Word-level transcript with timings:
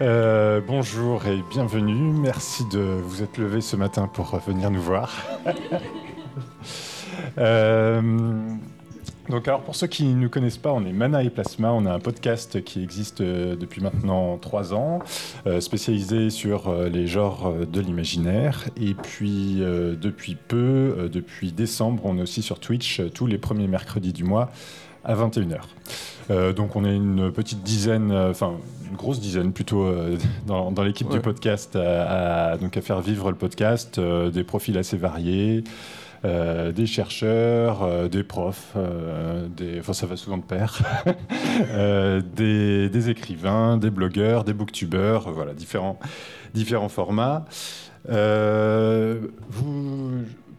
Euh, 0.00 0.62
bonjour 0.66 1.26
et 1.26 1.44
bienvenue. 1.50 2.12
Merci 2.18 2.64
de 2.72 2.78
vous 2.78 3.22
être 3.22 3.36
levé 3.36 3.60
ce 3.60 3.76
matin 3.76 4.08
pour 4.08 4.34
venir 4.38 4.70
nous 4.70 4.82
voir. 4.82 5.14
Euh, 7.38 8.00
donc, 9.28 9.46
alors 9.46 9.60
pour 9.60 9.76
ceux 9.76 9.86
qui 9.86 10.04
ne 10.04 10.14
nous 10.14 10.28
connaissent 10.28 10.58
pas, 10.58 10.72
on 10.72 10.84
est 10.84 10.92
Mana 10.92 11.22
et 11.22 11.30
Plasma. 11.30 11.72
On 11.72 11.84
a 11.84 11.92
un 11.92 11.98
podcast 11.98 12.64
qui 12.64 12.82
existe 12.82 13.20
euh, 13.20 13.56
depuis 13.56 13.80
maintenant 13.82 14.36
trois 14.38 14.72
ans, 14.74 15.00
spécialisé 15.60 16.30
sur 16.30 16.72
les 16.72 17.06
genres 17.06 17.52
de 17.52 17.80
l'imaginaire. 17.80 18.68
Et 18.80 18.94
puis, 18.94 19.56
depuis 19.60 20.34
peu, 20.34 21.10
depuis 21.12 21.52
décembre, 21.52 22.02
on 22.06 22.18
est 22.18 22.22
aussi 22.22 22.42
sur 22.42 22.58
Twitch 22.58 23.02
tous 23.12 23.26
les 23.26 23.38
premiers 23.38 23.68
mercredis 23.68 24.12
du 24.12 24.24
mois 24.24 24.50
à 25.04 25.14
21h. 25.14 25.58
Euh, 26.30 26.52
donc 26.52 26.76
on 26.76 26.84
est 26.84 26.94
une 26.94 27.32
petite 27.32 27.62
dizaine, 27.62 28.12
euh, 28.12 28.30
enfin 28.30 28.52
une 28.90 28.96
grosse 28.96 29.20
dizaine 29.20 29.52
plutôt 29.52 29.84
euh, 29.84 30.16
dans, 30.46 30.70
dans 30.70 30.82
l'équipe 30.84 31.08
du 31.08 31.20
podcast 31.20 31.74
à, 31.76 32.50
à- 32.52 32.56
donc 32.56 32.76
à 32.76 32.80
faire 32.82 33.00
vivre 33.00 33.30
le 33.30 33.36
podcast, 33.36 33.98
euh, 33.98 34.30
des 34.30 34.44
profils 34.44 34.76
assez 34.78 34.96
variés, 34.96 35.64
euh, 36.24 36.70
des 36.70 36.86
chercheurs, 36.86 37.82
euh, 37.82 38.08
des 38.08 38.22
profs, 38.22 38.74
euh, 38.76 39.46
des, 39.56 39.80
enfin 39.80 39.92
ça 39.94 40.06
va 40.06 40.16
souvent 40.16 40.36
de 40.38 40.42
pair, 40.42 40.78
euh, 41.72 42.20
des, 42.36 42.88
des 42.90 43.10
écrivains, 43.10 43.76
des 43.78 43.90
blogueurs, 43.90 44.44
des 44.44 44.52
booktubeurs, 44.52 45.28
euh, 45.28 45.32
voilà 45.32 45.52
différents 45.54 45.98
différents 46.54 46.88
formats. 46.90 47.44
Euh, 48.10 49.20
vous, 49.48 50.10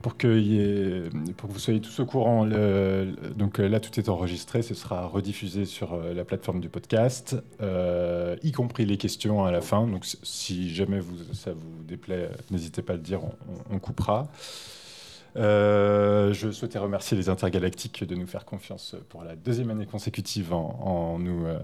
pour 0.02 0.18
que, 0.18 1.10
vous 1.44 1.60
soyez 1.60 1.80
tous 1.80 2.00
au 2.00 2.06
courant, 2.06 2.46
donc 2.46 3.60
euh, 3.60 3.70
là 3.70 3.80
tout 3.80 4.00
est 4.00 4.10
enregistré, 4.10 4.62
ce 4.62 4.74
sera 4.74 5.06
rediffusé 5.06 5.66
sur 5.66 5.94
euh, 5.94 6.14
la 6.14 6.26
plateforme 6.26 6.60
du 6.60 6.70
podcast, 6.70 7.36
euh, 7.62 8.36
y 8.44 8.52
compris 8.52 8.86
les 8.86 8.98
questions 8.98 9.44
à 9.44 9.52
la 9.52 9.62
fin. 9.62 9.88
Donc 9.88 10.06
si 10.24 10.74
jamais 10.74 11.00
ça 11.34 11.52
vous 11.52 11.84
déplaît, 11.84 12.30
n'hésitez 12.50 12.82
pas 12.82 12.94
à 12.94 12.96
le 12.96 13.02
dire, 13.02 13.22
on 13.70 13.80
coupera. 13.80 14.30
Euh, 15.38 16.34
je 16.34 16.52
souhaitais 16.52 16.80
remercier 16.80 17.16
les 17.16 17.30
intergalactiques 17.30 18.04
de 18.04 18.16
nous 18.16 18.28
faire 18.28 18.44
confiance 18.44 18.96
pour 19.10 19.24
la 19.24 19.36
deuxième 19.36 19.70
année 19.70 19.86
consécutive 19.86 20.54
en, 20.54 20.78
en 20.84 21.20
nous 21.20 21.46
euh, 21.46 21.60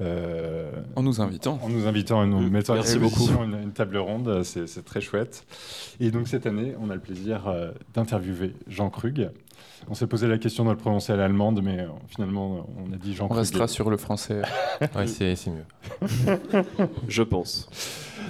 euh, 0.00 0.70
En 0.96 1.02
nous 1.02 1.20
invitant. 1.20 1.60
en 1.62 1.68
nous 1.68 1.86
invitant 1.86 2.24
et 2.24 2.26
nous 2.26 2.50
mettant 2.50 2.72
à 2.72 2.76
merci 2.76 2.98
disposition 2.98 3.44
une, 3.44 3.62
une 3.62 3.72
table 3.72 3.96
ronde, 3.98 4.42
c'est 4.42 4.66
c'est 4.66 4.84
très 4.84 5.00
chouette. 5.00 5.44
Et 6.00 6.10
donc 6.10 6.26
cette 6.28 6.46
année, 6.46 6.74
on 6.80 6.90
a 6.90 6.94
le 6.94 7.00
plaisir 7.00 7.46
euh, 7.46 7.70
d'interviewer 7.94 8.54
Jean 8.66 8.90
Krug. 8.90 9.30
On 9.88 9.94
s'est 9.94 10.06
posé 10.06 10.26
la 10.26 10.38
question 10.38 10.64
de 10.64 10.70
le 10.70 10.76
prononcer 10.76 11.12
à 11.12 11.16
l'allemande, 11.16 11.60
mais 11.62 11.80
euh, 11.80 11.88
finalement, 12.08 12.66
on 12.76 12.92
a 12.92 12.96
dit 12.96 13.14
Jean 13.14 13.26
On 13.26 13.28
Krug. 13.28 13.38
restera 13.40 13.68
sur 13.68 13.90
le 13.90 13.96
français. 13.96 14.42
Ouais, 14.94 15.06
c'est 15.06 15.36
c'est 15.36 15.50
mieux. 15.50 15.64
Je 17.08 17.22
pense. 17.22 17.68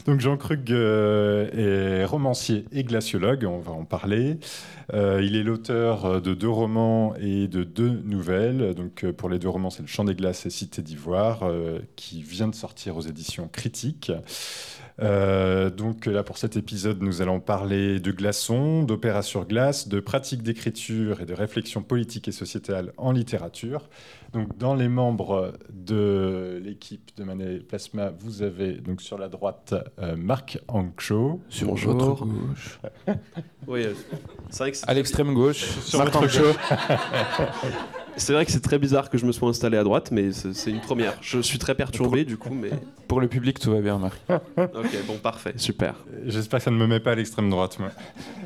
Donc 0.05 0.21
Jean 0.21 0.37
Krug 0.37 0.71
euh, 0.71 2.01
est 2.03 2.05
romancier 2.05 2.67
et 2.71 2.85
glaciologue, 2.85 3.45
on 3.49 3.59
va 3.59 3.73
en 3.73 3.85
parler. 3.85 4.39
Euh, 4.95 5.21
il 5.25 5.35
est 5.35 5.43
l'auteur 5.43 6.21
de 6.21 6.35
deux 6.35 6.49
romans 6.49 7.15
et 7.17 7.49
de 7.49 7.65
deux 7.65 8.01
nouvelles. 8.05 8.75
Donc 8.75 9.05
pour 9.13 9.29
les 9.29 9.39
deux 9.41 9.49
romans, 9.49 9.71
c'est 9.71 9.83
Le 9.83 9.89
Chant 9.89 10.05
des 10.05 10.15
glaces 10.15 10.47
et 10.47 10.51
Cité 10.51 10.83
d'Ivoire, 10.83 11.51
qui 11.97 12.23
vient 12.23 12.49
de 12.49 12.55
sortir 12.55 12.97
aux 12.97 13.01
éditions 13.01 13.49
critiques. 13.49 14.13
Euh, 15.03 15.69
donc 15.69 16.07
là, 16.07 16.23
pour 16.23 16.39
cet 16.39 16.57
épisode, 16.57 17.03
nous 17.03 17.21
allons 17.21 17.41
parler 17.41 18.01
de 18.01 18.13
glaçons, 18.13 18.83
d'opéra 18.83 19.23
sur 19.23 19.47
glace, 19.47 19.89
de 19.89 20.01
pratiques 20.01 20.43
d'écriture 20.43 21.21
et 21.21 21.27
de 21.27 21.35
réflexion 21.35 21.46
politique 21.83 22.29
et 22.29 22.33
sociétale 22.33 22.93
en 22.97 23.13
littérature. 23.13 23.89
Donc 24.37 24.59
dans 24.59 24.75
les 24.75 24.89
membres 24.89 25.55
de 25.71 26.61
l'équipe 26.63 27.11
de 27.17 27.25
Manet 27.25 27.61
Plasma, 27.61 28.11
vous 28.19 28.43
avez 28.43 28.75
donc 28.75 29.01
sur 29.01 29.17
la 29.17 29.29
droite 29.29 29.73
euh, 29.99 30.15
Marc 30.15 30.59
Ancho. 30.69 31.41
Sur 31.49 31.69
Bonjour. 31.69 31.95
votre 31.95 32.27
gauche. 32.27 32.79
Oui, 33.67 33.83
euh, 33.83 33.95
c'est 34.51 34.59
vrai 34.59 34.71
que 34.71 34.77
c'est 34.77 34.89
À 34.89 34.95
l'extrême 34.95 35.33
gauche. 35.33 35.65
Sur 35.81 36.01
Marc 36.01 36.15
Ancho. 36.15 36.45
c'est 38.17 38.33
vrai 38.33 38.47
que 38.47 38.53
c'est 38.53 38.61
très 38.61 38.79
bizarre 38.79 39.11
que 39.11 39.19
je 39.19 39.27
me 39.27 39.33
sois 39.33 39.49
installé 39.49 39.77
à 39.77 39.85
droite, 39.85 40.11
mais 40.11 40.33
c'est 40.33 40.71
une 40.71 40.81
première. 40.81 41.15
Je 41.21 41.41
suis 41.41 41.59
très 41.59 41.75
perturbé 41.75 42.25
du 42.25 42.37
coup, 42.37 42.55
mais 42.55 42.71
Pour 43.09 43.21
le 43.21 43.29
public, 43.29 43.59
tout 43.59 43.71
va 43.71 43.81
bien, 43.81 43.99
Marc. 43.99 44.19
ok, 44.29 45.07
bon, 45.07 45.19
parfait, 45.19 45.55
super. 45.57 45.95
J'espère 46.25 46.61
que 46.61 46.65
ça 46.65 46.71
ne 46.71 46.77
me 46.77 46.87
met 46.87 47.01
pas 47.01 47.13
à 47.13 47.15
l'extrême 47.15 47.51
droite, 47.51 47.79
moi. 47.79 47.91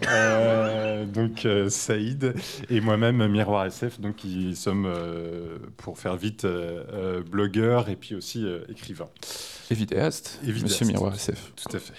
Euh, 0.09 1.05
donc 1.07 1.45
euh, 1.45 1.69
Saïd 1.69 2.35
et 2.69 2.81
moi-même 2.81 3.27
Miroir 3.29 3.67
SF, 3.67 4.01
donc 4.01 4.17
qui 4.17 4.57
sommes, 4.57 4.87
euh, 4.87 5.59
pour 5.83 5.99
faire 5.99 6.17
vite, 6.17 6.45
euh, 6.45 6.85
euh, 6.93 7.23
blogueurs 7.23 7.89
et 7.89 7.97
puis 7.97 8.15
aussi 8.15 8.45
euh, 8.45 8.61
écrivains. 8.69 9.09
Et 9.71 9.75
vidéaste. 9.75 10.39
Et 10.43 10.47
vidéaste. 10.53 10.65
Monsieur 10.65 10.87
Miroir 10.87 11.15
SF. 11.15 11.53
Tout 11.57 11.77
à 11.77 11.79
fait. 11.81 11.95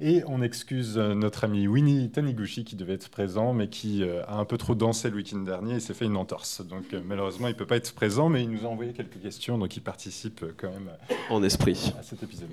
Et 0.00 0.22
on 0.26 0.42
excuse 0.42 0.96
notre 0.98 1.44
ami 1.44 1.66
Winnie 1.66 2.10
Taniguchi 2.10 2.64
qui 2.64 2.76
devait 2.76 2.94
être 2.94 3.08
présent, 3.08 3.52
mais 3.54 3.68
qui 3.68 4.02
euh, 4.02 4.22
a 4.26 4.36
un 4.36 4.44
peu 4.44 4.58
trop 4.58 4.74
dansé 4.74 5.08
le 5.10 5.16
week-end 5.16 5.38
dernier 5.38 5.76
et 5.76 5.80
s'est 5.80 5.94
fait 5.94 6.04
une 6.06 6.16
entorse. 6.16 6.62
Donc 6.66 6.92
euh, 6.92 7.00
malheureusement, 7.04 7.48
il 7.48 7.52
ne 7.52 7.56
peut 7.58 7.66
pas 7.66 7.76
être 7.76 7.92
présent, 7.94 8.28
mais 8.28 8.42
il 8.42 8.50
nous 8.50 8.64
a 8.64 8.68
envoyé 8.68 8.92
quelques 8.92 9.20
questions, 9.20 9.56
donc 9.58 9.76
il 9.76 9.80
participe 9.82 10.44
quand 10.56 10.70
même 10.70 10.90
En 11.30 11.42
esprit. 11.42 11.92
à 11.98 12.02
cet 12.02 12.22
épisode. 12.22 12.48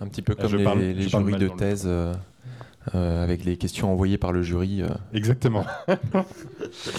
Un 0.00 0.08
petit 0.08 0.22
peu 0.22 0.34
comme 0.34 0.48
je 0.50 0.56
les, 0.56 0.64
parle- 0.64 0.80
les 0.80 1.08
jurys 1.08 1.32
de 1.32 1.38
le 1.46 1.50
thèse 1.50 1.88
euh, 2.94 3.22
avec 3.24 3.44
les 3.44 3.56
questions 3.56 3.90
envoyées 3.92 4.18
par 4.18 4.32
le 4.32 4.42
jury. 4.42 4.82
euh. 4.82 4.88
Exactement. 5.12 5.64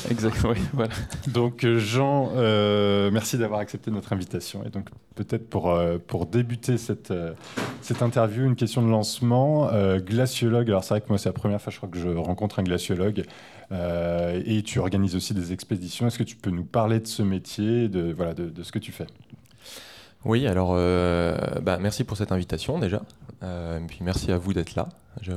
Exactement. 0.10 0.54
oui, 0.54 0.60
voilà. 0.74 0.90
Donc 1.28 1.64
euh, 1.64 1.78
Jean, 1.80 2.32
euh, 2.36 3.12
merci 3.12 3.38
d'avoir 3.38 3.60
accepté 3.60 3.92
notre 3.92 4.14
invitation. 4.14 4.64
Et 4.66 4.70
donc 4.70 4.90
peut-être 5.16 5.50
pour, 5.50 5.70
euh, 5.70 5.98
pour 6.06 6.26
débuter 6.26 6.78
cette, 6.78 7.12
euh, 7.12 7.34
cette 7.82 8.02
interview, 8.02 8.46
une 8.46 8.56
question 8.56 8.82
de 8.82 8.90
lancement. 8.90 9.70
Euh, 9.72 10.00
glaciologue, 10.00 10.68
alors 10.70 10.84
c'est 10.84 10.96
vrai 10.96 11.02
que 11.02 11.10
moi 11.10 11.18
c'est 11.18 11.30
la 11.30 11.34
première 11.34 11.62
fois 11.62 11.72
je 11.72 11.78
crois 11.78 11.90
que 11.90 12.00
je 12.00 12.10
rencontre 12.10 12.60
un 12.60 12.64
glaciologue. 12.64 13.24
Euh, 13.72 14.42
et 14.46 14.62
tu 14.64 14.80
organises 14.80 15.16
aussi 15.16 15.34
des 15.34 15.52
expéditions. 15.54 16.08
Est-ce 16.08 16.18
que 16.20 16.24
tu 16.24 16.36
peux 16.36 16.52
nous 16.52 16.66
parler 16.66 17.00
de 17.00 17.08
ce 17.08 17.24
métier, 17.24 17.90
de, 17.90 18.12
voilà, 18.14 18.34
de, 18.34 18.50
de 18.50 18.64
ce 18.64 18.72
que 18.72 18.80
tu 18.80 18.92
fais? 18.92 19.08
Oui, 20.24 20.48
alors 20.48 20.72
euh, 20.76 21.38
bah, 21.62 21.78
merci 21.80 22.04
pour 22.04 22.18
cette 22.18 22.32
invitation 22.32 22.80
déjà. 22.80 23.04
Euh, 23.44 23.80
et 23.80 23.86
puis 23.86 24.00
merci 24.02 24.32
à 24.32 24.38
vous 24.38 24.54
d'être 24.54 24.76
là. 24.76 24.90
Je 25.22 25.34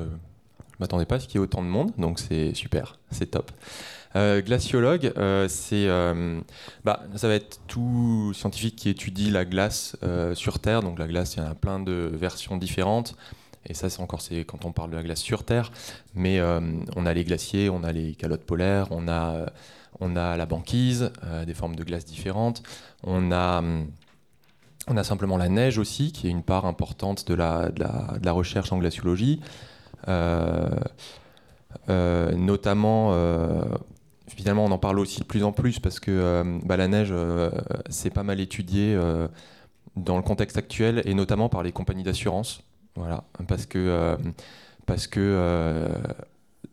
ne 0.79 0.85
m'attendais 0.85 1.07
pas 1.07 1.17
à 1.17 1.21
ce 1.21 1.27
qu'il 1.27 1.37
y 1.37 1.39
ait 1.39 1.45
autant 1.45 1.63
de 1.63 1.69
monde, 1.69 1.93
donc 1.99 2.19
c'est 2.19 2.55
super, 2.55 2.99
c'est 3.11 3.31
top. 3.31 3.51
Euh, 4.17 4.41
glaciologue, 4.41 5.13
euh, 5.19 5.49
c'est, 5.49 5.87
euh, 5.87 6.41
bah, 6.85 7.05
ça 7.17 7.29
va 7.29 7.35
être 7.35 7.61
tout 7.67 8.33
scientifique 8.35 8.77
qui 8.77 8.89
étudie 8.89 9.31
la 9.31 9.45
glace 9.45 9.97
sur 10.35 10.59
Terre. 10.59 10.83
Donc 10.83 10.99
la 10.99 11.07
glace, 11.07 11.35
il 11.35 11.41
y 11.41 11.43
en 11.43 11.51
a 11.51 11.55
plein 11.55 11.81
de 11.81 12.11
versions 12.13 12.57
différentes. 12.57 13.17
Et 13.67 13.75
ça, 13.75 13.91
c'est 13.91 14.01
encore 14.01 14.23
c'est 14.23 14.45
quand 14.45 14.65
on 14.65 14.73
parle 14.73 14.91
de 14.91 14.97
la 14.97 15.03
glace 15.03 15.21
sur 15.21 15.45
Terre. 15.45 15.71
Mais 16.15 16.41
on 16.97 17.07
a 17.07 17.13
les 17.13 17.25
glaciers, 17.25 17.69
on 17.69 17.85
a 17.85 17.93
les 17.93 18.15
calottes 18.15 18.45
polaires, 18.45 18.87
on 18.91 19.09
a, 19.09 19.47
on 20.01 20.17
a 20.17 20.37
la 20.37 20.47
banquise, 20.47 21.13
des 21.47 21.55
formes 21.55 21.77
de 21.77 21.85
glace 21.85 22.05
différentes. 22.05 22.63
On 23.05 23.31
a, 23.31 23.63
on 24.87 24.97
a 24.97 25.05
simplement 25.05 25.37
la 25.37 25.49
neige 25.49 25.79
aussi, 25.79 26.13
qui 26.13 26.29
est 26.29 26.31
une 26.31 26.43
part 26.43 26.65
importante 26.65 27.29
de 27.29 27.35
la, 27.35 27.69
de 27.69 28.25
la 28.25 28.33
recherche 28.33 28.73
en 28.73 28.79
glaciologie. 28.79 29.41
Euh, 30.09 30.69
euh, 31.89 32.33
notamment, 32.33 33.11
euh, 33.13 33.65
finalement, 34.29 34.65
on 34.65 34.71
en 34.71 34.79
parle 34.79 34.99
aussi 34.99 35.21
de 35.21 35.25
plus 35.25 35.45
en 35.45 35.53
plus 35.53 35.79
parce 35.79 36.01
que 36.01 36.61
bah, 36.65 36.77
la 36.77 36.89
neige, 36.89 37.15
c'est 37.91 38.11
pas 38.11 38.23
mal 38.23 38.41
étudié 38.41 38.99
dans 39.97 40.17
le 40.17 40.23
contexte 40.23 40.57
actuel 40.57 41.03
et 41.05 41.15
notamment 41.15 41.49
par 41.49 41.63
les 41.63 41.73
compagnies 41.73 42.03
d'assurance. 42.03 42.63
Voilà, 42.97 43.25
parce 43.47 43.67
que, 43.67 44.17
parce 44.87 45.07
que 45.07 45.87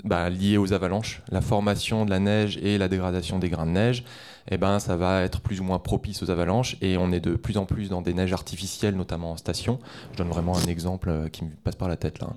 bah, 0.04 0.30
lié 0.30 0.58
aux 0.58 0.74
avalanches, 0.74 1.22
la 1.32 1.42
formation 1.42 2.06
de 2.06 2.10
la 2.12 2.20
neige 2.20 2.58
et 2.62 2.78
la 2.78 2.88
dégradation 2.88 3.40
des 3.40 3.50
grains 3.50 3.66
de 3.66 3.72
neige, 3.72 4.04
eh 4.52 4.58
ben, 4.58 4.78
ça 4.78 4.96
va 4.96 5.24
être 5.24 5.42
plus 5.42 5.60
ou 5.60 5.64
moins 5.64 5.80
propice 5.80 6.22
aux 6.22 6.30
avalanches 6.30 6.78
et 6.82 6.98
on 6.98 7.12
est 7.12 7.20
de 7.20 7.36
plus 7.36 7.58
en 7.58 7.66
plus 7.66 7.90
dans 7.90 8.04
des 8.04 8.14
neiges 8.14 8.34
artificielles, 8.34 8.96
notamment 8.96 9.32
en 9.32 9.38
station. 9.38 9.80
Je 10.12 10.18
donne 10.18 10.28
vraiment 10.28 10.56
un 10.56 10.66
exemple 10.68 11.10
euh, 11.10 11.28
qui 11.30 11.44
me 11.46 11.50
passe 11.50 11.76
par 11.76 11.88
la 11.88 11.96
tête 11.96 12.20
là. 12.20 12.28
hein. 12.30 12.36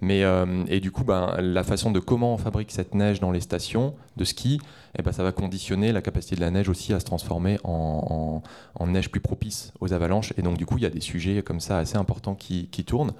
Mais, 0.00 0.24
euh, 0.24 0.64
et 0.68 0.80
du 0.80 0.90
coup, 0.90 1.04
ben, 1.04 1.34
la 1.38 1.62
façon 1.62 1.90
de 1.90 2.00
comment 2.00 2.32
on 2.32 2.38
fabrique 2.38 2.70
cette 2.72 2.94
neige 2.94 3.20
dans 3.20 3.30
les 3.32 3.40
stations 3.40 3.94
de 4.16 4.24
ski, 4.24 4.58
eh 4.98 5.02
ben, 5.02 5.12
ça 5.12 5.22
va 5.22 5.32
conditionner 5.32 5.92
la 5.92 6.00
capacité 6.00 6.36
de 6.36 6.40
la 6.40 6.50
neige 6.50 6.70
aussi 6.70 6.94
à 6.94 7.00
se 7.00 7.04
transformer 7.04 7.58
en, 7.64 8.42
en- 8.78 8.82
en 8.82 8.86
neige 8.86 9.10
plus 9.10 9.20
propice 9.20 9.72
aux 9.80 9.92
avalanches. 9.92 10.32
Et 10.38 10.42
donc, 10.42 10.56
du 10.56 10.64
coup, 10.64 10.78
il 10.78 10.82
y 10.84 10.86
a 10.86 10.90
des 10.90 11.00
sujets 11.02 11.42
comme 11.42 11.60
ça 11.60 11.76
assez 11.76 11.96
importants 11.98 12.34
qui, 12.34 12.68
qui 12.68 12.84
tournent. 12.84 13.12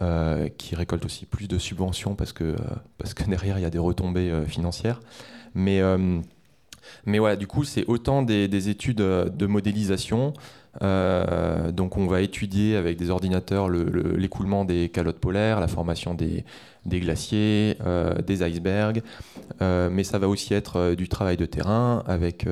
Euh, 0.00 0.48
qui 0.48 0.76
récoltent 0.76 1.04
aussi 1.04 1.26
plus 1.26 1.48
de 1.48 1.58
subventions 1.58 2.14
parce 2.14 2.32
que, 2.32 2.44
euh, 2.44 2.56
parce 2.98 3.14
que 3.14 3.24
derrière, 3.28 3.58
il 3.58 3.62
y 3.62 3.64
a 3.64 3.70
des 3.70 3.78
retombées 3.78 4.30
euh, 4.30 4.44
financières. 4.44 5.00
Mais, 5.54 5.80
mais 7.04 7.18
voilà, 7.18 7.34
du 7.34 7.48
coup, 7.48 7.64
c'est 7.64 7.84
autant 7.86 8.22
des, 8.22 8.46
des 8.46 8.68
études 8.68 8.98
de 8.98 9.46
modélisation. 9.46 10.34
Euh, 10.82 11.72
donc, 11.72 11.96
on 11.96 12.06
va 12.06 12.20
étudier 12.20 12.76
avec 12.76 12.96
des 12.96 13.10
ordinateurs 13.10 13.68
le- 13.68 13.84
le- 13.84 14.16
l'écoulement 14.16 14.64
des 14.64 14.88
calottes 14.88 15.18
polaires, 15.18 15.60
la 15.60 15.68
formation 15.68 16.14
des, 16.14 16.44
glaciers, 16.86 17.76
euh, 17.84 18.14
des 18.22 18.42
icebergs. 18.48 19.02
Euh, 19.60 19.90
mais 19.90 20.04
ça 20.04 20.18
va 20.18 20.28
aussi 20.28 20.54
être 20.54 20.94
du 20.94 21.08
travail 21.08 21.36
de 21.36 21.46
terrain 21.46 22.02
avec 22.06 22.46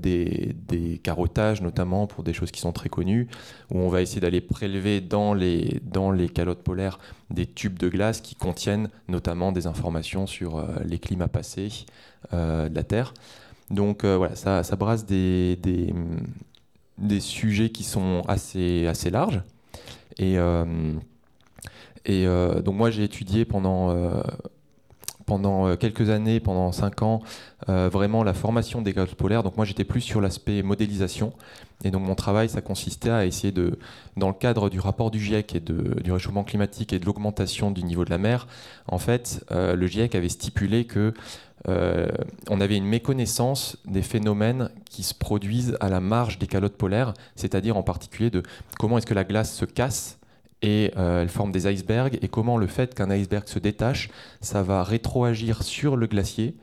des, 0.00 0.54
des 0.68 0.98
carottages, 0.98 1.60
notamment 1.60 2.06
pour 2.06 2.22
des 2.22 2.32
choses 2.32 2.50
qui 2.50 2.60
sont 2.60 2.72
très 2.72 2.88
connues, 2.88 3.28
où 3.70 3.78
on 3.78 3.88
va 3.88 4.00
essayer 4.02 4.20
d'aller 4.20 4.40
prélever 4.40 5.00
dans 5.00 5.34
les, 5.34 5.80
dans 5.82 6.10
les 6.10 6.28
calottes 6.28 6.62
polaires 6.62 6.98
des 7.30 7.46
tubes 7.46 7.78
de 7.78 7.88
glace 7.88 8.20
qui 8.20 8.34
contiennent 8.34 8.88
notamment 9.08 9.52
des 9.52 9.66
informations 9.66 10.26
sur 10.26 10.64
les 10.84 10.98
climats 10.98 11.28
passés 11.28 11.86
de 12.32 12.74
la 12.74 12.84
Terre. 12.84 13.12
Donc 13.70 14.04
voilà, 14.04 14.36
ça, 14.36 14.62
ça 14.62 14.76
brasse 14.76 15.04
des, 15.06 15.56
des, 15.56 15.92
des 17.02 17.20
sujets 17.20 17.70
qui 17.70 17.84
sont 17.84 18.22
assez, 18.28 18.86
assez 18.86 19.10
larges. 19.10 19.42
Et, 20.18 20.38
euh, 20.38 20.94
et 22.04 22.26
euh, 22.26 22.60
donc 22.62 22.76
moi 22.76 22.90
j'ai 22.90 23.04
étudié 23.04 23.44
pendant, 23.44 23.90
euh, 23.90 24.22
pendant 25.26 25.76
quelques 25.76 26.10
années, 26.10 26.40
pendant 26.40 26.72
cinq 26.72 27.02
ans, 27.02 27.22
vraiment 27.68 28.24
la 28.24 28.34
formation 28.34 28.82
des 28.82 28.92
calottes 28.92 29.14
polaires. 29.14 29.42
Donc 29.42 29.56
moi 29.56 29.64
j'étais 29.64 29.84
plus 29.84 30.00
sur 30.00 30.20
l'aspect 30.20 30.62
modélisation. 30.62 31.32
Et 31.84 31.90
donc 31.90 32.02
mon 32.02 32.14
travail, 32.14 32.48
ça 32.48 32.60
consistait 32.60 33.10
à 33.10 33.24
essayer 33.24 33.52
de, 33.52 33.78
dans 34.16 34.28
le 34.28 34.34
cadre 34.34 34.68
du 34.68 34.78
rapport 34.78 35.10
du 35.10 35.18
GIEC 35.18 35.56
et 35.56 35.60
de- 35.60 36.00
du 36.00 36.12
réchauffement 36.12 36.44
climatique 36.44 36.92
et 36.92 36.98
de 36.98 37.06
l'augmentation 37.06 37.70
du 37.70 37.82
niveau 37.82 38.04
de 38.04 38.10
la 38.10 38.18
mer, 38.18 38.46
en 38.86 38.98
fait, 38.98 39.44
le 39.50 39.86
GIEC 39.86 40.14
avait 40.14 40.28
stipulé 40.28 40.84
que 40.84 41.12
euh, 41.68 42.08
on 42.50 42.60
avait 42.60 42.76
une 42.76 42.86
méconnaissance 42.86 43.78
des 43.84 44.02
phénomènes 44.02 44.70
qui 44.90 45.02
se 45.02 45.14
produisent 45.14 45.76
à 45.80 45.88
la 45.88 46.00
marge 46.00 46.38
des 46.38 46.46
calottes 46.46 46.76
polaires, 46.76 47.14
c'est-à-dire 47.36 47.76
en 47.76 47.82
particulier 47.82 48.30
de 48.30 48.42
comment 48.78 48.98
est-ce 48.98 49.06
que 49.06 49.14
la 49.14 49.24
glace 49.24 49.54
se 49.54 49.64
casse 49.64 50.18
et 50.62 50.92
euh, 50.96 51.22
elle 51.22 51.28
forme 51.28 51.52
des 51.52 51.70
icebergs 51.70 52.18
et 52.22 52.28
comment 52.28 52.56
le 52.56 52.66
fait 52.66 52.94
qu'un 52.94 53.10
iceberg 53.10 53.48
se 53.48 53.58
détache, 53.58 54.10
ça 54.40 54.62
va 54.62 54.84
rétroagir 54.84 55.62
sur 55.62 55.96
le 55.96 56.06
glacier 56.06 56.54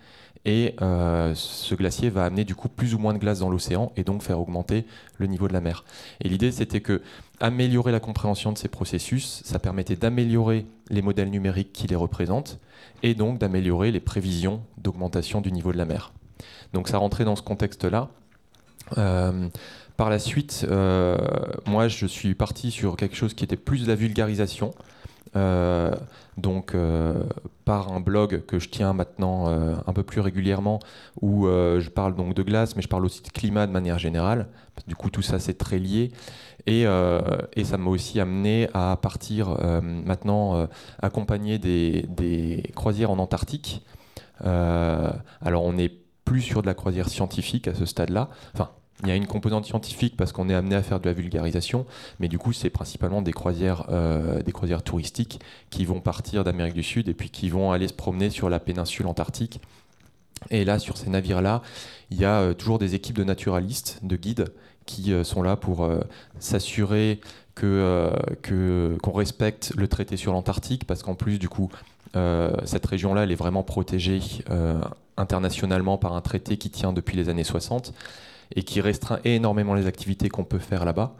et 0.46 0.75
euh, 0.81 1.34
ce 1.36 1.75
glacier 1.75 2.10
va 2.10 2.25
amener 2.25 2.46
du 2.46 2.56
coup 2.56 2.69
plus 2.69 2.96
ou 2.96 2.98
moins 2.98 3.13
de 3.13 3.19
glace 3.19 3.40
dans 3.40 3.50
l'océan 3.50 3.92
et 3.98 4.04
donc 4.04 4.24
faire 4.24 4.40
augmenter 4.40 4.86
le 5.18 5.28
niveau 5.28 5.50
de 5.50 5.54
la 5.54 5.60
mer. 5.60 5.84
Et 6.22 6.30
l'idée 6.30 6.51
c'était 6.51 6.80
que 6.80 7.01
améliorer 7.39 7.91
la 7.91 8.00
compréhension 8.00 8.51
de 8.51 8.57
ces 8.57 8.68
processus, 8.68 9.41
ça 9.45 9.59
permettait 9.59 9.95
d'améliorer 9.95 10.65
les 10.89 11.01
modèles 11.01 11.30
numériques 11.30 11.74
qui 11.74 11.88
les 11.88 11.95
représentent 11.95 12.59
et 13.03 13.13
donc 13.13 13.39
d'améliorer 13.39 13.91
les 13.91 14.00
prévisions 14.00 14.62
d'augmentation 14.77 15.41
du 15.41 15.51
niveau 15.51 15.71
de 15.71 15.77
la 15.77 15.86
mer. 15.86 16.12
Donc 16.74 16.88
ça 16.88 16.97
rentrait 16.97 17.25
dans 17.25 17.36
ce 17.36 17.41
contexte-là. 17.41 18.09
Euh, 18.97 19.50
par 19.97 20.09
la 20.09 20.19
suite, 20.19 20.65
euh, 20.69 21.18
moi 21.65 21.88
je 21.88 22.06
suis 22.06 22.33
parti 22.33 22.71
sur 22.71 22.95
quelque 22.95 23.15
chose 23.15 23.33
qui 23.33 23.44
était 23.44 23.57
plus 23.57 23.83
de 23.83 23.88
la 23.88 23.95
vulgarisation. 23.95 24.74
Euh, 25.36 25.96
donc 26.38 26.74
euh, 26.74 27.24
par 27.66 27.92
un 27.92 28.00
blog 28.00 28.46
que 28.48 28.58
je 28.58 28.70
tiens 28.70 28.94
maintenant 28.94 29.48
euh, 29.48 29.76
un 29.86 29.94
peu 29.94 30.02
plus 30.02 30.22
régulièrement 30.22 30.80
où 31.22 31.46
je 31.46 31.90
parle 31.90 32.16
donc 32.16 32.34
de 32.34 32.42
glace 32.42 32.76
mais 32.76 32.81
je 32.81 32.88
parle 32.88 33.06
aussi 33.06 33.22
de 33.22 33.30
climat 33.30 33.68
de 33.68 33.72
manière 33.72 34.00
générale. 34.00 34.48
Du 34.88 34.96
coup 34.96 35.10
tout 35.10 35.22
ça 35.22 35.40
c'est 35.40 35.58
très 35.58 35.80
lié. 35.80 36.12
Et, 36.66 36.86
ça 36.86 37.78
m'a 37.78 37.90
aussi 37.90 38.20
amené 38.20 38.70
à 38.74 38.98
partir 39.02 39.58
maintenant 39.81 40.68
accompagner 41.02 41.58
des, 41.58 42.06
des 42.10 42.64
croisières 42.75 43.12
en 43.12 43.20
Antarctique. 43.20 43.86
Alors 44.44 45.64
on 45.64 45.74
n'est 45.74 45.92
plus 46.25 46.42
sur 46.42 46.62
de 46.62 46.68
la 46.68 46.74
croisière 46.74 47.10
scientifique 47.10 47.68
à 47.68 47.74
ce 47.74 47.86
stade 47.86 48.12
là 48.12 48.30
enfin 48.54 48.70
il 49.04 49.10
y 49.10 49.12
a 49.12 49.16
une 49.16 49.28
composante 49.28 49.66
scientifique 49.66 50.18
parce 50.18 50.34
qu'on 50.34 50.50
est 50.50 50.54
amené 50.54 50.75
à 50.75 50.84
faire 50.84 51.00
de 51.00 51.06
la 51.06 51.13
vulgarisation, 51.13 51.86
mais 52.19 52.28
du 52.28 52.38
coup, 52.38 52.51
c'est 52.51 52.69
principalement 52.69 53.22
des 53.22 53.31
croisières, 53.31 53.86
euh, 53.90 54.42
des 54.42 54.51
croisières 54.51 54.84
touristiques 54.84 55.40
qui 55.69 55.86
vont 55.86 56.01
partir 56.01 56.44
d'Amérique 56.44 56.74
du 56.74 56.84
Sud 56.84 57.07
et 57.07 57.13
puis 57.13 57.30
qui 57.30 57.50
vont 57.50 57.72
aller 57.72 57.88
se 57.88 57.94
promener 57.94 58.30
sur 58.30 58.50
la 58.50 58.60
péninsule 58.60 59.07
antarctique. 59.07 59.62
Et 60.50 60.66
là, 60.66 60.80
sur 60.80 60.98
ces 60.98 61.10
navires-là, 61.10 61.62
il 62.12 62.19
y 62.19 62.25
a 62.25 62.42
euh, 62.42 62.54
toujours 62.54 62.78
des 62.78 62.94
équipes 62.96 63.18
de 63.18 63.24
naturalistes, 63.24 64.00
de 64.04 64.16
guides, 64.18 64.51
qui 64.86 65.13
euh, 65.13 65.24
sont 65.24 65.44
là 65.44 65.56
pour 65.56 65.90
s'assurer 66.40 67.22
que, 67.56 68.98
qu'on 69.01 69.12
respecte 69.12 69.74
le 69.75 69.88
traité 69.88 70.18
sur 70.18 70.31
l'Antarctique, 70.31 70.86
parce 70.86 71.04
qu'en 71.04 71.16
plus, 71.16 71.40
du 71.40 71.50
coup, 71.50 71.69
cette 72.63 72.86
région-là, 72.86 73.24
elle 73.24 73.31
est 73.34 73.36
vraiment 73.36 73.63
protégée 73.63 74.22
internationalement 75.18 75.98
par 75.98 76.13
un 76.13 76.22
traité 76.22 76.56
qui 76.56 76.69
tient 76.69 76.94
depuis 76.94 77.18
les 77.18 77.28
années 77.28 77.44
60 77.44 77.94
et 78.56 78.63
qui 78.63 78.81
restreint 78.81 79.19
énormément 79.24 79.74
les 79.74 79.88
activités 79.88 80.30
qu'on 80.30 80.44
peut 80.44 80.60
faire 80.60 80.86
là-bas. 80.86 81.16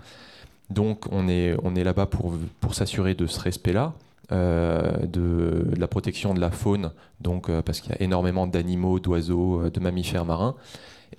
Donc 0.70 1.06
on 1.12 1.28
est, 1.28 1.56
on 1.64 1.76
est 1.76 1.84
là-bas 1.84 2.06
pour, 2.06 2.34
pour 2.60 2.76
s'assurer 2.76 3.16
de 3.16 3.26
ce 3.26 3.40
respect-là, 3.40 3.94
euh, 4.32 5.08
de, 5.08 5.66
la 5.76 5.88
protection 5.88 6.36
de 6.36 6.40
la 6.40 6.52
faune, 6.52 6.92
donc, 7.20 7.50
euh, 7.50 7.64
parce 7.64 7.82
qu'il 7.82 7.92
y 7.92 7.96
a 7.96 8.02
énormément 8.04 8.46
d'animaux, 8.46 9.00
d'oiseaux, 9.00 9.64
euh, 9.64 9.72
de 9.72 9.80
mammifères 9.80 10.26
marins, 10.26 10.56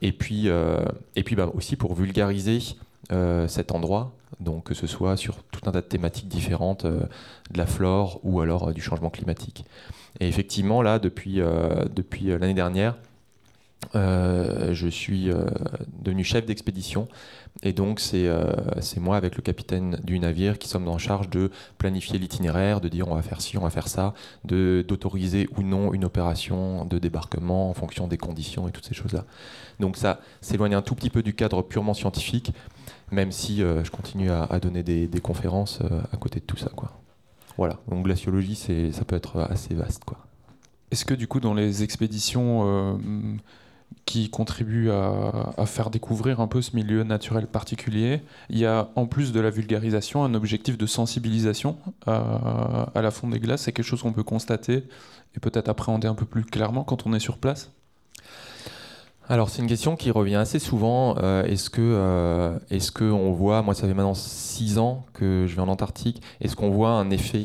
et 0.01 0.13
puis, 0.13 0.47
et 0.47 1.23
puis 1.25 1.35
bah, 1.35 1.51
aussi 1.53 1.75
pour 1.75 1.95
vulgariser 1.95 2.61
cet 3.49 3.73
endroit, 3.73 4.13
donc 4.39 4.65
que 4.65 4.75
ce 4.75 4.87
soit 4.87 5.17
sur 5.17 5.43
tout 5.51 5.61
un 5.67 5.73
tas 5.73 5.81
de 5.81 5.87
thématiques 5.87 6.29
différentes, 6.29 6.87
de 6.87 7.09
la 7.59 7.67
flore 7.67 8.21
ou 8.23 8.41
alors 8.41 8.73
du 8.73 8.81
changement 8.81 9.11
climatique. 9.11 9.65
Et 10.21 10.29
effectivement, 10.29 10.81
là, 10.81 11.01
depuis, 11.01 11.41
depuis 11.93 12.27
l'année 12.27 12.55
dernière, 12.55 12.97
euh, 13.95 14.75
je 14.75 14.89
suis 14.89 15.31
euh, 15.31 15.47
devenu 16.03 16.23
chef 16.23 16.45
d'expédition 16.45 17.09
et 17.63 17.73
donc 17.73 17.99
c'est 17.99 18.27
euh, 18.29 18.53
moi 18.99 19.17
avec 19.17 19.37
le 19.37 19.43
capitaine 19.43 19.99
du 20.05 20.19
navire 20.19 20.59
qui 20.59 20.69
sommes 20.69 20.87
en 20.87 20.99
charge 20.99 21.31
de 21.31 21.51
planifier 21.79 22.19
l'itinéraire, 22.19 22.81
de 22.81 22.89
dire 22.89 23.09
on 23.09 23.15
va 23.15 23.23
faire 23.23 23.41
ci, 23.41 23.57
on 23.59 23.63
va 23.63 23.71
faire 23.71 23.89
ça, 23.89 24.15
d'autoriser 24.45 25.49
ou 25.57 25.63
non 25.63 25.93
une 25.93 26.05
opération 26.05 26.85
de 26.85 26.99
débarquement 26.99 27.71
en 27.71 27.75
fonction 27.75 28.07
des 28.07 28.19
conditions 28.19 28.69
et 28.69 28.71
toutes 28.71 28.85
ces 28.85 28.95
choses-là. 28.95 29.25
Donc 29.81 29.97
ça 29.97 30.21
s'éloigne 30.41 30.75
un 30.75 30.83
tout 30.83 30.95
petit 30.95 31.11
peu 31.11 31.23
du 31.23 31.35
cadre 31.35 31.63
purement 31.63 31.95
scientifique, 31.95 32.53
même 33.11 33.33
si 33.33 33.63
euh, 33.63 33.83
je 33.83 33.91
continue 33.91 34.31
à, 34.31 34.61
donner 34.61 34.83
des, 34.83 35.21
conférences 35.21 35.81
à 36.13 36.17
côté 36.17 36.39
de 36.41 36.45
tout 36.45 36.57
ça. 36.57 36.71
Quoi. 36.77 36.93
Voilà, 37.57 37.79
donc 37.89 38.05
glaciologie, 38.05 38.57
ça 38.93 39.05
peut 39.05 39.17
être 39.17 39.41
assez 39.41 39.75
vaste. 39.75 40.03
Est-ce 40.91 41.05
que 41.05 41.15
du 41.15 41.27
coup, 41.27 41.41
dans 41.41 41.55
les 41.55 41.83
expéditions 41.83 42.99
qui 44.07 44.29
contribuent 44.29 44.91
à, 44.91 45.65
faire 45.67 45.91
découvrir 45.91 46.41
un 46.41 46.49
peu 46.49 46.63
ce 46.63 46.75
milieu 46.75 47.05
naturel 47.05 47.47
particulier, 47.47 48.23
il 48.49 48.59
y 48.59 48.67
a 48.67 48.89
en 48.97 49.07
plus 49.07 49.33
de 49.33 49.39
la 49.39 49.51
vulgarisation 49.51 50.25
un 50.25 50.35
objectif 50.35 50.77
de 50.77 50.87
sensibilisation 50.87 51.77
à, 52.07 52.89
à 52.95 53.03
la 53.03 53.11
fonte 53.13 53.31
des 53.31 53.39
glaces 53.39 53.63
C'est 53.63 53.73
quelque 53.73 53.87
chose 53.87 54.03
qu'on 54.03 54.13
peut 54.13 54.25
constater 54.25 54.85
et 55.37 55.41
peut-être 55.41 55.69
appréhender 55.69 56.09
un 56.09 56.15
peu 56.15 56.27
plus 56.27 56.45
clairement 56.45 56.85
quand 56.85 57.07
on 57.07 57.13
est 57.13 57.21
sur 57.21 57.39
place 57.39 57.71
Alors 59.29 59.49
c'est 59.49 59.63
une 59.63 59.69
question 59.69 59.97
qui 59.97 60.11
revient 60.11 60.37
assez 60.37 60.59
souvent. 60.59 61.17
Euh, 61.19 61.45
est-ce 61.45 61.71
que, 61.71 61.81
euh, 61.81 62.59
est-ce 62.71 62.91
que 62.91 63.05
on 63.05 63.33
voit, 63.33 63.63
moi 63.63 63.75
ça 63.75 63.87
fait 63.87 63.95
maintenant 63.95 64.15
six 64.15 64.79
ans 64.79 65.07
que 65.13 65.47
je 65.49 65.55
vais 65.55 65.63
en 65.63 65.69
Antarctique, 65.69 66.23
est-ce 66.41 66.57
qu'on 66.57 66.71
voit 66.71 66.91
un 66.91 67.11
effet 67.11 67.45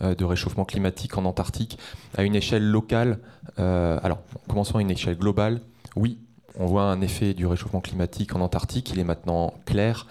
euh, 0.00 0.14
de 0.14 0.24
réchauffement 0.24 0.64
climatique 0.64 1.18
en 1.18 1.24
Antarctique 1.24 1.78
à 2.16 2.22
une 2.22 2.36
échelle 2.36 2.64
locale? 2.64 3.18
Euh, 3.58 3.98
Alors 4.02 4.18
commençons 4.48 4.78
à 4.78 4.80
une 4.80 4.90
échelle 4.90 5.18
globale. 5.18 5.60
Oui, 5.96 6.18
on 6.58 6.66
voit 6.66 6.84
un 6.84 7.00
effet 7.00 7.34
du 7.34 7.46
réchauffement 7.46 7.80
climatique 7.80 8.34
en 8.34 8.40
Antarctique. 8.40 8.90
Il 8.90 8.98
est 8.98 9.04
maintenant 9.04 9.54
clair. 9.66 10.06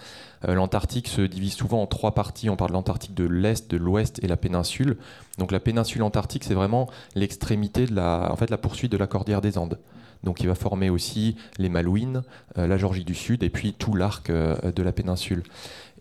Euh, 0.46 0.54
L'Antarctique 0.54 1.08
se 1.08 1.22
divise 1.22 1.54
souvent 1.54 1.82
en 1.82 1.86
trois 1.86 2.14
parties. 2.14 2.50
On 2.50 2.56
parle 2.56 2.70
de 2.70 2.74
l'Antarctique 2.74 3.14
de 3.14 3.24
l'Est, 3.24 3.70
de 3.70 3.76
l'Ouest 3.76 4.22
et 4.22 4.26
la 4.26 4.36
péninsule. 4.36 4.98
Donc 5.38 5.52
la 5.52 5.60
péninsule 5.60 6.02
antarctique, 6.02 6.44
c'est 6.44 6.54
vraiment 6.54 6.88
l'extrémité 7.14 7.86
de 7.86 7.94
la, 7.94 8.30
en 8.30 8.36
fait, 8.36 8.50
la 8.50 8.58
poursuite 8.58 8.92
de 8.92 8.96
la 8.96 9.06
cordillère 9.06 9.40
des 9.40 9.58
Andes. 9.58 9.78
Donc 10.22 10.40
il 10.40 10.46
va 10.46 10.54
former 10.54 10.90
aussi 10.90 11.36
les 11.58 11.68
Malouines, 11.68 12.22
euh, 12.58 12.66
la 12.66 12.78
Géorgie 12.78 13.04
du 13.04 13.14
Sud 13.14 13.42
et 13.42 13.50
puis 13.50 13.74
tout 13.74 13.94
l'arc 13.94 14.30
euh, 14.30 14.56
de 14.72 14.82
la 14.82 14.92
péninsule. 14.92 15.42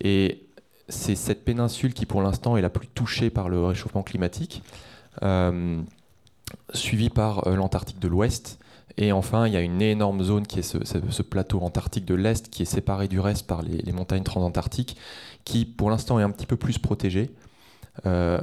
Et 0.01 0.45
c'est 0.89 1.15
cette 1.15 1.45
péninsule 1.45 1.93
qui 1.93 2.05
pour 2.05 2.21
l'instant 2.21 2.57
est 2.57 2.61
la 2.61 2.69
plus 2.69 2.87
touchée 2.87 3.29
par 3.29 3.49
le 3.49 3.63
réchauffement 3.63 4.03
climatique, 4.03 4.61
suivie 6.73 7.09
par 7.09 7.49
l'Antarctique 7.49 7.99
de 7.99 8.07
l'Ouest. 8.09 8.59
Et 8.97 9.11
enfin, 9.11 9.47
il 9.47 9.53
y 9.53 9.57
a 9.57 9.61
une 9.61 9.81
énorme 9.81 10.23
zone 10.23 10.45
qui 10.45 10.59
est 10.59 10.61
ce, 10.61 11.21
plateau 11.21 11.61
antarctique 11.61 12.05
de 12.05 12.13
l'Est 12.13 12.49
qui 12.49 12.61
est 12.61 12.65
séparé 12.65 13.07
du 13.07 13.19
reste 13.19 13.47
par 13.47 13.61
les, 13.63 13.91
montagnes 13.91 14.23
transantarctiques, 14.23 14.97
qui 15.45 15.65
pour 15.65 15.89
l'instant 15.89 16.19
est 16.19 16.23
un 16.23 16.29
petit 16.29 16.45
peu 16.45 16.57
plus 16.57 16.77
protégé. 16.77 17.31
Euh, 18.05 18.39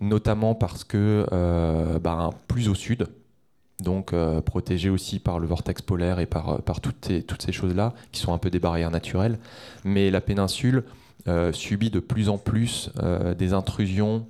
notamment 0.00 0.54
parce 0.54 0.84
que 0.84 1.26
euh, 1.32 1.98
ben, 1.98 2.30
plus 2.48 2.68
au 2.68 2.74
sud, 2.74 3.06
donc 3.80 4.12
euh, 4.12 4.40
protégé 4.40 4.88
aussi 4.90 5.18
par 5.18 5.38
le 5.38 5.46
vortex 5.46 5.82
polaire 5.82 6.20
et 6.20 6.26
par, 6.26 6.60
toutes, 6.82 7.04
ces, 7.04 7.22
toutes 7.22 7.42
ces 7.42 7.52
choses-là, 7.52 7.94
qui 8.12 8.20
sont 8.20 8.32
un 8.32 8.38
peu 8.38 8.50
des 8.50 8.58
barrières 8.58 8.90
naturelles. 8.90 9.38
Mais 9.84 10.10
la 10.10 10.20
péninsule 10.20 10.84
subit 11.52 11.90
de 11.90 11.98
plus 11.98 12.28
en 12.28 12.38
plus 12.38 12.90
des 13.36 13.52
intrusions 13.52 14.28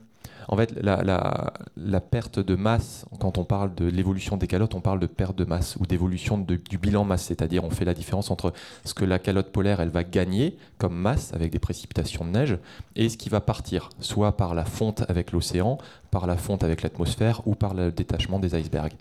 En 0.49 0.57
fait, 0.57 0.75
la, 0.81 2.01
perte 2.01 2.39
de 2.39 2.55
masse, 2.55 3.05
quand 3.21 3.39
on 3.39 3.45
parle 3.45 3.75
de 3.75 3.87
l'évolution 3.87 4.37
des 4.37 4.47
calottes, 4.47 4.75
on 4.75 4.81
parle 4.81 5.01
de 5.01 5.07
perte 5.07 5.37
de 5.37 5.45
masse 5.45 5.77
ou 5.77 5.87
d'évolution 5.87 6.39
du 6.39 6.79
bilan 6.79 7.05
masse. 7.05 7.25
C'est-à-dire, 7.25 7.65
on 7.65 7.71
fait 7.71 7.85
la 7.85 7.95
différence 7.95 8.31
entre 8.31 8.53
ce 8.85 8.95
que 8.95 9.05
la 9.05 9.19
calotte 9.19 9.51
polaire, 9.51 9.81
elle 9.81 9.91
va 9.91 10.05
gagner 10.05 10.57
comme 10.79 10.95
masse 10.95 11.33
avec 11.35 11.51
des 11.51 11.59
précipitations 11.59 12.25
de 12.25 12.31
neige 12.31 12.59
et 12.95 13.09
ce 13.09 13.17
qui 13.17 13.29
va 13.29 13.41
partir, 13.41 13.91
soit 14.01 14.37
par 14.37 14.55
la 14.55 14.65
fonte 14.65 15.03
avec 15.09 15.33
l'océan, 15.33 15.79
par 16.11 16.27
la 16.27 16.37
fonte 16.37 16.63
avec 16.63 16.83
l'atmosphère 16.83 17.43
ou 17.47 17.55
par 17.55 17.75
le 17.75 17.91
détachement 17.91 18.39
des 18.39 18.57
icebergs. 18.59 18.95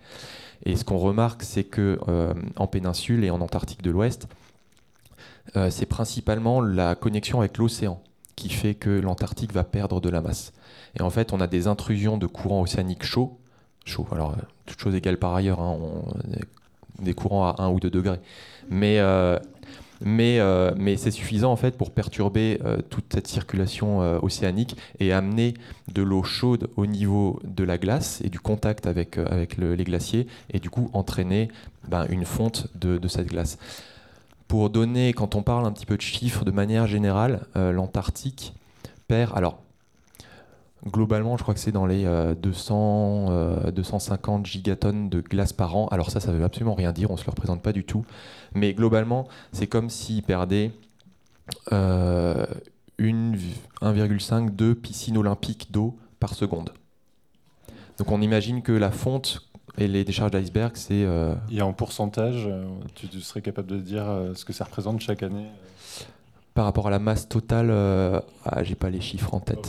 Et 0.65 0.75
ce 0.75 0.83
qu'on 0.83 0.97
remarque, 0.97 1.43
c'est 1.43 1.63
que 1.63 1.99
euh, 2.07 2.33
en 2.55 2.65
péninsule 2.65 3.23
et 3.23 3.29
en 3.29 3.41
Antarctique 3.41 3.83
de 3.83 3.91
l'Ouest, 3.91 4.27
euh, 5.55 5.69
c'est 5.69 5.85
principalement 5.85 6.59
la 6.59 6.95
connexion 6.95 7.39
avec 7.39 7.57
l'océan 7.57 8.01
qui 8.35 8.49
fait 8.49 8.75
que 8.75 8.89
l'Antarctique 8.89 9.53
va 9.53 9.63
perdre 9.63 10.01
de 10.01 10.09
la 10.09 10.21
masse. 10.21 10.51
Et 10.97 11.01
en 11.01 11.09
fait, 11.09 11.33
on 11.33 11.41
a 11.41 11.47
des 11.47 11.67
intrusions 11.67 12.17
de 12.17 12.25
courants 12.27 12.61
océaniques 12.61 13.03
chauds, 13.03 13.37
chauds, 13.85 14.07
alors 14.11 14.31
euh, 14.31 14.41
toute 14.65 14.79
chose 14.79 14.95
égale 14.95 15.17
par 15.17 15.35
ailleurs, 15.35 15.59
hein, 15.59 15.77
on- 15.79 16.03
des 17.03 17.13
courants 17.13 17.45
à 17.47 17.61
1 17.61 17.69
ou 17.71 17.79
2 17.81 17.89
degrés. 17.89 18.19
Mais, 18.69 18.99
euh, 18.99 19.37
mais, 19.99 20.39
euh, 20.39 20.71
mais 20.77 20.95
c'est 20.95 21.11
suffisant 21.11 21.51
en 21.51 21.57
fait 21.57 21.77
pour 21.77 21.91
perturber 21.91 22.57
toute 22.89 23.05
cette 23.13 23.27
circulation 23.27 23.99
océanique 24.23 24.77
et 25.01 25.11
amener 25.11 25.55
de 25.93 26.01
l'eau 26.01 26.23
chaude 26.23 26.69
au 26.77 26.85
niveau 26.85 27.41
de 27.43 27.65
la 27.65 27.77
glace 27.77 28.21
et 28.23 28.29
du 28.29 28.39
contact 28.39 28.87
avec, 28.87 29.17
avec 29.17 29.57
le- 29.57 29.75
les 29.75 29.83
glaciers 29.83 30.27
et 30.53 30.59
du 30.59 30.69
coup 30.69 30.89
entraîner 30.93 31.49
ben, 31.89 32.05
une 32.09 32.23
fonte 32.25 32.67
de, 32.75 33.05
cette 33.09 33.27
glace. 33.27 33.57
Pour 34.47 34.69
donner, 34.69 35.11
quand 35.11 35.35
on 35.35 35.43
parle 35.43 35.65
un 35.65 35.71
petit 35.73 35.85
peu 35.85 35.97
de 35.97 36.01
chiffres 36.01 36.45
de 36.45 36.51
manière 36.51 36.87
générale, 36.87 37.45
l'Antarctique 37.55 38.53
perd, 39.09 39.33
alors 39.35 39.59
globalement 40.87 41.37
je 41.37 41.43
crois 41.43 41.53
que 41.53 41.59
c'est 41.59 41.71
dans 41.71 41.85
les 41.85 42.05
euh, 42.05 42.35
200, 42.35 43.25
euh, 43.29 43.71
250 43.71 44.45
gigatonnes 44.45 45.09
de 45.09 45.21
glace 45.21 45.53
par 45.53 45.75
an. 45.75 45.87
Alors 45.87 46.11
ça, 46.11 46.19
ça 46.19 46.31
veut 46.31 46.43
absolument 46.43 46.75
rien 46.75 46.91
dire, 46.91 47.11
on 47.11 47.17
se 47.17 47.25
le 47.25 47.31
représente 47.31 47.61
pas 47.61 47.73
du 47.73 47.83
tout. 47.83 48.05
Mais 48.53 48.73
globalement, 48.73 49.27
c'est 49.51 49.67
comme 49.67 49.89
s'ils 49.89 50.23
perdaient 50.23 50.71
euh, 51.71 52.45
une 52.97 53.37
1,5-2 53.81 54.75
piscines 54.75 55.17
olympiques 55.17 55.71
d'eau 55.71 55.97
par 56.19 56.33
seconde. 56.33 56.71
Donc 57.97 58.11
on 58.11 58.21
imagine 58.21 58.61
que 58.61 58.71
la 58.71 58.91
fonte 58.91 59.45
et 59.77 59.87
les 59.87 60.03
décharges 60.03 60.31
d'iceberg, 60.31 60.71
c'est 60.75 61.03
euh, 61.03 61.33
Et 61.51 61.61
en 61.61 61.73
pourcentage, 61.73 62.45
euh, 62.47 62.65
tu, 62.95 63.07
serais 63.21 63.41
capable 63.41 63.67
de 63.67 63.77
dire 63.77 64.07
euh, 64.07 64.33
ce 64.33 64.45
que 64.45 64.53
ça 64.53 64.63
représente 64.63 65.01
chaque 65.01 65.23
année 65.23 65.47
par 66.55 66.65
rapport 66.65 66.87
à 66.87 66.89
la 66.89 66.97
masse 66.99 67.29
totale. 67.29 67.67
euh, 67.69 68.19
ah, 68.45 68.63
j'ai 68.63 68.73
pas 68.75 68.89
les 68.89 69.01
chiffres 69.01 69.33
en 69.35 69.39
tête. 69.39 69.59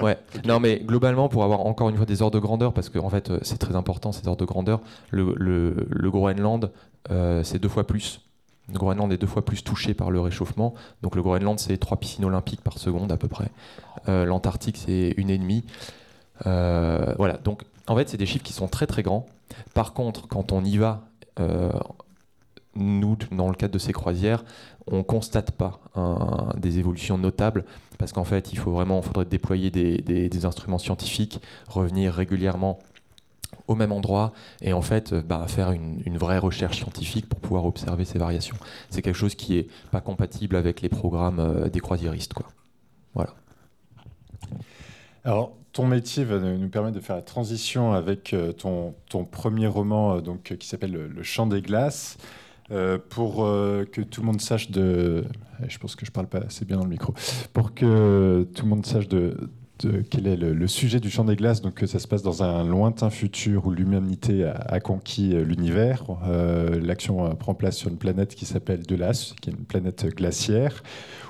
Oh, 0.00 0.02
Ouais. 0.04 0.18
Non, 0.46 0.58
mais 0.58 0.80
globalement, 0.80 1.28
pour 1.28 1.44
avoir 1.44 1.60
encore 1.66 1.88
une 1.90 1.96
fois 1.96 2.06
des 2.06 2.20
ordres 2.22 2.34
de 2.34 2.40
grandeur, 2.40 2.72
parce 2.72 2.88
qu'en 2.88 3.10
fait, 3.10 3.30
euh, 3.30 3.38
c'est 3.42 3.58
très 3.58 3.76
important 3.76 4.10
ces 4.10 4.26
ordres 4.26 4.40
de 4.40 4.44
grandeur. 4.46 4.80
Le, 5.10 5.34
le- 5.36 5.86
le 5.88 6.10
Groenland, 6.10 6.72
euh, 7.10 7.44
c'est 7.44 7.58
deux 7.60 7.68
fois 7.68 7.86
plus. 7.86 8.22
Le 8.72 8.78
Groenland 8.78 9.12
est 9.12 9.18
deux 9.18 9.26
fois 9.26 9.44
plus 9.44 9.62
touché 9.62 9.94
par 9.94 10.10
le 10.10 10.20
réchauffement. 10.20 10.74
Donc 11.02 11.14
le 11.14 11.22
Groenland, 11.22 11.58
c'est 11.58 11.76
trois 11.78 11.98
piscines 11.98 12.24
olympiques 12.24 12.62
par 12.62 12.78
seconde 12.78 13.12
à 13.12 13.16
peu 13.16 13.28
près. 13.28 13.50
Euh, 14.08 14.24
L'Antarctique, 14.24 14.76
c'est 14.78 15.14
une 15.16 15.30
et 15.30 15.38
demie. 15.38 15.64
Voilà. 16.44 17.38
Donc 17.44 17.62
en 17.86 17.96
fait, 17.96 18.08
c'est 18.08 18.16
des 18.18 18.26
chiffres 18.26 18.44
qui 18.44 18.52
sont 18.52 18.68
très 18.68 18.86
très 18.86 19.02
grands. 19.02 19.26
Par 19.74 19.92
contre, 19.94 20.26
quand 20.28 20.52
on 20.52 20.64
y 20.64 20.76
va, 20.76 21.02
nous, 22.74 23.16
dans 23.32 23.48
le 23.48 23.54
cadre 23.54 23.74
de 23.74 23.78
ces 23.78 23.92
croisières, 23.92 24.44
on 24.86 25.02
constate 25.02 25.50
pas 25.50 25.80
des 26.56 26.78
évolutions 26.78 27.18
notables 27.18 27.64
parce 27.98 28.12
qu'en 28.12 28.24
fait, 28.24 28.52
il 28.52 28.58
faut 28.58 28.70
vraiment, 28.70 29.02
faudrait 29.02 29.24
déployer 29.24 29.70
des, 29.70 30.46
instruments 30.46 30.78
scientifiques, 30.78 31.40
revenir 31.68 32.14
régulièrement 32.14 32.78
au 33.66 33.74
même 33.74 33.92
endroit 33.92 34.32
et 34.62 34.72
en 34.72 34.82
fait 34.82 35.12
euh, 35.12 35.22
bah, 35.22 35.46
faire 35.48 35.72
une, 35.72 36.16
vraie 36.16 36.38
recherche 36.38 36.78
scientifique 36.78 37.28
pour 37.28 37.40
pouvoir 37.40 37.64
observer 37.64 38.04
ces 38.04 38.18
variations. 38.18 38.56
C'est 38.88 39.02
quelque 39.02 39.16
chose 39.16 39.34
qui 39.34 39.58
est 39.58 39.68
pas 39.90 40.00
compatible 40.00 40.56
avec 40.56 40.80
les 40.80 40.88
programmes 40.88 41.40
euh, 41.40 41.68
des 41.68 41.80
croisiéristes. 41.80 42.34
Quoi. 42.34 42.46
Voilà. 43.14 43.34
Alors, 45.24 45.52
ton 45.72 45.86
métier 45.86 46.24
va 46.24 46.38
nous 46.38 46.68
permettre 46.68 46.96
de 46.96 47.00
faire 47.00 47.16
la 47.16 47.22
transition 47.22 47.92
avec 47.92 48.32
euh, 48.32 48.52
ton, 48.52 48.94
premier 49.24 49.66
roman 49.66 50.20
donc, 50.20 50.54
qui 50.58 50.68
s'appelle 50.68 50.92
Le, 50.92 51.08
Le 51.08 51.22
Chant 51.22 51.46
des 51.46 51.60
Glaces. 51.60 52.16
Euh, 52.70 52.98
pour 53.08 53.46
euh, 53.46 53.86
que 53.90 54.02
tout 54.02 54.20
le 54.20 54.26
monde 54.26 54.40
sache 54.42 54.70
de. 54.70 55.24
Je 55.66 55.78
pense 55.78 55.96
que 55.96 56.04
je 56.04 56.10
parle 56.10 56.26
pas 56.26 56.40
assez 56.40 56.64
bien 56.64 56.76
dans 56.76 56.84
le 56.84 56.90
micro. 56.90 57.14
Pour 57.52 57.74
que 57.74 58.46
tout 58.54 58.64
le 58.64 58.68
monde 58.68 58.84
sache 58.84 59.08
de, 59.08 59.48
quel 60.10 60.26
est 60.26 60.36
le, 60.36 60.66
sujet 60.66 61.00
du 61.00 61.08
Chant 61.08 61.24
des 61.24 61.34
Glaces, 61.34 61.62
donc 61.62 61.74
que 61.74 61.86
ça 61.86 61.98
se 61.98 62.06
passe 62.06 62.22
dans 62.22 62.42
un 62.42 62.64
lointain 62.64 63.10
futur 63.10 63.66
où 63.66 63.70
l'humanité 63.70 64.44
a, 64.44 64.80
conquis 64.80 65.34
euh, 65.34 65.44
l'univers. 65.44 66.04
L'action 66.82 67.34
prend 67.36 67.54
place 67.54 67.76
sur 67.76 67.88
une 67.88 67.96
planète 67.96 68.34
qui 68.34 68.44
s'appelle 68.44 68.82
Delas, 68.82 69.34
qui 69.40 69.48
est 69.48 69.52
une 69.54 69.64
planète 69.64 70.06
glaciaire 70.14 70.82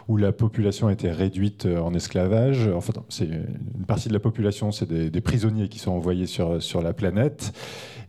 où 0.09 0.17
la 0.17 0.33
population 0.33 0.89
a 0.89 0.93
été 0.93 1.11
réduite 1.11 1.67
en 1.67 1.93
esclavage. 1.93 2.67
Enfin, 2.75 2.95
c'est 3.11 3.27
une 3.27 3.85
partie 3.87 4.09
de 4.09 4.15
la 4.15 4.21
population, 4.21 4.73
c'est 4.73 4.89
des, 4.89 5.11
des 5.11 5.21
prisonniers 5.21 5.69
qui 5.69 5.79
sont 5.79 5.93
envoyés 5.93 6.25
sur, 6.25 6.63
sur 6.63 6.81
la 6.81 6.95
planète, 6.95 7.53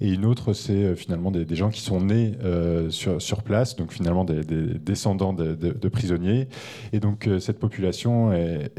et 0.02 0.14
une 0.14 0.26
autre, 0.26 0.54
c'est 0.54 0.84
euh, 0.84 0.96
finalement 0.96 1.30
des, 1.30 1.56
gens 1.56 1.70
qui 1.70 1.82
sont 1.82 2.00
nés 2.00 2.34
euh, 2.44 2.90
sur, 2.90 3.44
place, 3.44 3.76
donc 3.76 3.92
finalement 3.92 4.24
des, 4.24 4.44
des 4.44 4.80
descendants 4.80 5.34
de, 5.34 5.90
prisonniers. 5.90 6.48
Et 6.94 7.00
donc 7.00 7.28
euh, 7.28 7.40
cette 7.40 7.60
population 7.60 8.32
est, 8.32 8.70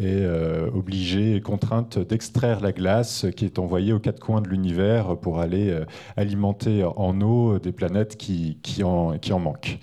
obligée 0.72 1.36
et 1.36 1.40
contrainte 1.40 1.98
d'extraire 1.98 2.60
la 2.60 2.72
glace 2.72 3.26
qui 3.36 3.44
est 3.44 3.58
envoyée 3.58 3.92
aux 3.92 3.98
quatre 3.98 4.20
coins 4.20 4.40
de 4.40 4.48
l'univers 4.48 5.16
pour 5.16 5.40
aller 5.40 5.76
alimenter 6.16 6.84
en 6.84 7.20
eau 7.20 7.58
des 7.58 7.72
planètes 7.72 8.16
qui, 8.16 8.82
en, 8.82 9.38
manquent. 9.38 9.78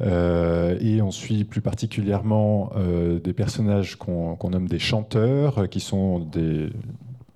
Et 0.00 1.02
on 1.02 1.10
suit 1.10 1.44
plus 1.44 1.60
particulièrement 1.60 2.72
des 3.22 3.32
personnages 3.32 3.96
qu'on 3.96 4.50
nomme 4.50 4.68
des 4.68 4.78
chanteurs, 4.78 5.68
qui 5.68 5.80
sont 5.80 6.20
des, 6.20 6.70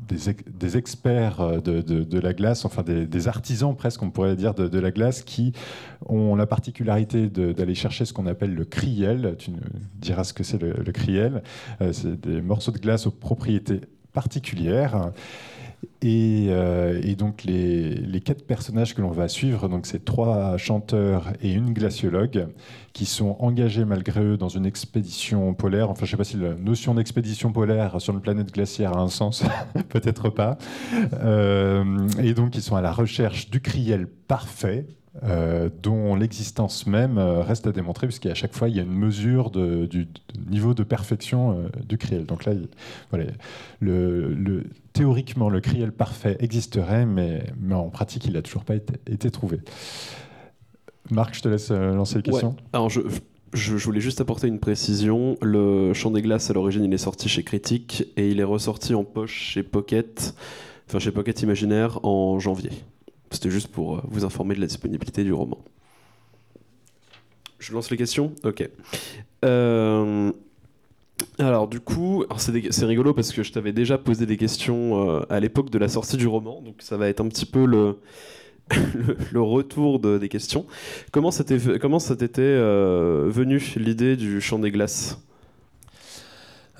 des, 0.08 0.30
ex- 0.30 0.44
des 0.46 0.76
experts 0.76 1.40
euh, 1.40 1.60
de, 1.60 1.80
de- 1.80 2.18
la 2.20 2.32
glace, 2.32 2.64
enfin 2.64 2.82
des, 2.82 3.28
artisans 3.28 3.74
presque, 3.76 4.02
on 4.02 4.10
pourrait 4.10 4.36
dire, 4.36 4.54
de, 4.54 4.78
la 4.78 4.90
glace, 4.90 5.22
qui 5.22 5.52
ont 6.06 6.34
la 6.36 6.46
particularité 6.46 7.28
d'aller 7.28 7.74
chercher 7.74 8.04
ce 8.04 8.12
qu'on 8.12 8.26
appelle 8.26 8.54
le 8.54 8.64
criel. 8.64 9.36
Tu 9.38 9.50
nous 9.50 9.58
diras 9.96 10.24
ce 10.24 10.32
que 10.32 10.44
c'est 10.44 10.60
le, 10.60 10.72
le 10.72 10.92
criel. 10.92 11.42
Euh, 11.80 11.92
c'est 11.92 12.20
des 12.20 12.40
morceaux 12.40 12.72
de 12.72 12.78
glace 12.78 13.06
aux 13.06 13.10
propriétés 13.10 13.80
particulières. 14.12 15.10
Et, 16.02 16.46
euh, 16.48 17.00
et 17.02 17.14
donc 17.14 17.44
les, 17.44 17.94
les 17.94 18.20
quatre 18.20 18.46
personnages 18.46 18.94
que 18.94 19.02
l'on 19.02 19.10
va 19.10 19.28
suivre, 19.28 19.68
donc 19.68 19.86
c'est 19.86 20.04
trois 20.04 20.56
chanteurs 20.56 21.32
et 21.42 21.52
une 21.52 21.72
glaciologue 21.72 22.48
qui 22.92 23.06
sont 23.06 23.36
engagés 23.40 23.84
malgré 23.84 24.22
eux 24.22 24.36
dans 24.36 24.48
une 24.48 24.66
expédition 24.66 25.52
polaire. 25.54 25.90
Enfin, 25.90 26.06
je 26.06 26.06
ne 26.06 26.10
sais 26.12 26.16
pas 26.16 26.24
si 26.24 26.36
la 26.36 26.54
notion 26.54 26.94
d'expédition 26.94 27.52
polaire 27.52 28.00
sur 28.00 28.14
une 28.14 28.20
planète 28.20 28.52
glaciaire 28.52 28.96
a 28.96 29.00
un 29.00 29.08
sens, 29.08 29.42
peut-être 29.88 30.28
pas. 30.28 30.58
Euh, 31.14 32.08
et 32.22 32.34
donc 32.34 32.54
ils 32.56 32.62
sont 32.62 32.76
à 32.76 32.82
la 32.82 32.92
recherche 32.92 33.50
du 33.50 33.60
criel 33.60 34.06
parfait. 34.06 34.86
Euh, 35.22 35.70
dont 35.82 36.16
l'existence 36.16 36.86
même 36.88 37.18
euh, 37.18 37.40
reste 37.42 37.66
à 37.68 37.72
démontrer, 37.72 38.08
puisqu'à 38.08 38.34
chaque 38.34 38.52
fois 38.52 38.68
il 38.68 38.76
y 38.76 38.80
a 38.80 38.82
une 38.82 38.92
mesure 38.98 39.50
de- 39.50 39.86
du, 39.86 40.08
niveau 40.50 40.74
de 40.74 40.82
perfection 40.82 41.52
euh, 41.52 41.68
du 41.86 41.98
criel. 41.98 42.26
Donc 42.26 42.44
là, 42.44 42.52
il- 42.52 42.68
voilà, 43.10 43.26
le, 43.80 44.34
le- 44.34 44.64
théoriquement, 44.92 45.48
le 45.50 45.60
criel 45.60 45.92
parfait 45.92 46.36
existerait, 46.40 47.06
mais, 47.06 47.44
mais 47.60 47.74
en 47.74 47.90
pratique, 47.90 48.24
il 48.26 48.32
n'a 48.32 48.42
toujours 48.42 48.64
pas 48.64 48.74
été, 48.74 48.94
été 49.08 49.30
trouvé. 49.30 49.60
Marc, 51.10 51.34
je 51.34 51.42
te 51.42 51.48
laisse 51.48 51.70
lancer 51.70 52.16
les 52.16 52.22
questions. 52.22 52.50
Ouais. 52.50 52.56
Alors, 52.72 52.88
je, 52.90 53.00
je, 53.52 53.76
je 53.76 53.84
voulais 53.84 54.00
juste 54.00 54.20
apporter 54.20 54.48
une 54.48 54.58
précision. 54.58 55.36
Le 55.42 55.92
Chant 55.92 56.10
des 56.10 56.22
Glaces, 56.22 56.50
à 56.50 56.54
l'origine, 56.54 56.82
il 56.84 56.92
est 56.92 56.98
sorti 56.98 57.28
chez 57.28 57.42
Critique 57.44 58.04
et 58.16 58.30
il 58.30 58.40
est 58.40 58.44
ressorti 58.44 58.94
en 58.94 59.04
poche 59.04 59.34
chez 59.34 59.62
Pocket, 59.62 60.34
enfin 60.88 60.98
chez 60.98 61.12
Pocket 61.12 61.40
Imaginaire, 61.42 62.00
en 62.04 62.38
janvier. 62.40 62.70
C'était 63.34 63.50
juste 63.50 63.68
pour 63.68 63.96
euh, 63.96 64.00
vous 64.08 64.24
informer 64.24 64.54
de 64.54 64.60
la 64.60 64.66
disponibilité 64.66 65.24
du 65.24 65.32
roman. 65.32 65.58
Je 67.58 67.72
lance 67.72 67.90
les 67.90 67.96
questions? 67.96 68.32
Ok. 68.44 68.68
Euh, 69.44 70.32
alors, 71.38 71.68
du 71.68 71.80
coup, 71.80 72.24
c'est 72.38 72.86
rigolo 72.86 73.14
parce 73.14 73.32
que 73.32 73.42
je 73.42 73.52
t'avais 73.52 73.72
déjà 73.72 73.98
posé 73.98 74.26
des 74.26 74.36
questions 74.36 75.10
euh, 75.10 75.20
à 75.30 75.40
l'époque 75.40 75.70
de 75.70 75.78
la 75.78 75.88
sortie 75.88 76.16
du 76.16 76.26
roman, 76.26 76.60
donc 76.62 76.76
ça 76.80 76.96
va 76.96 77.08
être 77.08 77.20
un 77.20 77.28
petit 77.28 77.46
peu 77.46 77.64
le, 77.64 77.96
retour 79.34 80.00
de- 80.00 80.18
des 80.18 80.28
questions. 80.28 80.66
Comment 81.12 81.30
ça 81.30 81.44
t'était 81.44 81.58
venu 81.58 83.62
l'idée 83.76 84.16
du 84.16 84.40
chant 84.40 84.58
des 84.58 84.70
glaces? 84.70 85.18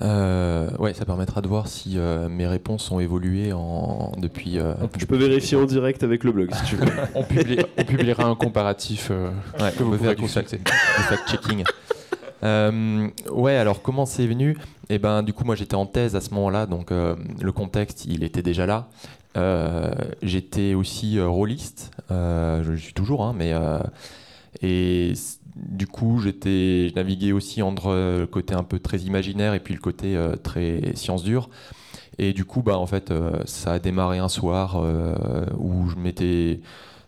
Euh, 0.01 0.69
ouais, 0.77 0.93
ça 0.93 1.05
permettra 1.05 1.41
de 1.41 1.47
voir 1.47 1.67
si 1.69 1.93
euh, 1.97 2.27
mes 2.27 2.45
réponses 2.47 2.91
ont 2.91 2.99
évolué 2.99 3.53
en, 3.53 4.11
depuis. 4.17 4.59
euh, 4.59 4.73
Tu 4.97 5.05
peux 5.07 5.15
vérifier 5.15 5.55
en 5.57 5.65
direct 5.65 6.03
avec 6.03 6.23
le 6.25 6.31
blog 6.33 6.53
si 6.53 6.63
tu 6.65 6.75
veux. 6.75 6.85
On, 7.15 7.23
publie- 7.23 7.65
on 7.77 7.83
publiera 7.85 8.25
un 8.25 8.35
comparatif. 8.35 9.07
euh, 9.11 9.29
Ouais, 9.59 9.71
que 9.71 9.83
vous 9.83 9.97
faire 9.97 10.15
du 10.15 10.27
fact-checking. 10.27 11.63
Euh, 12.43 13.07
ouais, 13.31 13.55
alors 13.55 13.81
comment 13.81 14.05
c'est 14.05 14.27
venu? 14.27 14.55
Eh 14.89 14.99
ben, 14.99 15.23
du 15.23 15.33
coup, 15.33 15.45
moi 15.45 15.55
j'étais 15.55 15.73
en 15.73 15.87
thèse 15.87 16.15
à 16.15 16.21
ce 16.21 16.31
moment-là, 16.35 16.67
donc 16.67 16.91
euh, 16.91 17.15
le 17.41 17.51
contexte, 17.51 18.05
il 18.05 18.23
était 18.23 18.43
déjà 18.43 18.67
là. 18.67 18.87
Euh, 19.35 19.91
j'étais 20.21 20.75
aussi 20.75 21.17
euh, 21.17 21.27
rôliste, 21.27 21.89
euh, 22.11 22.61
je 22.63 22.71
le 22.71 22.77
suis 22.77 22.93
toujours, 22.93 23.23
hein, 23.23 23.33
mais 23.35 23.51
euh, 23.53 23.79
et 24.61 25.13
du 25.55 25.87
coup, 25.87 26.19
j'étais, 26.19 26.89
je 26.89 26.95
naviguais 26.95 27.31
aussi 27.31 27.61
entre 27.61 27.87
euh, 27.87 28.19
le 28.21 28.27
côté 28.27 28.53
un 28.53 28.63
peu 28.63 28.79
très 28.79 28.99
imaginaire 28.99 29.53
et 29.53 29.59
puis 29.59 29.73
le 29.73 29.79
côté 29.79 30.15
euh, 30.15 30.35
très 30.35 30.95
science 30.95 31.23
dure. 31.23 31.49
Et 32.17 32.33
du 32.33 32.45
coup, 32.45 32.61
bah 32.61 32.77
en 32.77 32.85
fait, 32.85 33.11
euh, 33.11 33.41
ça 33.45 33.73
a 33.73 33.79
démarré 33.79 34.19
un 34.19 34.29
soir 34.29 34.81
où 35.57 35.89
je 35.89 35.95
m'étais, 35.95 36.61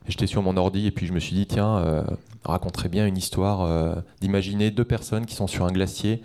j'étais 0.08 0.28
sur 0.28 0.42
mon 0.42 0.58
ordi 0.58 0.88
et 0.88 0.92
puis 0.92 1.08
je 1.08 1.14
me 1.14 1.20
suis 1.20 1.36
dit 1.36 1.46
tiens, 1.46 2.06
raconterait 2.44 2.90
bien 2.90 3.06
une 3.08 3.18
histoire 3.18 4.04
d'imaginer 4.20 4.70
deux 4.70 4.84
personnes 4.84 5.26
qui 5.26 5.36
sont 5.36 5.48
sur 5.48 5.66
un 5.66 5.72
glacier 5.72 6.22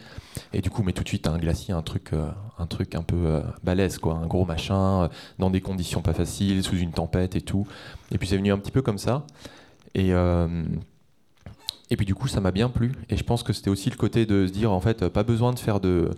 et 0.52 0.60
du 0.62 0.70
coup, 0.70 0.82
mais 0.82 0.92
tout 0.92 1.04
de 1.04 1.08
suite 1.08 1.28
un 1.28 1.38
glacier, 1.38 1.74
un 1.74 1.82
truc, 1.82 2.10
un 2.58 2.66
truc 2.66 2.96
un 2.96 3.02
peu 3.02 3.40
balèze 3.62 3.98
quoi, 3.98 4.14
un 4.14 4.26
gros 4.26 4.44
machin, 4.44 5.08
dans 5.38 5.50
des 5.50 5.60
conditions 5.60 6.02
pas 6.02 6.12
faciles, 6.12 6.64
sous 6.64 6.76
une 6.76 6.90
tempête 6.90 7.36
et 7.36 7.40
tout. 7.40 7.68
Et 8.10 8.18
puis 8.18 8.26
c'est 8.26 8.36
venu 8.36 8.52
un 8.52 8.58
petit 8.58 8.72
peu 8.72 8.82
comme 8.82 8.98
ça. 8.98 9.26
Et 9.94 10.12
et 11.92 11.96
puis 11.96 12.06
du 12.06 12.14
coup, 12.14 12.26
ça 12.26 12.40
m'a 12.40 12.52
bien 12.52 12.70
plu. 12.70 12.92
Et 13.10 13.18
je 13.18 13.22
pense 13.22 13.42
que 13.42 13.52
c'était 13.52 13.68
aussi 13.68 13.90
le 13.90 13.96
côté 13.96 14.24
de 14.24 14.46
se 14.46 14.52
dire, 14.52 14.72
en 14.72 14.80
fait, 14.80 15.02
euh, 15.02 15.10
pas 15.10 15.24
besoin 15.24 15.52
de 15.52 15.58
faire 15.58 15.78
de, 15.78 16.08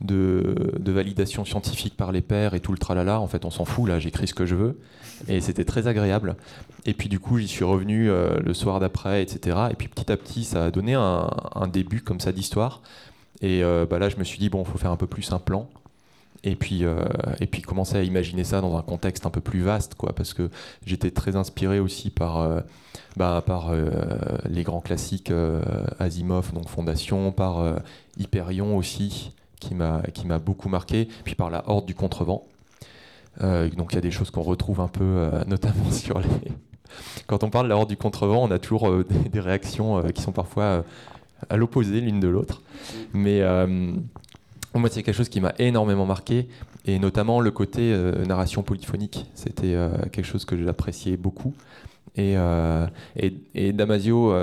de, 0.00 0.90
validation 0.90 1.44
scientifique 1.44 1.96
par 1.96 2.10
les 2.10 2.22
pairs 2.22 2.54
et 2.54 2.60
tout 2.60 2.72
le 2.72 2.78
tralala. 2.78 3.20
En 3.20 3.28
fait, 3.28 3.44
on 3.44 3.50
s'en 3.50 3.64
fout, 3.64 3.88
là, 3.88 4.00
j'écris 4.00 4.26
ce 4.26 4.34
que 4.34 4.46
je 4.46 4.56
veux. 4.56 4.80
Et 5.28 5.40
c'était 5.40 5.64
très 5.64 5.86
agréable. 5.86 6.34
Et 6.86 6.92
puis 6.92 7.08
du 7.08 7.20
coup, 7.20 7.38
j'y 7.38 7.46
suis 7.46 7.62
revenu 7.62 8.10
euh, 8.10 8.40
le 8.40 8.52
soir 8.52 8.80
d'après, 8.80 9.22
etc. 9.22 9.56
Et 9.70 9.74
puis 9.74 9.86
petit 9.86 10.10
à 10.10 10.16
petit, 10.16 10.42
ça 10.42 10.64
a 10.64 10.70
donné 10.72 10.94
un, 10.94 11.30
un 11.54 11.68
début 11.68 12.00
comme 12.00 12.18
ça 12.18 12.32
d'histoire. 12.32 12.82
Et 13.42 13.62
euh, 13.62 13.86
bah 13.88 14.00
là, 14.00 14.08
je 14.08 14.16
me 14.16 14.24
suis 14.24 14.40
dit, 14.40 14.48
bon, 14.48 14.64
il 14.66 14.72
faut 14.72 14.78
faire 14.78 14.90
un 14.90 14.96
peu 14.96 15.06
plus 15.06 15.30
un 15.30 15.38
plan. 15.38 15.68
Et 16.44 16.56
puis, 16.56 16.84
euh, 16.84 17.04
et 17.40 17.46
puis 17.46 17.62
commencer 17.62 17.96
à 17.96 18.02
imaginer 18.02 18.42
ça 18.42 18.60
dans 18.60 18.76
un 18.76 18.82
contexte 18.82 19.26
un 19.26 19.30
peu 19.30 19.40
plus 19.40 19.60
vaste, 19.60 19.94
quoi, 19.94 20.12
parce 20.12 20.34
que 20.34 20.50
j'étais 20.84 21.12
très 21.12 21.36
inspiré 21.36 21.78
aussi 21.78 22.10
par, 22.10 22.38
euh, 22.38 22.60
bah, 23.16 23.42
par 23.46 23.70
euh, 23.70 23.90
les 24.48 24.64
grands 24.64 24.80
classiques 24.80 25.32
Asimov, 26.00 26.52
donc 26.52 26.68
Fondation, 26.68 27.30
par 27.30 27.76
Hyperion 28.18 28.76
aussi, 28.76 29.32
qui 29.60 29.74
m'a 29.74 30.02
qui 30.12 30.26
m'a 30.26 30.38
beaucoup 30.38 30.68
marqué, 30.68 31.08
puis 31.24 31.36
par 31.36 31.50
la 31.50 31.68
Horde 31.68 31.86
du 31.86 31.94
Contrevent. 31.94 32.44
Donc 33.40 33.92
il 33.92 33.94
y 33.94 33.98
a 33.98 34.02
des 34.02 34.10
choses 34.10 34.30
qu'on 34.30 34.42
retrouve 34.42 34.80
un 34.80 34.88
peu, 34.88 35.30
notamment 35.46 35.90
sur 35.90 36.18
les. 36.18 36.28
Quand 37.26 37.44
on 37.44 37.50
parle 37.50 37.66
de 37.66 37.70
la 37.70 37.76
Horde 37.76 37.88
du 37.88 37.96
Contrevent, 37.96 38.42
on 38.42 38.50
a 38.50 38.58
toujours 38.58 39.04
des, 39.04 39.28
des 39.28 39.40
réactions 39.40 40.02
qui 40.12 40.22
sont 40.22 40.32
parfois 40.32 40.84
à 41.48 41.56
l'opposé 41.56 42.00
l'une 42.00 42.18
de 42.18 42.28
l'autre. 42.28 42.62
Mais 43.14 43.42
moi, 44.78 44.88
c'est 44.90 45.02
quelque 45.02 45.14
chose 45.14 45.28
qui 45.28 45.40
m'a 45.40 45.54
énormément 45.58 46.06
marqué, 46.06 46.48
et 46.86 46.98
notamment 46.98 47.40
le 47.40 47.50
côté 47.50 47.92
euh, 47.92 48.24
narration 48.24 48.62
polyphonique. 48.62 49.26
C'était 49.34 49.74
euh, 49.74 49.90
quelque 50.10 50.24
chose 50.24 50.44
que 50.44 50.56
j'appréciais 50.56 51.16
beaucoup. 51.16 51.54
Et, 52.14 52.34
euh, 52.36 52.86
Damasio 53.54 54.34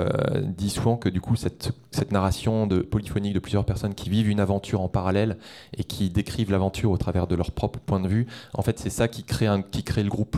dit 0.42 0.70
souvent 0.70 0.96
que 0.96 1.08
du 1.08 1.20
coup 1.20 1.36
cette, 1.36 1.70
cette 1.92 2.10
narration 2.10 2.66
de 2.66 2.80
polyphonique 2.80 3.32
de 3.32 3.38
plusieurs 3.38 3.64
personnes 3.64 3.94
qui 3.94 4.10
vivent 4.10 4.28
une 4.28 4.40
aventure 4.40 4.80
en 4.80 4.88
parallèle 4.88 5.36
et 5.76 5.84
qui 5.84 6.10
décrivent 6.10 6.50
l'aventure 6.50 6.90
au 6.90 6.96
travers 6.96 7.28
de 7.28 7.36
leur 7.36 7.52
propre 7.52 7.78
point 7.78 8.00
de 8.00 8.08
vue, 8.08 8.26
en 8.54 8.62
fait 8.62 8.80
c'est 8.80 8.90
ça 8.90 9.06
qui 9.06 9.22
crée, 9.22 9.46
un, 9.46 9.62
qui 9.62 9.84
crée 9.84 10.02
le 10.02 10.10
groupe, 10.10 10.36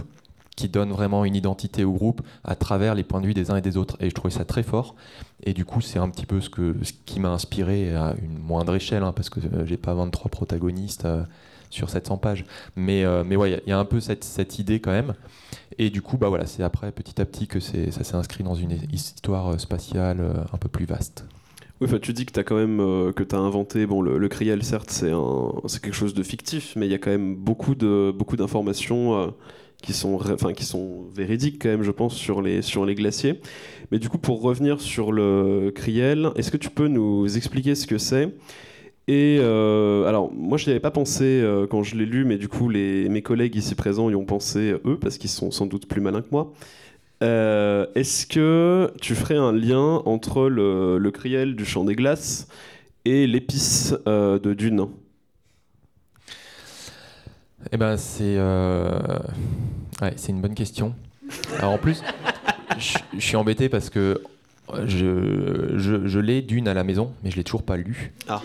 qui 0.57 0.69
donne 0.69 0.91
vraiment 0.93 1.25
une 1.25 1.35
identité 1.37 1.85
au 1.85 1.93
groupe 1.93 2.21
à 2.45 2.55
travers 2.57 2.95
les 2.95 3.05
points 3.05 3.21
de 3.21 3.27
vue 3.27 3.35
des 3.35 3.51
uns 3.51 3.57
et 3.57 3.63
des 3.63 3.77
autres. 3.77 3.97
Et 4.01 4.11
je 4.11 4.15
trouvais 4.15 4.35
ça 4.35 4.45
très 4.45 4.63
fort. 4.63 4.95
Et 5.45 5.53
du 5.55 5.65
coup 5.65 5.81
c'est 5.81 5.99
un 5.99 6.09
petit 6.09 6.27
peu 6.27 6.41
ce, 6.41 6.51
que, 6.51 6.77
ce 6.83 6.93
qui 7.07 7.21
m'a 7.21 7.31
inspiré 7.31 7.95
à 7.95 8.15
une 8.23 8.39
moindre 8.39 8.75
échelle, 8.75 9.03
hein, 9.03 9.13
parce 9.13 9.31
que 9.31 9.41
euh, 9.41 9.67
j'ai 9.67 9.77
pas 9.77 9.95
23 9.95 10.31
protagonistes. 10.31 11.05
euh, 11.05 11.25
sur 11.71 11.89
700 11.89 12.19
pages. 12.19 12.45
Mais, 12.77 13.03
euh, 13.03 13.25
mais 13.27 13.35
ouais, 13.35 13.63
il 13.67 13.71
y 13.71 13.73
a- 13.73 13.79
un 13.79 13.87
peu 13.87 13.99
cette, 13.99 14.25
cette 14.25 14.59
idée 14.59 14.79
quand 14.79 14.91
même. 14.91 15.15
Et 15.79 15.89
du 15.89 16.03
coup, 16.03 16.19
bah 16.19 16.29
voilà, 16.29 16.45
c'est 16.47 16.63
après, 16.63 16.93
petit 16.93 17.19
à 17.19 17.25
petit, 17.25 17.47
que 17.47 17.61
ça 17.61 18.05
s'est 18.05 18.15
inscrit 18.15 18.45
dans 18.45 18.55
une 18.55 18.73
histoire 18.93 19.55
euh, 19.55 19.59
spatiale 19.59 20.21
euh, 20.21 20.35
un 20.53 20.59
peu 20.59 20.69
plus 20.69 20.85
vaste. 20.85 21.25
Oui, 21.81 21.89
tu 22.01 22.13
dis 22.13 22.27
que 22.27 22.33
tu 22.33 22.39
as 22.39 22.45
quand 22.45 22.57
même 22.57 22.79
que 23.13 23.35
inventé 23.35 23.87
bon 23.87 24.03
le, 24.03 24.17
le 24.17 24.29
Criel 24.29 24.63
certes 24.63 24.91
c'est 24.91 25.11
quelque 25.81 25.95
chose 25.95 26.15
de 26.15 26.23
fictif 26.23 26.75
mais 26.77 26.87
il 26.87 26.93
y 26.93 26.95
a 26.95 26.99
quand 26.99 27.11
même 27.11 27.35
beaucoup 27.35 27.75
de 27.75 28.15
beaucoup 28.17 28.37
d'informations 28.37 29.35
qui 29.83 29.93
sont 29.93 30.15
enfin 30.15 30.53
qui 30.55 30.65
sont 30.65 31.05
véridiques 31.15 31.61
quand 31.61 31.69
même 31.69 31.83
je 31.83 31.91
pense 31.91 32.15
sur 32.15 32.41
les 32.43 32.63
sur 32.63 32.87
les 32.87 32.95
glaciers. 32.95 33.41
Mais 33.91 33.99
du 33.99 34.09
coup 34.09 34.19
pour 34.19 34.41
revenir 34.41 34.81
sur 34.81 35.13
le 35.13 35.73
Criel, 35.75 36.31
est-ce 36.37 36.51
que 36.51 36.57
tu 36.57 36.71
peux 36.71 36.89
nous 36.89 37.37
expliquer 37.37 37.75
ce 37.75 37.87
que 37.87 37.99
c'est? 37.99 38.31
Et 39.09 39.39
euh, 39.41 40.05
alors, 40.07 40.33
moi, 40.33 40.59
je 40.59 40.67
n'y 40.67 40.71
avais 40.71 40.81
pas 40.81 40.93
pensé 40.93 41.25
euh, 41.25 41.67
quand 41.67 41.83
je 41.83 41.97
l'ai 41.97 42.07
lu, 42.07 42.25
mais 42.25 42.39
du 42.39 42.49
coup, 42.49 42.69
les, 42.69 43.09
mes 43.09 43.21
collègues 43.21 43.57
ici 43.57 43.75
présents 43.75 44.09
y 44.11 44.15
ont 44.15 44.25
pensé, 44.25 44.75
eux, 44.85 44.97
parce 44.99 45.19
qu'ils 45.19 45.31
sont 45.31 45.51
sans 45.51 45.67
doute 45.67 45.87
plus 45.89 46.01
malins 46.01 46.23
que 46.23 46.29
moi. 46.31 46.53
Euh, 47.23 47.87
Est-ce 47.95 48.27
que 48.27 48.93
tu 49.01 49.15
ferais 49.15 49.37
un 49.37 49.53
lien 49.53 50.03
entre 50.07 50.49
le, 50.49 50.99
le 50.99 51.11
criel 51.11 51.57
du 51.57 51.65
champ 51.65 51.85
des 51.85 51.97
glaces 51.97 52.49
et 53.05 53.27
l'épice 53.27 53.95
euh, 54.07 54.39
de 54.39 54.55
Dune? 54.55 54.87
Eh 57.71 57.77
ben, 57.77 57.97
c'est 57.97 58.37
euh, 58.39 58.99
ouais, 60.01 60.13
c'est 60.17 60.33
une 60.33 60.41
bonne 60.41 60.55
question. 60.55 60.95
Alors 61.59 61.73
en 61.73 61.79
plus, 61.79 62.03
je 62.79 62.99
je 63.17 63.21
suis 63.25 63.37
embêté 63.37 63.69
parce 63.69 63.89
que 63.91 64.23
je, 64.87 65.75
je, 65.77 66.07
je 66.07 66.19
l'ai 66.19 66.43
d'une 66.43 66.69
à 66.69 66.75
la 66.75 66.85
maison, 66.85 67.13
mais 67.23 67.31
je 67.31 67.37
l'ai 67.37 67.45
toujours 67.45 67.63
pas 67.63 67.77
lu. 67.77 68.13
Ah. 68.29 68.41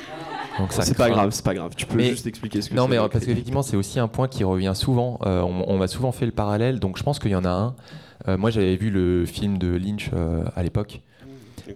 Donc 0.59 0.73
ça 0.73 0.81
C'est 0.81 0.97
pas 0.97 1.09
grave, 1.09 1.29
c'est 1.31 1.43
pas 1.45 1.53
grave. 1.53 1.71
Tu 1.75 1.85
peux 1.85 1.95
Mais- 1.97 2.09
juste 2.09 2.25
expliquer 2.27 2.61
ce 2.61 2.69
que 2.69 2.75
Non, 2.75 2.87
mais 2.87 2.97
euh, 2.97 3.07
parce 3.07 3.25
qu'effectivement, 3.25 3.61
c'est 3.61 3.77
aussi 3.77 3.99
un 3.99 4.07
point 4.07 4.27
qui 4.27 4.43
revient 4.43 4.73
souvent. 4.75 5.19
Euh, 5.25 5.41
on, 5.41 5.65
on 5.67 5.77
m'a 5.77 5.87
souvent 5.87 6.11
fait 6.11 6.25
le 6.25 6.31
parallèle, 6.31 6.79
donc 6.79 6.97
je 6.97 7.03
pense 7.03 7.19
qu'il 7.19 7.31
y 7.31 7.35
en 7.35 7.45
a 7.45 7.49
un. 7.49 7.75
Euh, 8.27 8.37
moi, 8.37 8.49
j'avais 8.49 8.75
vu 8.75 8.89
le 8.89 9.25
film 9.25 9.57
de 9.57 9.67
Lynch 9.75 10.09
euh, 10.13 10.43
à 10.55 10.63
l'époque, 10.63 11.01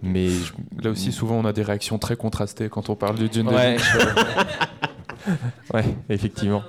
mais 0.02 0.28
je- 0.28 0.52
Là 0.82 0.90
aussi, 0.90 1.12
souvent, 1.12 1.36
on 1.36 1.44
a 1.44 1.52
des 1.52 1.62
réactions 1.62 1.98
très 1.98 2.16
contrastées 2.16 2.68
quand 2.68 2.88
on 2.90 2.96
parle 2.96 3.16
du 3.16 3.28
Dune. 3.28 3.46
de 3.46 3.50
Ouais. 3.52 3.76
Lynch. 3.76 3.96
ouais, 5.74 5.84
effectivement. 6.08 6.62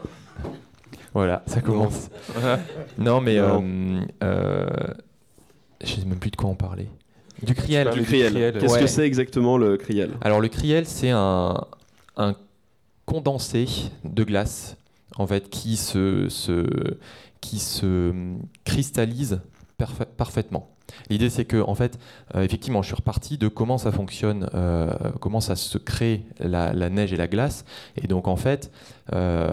Voilà, 1.13 1.43
ça 1.45 1.62
commence. 1.62 2.10
Non, 2.97 3.21
mais 3.21 3.38
Non. 3.38 3.63
euh, 3.63 4.02
euh, 4.23 4.67
je 5.84 5.88
sais 5.95 6.06
même 6.06 6.19
plus 6.19 6.32
de 6.32 6.36
quoi 6.36 6.49
on 6.49 6.56
parlait. 6.56 6.89
Du 7.41 7.54
criel. 7.56 7.89
Du 7.91 7.99
du 7.99 8.06
criel. 8.06 8.32
criel, 8.34 8.58
Qu'est-ce 8.60 8.73
ouais. 8.73 8.80
que 8.82 8.88
c'est 8.88 9.06
exactement 9.06 9.58
le 9.58 9.78
criel? 9.78 10.12
Alors 10.21 10.39
le 10.39 10.47
criel, 10.47 10.86
c'est 10.86 11.10
un, 11.10 11.60
un 12.17 12.36
condensé 13.06 13.67
de 14.06 14.23
glace 14.23 14.78
en 15.17 15.28
fait 15.28 15.49
qui 15.49 15.76
se, 15.78 16.30
se- 16.30 16.97
qui 17.41 17.60
se 17.60 18.13
cristallise 18.63 19.41
parfa- 19.80 20.06
parfaitement. 20.06 20.69
L'idée 21.10 21.30
c'est 21.30 21.45
que 21.45 21.62
en 21.62 21.76
fait, 21.76 21.99
euh, 22.36 22.43
effectivement, 22.43 22.82
je 22.82 22.88
suis 22.88 22.95
reparti 22.95 23.38
de 23.38 23.47
comment 23.47 23.78
ça 23.78 23.91
fonctionne, 23.91 24.49
euh, 24.54 24.91
comment 25.19 25.41
ça 25.41 25.56
se 25.56 25.78
crée 25.78 26.23
la, 26.39 26.71
la 26.73 26.89
neige 26.89 27.13
et 27.13 27.17
la 27.17 27.28
glace, 27.28 27.65
et 28.02 28.08
donc 28.08 28.28
en 28.28 28.36
fait. 28.38 28.71
euh, 29.13 29.49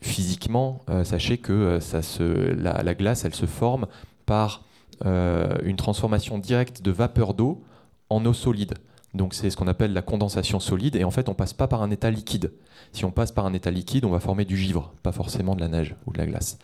Physiquement, 0.00 0.82
euh, 0.90 1.02
sachez 1.02 1.38
que 1.38 1.52
euh, 1.52 1.80
ça 1.80 2.02
se, 2.02 2.22
la, 2.22 2.82
la 2.82 2.94
glace, 2.94 3.24
elle 3.24 3.34
se 3.34 3.46
forme 3.46 3.86
par 4.26 4.62
euh, 5.04 5.56
une 5.64 5.76
transformation 5.76 6.38
directe 6.38 6.82
de 6.82 6.90
vapeur 6.92 7.34
d'eau 7.34 7.62
en 8.10 8.24
eau 8.24 8.32
solide. 8.32 8.74
Donc 9.14 9.34
c'est 9.34 9.50
ce 9.50 9.56
qu'on 9.56 9.66
appelle 9.66 9.92
la 9.92 10.02
condensation 10.02 10.60
solide 10.60 10.94
et 10.96 11.02
en 11.02 11.10
fait 11.10 11.28
on 11.28 11.34
passe 11.34 11.52
pas 11.52 11.66
par 11.66 11.82
un 11.82 11.90
état 11.90 12.10
liquide. 12.10 12.52
Si 12.92 13.04
on 13.04 13.10
passe 13.10 13.32
par 13.32 13.46
un 13.46 13.54
état 13.54 13.70
liquide, 13.70 14.04
on 14.04 14.10
va 14.10 14.20
former 14.20 14.44
du 14.44 14.56
givre, 14.56 14.92
pas 15.02 15.12
forcément 15.12 15.56
de 15.56 15.60
la 15.60 15.68
neige 15.68 15.96
ou 16.06 16.12
de 16.12 16.18
la 16.18 16.26
glace. 16.26 16.58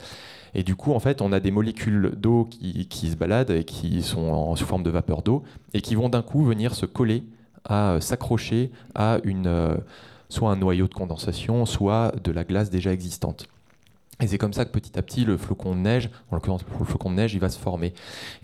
Et 0.54 0.62
du 0.62 0.76
coup 0.76 0.92
en 0.92 1.00
fait 1.00 1.22
on 1.22 1.32
a 1.32 1.40
des 1.40 1.50
molécules 1.50 2.12
d'eau 2.16 2.44
qui, 2.44 2.86
se 3.10 3.16
baladent 3.16 3.50
et 3.50 3.64
qui 3.64 4.02
sont 4.02 4.28
en, 4.28 4.54
sous 4.54 4.66
forme 4.66 4.82
de 4.82 4.90
vapeur 4.90 5.22
d'eau 5.22 5.42
et 5.72 5.80
qui 5.80 5.96
vont 5.96 6.08
d'un 6.08 6.22
coup 6.22 6.44
venir 6.44 6.74
se 6.74 6.86
coller, 6.86 7.24
à 7.64 7.98
s'accrocher 8.00 8.70
à 8.94 9.18
une, 9.24 9.78
soit 10.28 10.50
un 10.50 10.56
noyau 10.56 10.88
de 10.88 10.94
condensation, 10.94 11.66
soit 11.66 12.12
de 12.22 12.32
la 12.32 12.44
glace 12.44 12.70
déjà 12.70 12.92
existante. 12.92 13.46
Et 14.20 14.26
c'est 14.28 14.38
comme 14.38 14.52
ça 14.52 14.64
que 14.64 14.70
petit 14.70 14.96
à 14.98 15.02
petit 15.02 15.24
le 15.24 15.36
flocon 15.36 15.74
de 15.74 15.80
neige, 15.80 16.08
en 16.30 16.36
l'occurrence 16.36 16.64
le 16.78 16.84
flocon 16.84 17.10
de 17.10 17.16
neige, 17.16 17.34
il 17.34 17.40
va 17.40 17.48
se 17.48 17.58
former. 17.58 17.92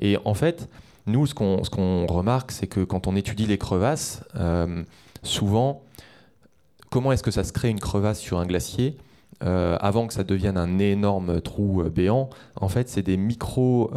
Et 0.01 0.17
en 0.25 0.35
fait, 0.35 0.69
nous, 1.07 1.27
ce 1.27 1.35
qu'on 1.35 1.63
ce 1.65 2.13
remarque, 2.13 2.51
c'est 2.51 2.67
que 2.67 2.81
quand 2.85 3.07
on 3.07 3.15
étudie 3.17 3.47
les 3.47 3.59
crevasses, 3.59 4.23
euh, 4.37 4.83
souvent, 5.23 5.83
comment 6.91 7.13
est-ce 7.13 7.23
que 7.23 7.31
ça 7.31 7.45
se 7.45 7.53
crée 7.53 7.69
une 7.71 7.81
crevasse 7.81 8.19
sur 8.19 8.39
un 8.41 8.47
glacier 8.47 8.97
euh, 9.43 9.79
avant 9.81 10.07
que 10.07 10.13
ça 10.13 10.25
devienne 10.25 10.59
un 10.59 10.79
énorme 10.79 11.41
trou 11.41 11.81
euh, 11.83 11.89
béant, 11.89 12.29
en 12.61 12.69
fait, 12.69 12.89
c'est 12.89 13.03
des 13.03 13.17
micro, 13.17 13.91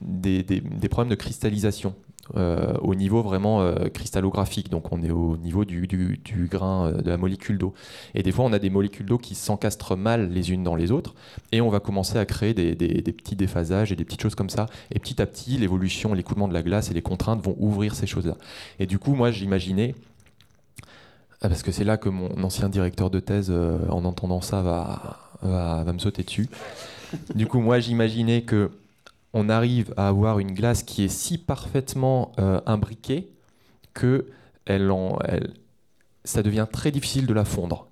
des- 0.00 0.42
des 0.42 0.88
problèmes 0.88 1.10
de 1.10 1.16
cristallisation 1.16 1.94
euh, 2.36 2.74
au 2.82 2.94
niveau 2.94 3.22
vraiment 3.22 3.60
euh, 3.60 3.88
cristallographique. 3.88 4.68
Donc, 4.70 4.90
on 4.92 5.02
est 5.02 5.10
au 5.10 5.36
niveau 5.36 5.64
du, 5.64 5.86
du- 5.86 6.48
grain 6.50 6.86
euh, 6.88 7.02
de 7.02 7.08
la 7.10 7.16
molécule 7.16 7.58
d'eau. 7.58 7.72
Et 8.14 8.22
des 8.22 8.32
fois, 8.32 8.44
on 8.44 8.52
a 8.52 8.58
des 8.58 8.70
molécules 8.70 9.06
d'eau 9.06 9.18
qui 9.18 9.34
s'encastrent 9.34 9.96
mal 9.96 10.30
les 10.30 10.50
unes 10.50 10.64
dans 10.64 10.74
les 10.74 10.90
autres, 10.90 11.14
et 11.52 11.60
on 11.60 11.68
va 11.70 11.80
commencer 11.80 12.18
à 12.18 12.26
créer 12.26 12.54
des, 12.54 12.74
des- 12.74 13.02
des 13.02 13.12
petits 13.12 13.36
déphasages 13.36 13.92
et 13.92 13.96
des 13.96 14.04
petites 14.04 14.22
choses 14.22 14.34
comme 14.34 14.50
ça. 14.50 14.66
Et 14.94 14.98
petit 14.98 15.22
à 15.22 15.26
petit, 15.26 15.56
l'évolution, 15.58 16.14
l'écoulement 16.14 16.48
de 16.48 16.54
la 16.54 16.62
glace 16.62 16.90
et 16.90 16.94
les 16.94 17.02
contraintes 17.02 17.42
vont 17.42 17.56
ouvrir 17.58 17.94
ces 17.94 18.06
choses-là. 18.06 18.36
Et 18.80 18.86
du 18.86 18.98
coup, 18.98 19.14
moi, 19.14 19.30
j'imaginais 19.30 19.94
Ah, 21.42 21.48
parce 21.48 21.62
que 21.62 21.70
c'est 21.70 21.84
là 21.84 21.96
que 21.96 22.08
mon 22.08 22.42
ancien 22.42 22.68
directeur 22.68 23.10
de 23.10 23.20
thèse, 23.20 23.52
en 23.90 24.04
entendant 24.04 24.40
ça, 24.40 24.62
va, 24.62 25.18
va 25.42 25.92
me 25.92 25.98
sauter 25.98 26.22
dessus. 26.22 26.48
du 27.34 27.46
coup, 27.46 27.60
moi, 27.60 27.78
j'imaginais 27.78 28.42
que 28.42 28.70
on 29.38 29.50
arrive 29.50 29.92
à 29.98 30.08
avoir 30.08 30.38
une 30.38 30.52
glace 30.52 30.82
qui 30.82 31.04
est 31.04 31.08
si 31.08 31.36
parfaitement 31.36 32.32
euh, 32.38 32.60
imbriquée 32.64 33.28
que 33.92 34.26
elle 34.64 34.90
en, 34.90 35.18
elle- 35.24 35.52
ça 36.24 36.42
devient 36.42 36.66
très 36.72 36.90
difficile 36.90 37.26
de 37.26 37.34
la 37.34 37.44
fondre 37.44 37.86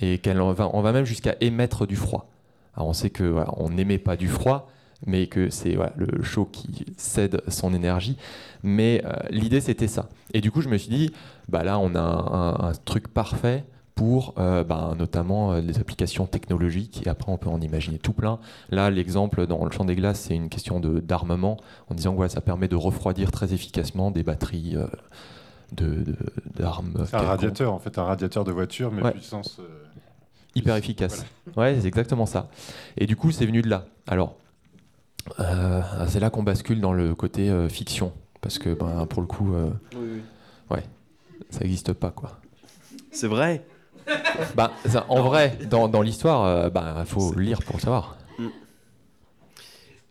et 0.00 0.18
qu'elle 0.18 0.40
va, 0.40 0.68
on 0.74 0.82
va 0.82 0.92
même 0.92 1.04
jusqu'à 1.04 1.36
émettre 1.40 1.86
du 1.86 1.96
froid. 1.96 2.28
Alors 2.74 2.88
on 2.88 2.92
sait 2.92 3.10
que 3.10 3.44
on 3.56 3.70
n'émet 3.70 3.98
pas 3.98 4.16
du 4.16 4.28
froid, 4.28 4.70
mais 5.06 5.26
que 5.26 5.50
c'est 5.50 5.76
le 5.96 6.22
chaud 6.22 6.46
qui 6.46 6.84
cède 6.96 7.42
son 7.48 7.74
énergie. 7.74 8.16
Mais 8.62 9.02
euh, 9.04 9.12
l'idée 9.30 9.60
c'était 9.60 9.88
ça. 9.88 10.08
Et 10.34 10.40
du 10.40 10.50
coup 10.50 10.62
je 10.62 10.68
me 10.68 10.78
suis 10.78 10.90
dit, 10.90 11.12
bah 11.48 11.62
là 11.62 11.78
on 11.78 11.94
a 11.94 12.00
un 12.00 12.72
truc 12.84 13.08
parfait 13.08 13.64
pour 13.94 14.34
euh, 14.38 14.64
bah, 14.64 14.94
notamment 14.98 15.52
euh, 15.52 15.60
des 15.60 15.78
applications 15.78 16.26
technologiques 16.26 17.06
et 17.06 17.10
après 17.10 17.30
on 17.30 17.36
peut 17.36 17.50
en 17.50 17.60
imaginer 17.60 17.98
tout 17.98 18.12
plein. 18.14 18.38
Là 18.70 18.90
l'exemple 18.90 19.46
dans 19.46 19.64
le 19.64 19.70
champ 19.70 19.84
des 19.84 19.94
glaces 19.94 20.20
c'est 20.20 20.34
une 20.34 20.48
question 20.48 20.80
de- 20.80 21.00
d'armement 21.00 21.58
en 21.90 21.94
disant 21.94 22.12
que 22.12 22.16
voilà, 22.16 22.30
ça 22.30 22.40
permet 22.40 22.68
de 22.68 22.76
refroidir 22.76 23.30
très 23.30 23.52
efficacement 23.52 24.10
des 24.10 24.22
batteries 24.22 24.76
euh, 24.76 24.86
de- 25.72 26.02
de- 26.04 26.16
d'armes. 26.56 27.04
C'est 27.06 27.16
un 27.16 27.20
radiateur, 27.22 27.72
en 27.72 27.78
fait, 27.78 27.96
un 27.98 28.04
radiateur 28.04 28.44
de 28.44 28.52
voiture, 28.52 28.90
mais 28.92 29.02
Ouais. 29.02 29.12
puissance. 29.12 29.58
euh, 29.60 29.64
hyper 30.54 30.76
efficace. 30.76 31.24
Ouais, 31.56 31.76
c'est 31.80 31.86
exactement 31.88 32.26
ça. 32.26 32.48
Et 32.98 33.06
du 33.06 33.16
coup, 33.16 33.30
c'est 33.30 33.46
venu 33.46 33.62
de 33.62 33.68
là. 33.70 33.86
Alors, 34.06 34.36
euh, 35.40 35.80
c'est 36.08 36.20
là 36.20 36.28
qu'on 36.30 36.42
bascule 36.42 36.80
dans 36.80 36.92
le 36.92 37.14
côté 37.14 37.48
euh, 37.48 37.68
fiction, 37.70 38.12
parce 38.42 38.58
que 38.58 38.74
ben, 38.74 39.06
pour 39.06 39.22
le 39.22 39.28
coup, 39.28 39.54
euh, 39.54 39.70
ça 41.50 41.60
n'existe 41.60 41.92
pas, 41.92 42.10
quoi. 42.10 42.38
C'est 43.10 43.26
vrai. 43.28 43.64
Bah, 44.56 44.72
ça, 44.86 45.06
en 45.08 45.22
vrai, 45.22 45.58
dans, 45.70 45.88
dans 45.88 46.02
l'histoire, 46.02 46.70
il 47.00 47.06
faut 47.06 47.32
le 47.34 47.42
lire 47.42 47.62
pour 47.62 47.76
le 47.76 47.80
savoir. 47.82 48.16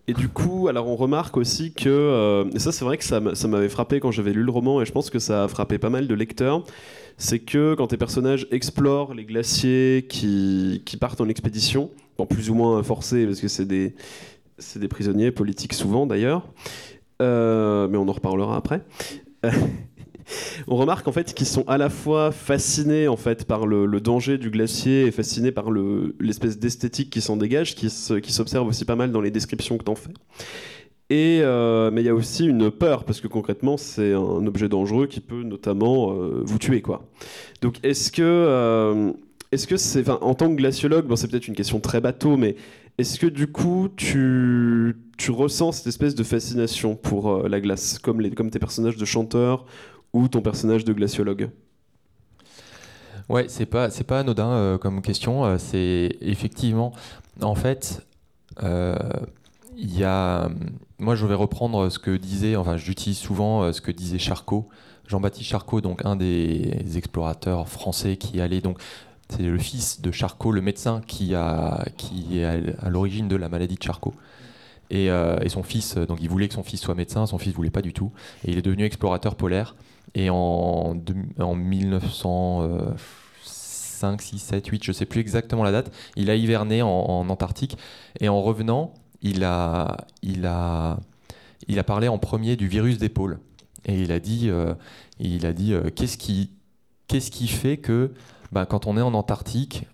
Et 0.08 0.14
du 0.14 0.28
coup, 0.30 0.68
alors 0.68 0.88
on 0.88 0.96
remarque 0.96 1.38
aussi 1.38 1.74
que, 1.74 1.88
euh, 1.88 2.44
et 2.54 2.60
ça 2.60 2.72
c'est 2.72 2.84
vrai 2.84 2.98
que 2.98 3.04
ça 3.04 3.20
m'a- 3.20 3.36
ça 3.36 3.48
m'avait 3.48 3.70
frappé 3.70 4.00
quand 4.00 4.12
j'avais 4.12 4.34
lu 4.34 4.44
le 4.44 4.52
roman, 4.52 4.82
et 4.82 4.86
je 4.86 4.92
pense 4.92 5.10
que 5.10 5.20
ça 5.20 5.44
a 5.44 5.48
frappé 5.48 5.78
pas 5.78 5.90
mal 5.92 6.08
de 6.08 6.14
lecteurs, 6.16 6.64
c'est 7.18 7.40
que 7.40 7.76
quand 7.76 7.88
tes 7.88 7.98
personnages 7.98 8.48
explorent 8.52 9.14
les 9.14 9.26
glaciers 9.26 10.08
qui, 10.10 10.82
qui 10.86 10.98
partent 10.98 11.22
en 11.22 11.30
expédition, 11.30 11.92
bon, 12.18 12.26
plus 12.26 12.50
ou 12.50 12.56
moins 12.56 12.82
forcés, 12.84 13.26
parce 13.26 13.40
que 13.40 13.48
c'est 13.48 13.66
des, 13.66 13.96
des 14.76 14.88
prisonniers 14.88 15.32
politiques 15.32 15.74
souvent 15.74 16.08
d'ailleurs, 16.08 16.48
euh, 17.22 17.88
mais 17.88 17.98
on 17.98 18.08
en 18.08 18.14
reparlera 18.14 18.58
après. 18.58 18.82
on 20.68 20.76
remarque 20.76 21.08
en 21.08 21.12
fait 21.12 21.34
qu'ils 21.34 21.48
sont 21.48 21.64
à 21.68 21.78
la 21.78 21.90
fois 21.90 22.32
fascinés 22.32 23.08
en 23.08 23.18
fait 23.18 23.46
par 23.46 23.66
le, 23.66 23.88
danger 24.02 24.38
du 24.38 24.50
glacier 24.50 25.06
et 25.06 25.12
fascinés 25.12 25.52
par 25.52 25.72
le- 25.72 26.16
l'espèce 26.20 26.58
d'esthétique 26.60 27.10
qui 27.10 27.22
s'en 27.22 27.38
dégage, 27.38 27.76
qui 27.76 27.90
se- 27.90 28.16
qui 28.16 28.32
s'observe 28.34 28.68
aussi 28.68 28.86
pas 28.86 28.96
mal 28.96 29.12
dans 29.12 29.22
les 29.22 29.32
descriptions 29.32 29.78
que 29.78 29.84
t'en 29.84 29.96
fais. 29.96 30.12
Euh, 31.14 31.92
mais 31.92 32.02
il 32.02 32.06
y 32.06 32.10
a 32.10 32.16
aussi 32.16 32.46
une 32.46 32.72
peur 32.72 33.04
parce 33.04 33.20
que 33.20 33.28
concrètement 33.28 33.76
c'est 33.76 34.14
un 34.14 34.46
objet 34.48 34.70
dangereux 34.70 35.08
qui 35.08 35.20
peut 35.20 35.44
notamment 35.44 36.14
euh, 36.14 36.42
vous 36.46 36.58
tuer. 36.58 36.82
Donc 37.62 37.76
est-ce 37.84 38.12
que 38.14 38.22
euh, 38.22 39.12
est-ce 39.52 39.68
que 39.68 39.76
c'est 39.76 40.08
en 40.10 40.34
tant 40.36 40.50
que 40.50 40.56
glaciologue 40.56 41.14
c'est 41.16 41.30
peut-être 41.30 41.50
une 41.50 41.56
question 41.56 41.82
très 41.82 42.00
bateau 42.00 42.38
mais 42.38 42.56
est-ce 42.98 43.20
que 43.20 43.28
du 43.28 43.48
coup 43.48 43.90
tu 43.98 44.96
ressens 45.30 45.74
cette 45.74 45.88
espèce 45.88 46.16
de 46.16 46.24
fascination 46.24 46.96
pour 46.96 47.48
la 47.48 47.60
glace 47.60 48.00
comme 48.00 48.22
tes 48.50 48.60
personnages 48.60 48.96
de 48.98 49.06
chanteurs 49.06 49.66
ou 50.14 50.28
ton 50.28 50.42
personnage 50.42 50.86
de 50.86 50.94
glaciologue 50.94 51.50
Ouais, 53.30 53.46
c'est 53.48 53.66
pas 53.66 53.90
c'est 53.90 54.04
pas 54.04 54.20
anodin 54.20 54.52
euh, 54.52 54.78
comme 54.78 55.02
question. 55.02 55.46
euh, 55.46 55.58
c'est 55.58 56.18
effectivement, 56.22 56.92
en 57.42 57.56
fait, 57.56 58.06
euh, 58.64 58.96
il 59.78 59.98
y 59.98 60.04
a. 60.04 60.50
Moi, 61.00 61.16
je 61.16 61.26
vais 61.26 61.36
reprendre 61.36 61.90
ce 61.90 62.00
que 62.00 62.16
disait. 62.18 62.56
Enfin, 62.56 62.78
j'utilise 62.78 63.18
souvent 63.18 63.72
ce 63.72 63.82
que 63.82 63.92
disait 63.92 64.20
Charcot, 64.20 64.68
Jean-Baptiste 65.08 65.50
Charcot, 65.50 65.82
donc 65.82 66.06
un 66.06 66.16
des 66.16 66.98
explorateurs 66.98 67.68
français 67.70 68.18
qui 68.18 68.42
allait 68.42 68.62
donc. 68.62 68.80
C'est 69.30 69.44
le 69.44 69.58
fils 69.58 70.02
de 70.02 70.12
Charcot, 70.12 70.52
le 70.52 70.62
médecin 70.62 71.02
qui 71.08 71.36
a 71.36 71.86
qui 71.98 72.40
est 72.40 72.46
à 72.46 72.90
l'origine 72.90 73.30
de 73.30 73.38
la 73.38 73.48
maladie 73.48 73.76
de 73.76 73.84
Charcot. 73.84 74.14
Et, 74.90 75.06
et 75.06 75.50
son 75.50 75.64
fils, 75.64 75.96
donc 75.96 76.20
il 76.22 76.28
voulait 76.28 76.50
que 76.50 76.54
son 76.54 76.64
fils 76.64 76.82
soit 76.82 76.96
médecin, 76.96 77.26
son 77.26 77.38
fils 77.38 77.54
voulait 77.54 77.70
pas 77.70 77.82
du 77.82 77.94
tout, 77.94 78.12
et 78.44 78.52
il 78.52 78.58
est 78.58 78.62
devenu 78.62 78.84
explorateur 78.84 79.36
polaire. 79.36 79.76
Et 80.16 80.30
en, 80.30 80.96
deux- 80.96 81.16
en 81.40 81.56
1905, 81.56 84.22
6, 84.22 84.40
7, 84.40 84.68
8, 84.68 84.84
je 84.84 84.92
sais 84.92 85.06
plus 85.06 85.22
exactement 85.22 85.64
la 85.64 85.72
date, 85.72 85.92
il 86.16 86.30
a 86.30 86.36
hiverné 86.36 86.82
en, 86.82 87.30
Antarctique. 87.30 87.78
Et 88.20 88.30
en 88.30 88.42
revenant, 88.42 88.94
il 89.22 89.44
a, 89.44 89.98
il, 90.22 90.46
a, 90.46 91.00
il 91.68 91.80
a 91.80 91.84
parlé 91.84 92.08
en 92.08 92.18
premier 92.18 92.56
du 92.56 92.68
virus 92.68 92.98
pôles. 93.14 93.40
Et 93.86 94.02
il 94.02 94.12
a 94.12 94.20
dit, 94.20 94.50
euh, 94.50 94.74
il 95.20 95.46
a 95.46 95.54
dit 95.54 95.74
euh, 95.74 95.90
qu'est-ce 95.96 96.18
qui, 96.18 96.52
qu'est-ce 97.08 97.32
qui 97.32 97.48
fait 97.48 97.78
que 97.78 98.12
bah, 98.52 98.66
quand 98.66 98.88
on 98.88 98.98
est 98.98 99.02
en 99.02 99.14
Antarctique, 99.14 99.86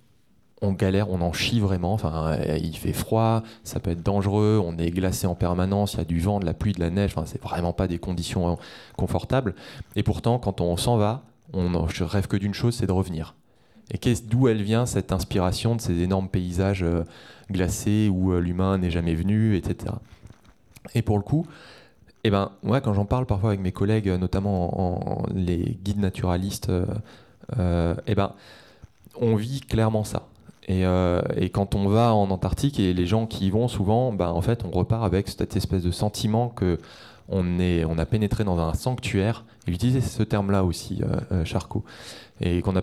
on 0.62 0.72
galère, 0.74 1.10
on 1.12 1.22
en 1.22 1.34
chie 1.34 1.60
vraiment. 1.60 1.94
Enfin, 1.94 2.32
euh, 2.32 2.58
il 2.58 2.76
fait 2.76 2.94
froid, 2.94 3.44
ça 3.64 3.80
peut 3.80 3.92
être 3.92 4.04
dangereux, 4.04 4.62
on 4.64 4.78
est 4.78 4.90
glacé 4.92 5.28
en 5.28 5.36
permanence, 5.36 5.94
il 5.94 5.98
y 6.00 6.02
a 6.02 6.06
du 6.06 6.20
vent, 6.20 6.40
de 6.40 6.46
la 6.46 6.54
pluie, 6.54 6.74
de 6.74 6.80
la 6.80 6.90
neige. 6.90 7.12
Enfin, 7.16 7.26
c'est 7.28 7.42
vraiment 7.42 7.74
pas 7.74 7.88
des 7.88 8.00
conditions 8.00 8.52
euh, 8.52 8.56
confortables. 8.98 9.54
Et 9.96 10.04
pourtant, 10.04 10.40
quand 10.40 10.62
on 10.62 10.76
s'en 10.78 10.98
va, 10.98 11.24
on, 11.54 11.88
je 11.88 12.04
rêve 12.04 12.28
que 12.28 12.38
d'une 12.38 12.54
chose, 12.54 12.76
c'est 12.76 12.88
de 12.88 12.92
revenir. 12.92 13.36
Et 13.92 14.00
d'où 14.28 14.48
elle 14.50 14.64
vient 14.64 14.86
cette 14.86 15.12
inspiration 15.14 15.76
de 15.76 15.82
ces 15.82 16.02
énormes 16.02 16.28
paysages 16.28 16.84
euh, 16.84 17.04
glacés 17.52 18.10
où 18.12 18.34
euh, 18.34 18.40
l'humain 18.40 18.78
n'est 18.78 18.92
jamais 18.92 19.16
venu, 19.16 19.56
etc. 19.56 19.94
Et 20.96 21.02
pour 21.02 21.18
le 21.18 21.24
coup, 21.24 21.46
eh 22.24 22.30
ben, 22.30 22.52
moi, 22.64 22.82
quand 22.82 22.94
j'en 22.94 23.06
parle 23.06 23.26
parfois 23.26 23.52
avec 23.52 23.62
mes 23.62 23.72
collègues, 23.72 24.10
notamment 24.10 24.80
en- 24.80 25.22
en- 25.22 25.26
les 25.34 25.78
guides 25.84 26.00
naturalistes, 26.00 26.72
eh 27.58 28.16
ben, 28.16 28.34
on 29.20 29.36
vit 29.36 29.62
clairement 29.62 30.04
ça. 30.04 30.28
Et, 30.68 30.86
euh, 30.86 31.22
et 31.36 31.50
quand 31.50 31.76
on 31.76 31.88
va 31.88 32.14
en 32.14 32.30
Antarctique 32.30 32.80
et 32.80 32.94
les 32.94 33.06
gens 33.06 33.26
qui 33.26 33.48
y 33.48 33.50
vont 33.50 33.68
souvent, 33.68 34.12
ben, 34.12 34.30
en 34.30 34.42
fait, 34.42 34.66
on 34.66 34.72
repart 34.72 35.04
avec 35.04 35.30
cette 35.30 35.56
espèce 35.56 35.84
de 35.84 35.92
sentiment 35.92 36.50
que 36.50 36.78
on, 37.30 37.60
est, 37.60 37.86
on 37.86 37.98
a 37.98 38.06
pénétré 38.06 38.44
dans 38.44 38.60
un 38.60 38.74
sanctuaire. 38.74 39.46
Il 39.68 39.74
utilisait 39.74 40.02
ce 40.02 40.24
terme-là 40.24 40.64
aussi, 40.64 41.02
euh, 41.04 41.16
euh, 41.32 41.46
Charcot, 41.46 41.84
et 42.42 42.62
qu'on 42.62 42.76
a, 42.76 42.82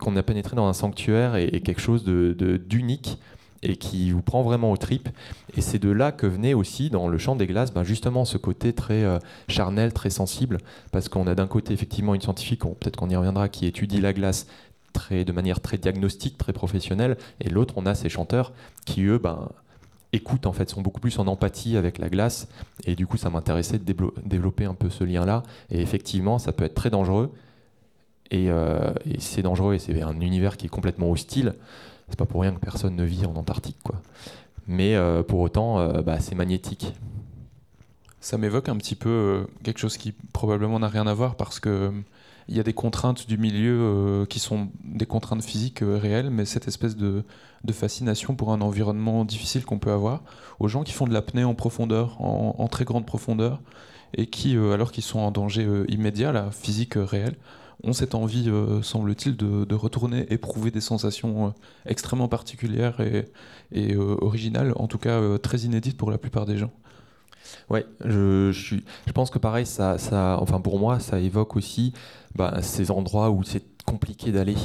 qu'on 0.00 0.16
a 0.16 0.22
pénétré 0.22 0.56
dans 0.56 0.66
un 0.66 0.72
sanctuaire 0.72 1.36
et, 1.36 1.60
quelque 1.60 1.80
chose 1.80 2.04
de, 2.04 2.34
de- 2.38 2.56
d'unique 2.56 3.18
et 3.62 3.76
qui 3.76 4.10
vous 4.10 4.22
prend 4.22 4.42
vraiment 4.42 4.70
aux 4.72 4.76
tripes. 4.78 5.10
Et 5.56 5.60
c'est 5.60 5.78
de 5.78 5.90
là 5.90 6.12
que 6.12 6.26
venait 6.26 6.54
aussi 6.54 6.88
dans 6.88 7.08
le 7.08 7.18
champ 7.18 7.36
des 7.36 7.46
glaces, 7.46 7.72
ben, 7.72 7.82
justement 7.84 8.24
ce 8.24 8.38
côté 8.38 8.72
très 8.72 9.04
euh, 9.04 9.18
charnel, 9.48 9.92
très 9.92 10.10
sensible, 10.10 10.58
parce 10.92 11.08
qu'on 11.10 11.26
a 11.26 11.34
d'un 11.34 11.46
côté 11.46 11.74
effectivement 11.74 12.14
une 12.14 12.22
scientifique, 12.22 12.60
peut-être 12.62 12.96
qu'on 12.96 13.10
y 13.10 13.16
reviendra, 13.16 13.48
qui 13.50 13.66
étudie 13.66 14.00
la 14.00 14.14
glace 14.14 14.46
très, 14.92 15.24
de 15.24 15.32
manière 15.32 15.60
très 15.60 15.78
diagnostique, 15.78 16.38
très 16.38 16.52
professionnelle, 16.52 17.16
et 17.40 17.48
l'autre, 17.48 17.74
on 17.76 17.86
a 17.86 17.94
ces 17.94 18.08
chanteurs 18.08 18.52
qui, 18.84 19.04
eux, 19.04 19.18
ben, 19.18 19.48
écoutent, 20.12 20.46
en 20.46 20.52
fait, 20.52 20.68
sont 20.68 20.82
beaucoup 20.82 21.00
plus 21.00 21.18
en 21.18 21.26
empathie 21.26 21.76
avec 21.76 21.98
la 21.98 22.08
glace, 22.08 22.48
et 22.84 22.94
du 22.96 23.06
coup, 23.06 23.16
ça 23.16 23.30
m'intéressait 23.30 23.78
de 23.78 23.94
développer 24.24 24.64
un 24.64 24.74
peu 24.74 24.90
ce 24.90 25.04
lien-là, 25.04 25.42
et 25.70 25.80
effectivement, 25.80 26.38
ça 26.38 26.52
peut 26.52 26.64
être 26.64 26.74
très 26.74 26.90
dangereux, 26.90 27.32
et, 28.30 28.50
euh, 28.50 28.92
et 29.04 29.20
c'est 29.20 29.42
dangereux, 29.42 29.74
et 29.74 29.78
c'est 29.78 30.02
un 30.02 30.20
univers 30.20 30.56
qui 30.56 30.66
est 30.66 30.70
complètement 30.70 31.10
hostile, 31.10 31.54
c'est 32.08 32.18
pas 32.18 32.26
pour 32.26 32.42
rien 32.42 32.52
que 32.52 32.58
personne 32.58 32.96
ne 32.96 33.04
vit 33.04 33.24
en 33.24 33.36
Antarctique, 33.36 33.78
quoi. 33.82 34.00
Mais 34.66 34.94
euh, 34.94 35.22
pour 35.22 35.40
autant, 35.40 35.80
euh, 35.80 36.02
bah, 36.02 36.20
c'est 36.20 36.34
magnétique. 36.34 36.92
Ça 38.20 38.36
m'évoque 38.36 38.68
un 38.68 38.76
petit 38.76 38.94
peu 38.94 39.46
quelque 39.62 39.78
chose 39.78 39.96
qui 39.96 40.12
probablement 40.32 40.78
n'a 40.78 40.88
rien 40.88 41.06
à 41.06 41.14
voir 41.14 41.36
parce 41.36 41.58
que 41.58 41.90
il 42.50 42.56
y 42.56 42.60
a 42.60 42.64
des 42.64 42.72
contraintes 42.72 43.28
du 43.28 43.38
milieu 43.38 43.78
euh, 43.80 44.26
qui 44.26 44.40
sont 44.40 44.68
des 44.82 45.06
contraintes 45.06 45.42
physiques 45.42 45.82
euh, 45.82 45.96
réelles, 45.96 46.30
mais 46.30 46.44
cette 46.44 46.66
espèce 46.66 46.96
de, 46.96 47.24
fascination 47.72 48.34
pour 48.34 48.52
un 48.52 48.60
environnement 48.60 49.24
difficile 49.24 49.64
qu'on 49.64 49.78
peut 49.78 49.92
avoir 49.92 50.24
aux 50.58 50.66
gens 50.66 50.82
qui 50.82 50.92
font 50.92 51.06
de 51.06 51.12
l'apnée 51.12 51.44
en 51.44 51.54
profondeur, 51.54 52.20
en, 52.20 52.66
très 52.66 52.84
grande 52.84 53.06
profondeur, 53.06 53.60
et 54.14 54.26
qui, 54.26 54.56
euh, 54.56 54.72
alors 54.72 54.90
qu'ils 54.90 55.04
sont 55.04 55.20
en 55.20 55.30
danger 55.30 55.64
immédiat, 55.86 56.32
la 56.32 56.50
physique 56.50 56.94
réelle, 56.96 57.36
ont 57.84 57.92
cette 57.92 58.16
envie, 58.16 58.50
semble-t-il, 58.82 59.36
de, 59.36 59.74
retourner 59.74 60.26
éprouver 60.30 60.70
des 60.70 60.82
sensations 60.82 61.54
extrêmement 61.86 62.28
particulières 62.28 63.00
et, 63.72 63.96
originales, 63.96 64.72
en 64.76 64.86
tout 64.86 64.98
cas 64.98 65.38
très 65.38 65.60
inédites 65.60 65.96
pour 65.96 66.10
la 66.10 66.18
plupart 66.18 66.44
des 66.44 66.58
gens. 66.58 66.72
Ouais, 67.68 67.86
je, 68.04 68.52
suis, 68.52 68.84
je 69.06 69.12
pense 69.12 69.30
que 69.30 69.38
pareil, 69.38 69.66
ça, 69.66 69.98
ça, 69.98 70.38
enfin 70.40 70.60
pour 70.60 70.78
moi, 70.78 70.98
ça 71.00 71.18
évoque 71.20 71.56
aussi 71.56 71.92
bah, 72.34 72.58
ces 72.62 72.90
endroits 72.90 73.30
où 73.30 73.42
c'est 73.42 73.64
compliqué 73.84 74.32
d'aller. 74.32 74.56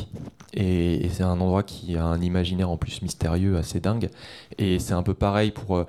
Et, 0.54 1.08
c'est 1.10 1.24
un 1.24 1.40
endroit 1.40 1.64
qui 1.64 1.96
a 1.98 2.04
un 2.04 2.22
imaginaire 2.22 2.70
en 2.70 2.78
plus 2.78 3.02
mystérieux 3.02 3.58
assez 3.58 3.80
dingue. 3.80 4.10
Et 4.58 4.80
c'est 4.80 4.94
un 4.94 5.04
peu 5.04 5.14
pareil 5.14 5.52
pour. 5.52 5.78
euh, 5.78 5.86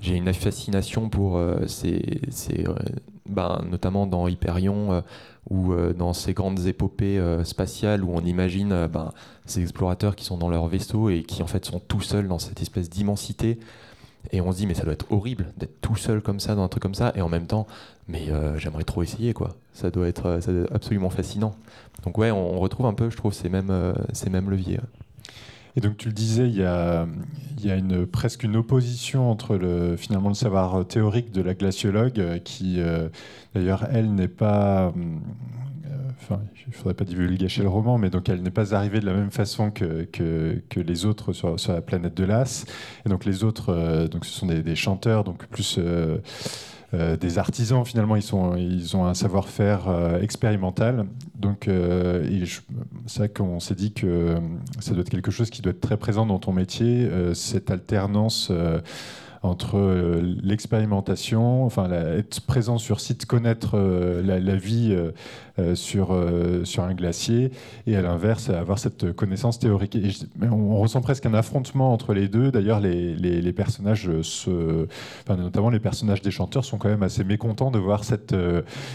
j'ai 0.00 0.16
une 0.16 0.32
fascination 0.32 1.10
pour 1.10 1.36
euh, 1.36 1.66
ces, 1.66 2.22
ces, 2.30 2.64
bah, 3.26 3.62
notamment 3.70 4.06
dans 4.06 4.28
Hyperion, 4.28 5.02
ou 5.50 5.74
dans 5.74 6.14
ces 6.14 6.32
grandes 6.32 6.66
épopées 6.66 7.22
spatiales 7.44 8.02
où 8.02 8.12
on 8.14 8.20
imagine 8.20 8.86
ben, 8.86 9.12
ces 9.44 9.60
explorateurs 9.60 10.16
qui 10.16 10.24
sont 10.24 10.38
dans 10.38 10.48
leur 10.48 10.68
vaisseau 10.68 11.10
et 11.10 11.22
qui 11.22 11.42
en 11.42 11.46
fait 11.46 11.66
sont 11.66 11.80
tout 11.80 12.00
seuls 12.00 12.28
dans 12.28 12.38
cette 12.38 12.62
espèce 12.62 12.88
d'immensité. 12.88 13.58
Et 14.32 14.40
on 14.40 14.52
se 14.52 14.58
dit, 14.58 14.66
mais 14.66 14.74
ça 14.74 14.84
doit 14.84 14.92
être 14.92 15.10
horrible 15.10 15.52
d'être 15.56 15.80
tout 15.80 15.96
seul 15.96 16.20
comme 16.20 16.40
ça 16.40 16.54
dans 16.54 16.62
un 16.62 16.68
truc 16.68 16.82
comme 16.82 16.94
ça. 16.94 17.12
Et 17.16 17.22
en 17.22 17.28
même 17.28 17.46
temps, 17.46 17.66
mais 18.08 18.28
j'aimerais 18.56 18.84
trop 18.84 19.02
essayer, 19.02 19.32
quoi. 19.32 19.56
Ça 19.72 19.90
doit, 19.90 20.08
être, 20.08 20.40
ça 20.40 20.52
doit 20.52 20.62
être 20.62 20.74
absolument 20.74 21.10
fascinant. 21.10 21.54
Donc, 22.04 22.18
ouais, 22.18 22.30
on, 22.30 22.58
retrouve 22.58 22.86
un 22.86 22.94
peu, 22.94 23.08
je 23.08 23.16
trouve, 23.16 23.32
ces 23.32 23.48
mêmes, 23.48 23.94
ces 24.12 24.30
mêmes 24.30 24.50
leviers. 24.50 24.78
Et 25.76 25.80
donc 25.80 25.96
tu 25.96 26.08
le 26.08 26.14
disais, 26.14 26.48
il 26.48 26.56
y 26.56 26.64
a, 26.64 27.06
y 27.62 27.70
a 27.70 27.76
une, 27.76 28.06
presque 28.06 28.42
une 28.42 28.56
opposition 28.56 29.30
entre 29.30 29.56
le, 29.56 29.96
finalement 29.96 30.28
le 30.28 30.34
savoir 30.34 30.86
théorique 30.86 31.32
de 31.32 31.42
la 31.42 31.54
glaciologue, 31.54 32.18
euh, 32.18 32.38
qui 32.38 32.80
euh, 32.80 33.08
d'ailleurs 33.54 33.86
elle 33.90 34.14
n'est 34.14 34.28
pas, 34.28 34.86
euh, 34.86 34.90
il 36.30 36.68
ne 36.68 36.72
faudrait 36.72 36.94
pas 36.94 37.04
divulgacher 37.04 37.62
le 37.62 37.68
roman, 37.68 37.98
mais 37.98 38.10
donc 38.10 38.28
elle 38.28 38.42
n'est 38.42 38.50
pas 38.50 38.74
arrivée 38.74 39.00
de 39.00 39.06
la 39.06 39.14
même 39.14 39.30
façon 39.30 39.70
que, 39.70 40.04
que, 40.04 40.80
les 40.80 41.06
autres 41.06 41.32
sur, 41.32 41.58
sur, 41.58 41.72
la 41.72 41.80
planète 41.80 42.16
de 42.16 42.24
l'As. 42.24 42.64
Et 43.06 43.08
donc 43.08 43.24
les 43.24 43.44
autres, 43.44 44.08
donc 44.08 44.24
ce 44.24 44.32
sont 44.32 44.46
des, 44.46 44.76
chanteurs, 44.76 45.24
donc 45.24 45.46
plus 45.46 45.78
euh, 46.92 47.16
des 47.16 47.38
artisans 47.38 47.84
finalement 47.84 48.16
ils, 48.16 48.22
sont, 48.22 48.56
ils 48.56 48.96
ont 48.96 49.06
un 49.06 49.14
savoir-faire 49.14 49.86
euh, 49.86 50.20
expérimental 50.20 51.06
donc 51.36 51.68
euh, 51.68 52.44
c'est 53.06 53.18
vrai 53.20 53.28
qu'on 53.28 53.60
s'est 53.60 53.76
dit 53.76 53.92
que 53.92 54.34
ça 54.80 54.90
doit 54.90 55.02
être 55.02 55.08
quelque 55.08 55.30
chose 55.30 55.50
qui 55.50 55.62
doit 55.62 55.70
être 55.70 55.80
très 55.80 55.96
présent 55.96 56.26
dans 56.26 56.40
ton 56.40 56.52
métier 56.52 57.08
cette 57.32 57.70
alternance 57.70 58.50
entre 59.42 59.78
euh, 59.78 60.20
l'expérimentation, 60.42 61.64
enfin 61.64 61.90
être 61.90 62.42
présent 62.42 62.76
sur 62.76 63.00
site, 63.00 63.24
connaître 63.24 63.70
euh, 63.74 64.22
la, 64.22 64.56
vie 64.56 64.92
euh, 64.92 65.12
sur, 65.74 66.16
sur 66.64 66.82
un 66.82 66.94
glacier, 66.94 67.50
et 67.86 67.96
à 67.96 68.02
l'inverse, 68.02 68.50
avoir 68.50 68.78
cette 68.78 69.12
connaissance 69.12 69.58
théorique. 69.58 69.98
On, 70.40 70.78
ressent 70.80 71.00
presque 71.00 71.26
un 71.26 71.34
affrontement 71.34 71.92
entre 71.92 72.14
les 72.14 72.28
deux. 72.28 72.50
D'ailleurs, 72.50 72.80
les, 72.80 73.14
les, 73.14 73.52
personnages, 73.52 74.10
se, 74.22 74.86
enfin, 75.22 75.36
notamment 75.36 75.70
les 75.70 75.80
personnages 75.80 76.22
des 76.22 76.30
chanteurs, 76.30 76.64
sont 76.64 76.78
quand 76.78 76.88
même 76.88 77.02
assez 77.02 77.24
mécontents 77.24 77.70
de 77.70 77.78
voir 77.78 78.04
cette, 78.04 78.34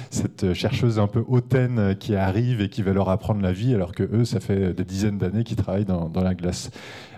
cette 0.09 0.53
chercheuse 0.53 0.99
un 0.99 1.07
peu 1.07 1.23
hautaine 1.27 1.95
qui 1.99 2.15
arrive 2.15 2.61
et 2.61 2.69
qui 2.69 2.81
va 2.81 2.93
leur 2.93 3.09
apprendre 3.09 3.41
la 3.41 3.51
vie, 3.51 3.73
alors 3.73 3.93
que 3.93 4.03
eux, 4.03 4.25
ça 4.25 4.39
fait 4.39 4.73
des 4.73 4.83
dizaines 4.83 5.17
d'années 5.17 5.43
qu'ils 5.43 5.57
travaillent 5.57 5.85
dans, 5.85 6.11
la 6.15 6.33
glace. 6.33 6.71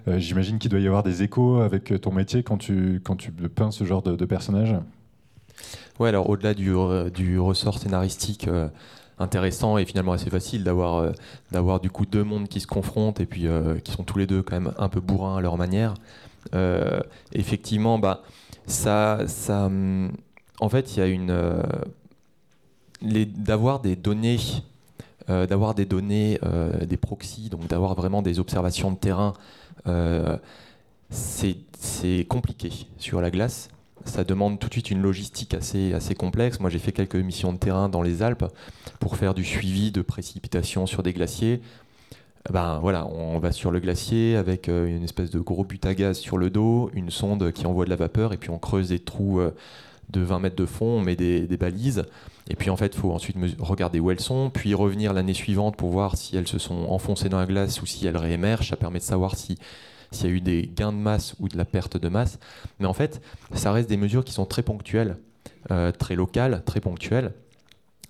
Euh, 0.07 0.19
j'imagine 0.19 0.59
qu'il 0.59 0.71
doit 0.71 0.79
y 0.79 0.87
avoir 0.87 1.03
des 1.03 1.23
échos 1.23 1.59
avec 1.61 1.99
ton 2.01 2.11
métier 2.11 2.43
quand 2.43 2.57
tu, 2.57 3.01
quand 3.03 3.15
tu 3.15 3.31
peins 3.31 3.71
ce 3.71 3.83
genre 3.83 4.01
de, 4.01 4.15
de 4.15 4.25
personnage. 4.25 4.75
Ouais, 5.99 6.09
alors 6.09 6.29
au-delà 6.29 6.53
du, 6.53 6.73
du, 7.13 7.39
ressort 7.39 7.79
scénaristique 7.79 8.47
euh, 8.47 8.67
intéressant 9.19 9.77
et 9.77 9.85
finalement 9.85 10.13
assez 10.13 10.29
facile 10.29 10.63
d'avoir 10.63 10.95
euh, 10.95 11.11
d'avoir 11.51 11.79
du 11.79 11.89
coup 11.89 12.05
deux 12.05 12.23
mondes 12.23 12.47
qui 12.47 12.59
se 12.59 12.67
confrontent 12.67 13.19
et 13.19 13.25
puis 13.25 13.47
qui 13.83 13.91
sont 13.91 14.03
tous 14.03 14.17
les 14.17 14.27
deux 14.27 14.41
quand 14.41 14.59
même 14.59 14.73
un 14.77 14.89
peu 14.89 14.99
bourrins 14.99 15.37
à 15.37 15.41
leur 15.41 15.57
manière. 15.57 15.93
effectivement, 17.33 17.99
bah 17.99 18.23
ça, 18.67 19.19
ça, 19.27 19.65
hum, 19.65 20.11
en 20.59 20.69
fait, 20.69 20.95
il 20.95 20.99
y 20.99 21.01
a 21.01 21.07
une 21.07 21.63
d'avoir 23.01 23.79
des 23.79 23.95
données. 23.95 24.39
d'avoir 25.27 25.75
des 25.75 25.85
données, 25.85 26.39
des 26.85 26.97
proxys, 26.97 27.49
donc 27.49 27.67
d'avoir 27.67 27.95
vraiment 27.95 28.21
des 28.21 28.39
observations 28.39 28.91
de 28.91 28.97
terrain 28.97 29.33
euh, 29.87 30.37
c'est 31.09 32.25
compliqué 32.27 32.71
sur 32.97 33.21
la 33.21 33.31
glace. 33.31 33.69
Ça 34.07 34.23
demande 34.23 34.59
tout 34.59 34.67
de 34.67 34.73
suite 34.73 34.89
une 34.89 35.01
logistique 35.01 35.53
assez, 35.53 35.93
assez 35.93 36.15
complexe. 36.15 36.59
Moi, 36.59 36.69
j'ai 36.69 36.79
fait 36.79 36.91
quelques 36.91 37.15
missions 37.15 37.53
de 37.53 37.57
terrain 37.57 37.89
dans 37.89 38.01
les 38.01 38.23
Alpes 38.23 38.45
pour 38.99 39.17
faire 39.17 39.33
du 39.33 39.43
suivi 39.43 39.91
de 39.91 40.01
précipitations 40.01 40.85
sur 40.85 41.03
des 41.03 41.13
glaciers. 41.13 41.61
Ben 42.51 42.79
voilà, 42.79 43.05
on 43.07 43.39
va 43.39 43.51
sur 43.51 43.71
le 43.71 43.79
glacier 43.79 44.37
avec 44.37 44.69
euh, 44.69 44.87
une 44.87 45.03
espèce 45.03 45.29
de 45.29 45.39
gros 45.39 45.65
but 45.65 45.85
à 45.85 45.93
gaz 45.93 46.17
sur 46.17 46.37
le 46.37 46.49
dos, 46.49 46.89
une 46.93 47.09
sonde 47.09 47.51
qui 47.51 47.65
envoie 47.67 47.83
de 47.83 47.89
la 47.89 47.97
vapeur, 47.97 48.31
et 48.31 48.37
puis 48.37 48.49
on 48.49 48.57
creuse 48.57 48.89
des 48.89 48.99
trous 48.99 49.41
euh, 49.41 49.53
de 50.11 50.21
20 50.21 50.39
mètres 50.39 50.55
de 50.55 50.65
fond, 50.65 50.85
on 50.85 51.01
met 51.01 51.17
des, 51.17 51.41
des 51.41 51.57
balises, 51.57 52.05
et 52.49 52.55
puis 52.55 52.69
en 52.69 52.77
fait, 52.77 52.95
il 52.95 52.99
faut 52.99 53.11
ensuite 53.11 53.35
regarder 53.59 53.99
où 53.99 54.11
elles 54.11 54.21
sont, 54.21 54.49
puis 54.49 54.73
revenir 54.73 55.11
l'année 55.11 55.33
suivante 55.33 55.75
pour 55.75 55.89
voir 55.89 56.15
si 56.15 56.37
elles 56.37 56.47
se 56.47 56.57
sont 56.57 56.85
enfoncées 56.87 57.27
dans 57.27 57.39
la 57.39 57.45
glace 57.45 57.81
ou 57.81 57.85
si 57.85 58.07
elles 58.07 58.15
réémergent. 58.15 58.69
Ça 58.69 58.77
permet 58.77 58.99
de 58.99 59.03
savoir 59.03 59.35
si 59.35 59.57
s'il 60.17 60.29
y 60.29 60.33
a 60.33 60.35
eu 60.35 60.41
des 60.41 60.69
gains 60.75 60.91
de 60.91 60.97
masse 60.97 61.35
ou 61.39 61.47
de 61.47 61.57
la 61.57 61.65
perte 61.65 61.97
de 61.97 62.09
masse. 62.09 62.39
Mais 62.79 62.85
en 62.85 62.93
fait, 62.93 63.21
ça 63.53 63.71
reste 63.71 63.89
des 63.89 63.97
mesures 63.97 64.25
qui 64.25 64.33
sont 64.33 64.45
très 64.45 64.63
ponctuelles, 64.63 65.17
euh, 65.71 65.91
très 65.91 66.15
locales, 66.15 66.63
très 66.65 66.81
ponctuelles. 66.81 67.33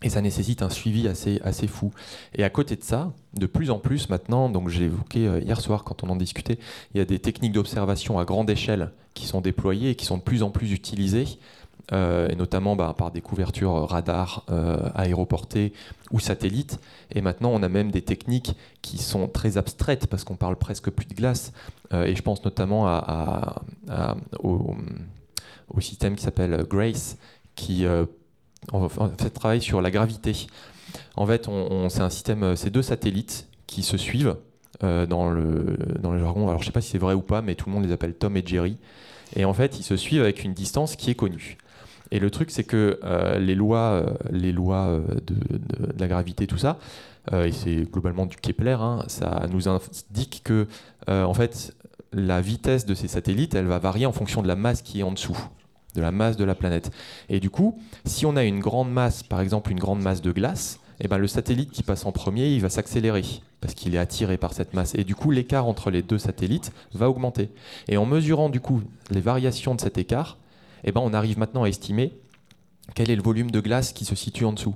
Et 0.03 0.09
ça 0.09 0.21
nécessite 0.21 0.61
un 0.61 0.69
suivi 0.69 1.07
assez, 1.07 1.41
assez 1.43 1.65
fou. 1.65 1.91
Et 2.35 2.43
à 2.43 2.51
côté 2.51 2.75
de 2.75 2.83
ça, 2.83 3.13
de 3.33 3.47
plus 3.47 3.71
en 3.71 3.79
plus 3.79 4.09
maintenant, 4.09 4.47
donc 4.47 4.69
j'ai 4.69 4.85
évoqué 4.85 5.27
euh, 5.27 5.39
hier 5.39 5.59
soir 5.59 5.83
quand 5.83 6.03
on 6.03 6.09
en 6.09 6.15
discutait, 6.15 6.59
il 6.93 6.99
y 6.99 7.01
a 7.01 7.05
des 7.05 7.17
techniques 7.17 7.53
d'observation 7.53 8.19
à 8.19 8.25
grande 8.25 8.49
échelle 8.49 8.91
qui 9.15 9.25
sont 9.25 9.41
déployées 9.41 9.91
et 9.91 9.95
qui 9.95 10.05
sont 10.05 10.17
de 10.17 10.23
plus 10.23 10.43
en 10.43 10.51
plus 10.51 10.71
utilisées 10.71 11.25
et 11.91 12.35
notamment 12.35 12.75
bah, 12.75 12.93
par 12.97 13.11
des 13.11 13.21
couvertures 13.21 13.87
radar 13.87 14.43
euh, 14.49 14.89
aéroportées 14.93 15.71
ou 16.11 16.19
satellites. 16.19 16.79
Et 17.11 17.21
maintenant, 17.21 17.49
on 17.53 17.63
a 17.63 17.69
même 17.69 17.91
des 17.91 18.01
techniques 18.01 18.55
qui 18.81 18.97
sont 18.97 19.27
très 19.27 19.57
abstraites 19.57 20.07
parce 20.07 20.23
qu'on 20.23 20.35
parle 20.35 20.57
presque 20.57 20.89
plus 20.89 21.05
de 21.05 21.13
glace. 21.13 21.53
Euh, 21.93 22.03
et 22.03 22.15
je 22.15 22.21
pense 22.21 22.43
notamment 22.43 23.01
au, 24.43 24.75
système 25.79 26.15
qui 26.15 26.23
s'appelle 26.23 26.65
Grace, 26.69 27.17
qui 27.55 27.85
en 28.71 28.89
fait, 28.89 29.29
travaille 29.29 29.61
sur 29.61 29.81
la 29.81 29.91
gravité. 29.91 30.47
En 31.15 31.25
fait, 31.25 31.47
c'est 31.89 32.01
un 32.01 32.09
système, 32.09 32.55
c'est 32.55 32.69
deux 32.69 32.81
satellites 32.81 33.47
qui 33.67 33.83
se 33.83 33.95
suivent 33.95 34.35
dans, 34.81 35.29
le, 35.29 35.77
dans 35.99 36.11
le 36.11 36.19
jargon. 36.19 36.49
Alors, 36.49 36.59
je 36.59 36.63
ne 36.63 36.65
sais 36.65 36.73
pas 36.73 36.81
si 36.81 36.91
c'est 36.91 36.97
vrai 36.97 37.13
ou 37.13 37.21
pas, 37.21 37.41
mais 37.41 37.55
tout 37.55 37.69
le 37.69 37.75
monde 37.75 37.85
les 37.85 37.91
appelle 37.93 38.15
Tom 38.15 38.35
et 38.35 38.43
Jerry. 38.45 38.77
Et 39.35 39.45
en 39.45 39.53
fait, 39.53 39.79
ils 39.79 39.83
se 39.83 39.95
suivent 39.95 40.21
avec 40.21 40.43
une 40.43 40.53
distance 40.53 40.95
qui 40.95 41.11
est 41.11 41.15
connue. 41.15 41.57
Et 42.11 42.19
le 42.19 42.29
truc, 42.29 42.51
c'est 42.51 42.63
que 42.63 42.99
euh, 43.03 43.39
les 43.39 43.55
lois, 43.55 43.91
euh, 43.91 44.05
les 44.31 44.51
lois 44.51 44.87
euh, 44.87 45.01
de, 45.25 45.35
la 45.99 46.07
gravité, 46.07 46.47
tout 46.47 46.57
ça, 46.57 46.77
et 47.33 47.51
c'est 47.51 47.91
globalement 47.91 48.25
du 48.25 48.37
Kepler, 48.37 48.77
hein, 48.79 49.03
ça 49.07 49.47
nous 49.51 49.67
indique 49.67 50.43
que, 50.45 50.65
en 51.09 51.33
fait, 51.33 51.75
la 52.13 52.39
vitesse 52.39 52.85
de 52.85 52.95
ces 52.95 53.09
satellites, 53.09 53.53
elle 53.53 53.65
va 53.65 53.79
varier 53.79 54.05
en 54.05 54.13
fonction 54.13 54.41
de 54.41 54.47
la 54.47 54.55
masse 54.55 54.81
qui 54.81 55.01
est 55.01 55.03
en 55.03 55.11
dessous 55.11 55.37
de 55.93 56.01
la 56.01 56.11
masse 56.11 56.37
de 56.37 56.45
la 56.45 56.55
planète. 56.55 56.91
Et 57.27 57.41
du 57.41 57.49
coup, 57.49 57.77
si 58.05 58.25
on 58.25 58.37
a 58.37 58.43
une 58.45 58.59
grande 58.59 58.91
masse, 58.91 59.23
par 59.23 59.41
exemple 59.41 59.71
une 59.71 59.79
grande 59.79 60.01
masse 60.01 60.21
de 60.21 60.31
glace, 60.31 60.79
eh 61.01 61.07
ben 61.07 61.17
le 61.17 61.27
satellite 61.27 61.71
qui 61.71 61.83
passe 61.83 62.05
en 62.05 62.11
premier, 62.11 62.47
il 62.49 62.61
va 62.61 62.69
s'accélérer 62.69 63.23
parce 63.61 63.73
qu'il 63.73 63.95
est 63.95 63.99
attiré 63.99 64.37
par 64.37 64.53
cette 64.53 64.73
masse. 64.73 64.95
Et 64.95 65.03
du 65.03 65.15
coup, 65.15 65.31
l'écart 65.31 65.67
entre 65.67 65.89
les 65.89 66.03
deux 66.03 66.17
satellites 66.19 66.71
va 66.93 67.09
augmenter. 67.09 67.49
Et 67.87 67.97
en 67.97 68.05
mesurant 68.05 68.49
du 68.49 68.59
coup 68.59 68.81
les 69.09 69.21
variations 69.21 69.75
de 69.75 69.81
cet 69.81 69.97
écart, 69.97 70.37
eh 70.83 70.91
ben, 70.91 71.01
on 71.03 71.13
arrive 71.13 71.37
maintenant 71.37 71.63
à 71.63 71.69
estimer 71.69 72.13
quel 72.95 73.09
est 73.09 73.15
le 73.15 73.21
volume 73.21 73.51
de 73.51 73.59
glace 73.59 73.93
qui 73.93 74.05
se 74.05 74.15
situe 74.15 74.45
en 74.45 74.53
dessous. 74.53 74.75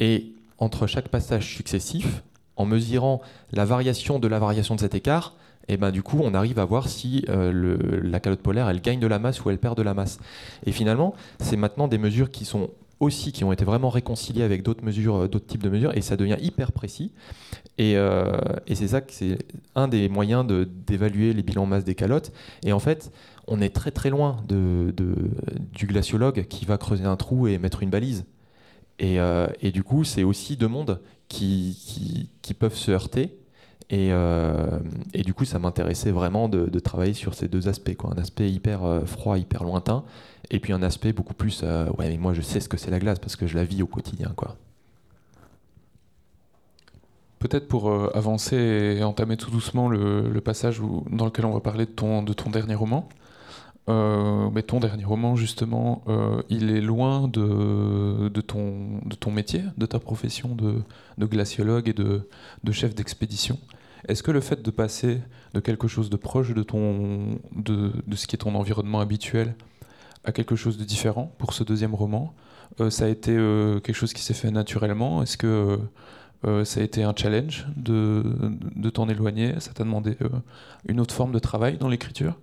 Et 0.00 0.32
entre 0.58 0.86
chaque 0.86 1.08
passage 1.08 1.54
successif, 1.54 2.22
en 2.56 2.64
mesurant 2.64 3.20
la 3.52 3.64
variation 3.64 4.18
de 4.18 4.28
la 4.28 4.38
variation 4.38 4.74
de 4.74 4.80
cet 4.80 4.94
écart, 4.94 5.34
et 5.68 5.76
ben 5.76 5.90
du 5.90 6.02
coup, 6.02 6.20
on 6.22 6.34
arrive 6.34 6.58
à 6.58 6.64
voir 6.64 6.88
si 6.88 7.24
euh, 7.28 8.00
la 8.02 8.20
calotte 8.20 8.40
polaire, 8.40 8.68
elle 8.68 8.80
gagne 8.80 9.00
de 9.00 9.06
la 9.06 9.18
masse 9.18 9.44
ou 9.44 9.50
elle 9.50 9.58
perd 9.58 9.76
de 9.76 9.82
la 9.82 9.94
masse. 9.94 10.18
Et 10.64 10.72
finalement, 10.72 11.14
c'est 11.40 11.56
maintenant 11.56 11.88
des 11.88 11.98
mesures 11.98 12.30
qui 12.30 12.44
sont 12.44 12.70
aussi 12.98 13.32
qui 13.32 13.44
ont 13.44 13.52
été 13.52 13.64
vraiment 13.64 13.90
réconciliées 13.90 14.42
avec 14.42 14.62
d'autres 14.62 14.84
mesures, 14.84 15.16
euh, 15.16 15.28
d'autres 15.28 15.46
types 15.46 15.62
de 15.62 15.68
mesures, 15.68 15.94
et 15.96 16.00
ça 16.00 16.16
devient 16.16 16.36
hyper 16.40 16.72
précis. 16.72 17.12
Et, 17.78 17.96
euh, 17.96 18.32
c'est 18.72 18.88
ça 18.88 19.00
que 19.00 19.12
c'est 19.12 19.38
un 19.74 19.88
des 19.88 20.08
moyens 20.08 20.46
d'évaluer 20.46 21.32
les 21.32 21.42
bilans 21.42 21.66
masse 21.66 21.84
des 21.84 21.94
calottes. 21.94 22.32
Et 22.64 22.72
en 22.72 22.78
fait, 22.78 23.12
on 23.48 23.60
est 23.60 23.74
très 23.74 23.90
très 23.90 24.10
loin 24.10 24.38
du 24.48 25.86
glaciologue 25.86 26.46
qui 26.48 26.64
va 26.64 26.78
creuser 26.78 27.04
un 27.04 27.16
trou 27.16 27.46
et 27.46 27.58
mettre 27.58 27.82
une 27.82 27.90
balise. 27.90 28.24
Et, 28.98 29.20
euh, 29.20 29.46
du 29.62 29.82
coup, 29.82 30.04
c'est 30.04 30.24
aussi 30.24 30.56
deux 30.56 30.68
mondes 30.68 31.00
qui, 31.28 32.28
peuvent 32.58 32.74
se 32.76 32.90
heurter. 32.90 33.38
Et, 33.88 34.08
euh, 34.10 34.78
et 35.14 35.22
du 35.22 35.32
coup, 35.32 35.44
ça 35.44 35.58
m'intéressait 35.58 36.10
vraiment 36.10 36.48
de, 36.48 36.78
travailler 36.80 37.14
sur 37.14 37.34
ces 37.34 37.48
deux 37.48 37.68
aspects. 37.68 37.94
Quoi. 37.94 38.12
Un 38.16 38.18
aspect 38.18 38.50
hyper 38.50 38.84
euh, 38.84 39.04
froid, 39.04 39.38
hyper 39.38 39.64
lointain, 39.64 40.04
et 40.50 40.60
puis 40.60 40.72
un 40.72 40.82
aspect 40.82 41.12
beaucoup 41.12 41.34
plus 41.34 41.62
ouais, 41.62 42.08
mais 42.08 42.16
moi 42.18 42.32
je 42.32 42.40
sais 42.40 42.60
ce 42.60 42.68
que 42.68 42.76
c'est 42.76 42.90
la 42.90 43.00
glace 43.00 43.18
parce 43.18 43.34
que 43.34 43.46
je 43.46 43.56
la 43.56 43.64
vis 43.64 43.82
au 43.82 43.86
quotidien. 43.86 44.32
Quoi. 44.36 44.56
Peut-être 47.38 47.68
pour 47.68 47.92
avancer 48.16 48.56
et 48.56 49.04
entamer 49.04 49.36
tout 49.36 49.50
doucement 49.50 49.88
le, 49.88 50.40
passage 50.40 50.80
dans 51.10 51.26
lequel 51.26 51.44
on 51.44 51.52
va 51.52 51.60
parler 51.60 51.86
de 51.86 51.90
ton 51.90 52.22
dernier 52.50 52.74
roman. 52.74 53.08
Euh, 53.88 54.50
mais 54.52 54.62
ton 54.62 54.80
dernier 54.80 55.04
roman, 55.04 55.36
justement, 55.36 56.02
euh, 56.08 56.42
il 56.48 56.70
est 56.70 56.80
loin 56.80 57.28
de, 57.28 58.28
ton, 58.40 59.30
métier, 59.30 59.62
de 59.76 59.86
ta 59.86 60.00
profession 60.00 60.56
de, 60.56 60.82
glaciologue 61.26 61.88
et 61.88 61.92
de, 61.92 62.72
chef 62.72 62.94
d'expédition. 62.94 63.58
Est-ce 64.08 64.22
que 64.22 64.30
le 64.30 64.40
fait 64.40 64.62
de 64.62 64.70
passer 64.70 65.20
de 65.54 65.60
quelque 65.60 65.88
chose 65.88 66.10
de 66.10 66.16
proche 66.16 66.52
de, 66.52 66.62
ton, 66.62 67.38
de, 67.54 67.92
ce 68.14 68.26
qui 68.26 68.36
est 68.36 68.40
ton 68.40 68.54
environnement 68.54 69.00
habituel 69.00 69.54
à 70.24 70.32
quelque 70.32 70.56
chose 70.56 70.76
de 70.76 70.84
différent 70.84 71.32
pour 71.38 71.52
ce 71.52 71.62
deuxième 71.62 71.94
roman 71.94 72.34
Ça 72.90 73.04
a 73.04 73.08
été 73.08 73.32
quelque 73.32 73.94
chose 73.94 74.12
qui 74.12 74.22
s'est 74.22 74.34
fait 74.34 74.50
naturellement? 74.50 75.22
Est-ce 75.22 75.36
que 75.36 75.78
ça 76.64 76.80
a 76.80 76.82
été 76.82 77.04
un 77.04 77.14
challenge 77.16 77.66
de, 77.76 78.24
de 78.74 78.90
t'en 78.90 79.08
éloigner? 79.08 79.54
Ça 79.60 79.72
t'a 79.72 79.84
demandé 79.84 80.16
une 80.86 81.00
autre 81.00 81.14
forme 81.14 81.32
de 81.32 81.38
travail 81.38 81.78
dans 81.78 81.88
l'écriture? 81.88 82.36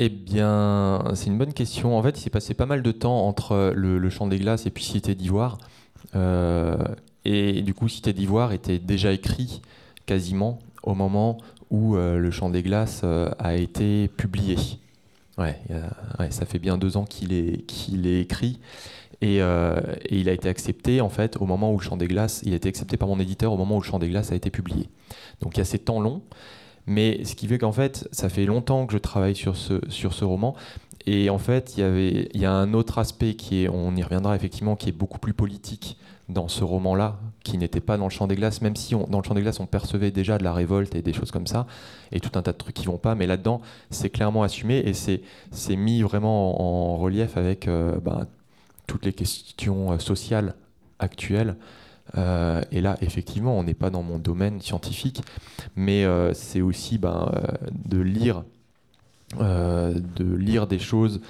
Eh 0.00 0.08
bien, 0.08 1.02
c'est 1.14 1.26
une 1.26 1.38
bonne 1.38 1.52
question. 1.52 1.98
En 1.98 2.02
fait, 2.02 2.18
il 2.18 2.20
s'est 2.20 2.30
passé 2.30 2.54
pas 2.54 2.66
mal 2.66 2.82
de 2.82 2.92
temps 2.92 3.26
entre 3.26 3.72
le, 3.74 3.98
le 3.98 4.10
Chant 4.10 4.28
des 4.28 4.38
Glaces 4.38 4.66
et 4.66 4.70
puis 4.70 4.84
Cité 4.84 5.14
d'Ivoire. 5.16 5.58
Euh, 6.14 6.76
et 7.24 7.62
du 7.62 7.74
coup, 7.74 7.88
Cité 7.88 8.12
d'Ivoire 8.12 8.52
était 8.52 8.78
déjà 8.78 9.12
écrit 9.12 9.60
quasiment 10.06 10.60
au 10.82 10.94
moment 10.94 11.38
où 11.70 11.96
euh, 11.96 12.18
Le 12.18 12.30
Chant 12.30 12.50
des 12.50 12.62
Glaces 12.62 13.02
euh, 13.04 13.30
a 13.38 13.56
été 13.56 14.08
publié. 14.08 14.56
Ouais, 15.36 15.56
ça 16.30 16.46
fait 16.46 16.58
bien 16.58 16.78
deux 16.78 16.96
ans 16.96 17.04
qu'il 17.04 17.32
est, 17.32 17.64
qu'il 17.66 18.08
est 18.08 18.20
écrit. 18.20 18.58
Et, 19.20 19.36
il 19.36 20.28
a 20.28 20.32
été 20.32 20.48
accepté, 20.48 21.00
en 21.00 21.08
fait, 21.08 21.36
au 21.40 21.46
moment 21.46 21.72
où 21.72 21.78
Le 21.78 21.96
des 21.96 22.08
Glaces, 22.08 22.40
il 22.44 22.54
a 22.54 22.56
été 22.56 22.68
accepté 22.68 22.96
par 22.96 23.08
mon 23.08 23.20
éditeur 23.20 23.52
au 23.52 23.56
moment 23.56 23.76
où 23.76 23.80
Le 23.80 23.84
Chant 23.86 24.00
des 24.00 24.08
Glaces 24.08 24.32
a 24.32 24.34
été 24.34 24.50
publié. 24.50 24.88
Donc 25.40 25.56
il 25.56 25.58
y 25.58 25.60
a 25.60 25.64
ces 25.64 25.78
temps 25.78 26.00
longs. 26.00 26.22
Mais 26.88 27.22
ce 27.24 27.34
qui 27.34 27.46
fait 27.46 27.58
qu'en 27.58 27.72
fait, 27.72 28.08
ça 28.12 28.28
fait 28.28 28.46
longtemps 28.46 28.86
que 28.86 28.94
je 28.94 28.98
travaille 28.98 29.36
sur 29.36 29.56
ce, 29.56 29.80
sur 29.88 30.14
ce 30.14 30.24
roman. 30.24 30.56
Et 31.06 31.30
en 31.30 31.38
fait, 31.38 31.76
il 31.76 31.84
y, 31.84 32.28
il 32.34 32.40
y 32.40 32.46
a 32.46 32.52
un 32.52 32.74
autre 32.74 32.98
aspect 32.98 33.34
qui 33.34 33.64
est, 33.64 33.68
on 33.68 33.94
y 33.94 34.02
reviendra 34.02 34.34
effectivement, 34.34 34.74
qui 34.74 34.88
est 34.88 34.92
beaucoup 34.92 35.18
plus 35.18 35.34
politique 35.34 35.98
dans 36.28 36.48
ce 36.48 36.62
roman-là, 36.62 37.18
qui 37.42 37.56
n'était 37.56 37.80
pas 37.80 37.96
dans 37.96 38.04
le 38.04 38.10
champ 38.10 38.26
des 38.26 38.36
glaces, 38.36 38.60
même 38.60 38.76
si 38.76 38.94
dans 38.94 39.18
le 39.18 39.24
champ 39.24 39.34
des 39.34 39.40
glaces, 39.40 39.60
on 39.60 39.66
percevait 39.66 40.10
déjà 40.10 40.36
de 40.36 40.44
la 40.44 40.52
révolte 40.52 40.94
et 40.94 41.02
des 41.02 41.12
choses 41.12 41.30
comme 41.30 41.46
ça, 41.46 41.66
et 42.12 42.20
tout 42.20 42.38
un 42.38 42.42
tas 42.42 42.52
de 42.52 42.58
trucs 42.58 42.74
qui 42.74 42.86
vont 42.86 42.98
pas. 42.98 43.14
Mais 43.14 43.26
là-dedans, 43.26 43.60
c'est 43.90 44.10
clairement 44.10 44.42
assumé 44.42 44.78
et 44.78 44.92
c'est 44.92 45.76
mis 45.76 46.02
vraiment 46.02 46.94
en, 46.94 46.98
relief 46.98 47.36
avec 47.36 47.68
euh, 47.68 47.98
ben, 48.00 48.26
toutes 48.86 49.04
les 49.04 49.12
questions 49.12 49.92
euh, 49.92 49.98
sociales 49.98 50.54
actuelles 50.98 51.56
euh, 52.16 52.62
et 52.72 52.80
là, 52.80 52.96
effectivement, 53.00 53.58
on 53.58 53.64
n'est 53.64 53.74
pas 53.74 53.90
dans 53.90 54.02
mon 54.02 54.18
domaine 54.18 54.60
scientifique, 54.60 55.22
mais 55.76 56.04
euh, 56.04 56.32
c'est 56.34 56.60
aussi 56.60 56.98
ben, 56.98 57.32
euh, 57.34 57.68
de 57.88 58.00
lire, 58.00 58.44
de 59.38 60.34
lire 60.36 60.66
des 60.66 60.78
choses 60.78 61.20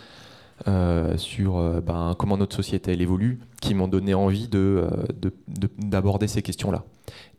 sur 1.16 1.82
ben, 1.82 2.14
comment 2.18 2.36
notre 2.36 2.54
société 2.54 2.92
évolue, 2.92 3.40
qui 3.60 3.74
m'ont 3.74 3.88
donné 3.88 4.14
envie 4.14 4.48
de, 4.48 4.88
d'aborder 5.78 6.28
ces 6.28 6.42
questions-là. 6.42 6.84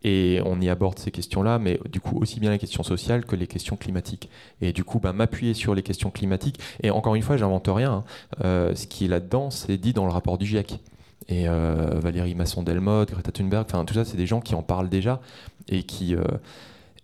Et 0.04 0.42
on 0.46 0.62
y 0.62 0.70
aborde 0.70 0.98
ces 0.98 1.12
questions-là, 1.12 1.60
mais 1.60 1.80
du 1.92 2.00
coup 2.00 2.18
aussi 2.22 2.40
bien 2.40 2.52
les 2.52 2.60
questions 2.60 2.84
sociales 2.84 3.26
que 3.26 3.36
les 3.36 3.48
questions 3.48 3.76
climatiques. 3.76 4.30
Et 4.62 4.72
du 4.72 4.84
coup, 4.84 5.00
ben, 5.00 5.14
m'appuyer 5.14 5.54
sur 5.54 5.76
les 5.76 5.84
questions 5.84 6.12
climatiques. 6.12 6.60
Et 6.82 6.92
encore 6.92 7.16
une 7.16 7.22
fois, 7.22 7.38
j'invente 7.38 7.68
rien. 7.70 8.04
Hein. 8.42 8.74
ce 8.76 8.88
qui 8.88 9.06
est 9.06 9.10
là-dedans, 9.10 9.50
c'est 9.50 9.78
dit 9.78 9.94
dans 9.94 10.06
le 10.06 10.12
rapport 10.12 10.38
du 10.38 10.46
GIEC 10.46 10.80
et 11.28 11.48
euh, 11.48 12.00
Valérie 12.02 12.36
Masson-Delmotte, 12.36 13.12
Greta 13.12 13.32
Thunberg, 13.32 13.66
enfin 13.70 13.86
tout 13.86 13.94
ça, 13.94 14.06
c'est 14.06 14.18
des 14.18 14.26
gens 14.26 14.42
qui 14.42 14.56
en 14.56 14.64
parlent 14.64 14.90
déjà 14.90 15.22
et 15.68 15.84
qui. 15.84 16.16
Euh, 16.16 16.24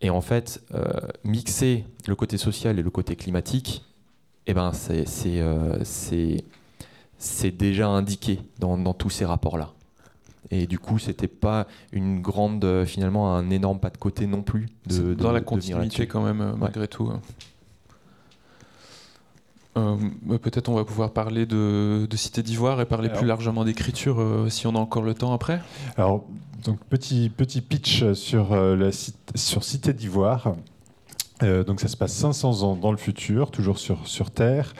et 0.02 0.10
en 0.10 0.22
fait, 0.22 0.62
euh, 0.74 0.84
mixer 1.24 1.86
le 2.08 2.16
côté 2.16 2.38
social 2.38 2.78
et 2.80 2.84
le 2.84 2.90
côté 2.90 3.16
climatique, 3.16 3.84
eh 4.48 4.54
ben, 4.54 4.72
c'est 4.74 5.06
c'est 7.18 7.52
déjà 7.52 7.88
indiqué 7.88 8.40
dans, 8.60 8.78
dans 8.78 8.94
tous 8.94 9.10
ces 9.10 9.26
rapports-là. 9.26 9.72
Et 10.52 10.68
du 10.68 10.78
coup, 10.78 11.00
c'était 11.00 11.28
pas 11.28 11.66
une 11.92 12.22
grande, 12.22 12.84
finalement, 12.86 13.34
un 13.34 13.50
énorme 13.50 13.80
pas 13.80 13.90
de 13.90 13.98
côté 13.98 14.28
non 14.28 14.44
plus. 14.44 14.68
De, 14.86 15.16
dans 15.16 15.32
la 15.32 15.42
continuité 15.42 16.08
quand 16.08 16.22
même, 16.22 16.56
malgré 16.58 16.88
tout. 16.88 17.12
Euh, 19.78 19.98
peut-être 20.42 20.70
on 20.70 20.76
va 20.76 20.86
pouvoir 20.86 21.12
parler 21.12 21.46
de, 21.46 22.08
Cité 22.16 22.42
d'Ivoire 22.42 22.80
et 22.80 22.86
parler 22.86 23.10
plus 23.10 23.28
largement 23.28 23.66
d'écriture 23.66 24.22
euh, 24.22 24.50
si 24.50 24.68
on 24.68 24.76
a 24.76 24.80
encore 24.80 25.04
le 25.04 25.14
temps 25.14 25.34
après. 25.34 25.62
Alors, 25.98 26.24
donc 26.64 26.80
petit, 26.90 27.30
petit 27.30 27.62
pitch 27.62 28.14
sur, 28.14 28.54
euh, 28.54 28.76
la, 28.76 28.92
sur 29.36 29.64
Cité 29.64 29.94
d'Ivoire. 29.94 30.56
donc 31.42 31.82
ça 31.82 31.90
se 31.90 31.98
passe 31.98 32.14
500 32.14 32.64
ans 32.64 32.76
dans 32.76 32.92
le 32.92 32.98
futur, 32.98 33.52
toujours 33.52 33.78
sur, 33.78 34.08
sur 34.08 34.32
Terre. 34.32 34.74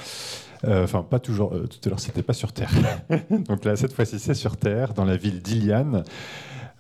Enfin, 0.68 1.04
pas 1.04 1.20
toujours. 1.20 1.52
tout 1.52 1.78
à 1.86 1.90
l'heure, 1.90 2.00
c'était 2.00 2.24
pas 2.24 2.34
sur 2.34 2.52
Terre. 2.52 2.72
donc 3.30 3.66
là, 3.66 3.76
cette 3.76 3.94
fois-ci, 3.94 4.18
c'est 4.18 4.34
sur 4.34 4.58
Terre, 4.58 4.96
dans 4.96 5.06
la 5.06 5.16
ville 5.16 5.40
d'Iliane. 5.44 6.04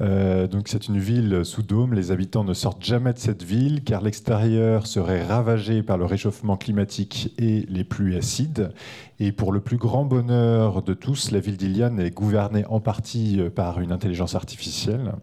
Euh, 0.01 0.47
donc 0.47 0.67
c'est 0.67 0.87
une 0.87 0.97
ville 0.97 1.41
sous 1.43 1.63
dôme. 1.63 1.93
Les 1.93 2.11
habitants 2.11 2.43
ne 2.43 2.53
sortent 2.53 2.83
jamais 2.83 3.13
de 3.13 3.19
cette 3.19 3.43
ville 3.43 3.83
car 3.83 4.01
l'extérieur 4.01 4.87
serait 4.87 5.23
ravagé 5.23 5.83
par 5.83 5.97
le 5.97 6.05
réchauffement 6.05 6.57
climatique 6.57 7.33
et 7.37 7.65
les 7.69 7.83
pluies 7.83 8.17
acides. 8.17 8.71
Et 9.19 9.31
pour 9.31 9.51
le 9.53 9.61
plus 9.61 9.77
grand 9.77 10.03
bonheur 10.03 10.81
de 10.81 10.93
tous, 10.93 11.31
la 11.31 11.39
ville 11.39 11.57
d'Iliane 11.57 11.99
est 11.99 12.11
gouvernée 12.11 12.65
en 12.67 12.79
partie 12.79 13.39
euh, 13.39 13.49
par 13.49 13.79
une 13.79 13.91
intelligence 13.91 14.35
artificielle. 14.35 15.13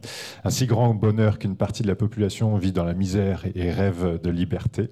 Un 0.45 0.51
si 0.51 0.67
grand 0.67 0.95
bonheur 0.95 1.39
qu'une 1.39 1.57
partie 1.57 1.83
de 1.83 1.89
la 1.89 1.97
population 1.97 2.57
vit 2.57 2.73
dans 2.73 2.85
la 2.85 2.95
misère 2.95 3.45
et 3.55 3.71
rêve 3.71 4.21
de 4.23 4.31
liberté. 4.31 4.89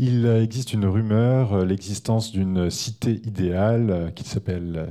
Il 0.00 0.26
existe 0.26 0.72
une 0.72 0.86
rumeur, 0.86 1.52
euh, 1.52 1.64
l'existence 1.64 2.32
d'une 2.32 2.68
cité 2.68 3.20
idéale 3.24 3.90
euh, 3.90 4.10
qui 4.10 4.24
s'appelle 4.24 4.88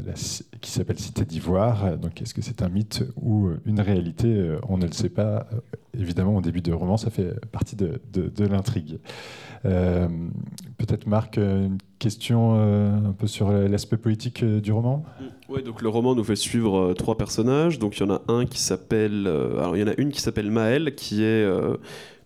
Cité 0.96 1.26
d'Ivoire. 1.26 1.98
Donc, 1.98 2.22
est-ce 2.22 2.34
que 2.34 2.42
c'est 2.42 2.62
un 2.62 2.70
mythe 2.70 3.04
ou 3.22 3.50
une 3.66 3.82
réalité 3.82 4.28
euh, 4.28 4.60
On 4.70 4.78
ne 4.78 4.86
le 4.86 4.94
sait 4.94 5.10
pas. 5.10 5.46
Évidemment, 6.00 6.38
au 6.38 6.42
début 6.42 6.62
de 6.62 6.72
roman, 6.72 6.96
ça 6.96 7.10
fait 7.10 7.38
partie 7.52 7.76
de, 7.76 8.00
l'intrigue. 8.46 9.00
Peut-être 9.64 11.06
Marc, 11.06 11.38
une 11.38 11.78
question 12.00 12.56
un 12.56 13.14
peu 13.14 13.28
sur 13.28 13.52
l'aspect 13.52 13.98
politique 13.98 14.44
du 14.44 14.72
roman? 14.72 15.06
Oui, 15.50 15.62
donc 15.62 15.84
le 15.84 15.90
roman 15.90 16.16
nous 16.16 16.24
fait 16.24 16.36
suivre 16.36 16.94
trois 16.94 17.16
personnages. 17.16 17.78
Donc 17.78 17.98
il 17.98 18.02
y 18.02 18.04
en 18.10 18.16
a 18.16 18.22
un 18.28 18.46
qui 18.46 18.60
s'appelle, 18.60 19.28
alors 19.28 19.78
il 19.78 19.82
y 19.82 19.84
en 19.84 19.88
a 19.88 19.94
une 20.00 20.10
qui 20.10 20.20
s'appelle 20.20 20.50
Maëlle, 20.50 20.96
qui 20.96 21.24
est 21.24 21.48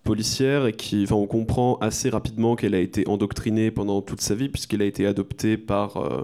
policière 0.08 0.66
et 0.66 0.74
qui, 0.74 1.04
enfin, 1.04 1.16
on 1.16 1.28
comprend 1.28 1.78
assez 1.80 2.10
rapidement 2.10 2.56
qu'elle 2.56 2.74
a 2.74 2.80
été 2.80 3.08
endoctrinée 3.08 3.72
pendant 3.72 4.02
toute 4.02 4.22
sa 4.22 4.36
vie 4.36 4.48
puisqu'elle 4.48 4.82
a 4.82 4.86
été 4.86 5.06
adoptée 5.06 5.58
par 5.58 5.98
euh, 5.98 6.24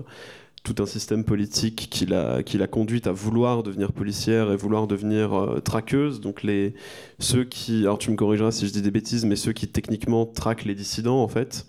tout 0.63 0.75
un 0.81 0.85
système 0.85 1.25
politique 1.25 1.89
qui 1.91 2.05
l'a 2.05 2.41
qui 2.43 2.57
l'a 2.57 2.67
conduite 2.67 3.07
à 3.07 3.11
vouloir 3.11 3.61
devenir 3.61 3.91
policière 3.91 4.51
et 4.53 4.55
vouloir 4.55 4.87
devenir 4.87 5.33
euh, 5.33 5.59
traqueuse. 5.59 6.21
Donc 6.21 6.43
les 6.43 6.73
ceux 7.19 7.43
qui, 7.43 7.81
alors 7.81 7.97
tu 7.97 8.09
me 8.09 8.15
corrigeras 8.15 8.51
si 8.51 8.65
je 8.67 8.71
dis 8.71 8.81
des 8.81 8.91
bêtises, 8.91 9.25
mais 9.25 9.35
ceux 9.35 9.51
qui 9.51 9.67
techniquement 9.67 10.25
traquent 10.25 10.65
les 10.65 10.75
dissidents 10.75 11.21
en 11.21 11.27
fait. 11.27 11.67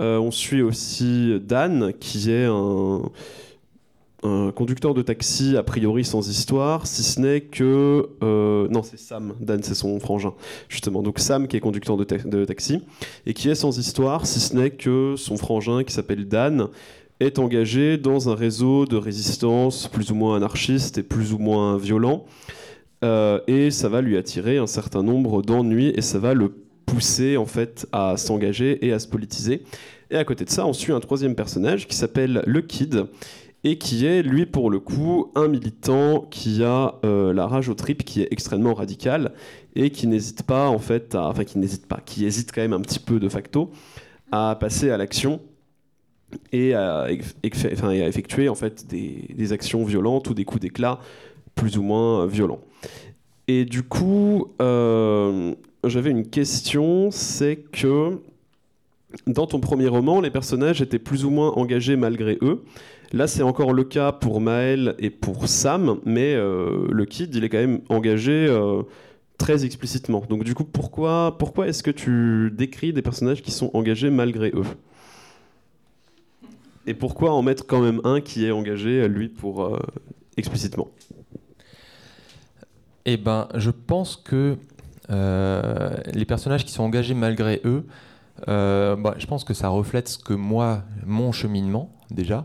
Euh, 0.00 0.18
on 0.18 0.30
suit 0.30 0.62
aussi 0.62 1.38
Dan 1.40 1.92
qui 1.98 2.30
est 2.30 2.46
un 2.46 3.02
un 4.22 4.52
conducteur 4.52 4.94
de 4.94 5.02
taxi 5.02 5.56
a 5.56 5.62
priori 5.62 6.04
sans 6.04 6.28
histoire, 6.28 6.86
si 6.86 7.02
ce 7.02 7.20
n'est 7.20 7.40
que... 7.40 8.08
Euh, 8.22 8.68
non, 8.68 8.82
c'est 8.82 8.98
Sam, 8.98 9.34
Dan 9.40 9.62
c'est 9.62 9.74
son 9.74 9.98
frangin, 9.98 10.34
justement. 10.68 11.02
Donc 11.02 11.18
Sam 11.18 11.48
qui 11.48 11.56
est 11.56 11.60
conducteur 11.60 11.96
de, 11.96 12.04
taxi, 12.44 12.80
et 13.26 13.34
qui 13.34 13.48
est 13.50 13.54
sans 13.54 13.78
histoire, 13.78 14.26
si 14.26 14.40
ce 14.40 14.54
n'est 14.54 14.70
que 14.70 15.14
son 15.16 15.36
frangin 15.36 15.82
qui 15.82 15.92
s'appelle 15.92 16.28
Dan 16.28 16.68
est 17.20 17.38
engagé 17.38 17.98
dans 17.98 18.28
un 18.28 18.34
réseau 18.34 18.86
de 18.86 18.96
résistance 18.96 19.88
plus 19.88 20.10
ou 20.10 20.14
moins 20.14 20.36
anarchiste 20.36 20.98
et 20.98 21.02
plus 21.02 21.32
ou 21.32 21.38
moins 21.38 21.76
violent. 21.76 22.24
Euh, 23.04 23.40
et 23.48 23.70
ça 23.70 23.88
va 23.88 24.00
lui 24.00 24.16
attirer 24.16 24.58
un 24.58 24.68
certain 24.68 25.02
nombre 25.02 25.42
d'ennuis 25.42 25.92
et 25.96 26.02
ça 26.02 26.18
va 26.18 26.34
le 26.34 26.52
pousser 26.86 27.36
en 27.36 27.46
fait 27.46 27.86
à 27.90 28.16
s'engager 28.16 28.84
et 28.86 28.92
à 28.92 28.98
se 28.98 29.08
politiser. 29.08 29.62
Et 30.10 30.16
à 30.16 30.24
côté 30.24 30.44
de 30.44 30.50
ça, 30.50 30.66
on 30.66 30.72
suit 30.72 30.92
un 30.92 31.00
troisième 31.00 31.34
personnage 31.34 31.88
qui 31.88 31.96
s'appelle 31.96 32.42
le 32.46 32.60
Kid 32.60 33.06
et 33.64 33.78
qui 33.78 34.06
est, 34.06 34.22
lui, 34.22 34.46
pour 34.46 34.70
le 34.70 34.80
coup, 34.80 35.30
un 35.34 35.48
militant 35.48 36.26
qui 36.30 36.64
a 36.64 36.96
euh, 37.04 37.32
la 37.32 37.46
rage 37.46 37.68
au 37.68 37.74
trip, 37.74 38.04
qui 38.04 38.22
est 38.22 38.28
extrêmement 38.30 38.74
radical, 38.74 39.32
et 39.76 39.90
qui 39.90 40.06
n'hésite 40.06 40.42
pas, 40.42 40.68
en 40.68 40.78
fait, 40.78 41.14
enfin, 41.14 41.44
qui 41.44 41.58
n'hésite 41.58 41.86
pas, 41.86 42.00
qui 42.04 42.26
hésite 42.26 42.50
quand 42.52 42.60
même 42.60 42.72
un 42.72 42.80
petit 42.80 42.98
peu 42.98 43.20
de 43.20 43.28
facto 43.28 43.70
à 44.32 44.56
passer 44.58 44.90
à 44.90 44.96
l'action 44.96 45.40
et 46.50 46.74
à, 46.74 47.06
effectuer, 47.42 48.48
en 48.48 48.54
fait, 48.54 48.86
des, 48.88 49.28
des, 49.34 49.52
actions 49.52 49.84
violentes 49.84 50.28
ou 50.30 50.34
des 50.34 50.44
coups 50.44 50.62
d'éclat 50.62 50.98
plus 51.54 51.78
ou 51.78 51.82
moins 51.82 52.26
violents. 52.26 52.60
Et 53.48 53.64
du 53.64 53.82
coup, 53.82 54.48
euh, 54.60 55.54
j'avais 55.84 56.10
une 56.10 56.28
question, 56.28 57.10
c'est 57.10 57.56
que 57.56 58.18
dans 59.26 59.46
ton 59.46 59.60
premier 59.60 59.88
roman, 59.88 60.20
les 60.20 60.30
personnages 60.30 60.80
étaient 60.80 60.98
plus 60.98 61.24
ou 61.24 61.30
moins 61.30 61.50
engagés 61.50 61.96
malgré 61.96 62.38
eux. 62.40 62.64
Là, 63.12 63.26
c'est 63.26 63.42
encore 63.42 63.74
le 63.74 63.84
cas 63.84 64.10
pour 64.10 64.40
Maël 64.40 64.94
et 64.98 65.10
pour 65.10 65.46
Sam, 65.46 66.00
mais 66.06 66.34
euh, 66.34 66.86
le 66.90 67.04
kid, 67.04 67.34
il 67.34 67.44
est 67.44 67.50
quand 67.50 67.58
même 67.58 67.82
engagé 67.90 68.46
euh, 68.48 68.82
très 69.36 69.66
explicitement. 69.66 70.24
Donc 70.30 70.44
du 70.44 70.54
coup, 70.54 70.64
pourquoi, 70.64 71.36
pourquoi 71.38 71.68
est-ce 71.68 71.82
que 71.82 71.90
tu 71.90 72.50
décris 72.56 72.94
des 72.94 73.02
personnages 73.02 73.42
qui 73.42 73.50
sont 73.50 73.70
engagés 73.74 74.08
malgré 74.08 74.48
eux? 74.54 74.64
Et 76.86 76.94
pourquoi 76.94 77.32
en 77.32 77.42
mettre 77.42 77.66
quand 77.66 77.82
même 77.82 78.00
un 78.04 78.22
qui 78.22 78.46
est 78.46 78.50
engagé, 78.50 79.06
lui, 79.08 79.28
pour 79.28 79.62
euh, 79.62 79.78
explicitement? 80.38 80.88
Eh 83.04 83.18
ben, 83.18 83.48
je 83.54 83.70
pense 83.70 84.16
que 84.16 84.56
les 85.10 86.24
personnages 86.24 86.64
qui 86.64 86.72
sont 86.72 86.84
engagés 86.84 87.12
malgré 87.12 87.60
eux, 87.66 87.84
bah, 88.46 89.14
Je 89.18 89.26
pense 89.26 89.44
que 89.44 89.52
ça 89.52 89.68
reflète 89.68 90.08
ce 90.08 90.18
que 90.18 90.32
moi, 90.32 90.84
mon 91.04 91.30
cheminement, 91.30 91.92
déjà. 92.10 92.42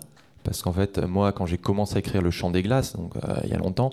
Parce 0.48 0.62
qu'en 0.62 0.72
fait, 0.72 1.00
moi, 1.00 1.34
quand 1.34 1.46
j'ai 1.46 1.58
commencé 1.58 1.98
à 1.98 2.00
écrire 2.00 2.22
Le 2.22 2.32
Chant 2.32 2.50
des 2.52 2.64
Glaces, 2.64 2.96
donc 2.96 3.18
euh, 3.18 3.36
il 3.44 3.50
y 3.50 3.54
a 3.54 3.58
longtemps, 3.58 3.90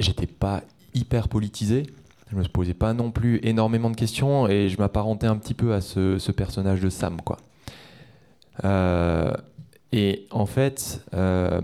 j'étais 0.00 0.26
pas 0.26 0.62
hyper 0.92 1.28
politisé. 1.28 1.84
Je 2.32 2.36
me 2.36 2.42
posais 2.42 2.74
pas 2.74 2.94
non 2.94 3.12
plus 3.12 3.38
énormément 3.44 3.90
de 3.90 3.94
questions 3.94 4.48
et 4.48 4.68
je 4.68 4.76
m'apparentais 4.76 5.28
un 5.28 5.36
petit 5.36 5.54
peu 5.54 5.72
à 5.72 5.80
ce, 5.80 6.32
personnage 6.32 6.80
de 6.80 6.90
Sam, 6.90 7.20
quoi. 7.22 7.36
Euh, 8.64 9.32
et 9.92 10.26
en 10.32 10.46
fait, 10.46 11.00
euh, 11.14 11.60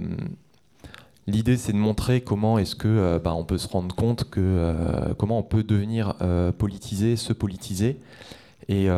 l'idée 1.26 1.56
c'est 1.56 1.72
de 1.72 1.78
montrer 1.78 2.20
comment 2.20 2.58
est-ce 2.58 2.76
que 2.76 3.18
bah, 3.18 3.34
on 3.34 3.44
peut 3.44 3.58
se 3.58 3.66
rendre 3.66 3.96
compte 3.96 4.30
que 4.30 4.72
comment 5.18 5.40
on 5.40 5.42
peut 5.42 5.64
devenir 5.64 6.14
politisé, 6.56 7.16
se 7.16 7.32
politiser. 7.32 7.98
Et 8.68 8.88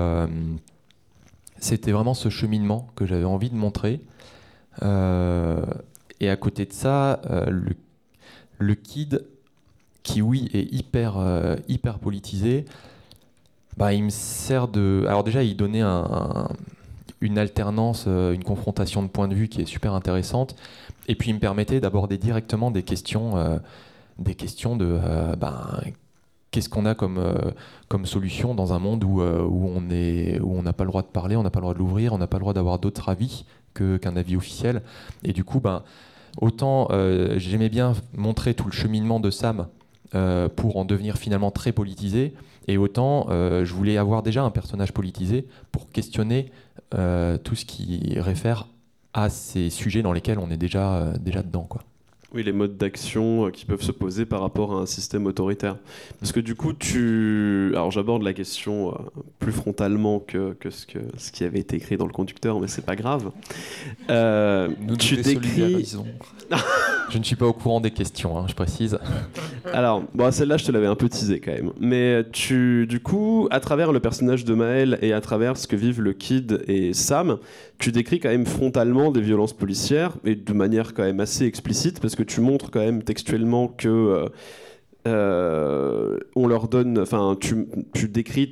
c'était 1.59 1.93
vraiment 1.93 2.15
ce 2.15 2.29
cheminement 2.29 2.89
que 2.97 3.07
j'avais 3.07 3.25
envie 3.25 3.51
de 3.51 3.57
montrer. 3.57 4.03
Euh, 4.83 5.65
et 6.21 6.29
à 6.31 6.37
côté 6.37 6.67
de 6.67 6.73
ça, 6.73 7.21
euh, 7.31 7.47
le, 8.59 8.75
kid 8.75 9.25
qui 10.03 10.23
oui 10.23 10.49
est 10.55 10.73
hyper 10.73 11.19
euh, 11.19 11.57
hyper 11.69 11.99
politisé, 11.99 12.65
bah, 13.77 13.93
il 13.93 14.05
me 14.05 14.11
sert 14.11 14.69
de. 14.69 15.05
Alors 15.09 15.25
déjà, 15.25 15.43
il 15.43 15.57
donnait 15.57 15.81
un- 15.83 15.89
un- 16.11 16.49
une 17.21 17.39
alternance, 17.39 18.07
une 18.07 18.45
confrontation 18.45 19.03
de 19.03 19.09
points 19.09 19.29
de 19.29 19.35
vue 19.35 19.49
qui 19.49 19.61
est 19.61 19.67
super 19.67 19.95
intéressante. 19.95 20.55
Et 21.09 21.15
puis 21.17 21.31
il 21.31 21.35
me 21.35 21.41
permettait 21.41 21.81
d'aborder 21.81 22.17
directement 22.19 22.71
des 22.71 22.85
questions, 22.85 23.59
des 24.21 24.35
questions 24.37 24.77
de 24.77 25.01
ben, 25.37 25.81
qu'est-ce 26.53 26.69
qu'on 26.69 26.87
a 26.87 26.95
comme, 26.95 27.21
comme 27.89 28.07
solution 28.07 28.55
dans 28.55 28.73
un 28.73 28.79
monde 28.79 29.03
où, 29.03 29.21
où 29.21 29.69
on 29.69 30.63
n'a 30.63 30.73
pas 30.73 30.85
le 30.85 30.91
droit 30.91 31.03
de 31.03 31.09
parler, 31.09 31.35
on 31.35 31.43
n'a 31.43 31.51
pas 31.51 31.59
le 31.59 31.63
droit 31.65 31.75
de 31.75 31.79
l'ouvrir, 31.81 32.13
on 32.13 32.19
n'a 32.19 32.29
pas 32.29 32.37
le 32.37 32.43
droit 32.43 32.55
d'avoir 32.55 32.79
d'autres 32.79 33.09
avis 33.09 33.45
qu'un 33.79 34.17
avis 34.17 34.37
officiel. 34.37 34.83
Et 35.25 35.33
du 35.33 35.45
coup, 35.45 35.61
ben, 35.61 35.83
autant 36.41 36.89
euh, 36.91 37.39
j'aimais 37.39 37.69
bien 37.69 37.95
montrer 38.15 38.55
tout 38.55 38.67
le 38.67 38.73
cheminement 38.73 39.21
de 39.21 39.31
Sam 39.31 39.69
euh, 40.15 40.49
pour 40.49 40.77
en 40.77 40.85
devenir 40.85 41.17
finalement 41.17 41.51
très 41.51 41.73
politisé, 41.73 42.35
et 42.67 42.77
autant 42.77 43.27
euh, 43.31 43.65
je 43.65 43.75
voulais 43.75 43.97
avoir 43.97 44.23
déjà 44.23 44.43
un 44.43 44.51
personnage 44.51 44.93
politisé 44.93 45.47
pour 45.73 45.91
questionner 45.91 46.51
tout 46.91 47.55
ce 47.55 47.67
qui 47.67 48.19
réfère 48.19 48.67
à 49.13 49.29
ces 49.29 49.69
sujets 49.69 50.01
dans 50.01 50.15
lesquels 50.15 50.39
on 50.39 50.51
est 50.51 50.57
déjà, 50.57 51.13
déjà 51.21 51.43
dedans. 51.43 51.67
Quoi. 51.69 51.83
Oui, 52.35 52.43
les 52.43 52.53
modes 52.53 52.77
d'action 52.77 53.47
euh, 53.47 53.51
qui 53.51 53.65
peuvent 53.65 53.81
se 53.81 53.91
poser 53.91 54.27
par 54.27 54.43
rapport 54.43 54.77
à 54.77 54.81
un 54.83 54.87
système 54.87 55.25
autoritaire. 55.27 55.77
Parce 56.21 56.31
que 56.31 56.41
du 56.41 56.55
coup, 56.55 56.75
tu. 56.75 57.71
Alors, 57.73 57.91
j'aborde 57.91 58.23
la 58.23 58.35
question 58.35 58.91
euh, 58.91 58.99
plus 59.39 59.51
frontalement 59.53 60.21
que, 60.21 60.53
que, 60.61 60.69
ce 60.69 60.85
que 60.85 60.99
ce 61.17 61.33
qui 61.33 61.45
avait 61.45 61.61
été 61.61 61.77
écrit 61.77 61.97
dans 61.97 62.05
le 62.05 62.13
conducteur, 62.13 62.61
mais 62.61 62.69
c'est 62.69 62.85
pas 62.85 62.97
grave. 62.97 63.31
Euh, 64.11 64.69
Nous 64.83 64.97
tu 64.99 65.17
nous 65.17 65.23
décris. 65.23 65.97
Je 67.09 67.17
ne 67.17 67.25
suis 67.25 67.37
pas 67.37 67.47
au 67.47 67.55
courant 67.55 67.81
des 67.81 67.91
questions, 67.91 68.37
hein, 68.37 68.45
je 68.47 68.55
précise. 68.55 68.99
Alors, 69.73 70.03
bon, 70.15 70.31
celle-là, 70.31 70.59
je 70.59 70.67
te 70.67 70.73
l'avais 70.73 70.87
un 70.87 70.95
peu 70.95 71.09
teasé 71.09 71.41
quand 71.41 71.53
même. 71.53 71.73
Mais 71.81 72.25
tu, 72.33 72.87
du 72.87 73.01
coup, 73.01 73.49
à 73.51 73.61
travers 73.61 73.93
le 73.93 74.01
personnage 74.01 74.45
de 74.45 74.53
Maël 74.53 74.99
et 75.01 75.15
à 75.15 75.23
travers 75.23 75.57
ce 75.57 75.67
que 75.67 75.77
vivent 75.77 76.03
le 76.03 76.13
Kid 76.13 76.63
et 76.69 76.93
Sam, 76.93 77.39
tu 77.79 77.93
décris 77.93 78.19
quand 78.19 78.29
même 78.29 78.47
frontalement 78.47 79.11
des 79.11 79.21
violences 79.21 79.53
policières 79.53 80.17
et 80.25 80.35
de 80.35 80.53
manière 80.53 80.95
quand 80.95 81.05
même 81.05 81.21
assez 81.21 81.45
explicite 81.45 82.01
parce 82.01 82.17
que 82.17 82.23
tu 82.23 82.41
montres 82.41 82.71
quand 82.71 82.81
même 82.81 83.03
textuellement 83.03 83.69
que. 83.69 83.89
euh, 83.89 84.29
euh, 85.07 86.19
on 86.35 86.47
leur 86.47 86.69
donne, 86.69 86.99
enfin, 86.99 87.35
tu, 87.41 88.09
décris 88.09 88.51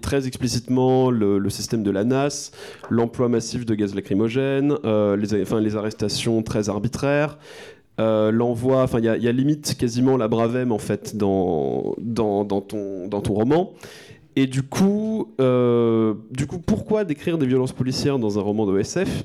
très 0.00 0.26
explicitement 0.28 1.10
le, 1.10 1.48
système 1.48 1.82
de 1.82 1.90
la 1.90 2.04
NAS, 2.04 2.52
l'emploi 2.90 3.28
massif 3.28 3.66
de 3.66 3.74
gaz 3.74 3.94
lacrymogène, 3.94 4.76
euh, 4.84 5.16
les, 5.16 5.76
arrestations 5.76 6.42
très 6.42 6.68
arbitraires, 6.68 7.38
l'envoi, 7.98 8.82
enfin 8.82 8.98
il 8.98 9.06
y, 9.06 9.08
a- 9.08 9.32
limite 9.32 9.76
quasiment 9.76 10.16
la 10.16 10.28
bravème 10.28 10.70
en 10.70 10.78
fait 10.78 11.16
dans 11.16 11.96
ton 11.98 13.34
roman. 13.34 13.72
Et 14.36 14.46
du 14.46 14.62
coup, 14.62 15.32
euh, 15.40 16.14
du 16.30 16.46
coup, 16.46 16.58
pourquoi 16.58 17.04
décrire 17.04 17.36
des 17.38 17.46
violences 17.46 17.72
policières 17.72 18.18
dans 18.18 18.38
un 18.38 18.42
roman 18.42 18.66
de 18.66 18.78
SF 18.78 19.24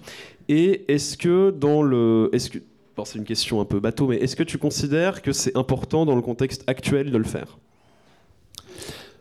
Et 0.49 0.91
est-ce 0.93 1.17
que 1.17 1.51
dans 1.51 1.81
le, 1.83 2.29
est-ce 2.33 2.49
que, 2.49 2.59
bon, 2.97 3.05
c'est 3.05 3.19
une 3.19 3.23
question 3.25 3.61
un 3.61 3.65
peu 3.65 3.79
bateau, 3.79 4.07
mais 4.07 4.17
est-ce 4.17 4.35
que 4.35 4.43
tu 4.43 4.57
considères 4.57 5.21
que 5.21 5.31
c'est 5.31 5.55
important 5.55 6.05
dans 6.05 6.15
le 6.15 6.21
contexte 6.21 6.63
actuel 6.67 7.11
de 7.11 7.17
le 7.17 7.23
faire? 7.23 7.57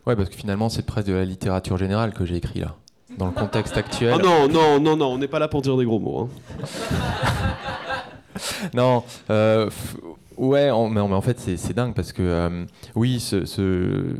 Ouais, 0.07 0.15
parce 0.15 0.29
que 0.29 0.35
finalement, 0.35 0.69
c'est 0.69 0.85
presque 0.85 1.07
de 1.07 1.13
la 1.13 1.25
littérature 1.25 1.77
générale 1.77 2.13
que 2.13 2.25
j'ai 2.25 2.35
écrit 2.35 2.59
là. 2.59 2.75
Dans 3.17 3.27
le 3.27 3.31
contexte 3.31 3.77
actuel. 3.77 4.13
Ah 4.13 4.17
non, 4.21 4.47
non, 4.49 4.79
non, 4.79 4.97
non, 4.97 5.05
on 5.13 5.17
n'est 5.17 5.27
pas 5.27 5.39
là 5.39 5.47
pour 5.47 5.61
dire 5.61 5.77
des 5.77 5.85
gros 5.85 5.99
mots. 5.99 6.29
hein. 6.63 6.65
Non, 8.73 9.03
euh, 9.29 9.69
ouais, 10.37 10.69
mais, 10.89 10.99
en- 10.99 11.21
fait, 11.21 11.39
c'est 11.39 11.55
c'est 11.57 11.73
dingue 11.73 11.93
parce 11.93 12.11
que, 12.11 12.21
euh, 12.21 12.65
oui, 12.95 13.19
ce, 13.21 13.45
ce- 13.45 14.15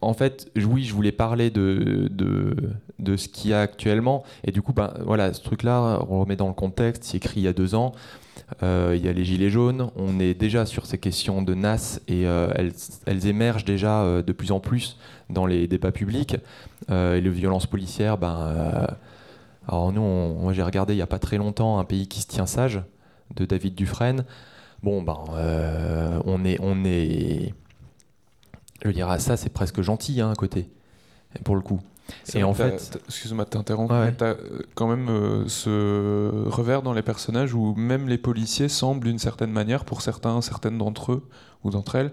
en 0.00 0.14
fait, 0.14 0.50
oui, 0.56 0.84
je 0.84 0.94
voulais 0.94 1.12
parler 1.12 1.50
de, 1.50 2.08
de, 2.10 2.54
de 2.98 3.16
ce 3.16 3.28
qu'il 3.28 3.50
y 3.50 3.54
a 3.54 3.60
actuellement. 3.62 4.22
Et 4.44 4.52
du 4.52 4.62
coup, 4.62 4.72
ben, 4.72 4.92
voilà, 5.04 5.32
ce 5.32 5.42
truc-là, 5.42 6.00
on 6.08 6.14
le 6.16 6.20
remet 6.22 6.36
dans 6.36 6.48
le 6.48 6.54
contexte, 6.54 7.04
c'est 7.04 7.16
écrit 7.16 7.40
il 7.40 7.44
y 7.44 7.48
a 7.48 7.52
deux 7.52 7.74
ans. 7.74 7.92
Euh, 8.62 8.94
il 8.96 9.04
y 9.04 9.08
a 9.08 9.12
les 9.12 9.24
Gilets 9.24 9.50
jaunes, 9.50 9.90
on 9.96 10.20
est 10.20 10.32
déjà 10.34 10.64
sur 10.64 10.86
ces 10.86 10.96
questions 10.98 11.42
de 11.42 11.54
NAS 11.54 12.00
et 12.08 12.26
euh, 12.26 12.48
elles, 12.54 12.72
elles 13.06 13.26
émergent 13.26 13.64
déjà 13.64 14.02
euh, 14.02 14.22
de 14.22 14.32
plus 14.32 14.52
en 14.52 14.60
plus 14.60 14.96
dans 15.28 15.44
les 15.44 15.66
débats 15.66 15.92
publics. 15.92 16.36
Et 16.90 17.20
les 17.20 17.30
violences 17.30 17.66
policières, 17.66 18.16
ben, 18.16 18.86
alors 19.66 19.92
nous, 19.92 20.00
on- 20.00 20.34
moi 20.40 20.52
j'ai 20.54 20.62
regardé 20.62 20.94
il 20.94 20.96
n'y 20.96 21.02
a 21.02 21.06
pas 21.06 21.18
très 21.18 21.36
longtemps 21.36 21.78
Un 21.78 21.84
pays 21.84 22.06
qui 22.08 22.20
se 22.22 22.26
tient 22.26 22.46
sage 22.46 22.80
de 23.36 23.44
David 23.44 23.74
Dufresne. 23.74 24.24
Bon, 24.82 25.02
ben, 25.02 25.16
on 26.24 26.44
est, 26.44 26.58
on 26.62 26.84
est, 26.84 27.52
dire, 28.86 29.08
ah, 29.10 29.18
ça 29.18 29.36
c'est 29.36 29.50
presque 29.50 29.80
gentil 29.82 30.20
hein, 30.20 30.30
à 30.30 30.34
côté, 30.34 30.68
pour 31.44 31.54
le 31.56 31.60
coup. 31.62 31.80
Et 32.34 32.42
en 32.42 32.54
fait- 32.54 32.98
excuse-moi 33.06 33.44
de 33.44 33.50
t'interrompre, 33.50 33.92
Ouais, 33.92 34.12
t'as 34.12 34.28
euh, 34.30 34.60
quand 34.74 34.86
même 34.86 35.08
euh, 35.10 35.46
ce 35.46 36.48
revers 36.48 36.80
dans 36.82 36.94
les 36.94 37.02
personnages 37.02 37.52
où 37.52 37.74
même 37.74 38.08
les 38.08 38.16
policiers 38.16 38.68
semblent 38.70 39.06
d'une 39.06 39.18
certaine 39.18 39.50
manière, 39.52 39.84
pour 39.84 40.00
certains, 40.00 40.40
certaines 40.40 40.78
d'entre 40.78 41.12
eux 41.12 41.28
ou 41.64 41.70
d'entre 41.70 41.96
elles, 41.96 42.12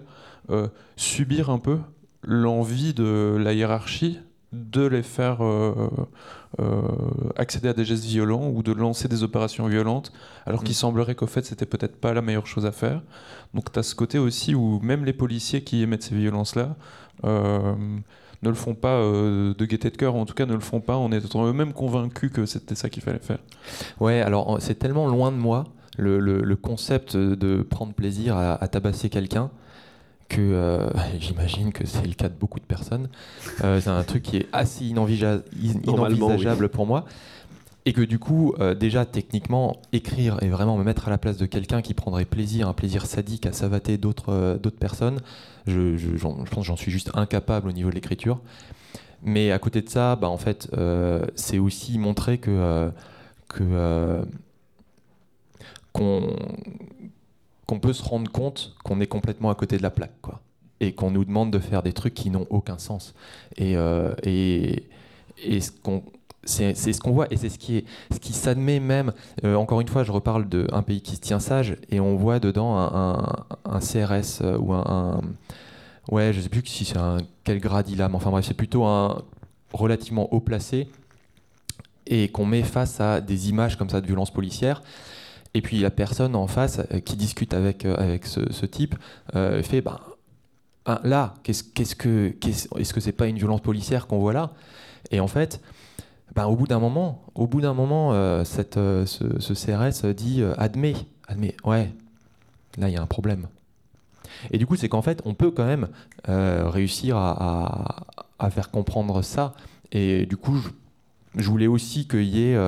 euh, 0.50 0.68
subir 0.96 1.48
un 1.48 1.58
peu 1.58 1.78
l'envie 2.22 2.92
de 2.92 3.36
la 3.40 3.54
hiérarchie 3.54 4.18
de 4.52 4.86
les 4.86 5.02
faire 5.02 5.38
euh, 5.42 5.72
accéder 7.36 7.68
à 7.68 7.72
des 7.72 7.84
gestes 7.84 8.04
violents 8.04 8.48
ou 8.48 8.62
de 8.62 8.72
lancer 8.72 9.08
des 9.08 9.22
opérations 9.22 9.66
violentes, 9.66 10.12
alors 10.46 10.62
qu'il 10.62 10.72
Mm. 10.72 10.74
semblerait 10.74 11.14
qu'au 11.14 11.26
fait 11.26 11.44
c'était 11.44 11.66
peut-être 11.66 11.96
pas 12.00 12.12
la 12.14 12.22
meilleure 12.22 12.46
chose 12.46 12.64
à 12.66 12.72
faire. 12.72 13.02
Donc 13.54 13.72
tu 13.72 13.78
as 13.78 13.82
ce 13.82 13.94
côté 13.94 14.18
aussi 14.18 14.54
où 14.54 14.80
même 14.80 15.04
les 15.04 15.12
policiers 15.12 15.62
qui 15.62 15.82
émettent 15.82 16.02
ces 16.02 16.14
violences-là 16.14 16.76
euh, 17.24 17.74
ne 18.42 18.48
le 18.48 18.54
font 18.54 18.74
pas 18.74 18.96
euh, 18.96 19.54
de 19.54 19.64
gaieté 19.64 19.90
de 19.90 19.96
cœur, 19.96 20.14
en 20.14 20.26
tout 20.26 20.34
cas 20.34 20.46
ne 20.46 20.54
le 20.54 20.60
font 20.60 20.80
pas 20.80 20.96
en 20.96 21.10
étant 21.12 21.46
eux-mêmes 21.46 21.72
convaincus 21.72 22.30
que 22.30 22.44
c'était 22.46 22.74
ça 22.74 22.88
qu'il 22.90 23.02
fallait 23.02 23.18
faire. 23.18 23.38
Ouais, 24.00 24.20
alors 24.20 24.58
c'est 24.60 24.78
tellement 24.78 25.08
loin 25.08 25.32
de 25.32 25.36
moi 25.38 25.64
le, 25.98 26.18
le- 26.20 26.42
le 26.42 26.56
concept 26.56 27.16
de 27.16 27.62
prendre 27.62 27.94
plaisir 27.94 28.36
à, 28.36 28.62
à 28.62 28.68
tabasser 28.68 29.08
quelqu'un 29.08 29.50
que 30.28 30.40
euh, 30.40 30.86
j'imagine 31.20 31.72
que 31.72 31.86
c'est 31.86 32.06
le 32.06 32.12
cas 32.14 32.28
de 32.28 32.34
beaucoup 32.34 32.58
de 32.60 32.64
personnes. 32.64 33.08
Euh, 33.64 33.80
c'est 33.80 33.88
un 33.90 34.02
truc 34.02 34.22
qui 34.22 34.36
est 34.38 34.48
assez 34.52 34.84
inenvisageable 34.84 36.68
pour 36.68 36.86
moi. 36.86 37.04
Et 37.88 37.92
que 37.92 38.00
du 38.00 38.18
coup, 38.18 38.52
euh, 38.58 38.74
déjà 38.74 39.06
techniquement, 39.06 39.80
écrire 39.92 40.42
et 40.42 40.48
vraiment 40.48 40.76
me 40.76 40.82
mettre 40.82 41.06
à 41.06 41.10
la 41.10 41.18
place 41.18 41.36
de 41.36 41.46
quelqu'un 41.46 41.82
qui 41.82 41.94
prendrait 41.94 42.24
plaisir, 42.24 42.68
un 42.68 42.72
plaisir 42.72 43.06
sadique 43.06 43.46
à 43.46 43.52
savater 43.52 43.96
d'autres 43.96 44.32
euh, 44.32 44.58
personnes, 44.58 45.20
je, 45.68 45.94
pense 46.18 46.48
que 46.48 46.62
j'en 46.62 46.74
suis 46.74 46.90
juste 46.90 47.12
incapable 47.14 47.68
au 47.68 47.72
niveau 47.72 47.88
de 47.88 47.94
l'écriture. 47.94 48.40
Mais 49.22 49.52
à 49.52 49.60
côté 49.60 49.82
de 49.82 49.88
ça, 49.88 50.16
bah, 50.16 50.28
en 50.28 50.36
fait, 50.36 50.68
euh, 50.76 51.24
c'est 51.36 51.60
aussi 51.60 51.96
montrer 51.96 52.38
que, 52.38 52.90
qu'on 55.92 56.26
peut 57.80 57.92
se 57.92 58.02
rendre 58.02 58.30
compte 58.32 58.74
qu'on 58.82 59.00
est 59.00 59.06
complètement 59.06 59.50
à 59.50 59.54
côté 59.54 59.78
de 59.78 59.82
la 59.84 59.90
plaque, 59.90 60.20
quoi. 60.22 60.40
Et 60.80 60.92
qu'on 60.92 61.12
nous 61.12 61.24
demande 61.24 61.52
de 61.52 61.60
faire 61.60 61.84
des 61.84 61.92
trucs 61.92 62.14
qui 62.14 62.30
n'ont 62.30 62.48
aucun 62.50 62.78
sens. 62.78 63.14
Et, 63.56 63.76
et, 64.24 64.82
et 65.44 65.60
ce 65.60 65.70
qu'on 65.70 66.02
c'est 66.46 66.74
ce 66.74 67.00
qu'on 67.00 67.10
voit 67.12 67.26
et 67.30 67.36
c'est 67.36 67.48
ce 67.48 67.58
qui 67.58 67.76
est 67.78 67.84
ce 68.12 68.18
qui 68.18 68.32
s'admet 68.32 68.80
même 68.80 69.12
euh, 69.44 69.54
encore 69.56 69.80
une 69.80 69.88
fois 69.88 70.04
je 70.04 70.12
reparle 70.12 70.48
de 70.48 70.66
un 70.72 70.82
pays 70.82 71.00
qui 71.02 71.16
se 71.16 71.20
tient 71.20 71.40
sage 71.40 71.76
et 71.90 72.00
on 72.00 72.16
voit 72.16 72.38
dedans 72.40 72.76
un, 72.78 73.34
un- 73.64 73.80
CRS 73.80 74.40
euh, 74.42 74.56
ou 74.58 74.72
un, 74.72 75.20
ouais 76.10 76.32
je 76.32 76.40
sais 76.40 76.48
plus 76.48 76.62
si 76.64 76.84
c'est 76.84 76.98
un 76.98 77.18
quel 77.44 77.60
grade 77.60 77.88
il 77.90 78.00
a 78.00 78.08
mais 78.08 78.14
enfin 78.16 78.30
bref 78.30 78.44
c'est 78.46 78.54
plutôt 78.54 78.84
un 78.84 79.22
relativement 79.72 80.32
haut 80.32 80.40
placé 80.40 80.88
et 82.06 82.28
qu'on 82.28 82.46
met 82.46 82.62
face 82.62 83.00
à 83.00 83.20
des 83.20 83.48
images 83.48 83.76
comme 83.76 83.90
ça 83.90 84.00
de 84.00 84.06
violence 84.06 84.32
policière 84.32 84.82
et 85.54 85.60
puis 85.60 85.78
la 85.78 85.90
personne 85.90 86.36
en 86.36 86.46
face 86.46 86.80
euh, 86.92 87.00
qui 87.00 87.16
discute 87.16 87.52
avec, 87.54 87.84
avec 87.84 88.26
ce, 88.26 88.52
ce 88.52 88.66
type 88.66 88.94
fait 89.32 89.82
ah, 90.88 91.00
là, 91.02 91.34
qu'est-ce, 91.42 91.64
qu'est-ce 91.64 91.96
que, 91.96 92.28
qu'est-ce, 92.28 92.68
est-ce 92.78 92.94
que 92.94 93.00
c'est 93.00 93.10
pas 93.10 93.26
une 93.26 93.36
violence 93.38 93.60
policière 93.60 94.06
qu'on 94.06 94.20
voit 94.20 94.32
là? 94.32 94.52
Et 95.10 95.18
en 95.18 95.26
fait, 95.26 95.60
ben, 96.36 96.44
au 96.46 96.54
bout 96.54 96.66
d'un 96.66 96.78
moment, 96.78 97.22
au 97.34 97.46
bout 97.46 97.60
d'un 97.62 97.72
moment, 97.74 98.12
euh, 98.12 98.44
cette, 98.44 98.76
euh, 98.76 99.06
ce, 99.06 99.24
CRS 99.54 100.12
dit 100.14 100.42
euh, 100.42 100.54
admet, 100.58 100.94
admet, 101.26 101.56
ouais, 101.64 101.90
là 102.76 102.88
il 102.88 102.92
y 102.92 102.96
a 102.96 103.02
un 103.02 103.06
problème. 103.06 103.46
Et 104.50 104.58
du 104.58 104.66
coup, 104.66 104.76
c'est 104.76 104.88
qu'en 104.90 105.00
fait, 105.02 105.22
on 105.24 105.32
peut 105.34 105.50
quand 105.50 105.64
même 105.64 105.88
réussir 106.26 107.16
à, 107.16 108.04
à- 108.38 108.50
faire 108.50 108.70
comprendre 108.70 109.22
ça. 109.22 109.54
Et 109.92 110.26
du 110.26 110.36
coup, 110.36 110.56
je, 110.58 110.68
je 111.42 111.48
voulais 111.48 111.66
aussi 111.68 112.06
qu'il 112.06 112.24
y 112.24 112.50
ait 112.50 112.58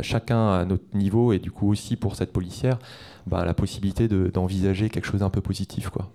chacun 0.00 0.52
à 0.54 0.64
notre 0.64 0.96
niveau, 0.96 1.32
et 1.32 1.38
du 1.38 1.52
coup 1.52 1.70
aussi 1.70 1.94
pour 1.96 2.16
cette 2.16 2.32
policière, 2.32 2.78
ben, 3.28 3.44
la 3.44 3.54
possibilité 3.54 4.08
de- 4.08 4.28
d'envisager 4.28 4.90
quelque 4.90 5.06
chose 5.06 5.20
d'un 5.20 5.30
peu 5.30 5.40
positif, 5.40 5.88
quoi. 5.88 6.10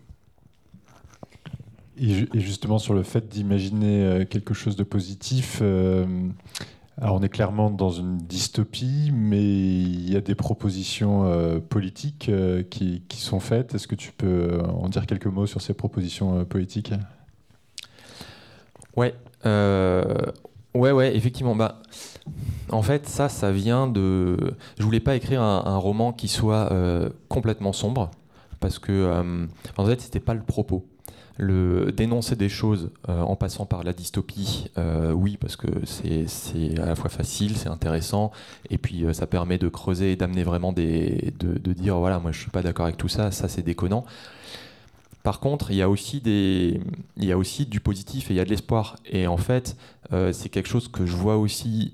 Et, 1.97 2.09
ju- 2.13 2.29
et 2.33 2.39
justement, 2.41 2.77
sur 2.77 2.93
le 2.93 3.03
fait 3.03 3.29
d'imaginer 3.29 4.25
quelque 4.29 4.53
chose 4.53 4.75
de 4.75 4.83
positif, 4.83 5.61
alors 7.01 7.15
on 7.15 7.21
est 7.21 7.29
clairement 7.29 7.69
dans 7.69 7.91
une 7.91 8.17
dystopie, 8.17 9.11
mais 9.13 9.41
il 9.41 10.11
y 10.11 10.17
a 10.17 10.21
des 10.21 10.35
propositions 10.35 11.23
euh, 11.23 11.59
politiques 11.59 12.27
euh, 12.27 12.61
qui, 12.63 13.01
sont 13.11 13.39
faites. 13.39 13.73
Est-ce 13.73 13.87
que 13.87 13.95
tu 13.95 14.11
peux 14.11 14.27
euh, 14.27 14.63
en 14.63 14.89
dire 14.89 15.05
quelques 15.05 15.27
mots 15.27 15.45
sur 15.45 15.61
ces 15.61 15.73
propositions 15.73 16.43
politiques? 16.43 16.91
Ouais, 18.97 19.15
ouais, 19.45 20.91
ouais, 20.91 21.15
effectivement. 21.15 21.55
Bah, 21.55 21.81
en 22.69 22.81
fait, 22.81 23.07
ça, 23.07 23.29
ça 23.29 23.51
vient 23.51 23.87
de. 23.87 24.55
Je 24.77 24.83
voulais 24.83 24.99
pas 24.99 25.15
écrire 25.15 25.41
un, 25.41 25.77
roman 25.77 26.11
qui 26.11 26.27
soit 26.27 26.69
complètement 27.29 27.71
sombre, 27.71 28.11
parce 28.59 28.77
que, 28.77 29.47
en 29.77 29.85
fait, 29.85 30.01
c'était 30.01 30.19
pas 30.19 30.33
le 30.33 30.43
propos. 30.43 30.88
Le 31.41 31.93
dénoncer 31.93 32.35
des 32.35 32.49
choses 32.49 32.91
euh, 33.07 33.21
en 33.21 33.37
passant 33.37 33.65
par 33.65 33.83
la 33.85 33.93
dystopie, 33.93 34.69
euh, 34.77 35.13
oui, 35.13 35.37
parce 35.39 35.55
que 35.55 35.67
c'est 35.85 36.25
à 36.77 36.85
la 36.85 36.97
fois 36.97 37.09
facile, 37.09 37.55
c'est 37.55 37.69
intéressant, 37.69 38.33
et 38.69 38.77
puis 38.77 39.05
euh, 39.05 39.13
ça 39.13 39.25
permet 39.25 39.57
de 39.57 39.69
creuser 39.69 40.11
et 40.11 40.15
d'amener 40.17 40.43
vraiment 40.43 40.73
des. 40.73 41.33
De, 41.39 41.71
dire, 41.71 41.97
voilà, 41.97 42.19
moi 42.19 42.33
je 42.33 42.41
suis 42.41 42.51
pas 42.51 42.61
d'accord 42.61 42.87
avec 42.87 42.97
tout 42.97 43.07
ça, 43.07 43.31
ça 43.31 43.47
c'est 43.47 43.61
déconnant. 43.61 44.03
Par 45.23 45.39
contre, 45.39 45.71
il 45.71 45.77
y 45.77 45.81
a 45.81 45.89
aussi 45.89 46.19
du 46.19 47.79
positif 47.79 48.29
et 48.29 48.33
il 48.33 48.37
y 48.37 48.41
a 48.41 48.45
de 48.45 48.49
l'espoir. 48.49 48.97
Et 49.09 49.25
en 49.27 49.37
fait, 49.37 49.77
c'est 50.31 50.49
quelque 50.49 50.67
chose 50.67 50.87
que 50.87 51.05
je 51.05 51.15
vois 51.15 51.37
aussi 51.37 51.93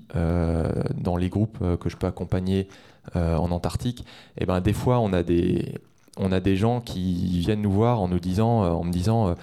dans 0.96 1.16
les 1.16 1.28
groupes 1.28 1.58
que 1.78 1.88
je 1.88 1.96
peux 1.96 2.06
accompagner 2.06 2.68
en 3.14 3.50
Antarctique. 3.50 4.04
Et 4.38 4.46
ben, 4.46 4.60
des 4.60 4.72
fois, 4.72 5.00
on 5.00 5.12
a 5.12 5.24
des, 5.24 5.74
on 6.16 6.32
a 6.32 6.40
des 6.40 6.56
gens 6.56 6.80
qui 6.80 7.38
viennent 7.40 7.62
nous 7.62 7.70
voir 7.70 8.00
en 8.00 8.08
nous 8.08 8.18
disant, 8.18 8.64
euh, 8.64 8.84
me 8.84 8.90
disant, 8.90 9.28
euh, 9.28 9.34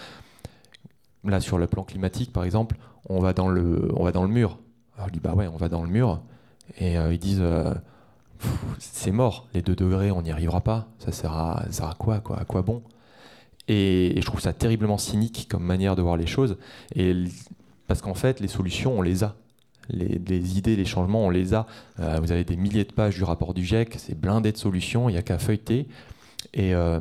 là 1.23 1.39
sur 1.39 1.57
le 1.57 1.67
plan 1.67 1.83
climatique, 1.83 2.33
par 2.33 2.43
exemple, 2.43 2.77
on 3.09 3.19
va 3.19 3.33
dans 3.33 3.47
le, 3.47 3.91
mur. 4.27 4.59
Alors 4.95 5.07
je 5.07 5.13
dis 5.13 5.19
bah 5.19 5.33
ouais, 5.33 5.47
on 5.47 5.57
va 5.57 5.69
dans 5.69 5.83
le 5.83 5.89
mur. 5.89 6.21
Et 6.77 6.97
euh, 6.97 7.13
ils 7.13 7.19
disent. 7.19 7.43
c'est 8.79 9.11
mort, 9.11 9.47
les 9.53 9.61
2 9.61 9.75
degrés, 9.75 10.11
on 10.11 10.21
n'y 10.21 10.31
arrivera 10.31 10.61
pas. 10.61 10.87
Ça 10.99 11.11
sert 11.11 11.33
à, 11.33 11.65
quoi, 11.97 12.19
quoi 12.19 12.39
À 12.39 12.45
quoi 12.45 12.61
bon? 12.61 12.81
Et, 13.67 14.13
je 14.17 14.25
trouve 14.25 14.41
ça 14.41 14.53
terriblement 14.53 14.97
cynique 14.97 15.47
comme 15.49 15.63
manière 15.63 15.95
de 15.95 16.01
voir 16.01 16.17
les 16.17 16.27
choses. 16.27 16.57
Et 16.95 17.13
parce 17.87 18.01
qu'en 18.01 18.13
fait, 18.13 18.39
les 18.39 18.47
solutions, 18.47 18.97
on 18.97 19.01
les 19.01 19.23
a. 19.23 19.35
Les, 19.89 20.57
idées, 20.57 20.77
les 20.77 20.85
changements, 20.85 21.25
on 21.25 21.29
les 21.29 21.53
a. 21.53 21.67
Vous 21.97 22.31
avez 22.31 22.45
des 22.45 22.55
milliers 22.55 22.85
de 22.85 22.93
pages 22.93 23.15
du 23.15 23.23
rapport 23.25 23.53
du 23.53 23.65
GIEC, 23.65 23.95
c'est 23.97 24.17
blindé 24.17 24.53
de 24.53 24.57
solutions, 24.57 25.09
il 25.09 25.13
n'y 25.13 25.17
a 25.17 25.21
qu'à 25.21 25.37
feuilleter. 25.37 25.87
Et, 26.53 26.73
euh, 26.73 26.99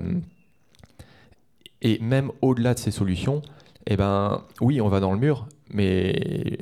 et 1.80 1.98
même 2.00 2.30
au-delà 2.40 2.74
de 2.74 2.78
ces 2.78 2.90
solutions, 2.90 3.42
eh 3.86 3.96
ben, 3.96 4.42
oui, 4.60 4.80
on 4.80 4.88
va 4.88 5.00
dans 5.00 5.12
le 5.12 5.18
mur, 5.18 5.48
mais 5.70 6.58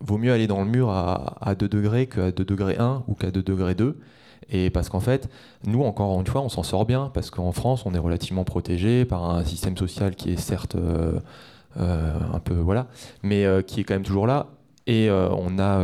vaut 0.00 0.18
mieux 0.18 0.32
aller 0.32 0.46
dans 0.46 0.62
le 0.62 0.70
mur 0.70 0.90
à, 0.90 1.36
à 1.40 1.54
2 1.54 1.68
degrés 1.68 2.06
qu'à 2.06 2.30
2 2.30 2.44
degrés 2.44 2.76
1 2.78 3.04
ou 3.08 3.14
qu'à 3.14 3.30
2 3.30 3.42
degrés 3.42 3.74
2. 3.74 3.98
Et 4.48 4.70
parce 4.70 4.88
qu'en 4.88 5.00
fait, 5.00 5.28
nous, 5.66 5.82
encore 5.82 6.18
une 6.20 6.26
fois, 6.26 6.40
on 6.40 6.48
s'en 6.48 6.62
sort 6.62 6.86
bien, 6.86 7.10
parce 7.12 7.30
qu'en 7.30 7.52
France, 7.52 7.84
on 7.84 7.94
est 7.94 7.98
relativement 7.98 8.44
protégé 8.44 9.04
par 9.04 9.28
un 9.28 9.44
système 9.44 9.76
social 9.76 10.14
qui 10.14 10.32
est 10.32 10.36
certes 10.36 10.76
euh, 10.76 11.18
euh, 11.78 12.12
un 12.32 12.38
peu, 12.38 12.54
voilà, 12.54 12.86
mais 13.22 13.44
qui 13.66 13.80
est 13.80 13.84
quand 13.84 13.94
même 13.94 14.04
toujours 14.04 14.26
là. 14.26 14.48
Et 14.86 15.10
on 15.10 15.58
a 15.58 15.80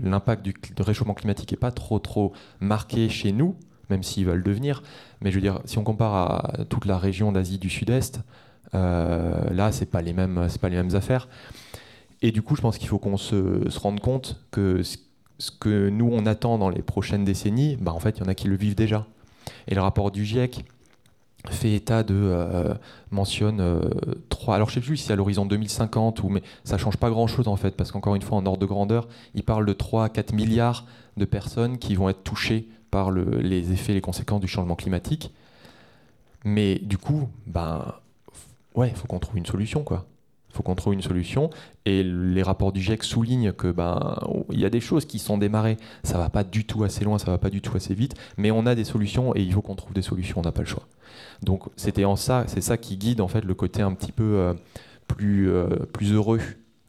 l'impact 0.00 0.44
du 0.44 0.54
réchauffement 0.78 1.14
climatique 1.14 1.50
n'est 1.50 1.56
pas 1.56 1.72
trop 1.72 1.98
trop 1.98 2.32
marqué 2.60 3.08
chez 3.08 3.32
nous, 3.32 3.56
même 3.90 4.04
s'il 4.04 4.26
va 4.26 4.34
le 4.34 4.42
devenir. 4.42 4.82
Mais 5.20 5.30
je 5.30 5.36
veux 5.36 5.40
dire, 5.40 5.60
si 5.64 5.78
on 5.78 5.84
compare 5.84 6.14
à 6.14 6.64
toute 6.68 6.84
la 6.84 6.98
région 6.98 7.32
d'Asie 7.32 7.58
du 7.58 7.70
Sud-Est, 7.70 8.20
euh, 8.74 9.50
là, 9.50 9.72
c'est 9.72 9.86
pas 9.86 9.98
pas 9.98 10.02
les 10.02 10.12
mêmes 10.76 10.94
affaires. 10.94 11.28
Et 12.22 12.32
du 12.32 12.42
coup, 12.42 12.56
je 12.56 12.62
pense 12.62 12.78
qu'il 12.78 12.88
faut 12.88 12.98
qu'on 12.98 13.16
se, 13.16 13.78
rende 13.78 14.00
compte 14.00 14.40
que 14.50 14.82
ce, 14.82 14.96
que 15.60 15.88
nous 15.88 16.08
on 16.10 16.26
attend 16.26 16.58
dans 16.58 16.70
les 16.70 16.82
prochaines 16.82 17.24
décennies, 17.24 17.76
bah, 17.80 17.92
en 17.92 18.00
fait, 18.00 18.18
il 18.18 18.24
y 18.24 18.26
en 18.26 18.28
a 18.28 18.34
qui 18.34 18.48
le 18.48 18.56
vivent 18.56 18.74
déjà. 18.74 19.06
Et 19.68 19.74
le 19.74 19.80
rapport 19.80 20.10
du 20.10 20.24
GIEC 20.24 20.64
fait 21.50 21.74
état 21.74 22.02
de 22.02 22.14
euh, 22.14 22.74
mentionne 23.10 23.60
euh, 23.60 23.80
trois. 24.28 24.56
Alors 24.56 24.68
je 24.68 24.74
sais 24.74 24.80
plus 24.80 24.96
si 24.96 25.06
c'est 25.06 25.12
à 25.12 25.16
l'horizon 25.16 25.46
2050 25.46 26.24
ou 26.24 26.28
mais 26.28 26.42
ça 26.64 26.76
change 26.78 26.96
pas 26.96 27.08
grand 27.08 27.28
chose 27.28 27.46
en 27.46 27.54
fait 27.54 27.76
parce 27.76 27.92
qu'encore 27.92 28.16
une 28.16 28.22
fois 28.22 28.38
en 28.38 28.46
ordre 28.46 28.58
de 28.58 28.66
grandeur, 28.66 29.06
il 29.34 29.44
parle 29.44 29.64
de 29.64 29.72
3 29.72 30.04
à 30.04 30.08
4 30.08 30.32
milliards 30.32 30.86
de 31.16 31.24
personnes 31.24 31.78
qui 31.78 31.94
vont 31.94 32.08
être 32.08 32.24
touchées 32.24 32.68
les 33.10 33.72
effets, 33.72 33.94
les 33.94 34.00
conséquences 34.00 34.40
du 34.40 34.48
changement 34.48 34.76
climatique. 34.76 35.32
Mais 36.44 36.76
du 36.76 36.98
coup, 36.98 37.28
ben 37.46 37.94
ouais, 38.74 38.92
faut 38.94 39.06
qu'on 39.06 39.18
trouve 39.18 39.36
une 39.38 39.46
solution 39.46 39.82
quoi. 39.82 40.06
Faut 40.50 40.62
qu'on 40.62 40.74
trouve 40.74 40.94
une 40.94 41.02
solution. 41.02 41.50
Et 41.84 42.02
les 42.02 42.42
rapports 42.42 42.72
du 42.72 42.80
GIEC 42.80 43.02
soulignent 43.02 43.52
que 43.52 43.70
ben 43.70 44.18
il 44.50 44.60
y 44.60 44.64
a 44.64 44.70
des 44.70 44.80
choses 44.80 45.04
qui 45.04 45.18
sont 45.18 45.38
démarrées. 45.38 45.76
Ça 46.02 46.18
va 46.18 46.30
pas 46.30 46.44
du 46.44 46.64
tout 46.64 46.84
assez 46.84 47.04
loin, 47.04 47.18
ça 47.18 47.30
va 47.30 47.38
pas 47.38 47.50
du 47.50 47.60
tout 47.60 47.76
assez 47.76 47.94
vite, 47.94 48.14
mais 48.36 48.50
on 48.50 48.64
a 48.64 48.74
des 48.74 48.84
solutions 48.84 49.34
et 49.36 49.42
il 49.42 49.52
faut 49.52 49.60
qu'on 49.60 49.74
trouve 49.74 49.92
des 49.92 50.02
solutions. 50.02 50.38
On 50.38 50.42
n'a 50.42 50.52
pas 50.52 50.62
le 50.62 50.68
choix. 50.68 50.86
Donc 51.42 51.64
c'était 51.76 52.04
en 52.04 52.16
ça, 52.16 52.44
c'est 52.46 52.60
ça 52.62 52.76
qui 52.76 52.96
guide 52.96 53.20
en 53.20 53.28
fait 53.28 53.44
le 53.44 53.54
côté 53.54 53.82
un 53.82 53.92
petit 53.92 54.12
peu 54.12 54.36
euh, 54.36 54.54
plus 55.08 55.50
euh, 55.50 55.66
plus 55.92 56.12
heureux 56.12 56.40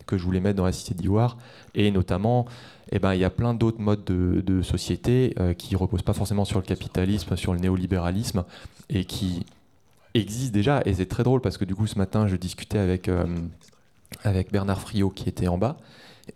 que 0.05 0.17
je 0.17 0.23
voulais 0.23 0.39
mettre 0.39 0.55
dans 0.55 0.65
la 0.65 0.71
cité 0.71 0.93
d'Ivoire. 0.95 1.37
Et 1.75 1.91
notamment, 1.91 2.45
eh 2.91 2.99
ben 2.99 3.13
il 3.13 3.19
y 3.19 3.23
a 3.23 3.29
plein 3.29 3.53
d'autres 3.53 3.81
modes 3.81 4.03
de, 4.03 4.61
société 4.61 5.33
euh, 5.39 5.53
qui 5.53 5.75
reposent 5.75 6.01
pas 6.01 6.13
forcément 6.13 6.45
sur 6.45 6.59
le 6.59 6.65
capitalisme, 6.65 7.35
sur 7.35 7.53
le 7.53 7.59
néolibéralisme 7.59 8.43
et 8.89 9.05
qui 9.05 9.45
existe 10.13 10.53
déjà. 10.53 10.81
Et 10.85 10.93
c'est 10.93 11.05
très 11.05 11.23
drôle 11.23 11.41
parce 11.41 11.57
que 11.57 11.65
du 11.65 11.75
coup, 11.75 11.87
ce 11.87 11.97
matin, 11.97 12.27
je 12.27 12.35
discutais 12.35 12.79
avec, 12.79 13.07
euh, 13.07 13.25
avec 14.23 14.51
Bernard 14.51 14.81
Friot 14.81 15.09
qui 15.09 15.29
était 15.29 15.47
en 15.47 15.57
bas. 15.57 15.77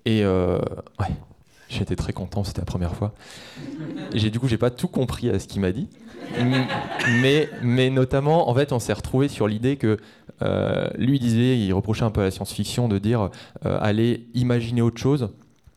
Et 0.05 0.23
euh, 0.23 0.59
ouais, 0.99 1.07
j'étais 1.69 1.95
très 1.95 2.13
content, 2.13 2.43
c'était 2.43 2.61
la 2.61 2.65
première 2.65 2.95
fois. 2.95 3.13
J'ai, 4.13 4.29
du 4.29 4.39
coup, 4.39 4.47
j'ai 4.47 4.57
pas 4.57 4.69
tout 4.69 4.87
compris 4.87 5.29
à 5.29 5.39
ce 5.39 5.47
qu'il 5.47 5.61
m'a 5.61 5.71
dit. 5.71 5.87
Mais, 7.21 7.49
mais 7.61 7.89
notamment, 7.89 8.49
en 8.49 8.55
fait, 8.55 8.71
on 8.71 8.79
s'est 8.79 8.93
retrouvé 8.93 9.27
sur 9.27 9.47
l'idée 9.47 9.75
que 9.75 9.97
lui 10.97 11.19
disait, 11.19 11.57
il 11.57 11.71
reprochait 11.73 12.03
un 12.03 12.09
peu 12.09 12.21
à 12.21 12.23
la 12.23 12.31
science-fiction 12.31 12.87
de 12.87 12.97
dire 12.97 13.29
allez 13.63 14.27
imaginer 14.33 14.81
autre 14.81 14.99
chose 14.99 15.29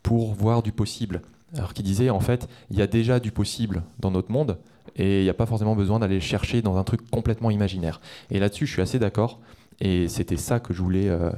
pour 0.04 0.34
voir 0.34 0.62
du 0.62 0.70
possible. 0.70 1.22
Alors 1.56 1.74
qu'il 1.74 1.84
disait, 1.84 2.10
en 2.10 2.20
fait, 2.20 2.48
il 2.70 2.78
y 2.78 2.82
a 2.82 2.86
déjà 2.86 3.18
du 3.18 3.32
possible 3.32 3.82
dans 3.98 4.12
notre 4.12 4.30
monde 4.30 4.58
et 4.94 5.20
il 5.20 5.24
n'y 5.24 5.30
a 5.30 5.34
pas 5.34 5.46
forcément 5.46 5.74
besoin 5.74 5.98
d'aller 5.98 6.20
chercher 6.20 6.62
dans 6.62 6.76
un 6.76 6.84
truc 6.84 7.10
complètement 7.10 7.50
imaginaire. 7.50 8.00
Et 8.30 8.38
là-dessus, 8.38 8.66
je 8.66 8.72
suis 8.72 8.82
assez 8.82 9.00
d'accord. 9.00 9.40
Et 9.80 10.06
c'était 10.06 10.36
ça 10.36 10.60
que 10.60 10.72
je 10.72 10.80
voulais. 10.80 11.08
euh, 11.08 11.30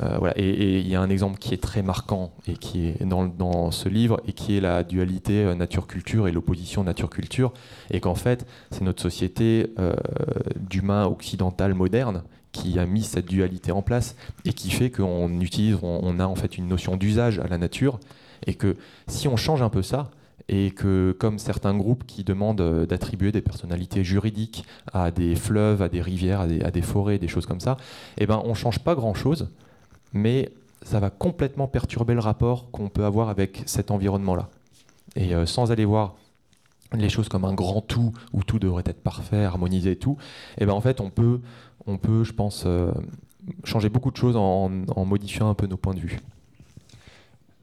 euh, 0.00 0.16
voilà. 0.18 0.34
Et 0.36 0.80
il 0.80 0.88
y 0.88 0.94
a 0.94 1.00
un 1.00 1.08
exemple 1.08 1.38
qui 1.38 1.54
est 1.54 1.62
très 1.62 1.82
marquant 1.82 2.32
et 2.46 2.54
qui 2.54 2.88
est 2.88 3.04
dans, 3.04 3.26
dans 3.26 3.70
ce 3.70 3.88
livre 3.88 4.20
et 4.26 4.32
qui 4.32 4.56
est 4.56 4.60
la 4.60 4.84
dualité 4.84 5.44
euh, 5.44 5.54
nature-culture 5.54 6.28
et 6.28 6.32
l'opposition 6.32 6.84
nature-culture. 6.84 7.52
Et 7.90 8.00
qu'en 8.00 8.14
fait, 8.14 8.46
c'est 8.70 8.82
notre 8.82 9.02
société 9.02 9.72
euh, 9.78 9.94
d'humain 10.56 11.06
occidental 11.06 11.74
moderne 11.74 12.22
qui 12.56 12.78
a 12.78 12.86
mis 12.86 13.02
cette 13.02 13.26
dualité 13.26 13.72
en 13.72 13.82
place 13.82 14.16
et 14.44 14.52
qui 14.52 14.70
fait 14.70 14.90
qu'on 14.90 15.40
utilise, 15.40 15.76
on, 15.82 16.18
a 16.18 16.26
en 16.26 16.34
fait 16.34 16.56
une 16.56 16.68
notion 16.68 16.96
d'usage 16.96 17.38
à 17.38 17.46
la 17.46 17.58
nature 17.58 17.98
et 18.46 18.54
que 18.54 18.76
si 19.08 19.28
on 19.28 19.36
change 19.36 19.62
un 19.62 19.68
peu 19.68 19.82
ça, 19.82 20.10
et 20.48 20.70
que 20.70 21.16
comme 21.18 21.40
certains 21.40 21.76
groupes 21.76 22.04
qui 22.06 22.22
demandent 22.22 22.60
euh, 22.60 22.86
d'attribuer 22.86 23.32
des 23.32 23.40
personnalités 23.40 24.04
juridiques 24.04 24.64
à 24.92 25.10
des 25.10 25.34
fleuves, 25.34 25.82
à 25.82 25.88
des 25.88 26.00
rivières, 26.00 26.40
à 26.40 26.46
des, 26.46 26.82
forêts, 26.82 27.18
des 27.18 27.26
choses 27.26 27.46
comme 27.46 27.58
ça, 27.58 27.76
eh 28.18 28.26
ben 28.26 28.40
on 28.44 28.54
change 28.54 28.78
pas 28.78 28.94
grand-chose, 28.94 29.48
mais 30.12 30.52
ça 30.82 31.00
va 31.00 31.10
complètement 31.10 31.66
perturber 31.66 32.14
le 32.14 32.20
rapport 32.20 32.70
qu'on 32.70 32.88
peut 32.88 33.04
avoir 33.04 33.28
avec 33.28 33.62
cet 33.66 33.90
environnement-là. 33.90 34.48
Et 35.16 35.34
euh, 35.34 35.46
sans 35.46 35.72
aller 35.72 35.84
voir 35.84 36.14
les 36.92 37.08
choses 37.08 37.28
comme 37.28 37.44
un 37.44 37.54
grand 37.54 37.80
tout 37.80 38.12
où 38.32 38.44
tout 38.44 38.60
devrait 38.60 38.84
être 38.86 39.02
parfait, 39.02 39.44
harmonisé 39.44 39.92
et 39.92 39.96
tout, 39.96 40.16
eh 40.58 40.66
ben 40.66 40.72
en 40.72 40.80
fait 40.80 41.00
on 41.00 41.10
peut, 41.10 41.40
on 41.86 41.98
peut, 41.98 42.24
je 42.24 42.32
pense, 42.32 42.64
euh, 42.66 42.90
changer 43.64 43.88
beaucoup 43.88 44.10
de 44.10 44.16
choses 44.16 44.36
en, 44.36 44.70
en 44.88 45.04
modifiant 45.04 45.48
un 45.50 45.54
peu 45.54 45.66
nos 45.66 45.76
points 45.76 45.94
de 45.94 46.00
vue. 46.00 46.20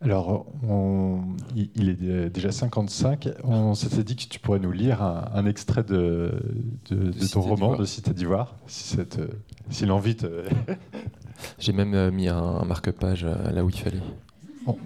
Alors, 0.01 0.45
on- 0.67 1.21
il 1.55 1.89
est 1.89 1.97
euh, 2.03 2.29
déjà 2.29 2.51
55. 2.51 3.29
On 3.45 3.73
s'était 3.73 4.03
dit 4.03 4.17
que 4.17 4.23
tu 4.27 4.37
pourrais 4.39 4.59
nous 4.59 4.71
lire 4.73 5.01
un, 5.01 5.29
un 5.33 5.45
extrait 5.45 5.83
de, 5.83 6.31
de- 6.89 6.95
de 6.95 7.11
Cité 7.13 7.33
ton 7.33 7.41
roman 7.41 7.75
de 7.77 7.85
Cité 7.85 8.11
d'Ivoire, 8.13 8.55
si, 8.67 8.97
te- 8.97 9.29
si 9.69 9.85
l'envie 9.85 10.15
te... 10.17 10.43
J'ai 11.59 11.71
même 11.73 11.93
euh, 11.93 12.11
mis 12.11 12.27
un, 12.27 12.37
un 12.37 12.65
marque-page 12.65 13.23
euh, 13.23 13.51
là 13.51 13.63
où 13.63 13.69
il 13.69 13.77
fallait. 13.77 14.01
Bon. 14.65 14.77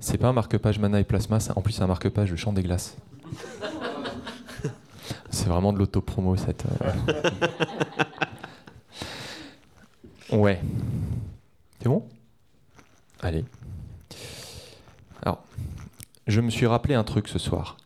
C'est 0.00 0.18
pas 0.18 0.28
un 0.28 0.32
marque-page 0.32 0.78
Mana 0.78 1.00
et 1.00 1.04
Plasma, 1.04 1.38
en 1.56 1.60
plus 1.60 1.72
c'est 1.72 1.82
un 1.82 1.88
marque-page 1.88 2.30
Le 2.30 2.36
Chant 2.36 2.52
des 2.52 2.62
Glaces. 2.62 2.96
c'est 5.38 5.48
vraiment 5.48 5.72
de 5.72 5.78
l'autopromo 5.78 6.36
cette. 6.36 6.64
euh. 6.66 6.92
ouais. 10.36 10.60
C'est 11.80 11.88
bon? 11.88 12.04
Allez. 13.20 13.44
Alors, 15.22 15.42
je 16.26 16.40
me 16.40 16.50
suis 16.50 16.66
rappelé 16.66 16.94
un 16.94 17.04
truc 17.04 17.28
ce 17.28 17.38
soir. 17.38 17.76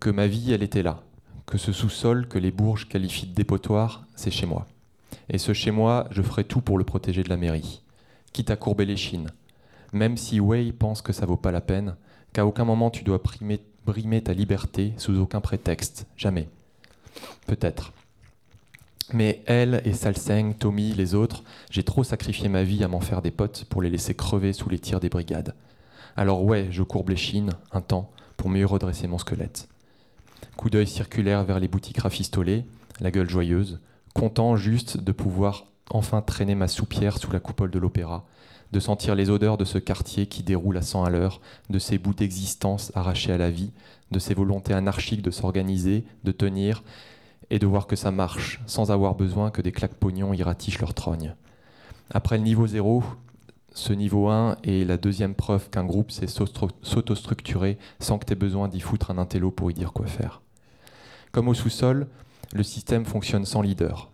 Que 0.00 0.10
ma 0.10 0.26
vie, 0.26 0.52
elle 0.52 0.62
était 0.62 0.82
là. 0.82 1.00
Que 1.46 1.58
ce 1.58 1.72
sous-sol 1.72 2.28
que 2.28 2.38
les 2.38 2.50
Bourges 2.50 2.88
qualifient 2.88 3.26
de 3.26 3.34
dépotoir, 3.34 4.04
c'est 4.14 4.30
chez 4.30 4.46
moi. 4.46 4.66
Et 5.30 5.38
ce 5.38 5.52
chez 5.54 5.70
moi, 5.70 6.06
je 6.10 6.22
ferai 6.22 6.44
tout 6.44 6.60
pour 6.60 6.78
le 6.78 6.84
protéger 6.84 7.22
de 7.22 7.28
la 7.30 7.36
mairie. 7.36 7.82
Quitte 8.32 8.50
à 8.50 8.56
courber 8.56 8.84
les 8.84 8.96
chines. 8.96 9.30
Même 9.92 10.16
si 10.18 10.40
Wei 10.40 10.72
pense 10.72 11.00
que 11.02 11.12
ça 11.14 11.24
vaut 11.26 11.36
pas 11.38 11.50
la 11.52 11.62
peine, 11.62 11.96
qu'à 12.34 12.44
aucun 12.44 12.64
moment 12.64 12.90
tu 12.90 13.04
dois 13.04 13.22
primer- 13.22 13.62
brimer 13.86 14.22
ta 14.22 14.34
liberté 14.34 14.92
sous 14.98 15.18
aucun 15.18 15.40
prétexte. 15.40 16.06
Jamais. 16.16 16.48
Peut-être. 17.48 17.92
Mais 19.14 19.42
elle 19.46 19.80
et 19.86 19.94
Salseng, 19.94 20.52
Tommy, 20.52 20.92
les 20.92 21.14
autres, 21.14 21.42
j'ai 21.70 21.82
trop 21.82 22.04
sacrifié 22.04 22.50
ma 22.50 22.62
vie 22.62 22.84
à 22.84 22.88
m'en 22.88 23.00
faire 23.00 23.22
des 23.22 23.30
potes 23.30 23.64
pour 23.70 23.80
les 23.80 23.88
laisser 23.88 24.14
crever 24.14 24.52
sous 24.52 24.68
les 24.68 24.78
tirs 24.78 25.00
des 25.00 25.08
brigades. 25.08 25.54
Alors 26.14 26.44
ouais, 26.44 26.68
je 26.70 26.82
courbe 26.82 27.08
les 27.08 27.16
chines, 27.16 27.54
un 27.72 27.80
temps, 27.80 28.10
pour 28.36 28.50
mieux 28.50 28.66
redresser 28.66 29.06
mon 29.06 29.16
squelette. 29.16 29.66
Coup 30.58 30.68
d'œil 30.68 30.86
circulaire 30.86 31.42
vers 31.42 31.58
les 31.58 31.68
boutiques 31.68 32.00
rafistolées, 32.00 32.66
la 33.00 33.10
gueule 33.10 33.30
joyeuse, 33.30 33.80
content 34.12 34.56
juste 34.56 34.98
de 34.98 35.12
pouvoir 35.12 35.64
enfin 35.88 36.20
traîner 36.20 36.54
ma 36.54 36.68
soupière 36.68 37.16
sous 37.16 37.32
la 37.32 37.40
coupole 37.40 37.70
de 37.70 37.78
l'opéra, 37.78 38.26
de 38.72 38.80
sentir 38.80 39.14
les 39.14 39.30
odeurs 39.30 39.56
de 39.56 39.64
ce 39.64 39.78
quartier 39.78 40.26
qui 40.26 40.42
déroule 40.42 40.76
à 40.76 40.82
100 40.82 41.04
à 41.04 41.10
l'heure, 41.10 41.40
de 41.70 41.78
ces 41.78 41.96
bouts 41.96 42.12
d'existence 42.12 42.92
arrachés 42.94 43.32
à 43.32 43.38
la 43.38 43.50
vie, 43.50 43.70
de 44.10 44.18
ces 44.18 44.34
volontés 44.34 44.74
anarchiques 44.74 45.22
de 45.22 45.30
s'organiser, 45.30 46.04
de 46.24 46.32
tenir, 46.32 46.82
et 47.50 47.58
de 47.58 47.66
voir 47.66 47.86
que 47.86 47.96
ça 47.96 48.10
marche, 48.10 48.60
sans 48.66 48.90
avoir 48.90 49.14
besoin 49.14 49.50
que 49.50 49.62
des 49.62 49.72
claques 49.72 49.94
pognons 49.94 50.34
y 50.34 50.42
ratichent 50.42 50.80
leur 50.80 50.94
trogne. 50.94 51.34
Après 52.10 52.38
le 52.38 52.44
niveau 52.44 52.66
0, 52.66 53.02
ce 53.72 53.92
niveau 53.92 54.28
1 54.28 54.56
est 54.64 54.86
la 54.86 54.96
deuxième 54.96 55.34
preuve 55.34 55.70
qu'un 55.70 55.84
groupe 55.84 56.10
sait 56.10 56.26
s'autostructurer 56.26 57.78
sans 58.00 58.18
que 58.18 58.24
tu 58.24 58.32
aies 58.32 58.36
besoin 58.36 58.68
d'y 58.68 58.80
foutre 58.80 59.10
un 59.10 59.18
intello 59.18 59.50
pour 59.50 59.70
y 59.70 59.74
dire 59.74 59.92
quoi 59.92 60.06
faire. 60.06 60.42
Comme 61.32 61.48
au 61.48 61.54
sous-sol, 61.54 62.08
le 62.54 62.62
système 62.62 63.04
fonctionne 63.04 63.44
sans 63.44 63.62
leader, 63.62 64.10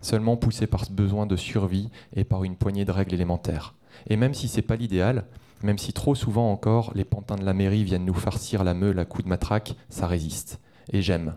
seulement 0.00 0.36
poussé 0.36 0.66
par 0.66 0.84
ce 0.84 0.92
besoin 0.92 1.26
de 1.26 1.36
survie 1.36 1.90
et 2.16 2.24
par 2.24 2.44
une 2.44 2.56
poignée 2.56 2.84
de 2.84 2.92
règles 2.92 3.14
élémentaires. 3.14 3.74
Et 4.08 4.16
même 4.16 4.34
si 4.34 4.48
c'est 4.48 4.62
pas 4.62 4.76
l'idéal, 4.76 5.26
même 5.62 5.78
si 5.78 5.92
trop 5.92 6.14
souvent 6.14 6.50
encore 6.50 6.92
les 6.94 7.04
pantins 7.04 7.36
de 7.36 7.44
la 7.44 7.54
mairie 7.54 7.84
viennent 7.84 8.04
nous 8.04 8.14
farcir 8.14 8.64
la 8.64 8.74
meule 8.74 8.98
à 8.98 9.04
coups 9.04 9.24
de 9.24 9.28
matraque, 9.28 9.76
ça 9.88 10.06
résiste. 10.06 10.60
Et 10.92 11.02
j'aime. 11.02 11.34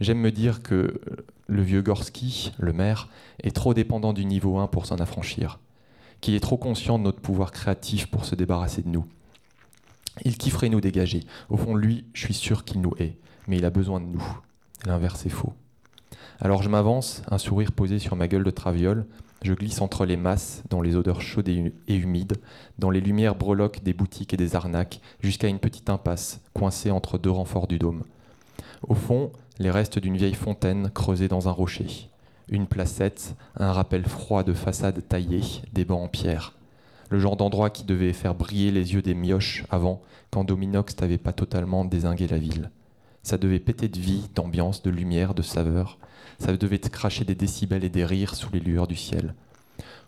J'aime 0.00 0.18
me 0.18 0.32
dire 0.32 0.62
que 0.62 1.00
le 1.46 1.62
vieux 1.62 1.82
Gorski, 1.82 2.52
le 2.58 2.72
maire, 2.72 3.08
est 3.42 3.54
trop 3.54 3.74
dépendant 3.74 4.12
du 4.12 4.24
niveau 4.24 4.58
1 4.58 4.66
pour 4.66 4.86
s'en 4.86 4.96
affranchir, 4.96 5.58
qu'il 6.20 6.34
est 6.34 6.40
trop 6.40 6.56
conscient 6.56 6.98
de 6.98 7.04
notre 7.04 7.20
pouvoir 7.20 7.52
créatif 7.52 8.06
pour 8.06 8.24
se 8.24 8.34
débarrasser 8.34 8.82
de 8.82 8.88
nous. 8.88 9.04
Il 10.24 10.38
kifferait 10.38 10.68
nous 10.68 10.80
dégager. 10.80 11.20
Au 11.48 11.56
fond, 11.56 11.74
lui, 11.74 12.04
je 12.12 12.24
suis 12.24 12.34
sûr 12.34 12.64
qu'il 12.64 12.80
nous 12.80 12.92
hait, 12.98 13.16
mais 13.48 13.56
il 13.58 13.64
a 13.64 13.70
besoin 13.70 14.00
de 14.00 14.06
nous. 14.06 14.24
L'inverse 14.86 15.26
est 15.26 15.30
faux. 15.30 15.52
Alors 16.40 16.62
je 16.62 16.68
m'avance, 16.68 17.22
un 17.30 17.38
sourire 17.38 17.72
posé 17.72 17.98
sur 17.98 18.16
ma 18.16 18.28
gueule 18.28 18.44
de 18.44 18.50
traviole, 18.50 19.06
je 19.42 19.52
glisse 19.52 19.80
entre 19.80 20.04
les 20.06 20.16
masses, 20.16 20.62
dans 20.70 20.80
les 20.80 20.96
odeurs 20.96 21.20
chaudes 21.20 21.48
et 21.48 21.54
hu- 21.56 21.74
et 21.86 21.96
humides, 21.96 22.38
dans 22.78 22.90
les 22.90 23.00
lumières 23.00 23.34
breloques 23.34 23.82
des 23.82 23.92
boutiques 23.92 24.34
et 24.34 24.36
des 24.38 24.56
arnaques, 24.56 25.00
jusqu'à 25.20 25.48
une 25.48 25.58
petite 25.58 25.90
impasse, 25.90 26.40
coincée 26.54 26.90
entre 26.90 27.18
deux 27.18 27.30
renforts 27.30 27.66
du 27.66 27.78
dôme. 27.78 28.02
Au 28.88 28.94
fond, 28.94 29.30
les 29.58 29.70
restes 29.70 29.98
d'une 29.98 30.16
vieille 30.16 30.34
fontaine 30.34 30.90
creusée 30.90 31.28
dans 31.28 31.48
un 31.48 31.52
rocher. 31.52 32.08
Une 32.48 32.66
placette, 32.66 33.36
un 33.56 33.72
rappel 33.72 34.04
froid 34.04 34.42
de 34.42 34.52
façade 34.52 35.06
taillée, 35.08 35.62
des 35.72 35.84
bancs 35.84 36.02
en 36.02 36.08
pierre. 36.08 36.54
Le 37.10 37.18
genre 37.18 37.36
d'endroit 37.36 37.70
qui 37.70 37.84
devait 37.84 38.12
faire 38.12 38.34
briller 38.34 38.70
les 38.70 38.94
yeux 38.94 39.02
des 39.02 39.14
mioches 39.14 39.64
avant, 39.70 40.02
quand 40.30 40.44
Dominox 40.44 40.96
t'avait 40.96 41.18
pas 41.18 41.32
totalement 41.32 41.84
désingué 41.84 42.26
la 42.26 42.38
ville. 42.38 42.70
Ça 43.22 43.38
devait 43.38 43.60
péter 43.60 43.88
de 43.88 43.98
vie, 43.98 44.28
d'ambiance, 44.34 44.82
de 44.82 44.90
lumière, 44.90 45.34
de 45.34 45.42
saveur. 45.42 45.98
Ça 46.38 46.54
devait 46.56 46.78
cracher 46.78 47.24
des 47.24 47.36
décibels 47.36 47.84
et 47.84 47.88
des 47.88 48.04
rires 48.04 48.34
sous 48.34 48.52
les 48.52 48.60
lueurs 48.60 48.88
du 48.88 48.96
ciel. 48.96 49.34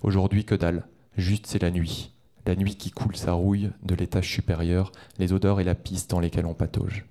Aujourd'hui, 0.03 0.45
que 0.45 0.55
dalle. 0.55 0.87
Juste, 1.17 1.47
c'est 1.47 1.63
la 1.63 1.71
nuit. 1.71 2.13
La 2.45 2.57
nuit 2.57 2.77
qui 2.77 2.91
coule 2.91 3.17
sa 3.17 3.33
rouille 3.33 3.71
de 3.83 3.95
l'étage 3.95 4.31
supérieur, 4.31 4.93
les 5.19 5.33
odeurs 5.33 5.61
et 5.61 5.65
la 5.65 5.75
piste 5.75 6.11
dans 6.11 6.21
lesquelles 6.21 6.47
on 6.47 6.55
patauge. 6.55 7.07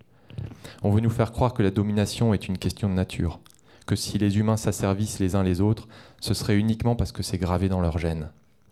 On 0.84 0.92
veut 0.92 1.02
nous 1.02 1.10
faire 1.10 1.32
croire 1.32 1.54
que 1.54 1.64
la 1.64 1.72
domination 1.72 2.34
est 2.34 2.48
une 2.48 2.58
question 2.58 2.90
de 2.90 2.94
nature, 2.94 3.40
que 3.86 3.96
si 3.96 4.18
les 4.18 4.38
humains 4.38 4.58
s'asservissent 4.58 5.20
les 5.20 5.36
uns 5.36 5.44
les 5.44 5.62
autres, 5.62 5.88
ce 6.20 6.34
serait 6.34 6.58
uniquement 6.58 6.96
parce 6.96 7.12
que 7.12 7.24
c'est 7.24 7.38
gravé 7.38 7.70
dans 7.70 7.82
leur 7.82 7.98
gène. 7.98 8.30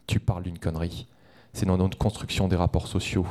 Tu 0.07 0.19
parles 0.19 0.43
d'une 0.43 0.59
connerie. 0.59 1.07
C'est 1.53 1.65
dans 1.65 1.77
notre 1.77 1.97
construction 1.97 2.47
des 2.47 2.55
rapports 2.55 2.87
sociaux. 2.87 3.27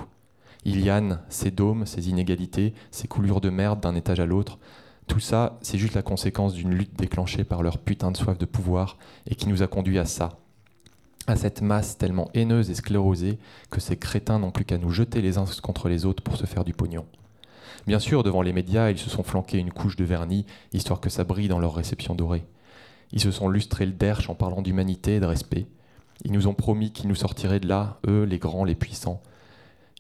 Iliane, 0.64 1.20
ses 1.28 1.50
dômes, 1.50 1.86
ses 1.86 2.08
inégalités, 2.08 2.72
ses 2.90 3.08
coulures 3.08 3.40
de 3.40 3.50
merde 3.50 3.80
d'un 3.80 3.96
étage 3.96 4.20
à 4.20 4.26
l'autre, 4.26 4.58
tout 5.06 5.20
ça, 5.20 5.58
c'est 5.62 5.78
juste 5.78 5.94
la 5.94 6.02
conséquence 6.02 6.54
d'une 6.54 6.72
lutte 6.72 6.96
déclenchée 6.96 7.44
par 7.44 7.62
leur 7.62 7.78
putain 7.78 8.10
de 8.10 8.16
soif 8.16 8.38
de 8.38 8.46
pouvoir 8.46 8.96
et 9.26 9.34
qui 9.34 9.48
nous 9.48 9.62
a 9.62 9.66
conduit 9.66 9.98
à 9.98 10.04
ça. 10.04 10.38
À 11.26 11.36
cette 11.36 11.62
masse 11.62 11.98
tellement 11.98 12.30
haineuse 12.34 12.70
et 12.70 12.74
sclérosée 12.74 13.38
que 13.70 13.80
ces 13.80 13.96
crétins 13.96 14.38
n'ont 14.38 14.50
plus 14.50 14.64
qu'à 14.64 14.78
nous 14.78 14.90
jeter 14.90 15.20
les 15.20 15.38
uns 15.38 15.44
contre 15.62 15.88
les 15.88 16.04
autres 16.04 16.22
pour 16.22 16.36
se 16.36 16.46
faire 16.46 16.64
du 16.64 16.72
pognon. 16.72 17.04
Bien 17.86 17.98
sûr, 17.98 18.22
devant 18.22 18.42
les 18.42 18.52
médias, 18.52 18.90
ils 18.90 18.98
se 18.98 19.10
sont 19.10 19.22
flanqués 19.22 19.58
une 19.58 19.72
couche 19.72 19.96
de 19.96 20.04
vernis, 20.04 20.46
histoire 20.72 21.00
que 21.00 21.10
ça 21.10 21.24
brille 21.24 21.48
dans 21.48 21.58
leur 21.58 21.74
réception 21.74 22.14
dorée. 22.14 22.44
Ils 23.12 23.20
se 23.20 23.30
sont 23.30 23.48
lustrés 23.48 23.86
le 23.86 23.92
derche 23.92 24.30
en 24.30 24.34
parlant 24.34 24.62
d'humanité 24.62 25.16
et 25.16 25.20
de 25.20 25.26
respect. 25.26 25.66
Ils 26.24 26.32
nous 26.32 26.46
ont 26.46 26.54
promis 26.54 26.92
qu'ils 26.92 27.08
nous 27.08 27.14
sortiraient 27.14 27.60
de 27.60 27.68
là, 27.68 27.98
eux, 28.06 28.22
les 28.22 28.38
grands, 28.38 28.64
les 28.64 28.76
puissants. 28.76 29.20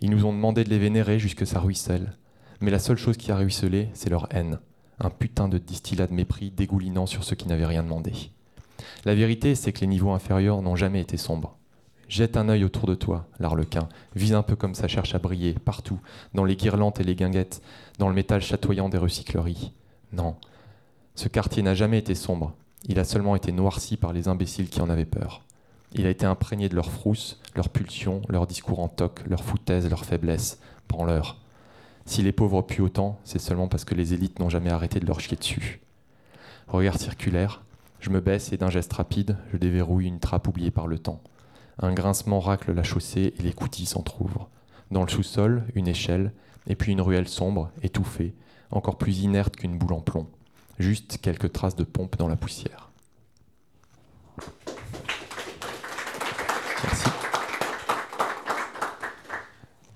Ils 0.00 0.10
nous 0.10 0.24
ont 0.24 0.32
demandé 0.32 0.64
de 0.64 0.70
les 0.70 0.78
vénérer 0.78 1.18
jusque 1.18 1.46
ça 1.46 1.60
ruisselle. 1.60 2.16
Mais 2.60 2.70
la 2.70 2.78
seule 2.78 2.96
chose 2.96 3.16
qui 3.16 3.32
a 3.32 3.36
ruisselé, 3.36 3.88
c'est 3.92 4.10
leur 4.10 4.28
haine. 4.30 4.60
Un 5.00 5.10
putain 5.10 5.48
de 5.48 5.58
distillat 5.58 6.06
de 6.06 6.14
mépris 6.14 6.50
dégoulinant 6.52 7.06
sur 7.06 7.24
ceux 7.24 7.34
qui 7.34 7.48
n'avaient 7.48 7.66
rien 7.66 7.82
demandé. 7.82 8.12
La 9.04 9.14
vérité, 9.16 9.56
c'est 9.56 9.72
que 9.72 9.80
les 9.80 9.88
niveaux 9.88 10.12
inférieurs 10.12 10.62
n'ont 10.62 10.76
jamais 10.76 11.00
été 11.00 11.16
sombres. 11.16 11.58
Jette 12.12 12.36
un 12.36 12.50
œil 12.50 12.62
autour 12.62 12.84
de 12.84 12.94
toi, 12.94 13.26
l'arlequin. 13.40 13.88
Vise 14.14 14.34
un 14.34 14.42
peu 14.42 14.54
comme 14.54 14.74
ça 14.74 14.86
cherche 14.86 15.14
à 15.14 15.18
briller, 15.18 15.54
partout, 15.54 15.98
dans 16.34 16.44
les 16.44 16.56
guirlandes 16.56 17.00
et 17.00 17.04
les 17.04 17.14
guinguettes, 17.14 17.62
dans 17.98 18.10
le 18.10 18.14
métal 18.14 18.42
chatoyant 18.42 18.90
des 18.90 18.98
recycleries. 18.98 19.72
Non, 20.12 20.36
ce 21.14 21.28
quartier 21.28 21.62
n'a 21.62 21.74
jamais 21.74 21.96
été 21.96 22.14
sombre. 22.14 22.52
Il 22.86 22.98
a 22.98 23.04
seulement 23.04 23.34
été 23.34 23.50
noirci 23.50 23.96
par 23.96 24.12
les 24.12 24.28
imbéciles 24.28 24.68
qui 24.68 24.82
en 24.82 24.90
avaient 24.90 25.06
peur. 25.06 25.40
Il 25.94 26.04
a 26.04 26.10
été 26.10 26.26
imprégné 26.26 26.68
de 26.68 26.74
leurs 26.74 26.90
frousses, 26.90 27.40
leurs 27.56 27.70
pulsions, 27.70 28.20
leurs 28.28 28.46
discours 28.46 28.80
en 28.80 28.88
toc, 28.88 29.22
leurs 29.26 29.42
foutaises, 29.42 29.88
leurs 29.88 30.04
faiblesses. 30.04 30.60
Prends-leur. 30.88 31.38
Si 32.04 32.20
les 32.20 32.32
pauvres 32.32 32.60
puent 32.60 32.82
autant, 32.82 33.20
c'est 33.24 33.38
seulement 33.38 33.68
parce 33.68 33.86
que 33.86 33.94
les 33.94 34.12
élites 34.12 34.38
n'ont 34.38 34.50
jamais 34.50 34.70
arrêté 34.70 35.00
de 35.00 35.06
leur 35.06 35.20
chier 35.20 35.38
dessus. 35.38 35.80
Regard 36.68 36.98
circulaire, 36.98 37.62
je 38.00 38.10
me 38.10 38.20
baisse 38.20 38.52
et 38.52 38.58
d'un 38.58 38.68
geste 38.68 38.92
rapide, 38.92 39.38
je 39.50 39.56
déverrouille 39.56 40.08
une 40.08 40.20
trappe 40.20 40.46
oubliée 40.46 40.70
par 40.70 40.86
le 40.86 40.98
temps. 40.98 41.22
Un 41.78 41.92
grincement 41.92 42.40
racle 42.40 42.72
la 42.72 42.82
chaussée 42.82 43.34
et 43.38 43.42
les 43.42 43.52
coutilles 43.52 43.86
s'entr'ouvrent. 43.86 44.48
Dans 44.90 45.02
le 45.02 45.08
sous-sol, 45.08 45.64
une 45.74 45.88
échelle, 45.88 46.32
et 46.66 46.76
puis 46.76 46.92
une 46.92 47.00
ruelle 47.00 47.28
sombre, 47.28 47.70
étouffée, 47.82 48.34
encore 48.70 48.98
plus 48.98 49.20
inerte 49.20 49.56
qu'une 49.56 49.78
boule 49.78 49.94
en 49.94 50.00
plomb. 50.00 50.26
Juste 50.78 51.18
quelques 51.22 51.52
traces 51.52 51.76
de 51.76 51.84
pompe 51.84 52.16
dans 52.16 52.28
la 52.28 52.36
poussière. 52.36 52.90
Merci. 56.84 57.10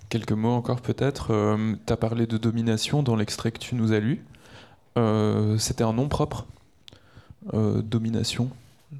Quelques 0.08 0.32
mots 0.32 0.52
encore 0.52 0.80
peut-être. 0.80 1.56
tu 1.86 1.92
as 1.92 1.96
parlé 1.96 2.26
de 2.26 2.38
domination 2.38 3.02
dans 3.02 3.16
l'extrait 3.16 3.50
que 3.50 3.58
tu 3.58 3.74
nous 3.74 3.92
as 3.92 3.98
lu. 4.00 4.24
Euh, 4.96 5.58
C'était 5.58 5.84
un 5.84 5.92
nom 5.92 6.08
propre. 6.08 6.46
Euh, 7.54 7.82
domination, 7.82 8.48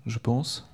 je 0.07 0.19
pense. 0.19 0.69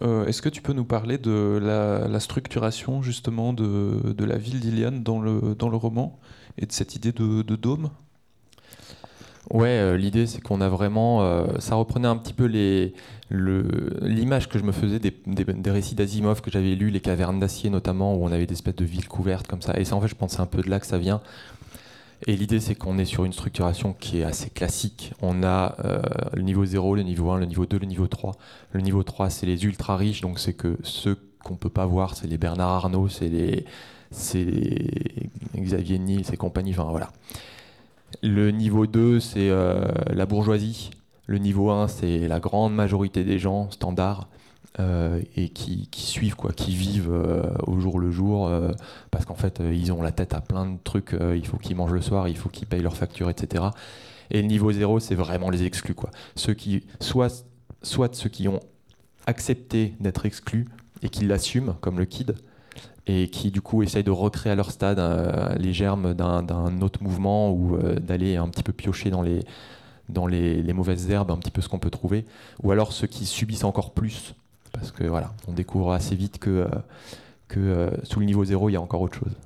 Euh, 0.00 0.26
Est-ce 0.26 0.42
que 0.42 0.48
tu 0.48 0.62
peux 0.62 0.72
nous 0.72 0.84
parler 0.84 1.18
de 1.18 1.58
la, 1.60 2.20
structuration 2.20 3.02
justement 3.02 3.52
de, 3.52 4.24
la 4.24 4.36
ville 4.36 4.60
d'Iliane 4.60 5.02
dans 5.02 5.20
le, 5.20 5.76
roman 5.76 6.18
et 6.56 6.66
de 6.66 6.72
cette 6.72 6.94
idée 6.94 7.12
de, 7.12 7.56
dôme? 7.56 7.90
Ouais, 9.50 9.68
euh, 9.68 9.96
l'idée 9.96 10.26
c'est 10.26 10.42
qu'on 10.42 10.60
a 10.60 10.68
vraiment, 10.68 11.22
euh, 11.22 11.46
ça 11.58 11.74
reprenait 11.74 12.06
un 12.06 12.18
petit 12.18 12.34
peu 12.34 12.44
l'image 13.30 14.48
que 14.50 14.58
je 14.58 14.64
me 14.64 14.72
faisais 14.72 14.98
des, 14.98 15.70
récits 15.70 15.94
d'Asimov 15.94 16.42
que 16.42 16.50
j'avais 16.50 16.74
lus, 16.74 16.90
les 16.90 17.00
cavernes 17.00 17.40
d'acier 17.40 17.70
notamment, 17.70 18.14
où 18.14 18.24
on 18.24 18.30
avait 18.30 18.46
des 18.46 18.52
espèces 18.52 18.76
de 18.76 18.84
villes 18.84 19.08
couvertes 19.08 19.46
comme 19.46 19.62
ça. 19.62 19.78
Et 19.80 19.84
ça, 19.84 19.96
en 19.96 20.00
fait, 20.02 20.08
je 20.08 20.14
pense 20.14 20.32
c'est 20.32 20.40
un 20.40 20.46
peu 20.46 20.60
de 20.60 20.68
là 20.68 20.80
que 20.80 20.86
ça 20.86 20.98
vient. 20.98 21.22
Et 22.26 22.36
l'idée 22.36 22.60
c'est 22.60 22.74
qu'on 22.74 22.98
est 22.98 23.04
sur 23.04 23.24
une 23.24 23.32
structuration 23.32 23.92
qui 23.92 24.20
est 24.20 24.24
assez 24.24 24.50
classique. 24.50 25.12
On 25.22 25.42
a 25.42 25.76
euh, 25.84 26.02
le 26.34 26.42
niveau 26.42 26.64
0, 26.64 26.96
le 26.96 27.02
niveau 27.02 27.30
1, 27.30 27.38
le 27.38 27.46
niveau 27.46 27.66
2, 27.66 27.78
le 27.78 27.86
niveau 27.86 28.06
3. 28.06 28.34
Le 28.72 28.80
niveau 28.80 29.02
3, 29.02 29.30
c'est 29.30 29.46
les 29.46 29.64
ultra 29.64 29.96
riches, 29.96 30.20
donc 30.20 30.38
c'est 30.38 30.52
que 30.52 30.76
ceux 30.82 31.16
qu'on 31.44 31.56
peut 31.56 31.70
pas 31.70 31.86
voir, 31.86 32.16
c'est 32.16 32.26
les 32.26 32.38
Bernard 32.38 32.70
Arnault, 32.70 33.08
c'est 33.08 33.28
les, 33.28 33.64
c'est 34.10 34.44
les 34.44 34.90
Xavier 35.56 35.98
Niel, 35.98 36.22
et 36.32 36.36
compagnie. 36.36 36.74
Le 38.22 38.50
niveau 38.50 38.86
2, 38.86 39.20
c'est 39.20 39.48
euh, 39.50 39.86
la 40.08 40.26
bourgeoisie. 40.26 40.90
Le 41.26 41.38
niveau 41.38 41.70
1, 41.70 41.88
c'est 41.88 42.26
la 42.26 42.40
grande 42.40 42.74
majorité 42.74 43.22
des 43.22 43.38
gens 43.38 43.70
standards 43.70 44.28
euh, 44.80 45.20
et 45.34 45.48
qui, 45.48 45.88
suivent, 45.92 46.36
quoi, 46.36 46.52
qui 46.52 46.72
vivent 46.72 47.10
euh, 47.10 47.42
au 47.66 47.80
jour 47.80 47.98
le 47.98 48.12
jour 48.12 48.46
euh, 48.46 48.70
parce 49.10 49.24
qu'en 49.24 49.34
fait, 49.34 49.60
ils 49.60 49.92
ont 49.92 50.02
la 50.02 50.12
tête 50.12 50.34
à 50.34 50.40
plein 50.40 50.66
de 50.66 50.78
trucs. 50.84 51.16
il 51.34 51.44
faut 51.44 51.56
qu'ils 51.56 51.74
mangent 51.74 51.92
le 51.92 52.00
soir, 52.00 52.28
il 52.28 52.36
faut 52.36 52.48
qu'ils 52.48 52.68
payent 52.68 52.82
leurs 52.82 52.96
factures, 52.96 53.28
etc. 53.28 53.64
Et 54.30 54.40
le 54.40 54.46
niveau 54.46 54.70
0, 54.70 55.00
c'est 55.00 55.16
vraiment 55.16 55.50
les 55.50 55.64
exclus. 55.64 55.94
Quoi. 55.94 56.10
Ceux 56.36 56.54
qui, 56.54 56.84
soit, 57.00 57.44
soit 57.82 58.14
ceux 58.14 58.28
qui 58.28 58.46
ont 58.46 58.60
accepté 59.26 59.94
d'être 59.98 60.26
exclus 60.26 60.68
et 61.02 61.08
qui 61.08 61.24
l'assument, 61.24 61.76
comme 61.80 61.98
le 61.98 62.04
kid, 62.04 62.36
et 63.08 63.30
qui 63.30 63.50
du 63.50 63.60
coup 63.60 63.82
essayent 63.82 64.04
de 64.04 64.12
recréer 64.12 64.52
à 64.52 64.54
leur 64.54 64.70
stade 64.70 65.00
les 65.58 65.72
germes 65.72 66.14
d'un 66.14 66.80
autre 66.82 67.02
mouvement 67.02 67.50
ou 67.50 67.78
d'aller 68.00 68.36
un 68.36 68.48
petit 68.48 68.62
peu 68.62 68.72
piocher 68.72 69.10
dans 69.10 69.22
les, 69.22 69.40
dans 70.08 70.26
les 70.26 70.72
mauvaises 70.72 71.10
herbes, 71.10 71.32
un 71.32 71.38
petit 71.38 71.50
peu 71.50 71.62
ce 71.62 71.68
qu'on 71.68 71.78
peut 71.78 71.90
trouver, 71.90 72.26
ou 72.62 72.70
alors 72.70 72.92
ceux 72.92 73.06
qui 73.06 73.26
subissent 73.26 73.64
encore 73.64 73.92
plus, 73.92 74.34
parce 74.72 74.90
que 74.92 75.04
voilà, 75.04 75.32
on 75.46 75.52
découvre 75.52 75.92
assez 75.92 76.14
vite 76.14 76.38
que, 76.38 76.50
euh, 76.50 76.68
que 77.48 77.60
euh, 77.60 77.90
sous 78.04 78.20
le 78.20 78.26
niveau 78.26 78.44
0, 78.44 78.68
il 78.68 78.72
y 78.72 78.76
a 78.76 78.80
encore 78.80 79.00
autre 79.00 79.18
chose. 79.18 79.36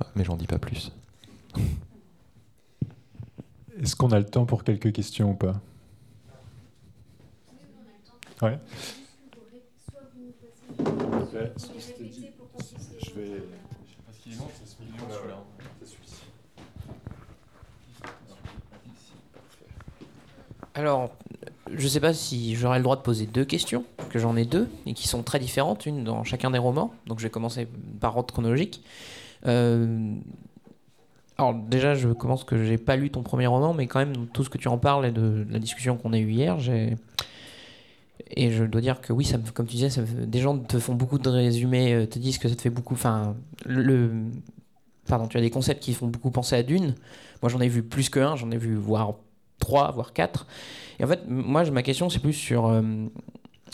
Ouais, 0.00 0.06
mais 0.14 0.24
j'en 0.24 0.36
dis 0.36 0.46
pas 0.46 0.58
plus. 0.58 0.92
Est-ce 3.80 3.96
qu'on 3.96 4.10
a 4.12 4.18
le 4.18 4.24
temps 4.26 4.46
pour 4.46 4.64
quelques 4.64 4.92
questions 4.92 5.30
ou 5.30 5.34
pas? 5.34 5.60
Ouais. 8.42 8.58
Je 13.02 13.10
vais. 13.14 13.42
Alors, 20.76 21.10
je 21.74 21.88
sais 21.88 22.00
pas 22.00 22.14
si 22.14 22.54
j'aurai 22.54 22.78
le 22.78 22.84
droit 22.84 22.96
de 22.96 23.02
poser 23.02 23.26
deux 23.26 23.44
questions, 23.44 23.84
que 24.10 24.18
j'en 24.18 24.36
ai 24.36 24.44
deux, 24.44 24.68
et 24.86 24.94
qui 24.94 25.08
sont 25.08 25.22
très 25.22 25.38
différentes, 25.38 25.86
une 25.86 26.04
dans 26.04 26.24
chacun 26.24 26.50
des 26.50 26.58
romans. 26.58 26.92
Donc 27.06 27.18
je 27.18 27.24
vais 27.24 27.30
commencer 27.30 27.68
par 28.00 28.16
ordre 28.16 28.32
chronologique. 28.32 28.82
Euh, 29.46 30.14
alors 31.38 31.54
déjà, 31.54 31.94
je 31.94 32.08
commence 32.08 32.44
que 32.44 32.64
j'ai 32.64 32.78
pas 32.78 32.96
lu 32.96 33.10
ton 33.10 33.22
premier 33.22 33.46
roman, 33.46 33.74
mais 33.74 33.86
quand 33.86 33.98
même, 33.98 34.26
tout 34.28 34.44
ce 34.44 34.50
que 34.50 34.58
tu 34.58 34.68
en 34.68 34.78
parles 34.78 35.06
et 35.06 35.12
de 35.12 35.46
la 35.50 35.58
discussion 35.58 35.96
qu'on 35.96 36.12
a 36.12 36.18
eue 36.18 36.30
hier. 36.30 36.56
Et 38.30 38.50
je 38.50 38.64
dois 38.64 38.80
dire 38.80 39.00
que 39.00 39.12
oui, 39.12 39.30
comme 39.54 39.66
tu 39.66 39.76
disais, 39.76 40.02
des 40.02 40.40
gens 40.40 40.58
te 40.58 40.78
font 40.78 40.94
beaucoup 40.94 41.18
de 41.18 41.28
résumés, 41.28 41.94
euh, 41.94 42.06
te 42.06 42.18
disent 42.18 42.38
que 42.38 42.48
ça 42.48 42.56
te 42.56 42.62
fait 42.62 42.70
beaucoup... 42.70 42.94
Enfin, 42.94 43.36
Pardon, 45.06 45.28
tu 45.28 45.36
as 45.36 45.40
des 45.40 45.50
concepts 45.50 45.82
qui 45.82 45.94
font 45.94 46.08
beaucoup 46.08 46.30
penser 46.30 46.56
à 46.56 46.62
Dune. 46.62 46.94
Moi, 47.42 47.48
j'en 47.48 47.60
ai 47.60 47.68
vu 47.68 47.82
plus 47.82 48.08
qu'un, 48.08 48.34
j'en 48.34 48.50
ai 48.50 48.56
vu 48.56 48.74
voire 48.74 49.14
trois, 49.66 49.90
voire 49.90 50.12
quatre. 50.12 50.46
Et 51.00 51.04
en 51.04 51.08
fait, 51.08 51.22
moi, 51.28 51.68
ma 51.70 51.82
question, 51.82 52.08
c'est 52.08 52.20
plus 52.20 52.32
sur. 52.32 52.66
euh, 52.66 52.82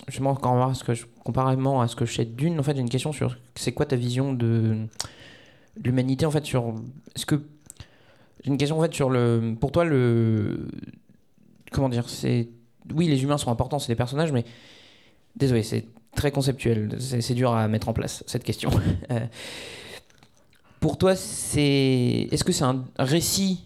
justement, 0.08 0.34
quand 0.34 0.72
ce 0.74 0.82
que 0.84 0.94
je- 0.94 1.04
comparément 1.24 1.80
à 1.82 1.88
ce 1.88 1.94
que 1.96 2.06
je 2.06 2.14
sais 2.14 2.24
Dune, 2.24 2.58
en 2.58 2.62
fait, 2.62 2.74
j'ai 2.74 2.80
une 2.80 2.88
question 2.88 3.12
sur 3.12 3.36
c'est 3.54 3.72
quoi 3.72 3.84
ta 3.86 3.96
vision 3.96 4.32
de 4.32 4.86
l'humanité, 5.84 6.24
en 6.26 6.30
fait, 6.30 6.44
sur. 6.46 6.74
Est-ce 7.14 7.26
que. 7.26 7.42
J'ai 8.42 8.50
une 8.50 8.56
question, 8.58 8.78
en 8.78 8.82
fait, 8.82 8.94
sur 8.94 9.10
le. 9.10 9.54
Pour 9.60 9.70
toi, 9.70 9.84
le. 9.84 10.66
Comment 11.70 11.88
dire 11.90 12.08
C'est. 12.08 12.48
Oui, 12.94 13.06
les 13.06 13.22
humains 13.22 13.38
sont 13.38 13.50
importants, 13.50 13.78
c'est 13.78 13.92
des 13.92 13.96
personnages, 14.04 14.32
mais. 14.32 14.44
Désolé, 15.36 15.62
c'est 15.62 15.84
très 16.16 16.30
conceptuel. 16.30 16.96
C'est 16.98 17.20
c'est 17.20 17.34
dur 17.34 17.52
à 17.54 17.68
mettre 17.68 17.88
en 17.88 17.92
place, 17.92 18.24
cette 18.26 18.44
question. 18.44 18.70
Euh, 19.10 19.26
Pour 20.80 20.96
toi, 20.98 21.14
c'est. 21.14 22.28
Est-ce 22.32 22.42
que 22.44 22.52
c'est 22.52 22.64
un 22.64 22.84
récit 22.98 23.64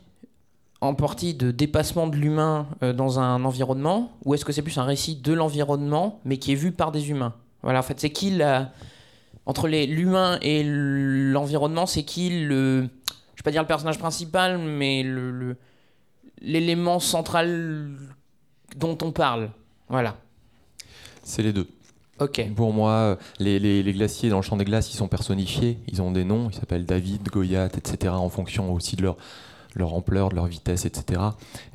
en 0.81 0.95
partie 0.95 1.35
de 1.35 1.51
dépassement 1.51 2.07
de 2.07 2.16
l'humain 2.16 2.66
euh, 2.83 2.93
dans 2.93 3.18
un 3.18 3.45
environnement 3.45 4.12
ou 4.24 4.35
est-ce 4.35 4.45
que 4.45 4.53
c'est 4.53 4.62
plus 4.62 4.79
un 4.79 4.85
récit 4.85 5.16
de 5.16 5.33
l'environnement 5.33 6.20
mais 6.24 6.37
qui 6.39 6.53
est 6.53 6.57
vu 6.57 6.72
par 6.72 6.93
des 6.93 7.11
humains? 7.11 7.35
Voilà, 7.62 7.81
en 7.81 7.83
fait, 7.83 7.99
c'est 7.99 8.11
qui 8.11 8.31
la... 8.31 8.70
entre 9.47 9.68
l'humain 9.68 10.39
et 10.43 10.62
l'environnement, 10.64 11.87
c'est 11.87 12.03
qui 12.05 12.45
le 12.47 12.89
je 13.35 13.41
vais 13.43 13.45
pas 13.45 13.51
dire 13.51 13.62
le 13.62 13.66
personnage 13.68 13.99
principal 13.99 14.59
mais 14.59 15.03
le 15.03 15.57
l'élément 16.43 17.01
central 17.01 17.89
dont 18.77 18.97
on 19.03 19.11
parle. 19.11 19.51
Voilà. 19.89 20.16
C'est 21.22 21.43
les 21.43 21.53
deux. 21.53 21.66
OK. 22.20 22.47
Pour 22.55 22.72
moi, 22.72 22.91
euh, 22.93 23.16
les, 23.39 23.59
les- 23.59 23.83
les 23.83 23.93
glaciers 23.93 24.29
dans 24.31 24.37
le 24.37 24.43
champ 24.43 24.57
des 24.57 24.64
glaces, 24.64 24.93
ils 24.93 24.97
sont 24.97 25.09
personnifiés, 25.09 25.79
ils 25.89 26.01
ont 26.03 26.11
des 26.12 26.24
noms, 26.24 26.49
ils 26.51 26.55
s'appellent 26.55 26.85
David, 26.87 27.29
Goliath, 27.29 27.77
etc., 27.77 28.12
en 28.14 28.29
fonction 28.29 28.72
aussi 28.72 28.97
de 28.97 29.03
leur, 29.03 29.16
leur 29.77 29.95
ampleur, 29.95 30.31
de 30.31 30.35
leur 30.35 30.47
vitesse, 30.47 30.85
etc. 30.87 31.20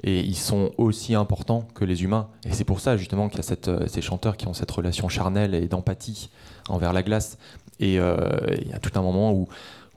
Et 0.04 0.20
ils 0.20 0.36
sont 0.36 0.72
aussi 0.78 1.16
importants 1.16 1.68
que 1.74 1.86
les 1.86 2.04
humains. 2.04 2.28
Et 2.45 2.52
c'est 2.52 2.64
pour 2.64 2.80
ça 2.80 2.97
justement 2.97 3.30
qu'il 3.30 3.39
y 3.39 3.47
a 3.47 3.70
euh, 3.70 3.88
ces 3.88 4.02
chanteurs 4.02 4.38
qui 4.38 4.47
ont 4.47 4.54
cette 4.54 4.72
relation 4.72 5.08
charnelle 5.08 5.56
et 5.56 5.68
d'empathie 5.68 6.30
envers 6.68 6.93
la 6.93 7.04
glace. 7.04 7.38
Et 7.80 7.99
euh, 7.99 8.18
il 8.62 8.70
y 8.70 8.74
a 8.74 8.80
tout 8.80 8.97
un 8.99 9.02
moment 9.02 9.32
où, 9.34 9.47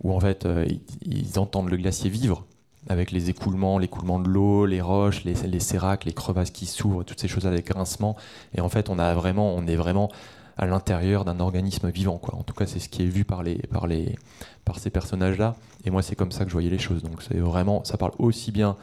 où 0.02 0.12
en 0.12 0.20
fait, 0.20 0.46
euh, 0.46 0.66
ils, 0.68 0.80
ils 1.02 1.38
entendent 1.38 1.70
le 1.70 1.76
glacier 1.76 2.10
vivre 2.10 2.44
avec 2.88 3.12
les 3.12 3.30
écoulements, 3.30 3.78
l'écoulement 3.78 4.18
de 4.18 4.28
l'eau, 4.28 4.66
les 4.66 4.80
roches, 4.80 5.24
les, 5.24 5.34
les 5.46 5.60
séracs, 5.60 6.04
les 6.04 6.12
crevasses 6.12 6.50
qui 6.50 6.66
s'ouvrent, 6.66 7.02
toutes 7.02 7.20
ces 7.20 7.28
choses 7.28 7.46
avec 7.46 7.66
grincement. 7.66 8.16
Et 8.54 8.60
en 8.60 8.68
fait, 8.68 8.90
on 8.90 8.98
a 8.98 9.14
vraiment, 9.14 9.54
on 9.54 9.66
est 9.66 9.76
vraiment 9.76 10.10
à 10.56 10.66
l'intérieur 10.66 11.24
d'un 11.24 11.40
organisme 11.40 11.90
vivant, 11.90 12.18
quoi. 12.18 12.36
En 12.36 12.42
tout 12.42 12.54
cas, 12.54 12.66
c'est 12.66 12.78
ce 12.78 12.88
qui 12.88 13.02
est 13.02 13.06
vu 13.06 13.24
par 13.24 13.42
les, 13.42 13.56
par 13.56 13.86
les, 13.86 14.16
par 14.64 14.78
ces 14.78 14.90
personnages-là. 14.90 15.56
Et 15.84 15.90
moi, 15.90 16.02
c'est 16.02 16.16
comme 16.16 16.32
ça 16.32 16.44
que 16.44 16.50
je 16.50 16.54
voyais 16.54 16.70
les 16.70 16.78
choses. 16.78 17.02
Donc, 17.02 17.22
c'est 17.22 17.38
vraiment, 17.38 17.84
ça 17.84 17.96
parle 17.96 18.12
aussi 18.18 18.52
bien 18.52 18.76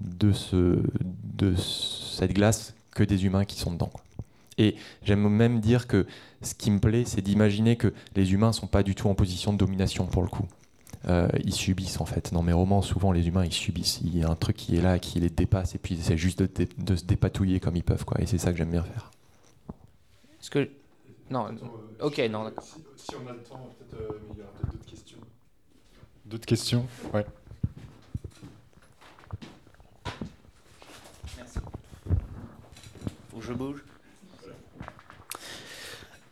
de 0.00 0.32
ce, 0.32 0.82
de 1.24 1.54
cette 1.56 2.32
glace 2.32 2.74
que 2.94 3.02
des 3.02 3.24
humains 3.24 3.44
qui 3.44 3.58
sont 3.58 3.72
dedans. 3.72 3.90
Et 4.58 4.76
j'aime 5.02 5.28
même 5.28 5.60
dire 5.60 5.86
que 5.86 6.06
ce 6.42 6.54
qui 6.54 6.70
me 6.70 6.78
plaît, 6.78 7.04
c'est 7.06 7.22
d'imaginer 7.22 7.76
que 7.76 7.92
les 8.14 8.32
humains 8.32 8.52
sont 8.52 8.66
pas 8.66 8.82
du 8.82 8.94
tout 8.94 9.08
en 9.08 9.14
position 9.14 9.52
de 9.52 9.58
domination 9.58 10.06
pour 10.06 10.22
le 10.22 10.28
coup. 10.28 10.46
Euh, 11.08 11.28
ils 11.44 11.54
subissent 11.54 12.00
en 12.00 12.04
fait. 12.04 12.32
Dans 12.32 12.42
mes 12.42 12.52
romans, 12.52 12.82
souvent 12.82 13.10
les 13.10 13.26
humains 13.26 13.46
ils 13.46 13.52
subissent. 13.52 14.00
Il 14.04 14.18
y 14.18 14.22
a 14.22 14.28
un 14.28 14.34
truc 14.34 14.56
qui 14.56 14.76
est 14.76 14.82
là, 14.82 14.98
qui 14.98 15.18
les 15.18 15.30
dépasse, 15.30 15.74
et 15.74 15.78
puis 15.78 15.94
ils 15.94 16.00
essaient 16.00 16.18
juste 16.18 16.42
de, 16.42 16.68
de 16.76 16.96
se 16.96 17.04
dépatouiller 17.04 17.58
comme 17.58 17.76
ils 17.76 17.82
peuvent, 17.82 18.04
quoi. 18.04 18.20
Et 18.20 18.26
c'est 18.26 18.36
ça 18.36 18.52
que 18.52 18.58
j'aime 18.58 18.70
bien 18.70 18.82
faire. 18.82 19.10
Est-ce 20.40 20.50
que 20.50 20.68
non, 21.30 21.48
OK, 22.00 22.18
non. 22.30 22.44
d'accord. 22.44 22.64
Si, 22.64 22.80
si 22.96 23.14
on 23.14 23.28
a 23.28 23.32
le 23.32 23.38
temps, 23.38 23.68
peut-être, 23.78 24.00
euh, 24.00 24.18
il 24.32 24.38
y 24.38 24.42
aura 24.42 24.50
peut-être 24.52 24.72
d'autres 24.72 24.86
questions. 24.86 25.18
D'autres 26.26 26.46
questions 26.46 26.86
Ouais. 27.14 27.24
Faut 33.30 33.38
que 33.38 33.44
je 33.44 33.52
bouge. 33.52 33.84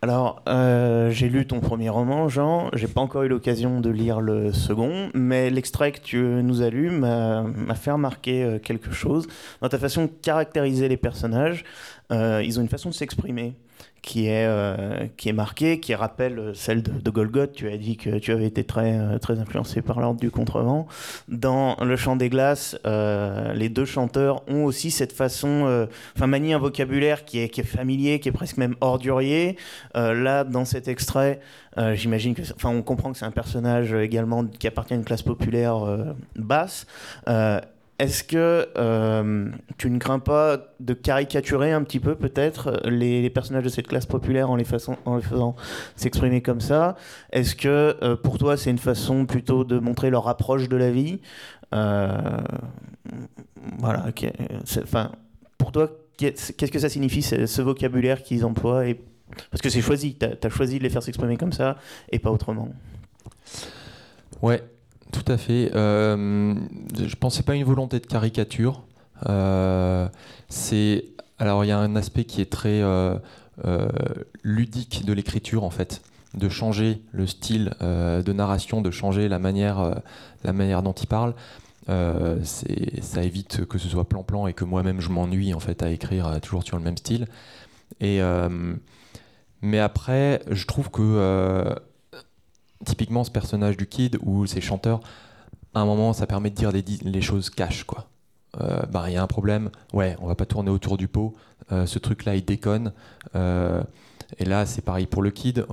Alors, 0.01 0.42
euh, 0.49 1.11
j'ai 1.11 1.28
lu 1.28 1.44
ton 1.44 1.59
premier 1.59 1.88
roman, 1.88 2.28
Jean. 2.28 2.70
J'ai 2.72 2.86
pas 2.86 3.01
encore 3.01 3.24
eu 3.24 3.28
l'occasion 3.28 3.80
de 3.80 3.90
lire 3.90 4.20
le 4.20 4.53
second, 4.53 5.11
mais 5.12 5.51
l'extrait 5.51 5.90
que 5.90 5.99
tu 6.01 6.18
nous 6.18 6.62
as 6.62 6.70
lu 6.70 6.90
m'a 6.90 7.42
m'a 7.42 7.74
fait 7.74 7.90
remarquer 7.90 8.44
euh, 8.44 8.59
quelque 8.61 8.92
chose. 8.92 9.26
Dans 9.61 9.68
ta 9.68 9.76
façon 9.78 10.05
de 10.05 10.11
caractériser 10.22 10.88
les 10.88 10.96
personnages, 10.96 11.64
euh, 12.12 12.40
ils 12.44 12.61
ont 12.61 12.62
une 12.62 12.68
façon 12.68 12.90
de 12.90 12.94
s'exprimer 12.94 13.57
qui 14.09 14.29
est, 14.29 14.47
euh, 14.47 15.07
qui 15.18 15.29
est 15.29 15.35
marquée, 15.35 15.81
qui 15.81 15.95
rappelle 15.95 16.53
celle 16.55 16.83
de, 16.83 16.93
de. 16.93 17.47
Tu 17.47 17.68
as 17.68 17.76
dit 17.76 17.97
que 17.97 18.18
tu 18.18 18.33
avais 18.33 18.47
été 18.47 18.64
très, 18.64 18.99
euh, 18.99 19.18
très 19.18 19.39
influencé 19.39 19.83
par 19.83 20.01
l'ordre 20.01 20.18
du 20.18 20.31
contrevent. 20.31 20.87
Dans 21.29 21.76
Le 21.83 21.97
Chant 21.97 22.16
des 22.16 22.31
Glaces, 22.31 22.79
euh, 22.87 23.53
les 23.53 23.68
deux 23.68 23.85
chanteurs 23.85 24.43
ont 24.49 24.64
aussi 24.64 24.91
cette 24.91 25.12
façon, 25.12 25.66
euh, 25.66 25.87
enfin, 26.16 26.26
manient 26.26 26.55
un 26.55 26.59
vocabulaire 26.59 27.26
qui 27.26 27.41
est, 27.41 27.49
qui 27.51 27.61
est 27.61 27.64
familier, 27.64 28.18
qui 28.18 28.31
est 28.31 28.33
presque 28.33 28.57
même 28.57 28.76
ordurier. 28.81 29.57
Euh, 29.95 30.14
là, 30.14 30.45
dans 30.45 30.64
cet 30.64 30.89
extrait, 30.89 31.41
euh, 31.76 31.95
j'imagine 31.95 32.35
que, 32.35 32.43
enfin, 32.55 32.70
on 32.70 32.83
comprend 32.83 33.12
que 33.12 33.18
c'est 33.18 33.26
un 33.26 33.31
personnage 33.31 33.93
euh, 33.93 34.03
également 34.03 34.45
qui 34.47 34.66
appartient 34.66 34.95
à 34.95 34.97
une 34.97 35.05
classe 35.05 35.22
populaire 35.22 35.87
euh, 35.87 36.14
basse. 36.37 36.87
Est-ce 37.99 38.22
que 38.22 38.68
euh, 38.76 39.51
tu 39.76 39.90
ne 39.90 39.99
crains 39.99 40.20
pas 40.20 40.59
de 40.78 40.94
caricaturer 40.94 41.72
un 41.72 41.82
petit 41.82 41.99
peu 41.99 42.14
peut-être 42.14 42.80
les, 42.84 43.28
personnages 43.28 43.64
de 43.64 43.68
cette 43.68 43.88
classe 43.88 44.07
populaire 44.07 44.51
en 44.51 44.57
les, 44.57 44.64
faisant 44.64 45.57
s'exprimer 45.96 46.40
comme 46.40 46.61
ça? 46.61 46.94
Est-ce 47.32 47.57
que 47.57 47.96
euh, 48.03 48.14
pour 48.14 48.38
toi 48.38 48.57
c'est 48.57 48.70
une 48.70 48.78
façon 48.78 49.26
plutôt 49.26 49.64
de 49.64 49.80
montrer 49.80 50.11
leur 50.11 50.28
approche 50.28 50.68
de 50.68 50.76
la 50.76 50.92
vie? 50.92 51.20
Euh, 51.74 52.38
Voilà, 53.78 54.07
pour 55.59 55.72
toi, 55.72 55.90
qu'est- 56.16 56.57
qu'est-ce 56.57 56.72
que 56.72 56.78
ça 56.78 56.88
signifie 56.88 57.22
ce, 57.22 57.62
vocabulaire 57.62 58.22
qu'ils 58.22 58.44
emploient 58.44 58.86
et... 58.86 59.01
Parce 59.51 59.61
que 59.61 59.68
c'est 59.68 59.82
choisi, 59.82 60.16
tu 60.16 60.24
as, 60.24 60.51
choisi 60.51 60.78
de 60.78 60.84
les 60.84 60.88
faire 60.88 61.03
s'exprimer 61.03 61.36
comme 61.36 61.53
ça 61.53 61.76
et 62.11 62.18
pas 62.18 62.30
autrement? 62.30 62.70
Ouais, 64.40 64.62
tout 65.12 65.24
à 65.30 65.36
fait. 65.36 65.70
Euh, 65.74 66.54
je 66.94 67.16
pensais 67.16 67.42
pas 67.42 67.54
une 67.54 67.64
volonté 67.64 68.00
de 68.00 68.06
caricature. 68.06 68.82
Euh, 69.28 70.09
alors 71.38 71.64
il 71.64 71.68
y 71.68 71.70
a 71.70 71.78
un 71.78 71.96
aspect 71.96 72.24
qui 72.24 72.40
est 72.40 72.50
très 72.50 72.82
euh, 72.82 73.16
euh, 73.64 73.88
ludique 74.42 75.04
de 75.04 75.12
l'écriture 75.12 75.64
en 75.64 75.70
fait, 75.70 76.02
de 76.34 76.48
changer 76.48 77.02
le 77.12 77.26
style 77.26 77.72
de 77.80 78.32
narration, 78.32 78.80
de 78.80 78.90
changer 78.90 79.28
la 79.28 79.38
manière, 79.38 80.02
la 80.44 80.52
manière 80.52 80.82
dont 80.82 80.92
il 80.92 81.06
parle. 81.06 81.34
Ça 81.86 83.22
évite 83.22 83.64
que 83.66 83.78
ce 83.78 83.88
soit 83.88 84.09
plan-plan 84.09 84.46
et 84.46 84.52
que 84.52 84.64
moi-même 84.64 85.00
je 85.00 85.11
m'ennuie 85.11 85.54
en 85.54 85.61
fait 85.61 85.82
à 85.82 85.90
écrire 85.90 86.40
toujours 86.40 86.62
sur 86.62 86.76
le 86.76 86.82
même 86.82 86.96
style. 86.96 87.26
Et 88.00 88.20
mais 89.61 89.80
après, 89.80 90.40
je 90.50 90.66
trouve 90.66 90.90
que 90.90 91.74
typiquement 92.85 93.24
ce 93.24 93.31
personnage 93.31 93.76
du 93.76 93.87
kid 93.87 94.18
ou 94.22 94.47
ces 94.47 94.61
chanteurs, 94.61 95.01
à 95.74 95.81
un 95.81 95.85
moment, 95.85 96.12
ça 96.12 96.26
permet 96.26 96.51
de 96.51 96.55
dire 96.55 96.72
les, 96.72 97.20
choses 97.20 97.51
cash, 97.51 97.85
quoi. 97.85 98.07
Euh, 98.61 98.83
bah, 98.91 99.05
il 99.09 99.12
y 99.12 99.16
a 99.16 99.22
un 99.22 99.26
problème, 99.26 99.70
ouais, 99.93 100.16
on 100.20 100.26
va 100.26 100.35
pas 100.35 100.47
tourner 100.47 100.70
autour 100.70 100.97
du 100.97 101.07
pot. 101.07 101.35
Euh, 101.70 101.87
ce 101.87 101.99
truc-là, 101.99 102.35
il 102.35 102.45
déconne. 102.45 102.93
Euh, 103.37 103.83
et 104.39 104.45
là, 104.45 104.66
c'est 104.66 104.83
pareil 104.83 105.07
pour 105.07 105.22
le 105.22 105.31
kid. 105.31 105.66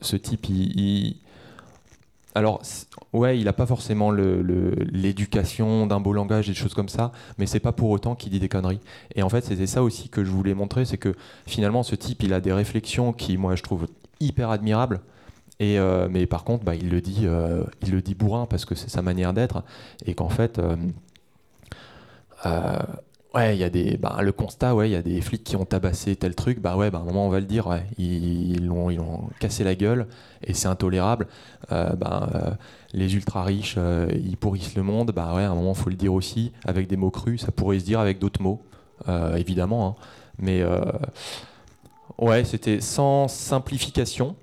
Ce 0.00 0.16
type, 0.16 0.48
il, 0.48 1.16
alors, 2.34 2.62
ouais, 3.12 3.38
il 3.40 3.48
a 3.48 3.52
pas 3.52 3.66
forcément 3.66 4.12
l'éducation 4.12 5.86
d'un 5.86 5.98
beau 5.98 6.12
langage 6.12 6.48
et 6.48 6.52
des 6.52 6.58
choses 6.58 6.74
comme 6.74 6.88
ça, 6.88 7.10
mais 7.38 7.46
c'est 7.46 7.60
pas 7.60 7.72
pour 7.72 7.90
autant 7.90 8.14
qu'il 8.14 8.30
dit 8.30 8.38
des 8.38 8.48
conneries. 8.48 8.80
Et 9.16 9.22
en 9.22 9.28
fait, 9.28 9.44
c'était 9.44 9.66
ça 9.66 9.82
aussi 9.82 10.08
que 10.08 10.24
je 10.24 10.30
voulais 10.30 10.54
montrer, 10.54 10.84
c'est 10.84 10.98
que 10.98 11.14
finalement, 11.46 11.82
ce 11.82 11.96
type, 11.96 12.22
il 12.22 12.32
a 12.32 12.40
des 12.40 12.52
réflexions 12.52 13.12
qui, 13.12 13.36
moi, 13.36 13.56
je 13.56 13.62
trouve 13.62 13.88
hyper 14.20 14.50
admirables. 14.50 15.00
Euh, 15.60 16.08
mais 16.10 16.26
par 16.26 16.44
contre, 16.44 16.64
bah, 16.64 16.74
il 16.74 16.88
le 16.88 17.00
dit, 17.00 17.22
euh, 17.24 17.64
il 17.82 17.90
le 17.92 18.02
dit 18.02 18.14
bourrin 18.14 18.46
parce 18.46 18.64
que 18.64 18.74
c'est 18.74 18.90
sa 18.90 19.02
manière 19.02 19.32
d'être, 19.32 19.62
et 20.06 20.14
qu'en 20.14 20.28
fait, 20.30 20.58
euh, 20.58 20.76
ouais, 23.34 23.54
il 23.56 23.60
y 23.60 23.64
a 23.64 23.70
des, 23.70 23.96
bah, 23.98 24.18
le 24.22 24.32
constat, 24.32 24.74
ouais, 24.74 24.88
il 24.88 24.92
y 24.92 24.96
a 24.96 25.02
des 25.02 25.20
flics 25.20 25.44
qui 25.44 25.56
ont 25.56 25.66
tabassé 25.66 26.16
tel 26.16 26.34
truc, 26.34 26.60
bah 26.60 26.76
ouais, 26.76 26.90
bah, 26.90 26.98
à 26.98 27.02
un 27.02 27.04
moment 27.04 27.26
on 27.26 27.28
va 27.30 27.40
le 27.40 27.46
dire, 27.46 27.68
ils 27.98 28.64
l'ont, 28.66 28.90
ils 28.90 28.96
l'ont 28.96 29.28
cassé 29.38 29.62
la 29.64 29.74
gueule, 29.74 30.06
et 30.42 30.54
c'est 30.54 30.68
intolérable. 30.68 31.26
Bah, 31.70 32.56
les 32.92 33.14
ultra 33.14 33.44
riches, 33.44 33.76
ils 34.14 34.36
pourrissent 34.36 34.74
le 34.74 34.82
monde, 34.82 35.12
bah 35.12 35.34
ouais, 35.34 35.44
à 35.44 35.50
un 35.50 35.54
moment 35.54 35.74
faut 35.74 35.90
le 35.90 35.96
dire 35.96 36.14
aussi, 36.14 36.52
avec 36.64 36.88
des 36.88 36.96
mots 36.96 37.10
crus, 37.10 37.42
ça 37.42 37.52
pourrait 37.52 37.78
se 37.78 37.84
dire 37.84 38.00
avec 38.00 38.18
d'autres 38.18 38.42
mots, 38.42 38.62
évidemment, 39.36 39.88
hein. 39.88 39.94
mais 40.38 40.64
ouais, 42.18 42.44
c'était 42.44 42.80
sans 42.80 43.28
simplification. 43.28 44.36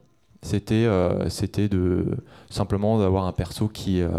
C'était 0.44 0.86
euh, 0.86 1.30
c'était 1.30 1.68
de 1.68 2.06
simplement 2.50 3.00
d'avoir 3.00 3.26
un 3.26 3.32
perso 3.32 3.68
qui 3.68 4.02
euh, 4.02 4.10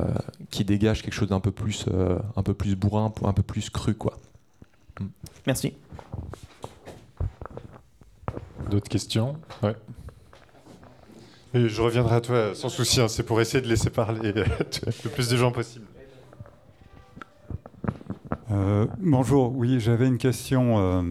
qui 0.50 0.64
dégage 0.64 1.02
quelque 1.02 1.14
chose 1.14 1.28
d'un 1.28 1.40
peu 1.40 1.52
plus 1.52 1.86
euh, 1.92 2.18
un 2.36 2.42
peu 2.42 2.54
plus 2.54 2.74
bourrin, 2.74 3.12
un 3.22 3.32
peu 3.32 3.42
plus 3.42 3.70
cru 3.70 3.94
quoi. 3.94 4.18
Merci. 5.46 5.74
D'autres 8.68 8.88
questions? 8.88 9.36
Ouais. 9.62 9.76
Et 11.54 11.68
je 11.68 11.80
reviendrai 11.80 12.16
à 12.16 12.20
toi 12.20 12.54
sans 12.54 12.68
souci, 12.68 13.00
hein, 13.00 13.08
c'est 13.08 13.22
pour 13.22 13.40
essayer 13.40 13.62
de 13.62 13.68
laisser 13.68 13.90
parler 13.90 14.32
le 14.34 15.10
plus 15.10 15.28
de 15.28 15.36
gens 15.36 15.52
possible. 15.52 15.86
Euh, 18.50 18.86
bonjour, 18.98 19.54
oui, 19.56 19.78
j'avais 19.78 20.06
une 20.06 20.18
question 20.18 20.78
euh, 20.78 21.02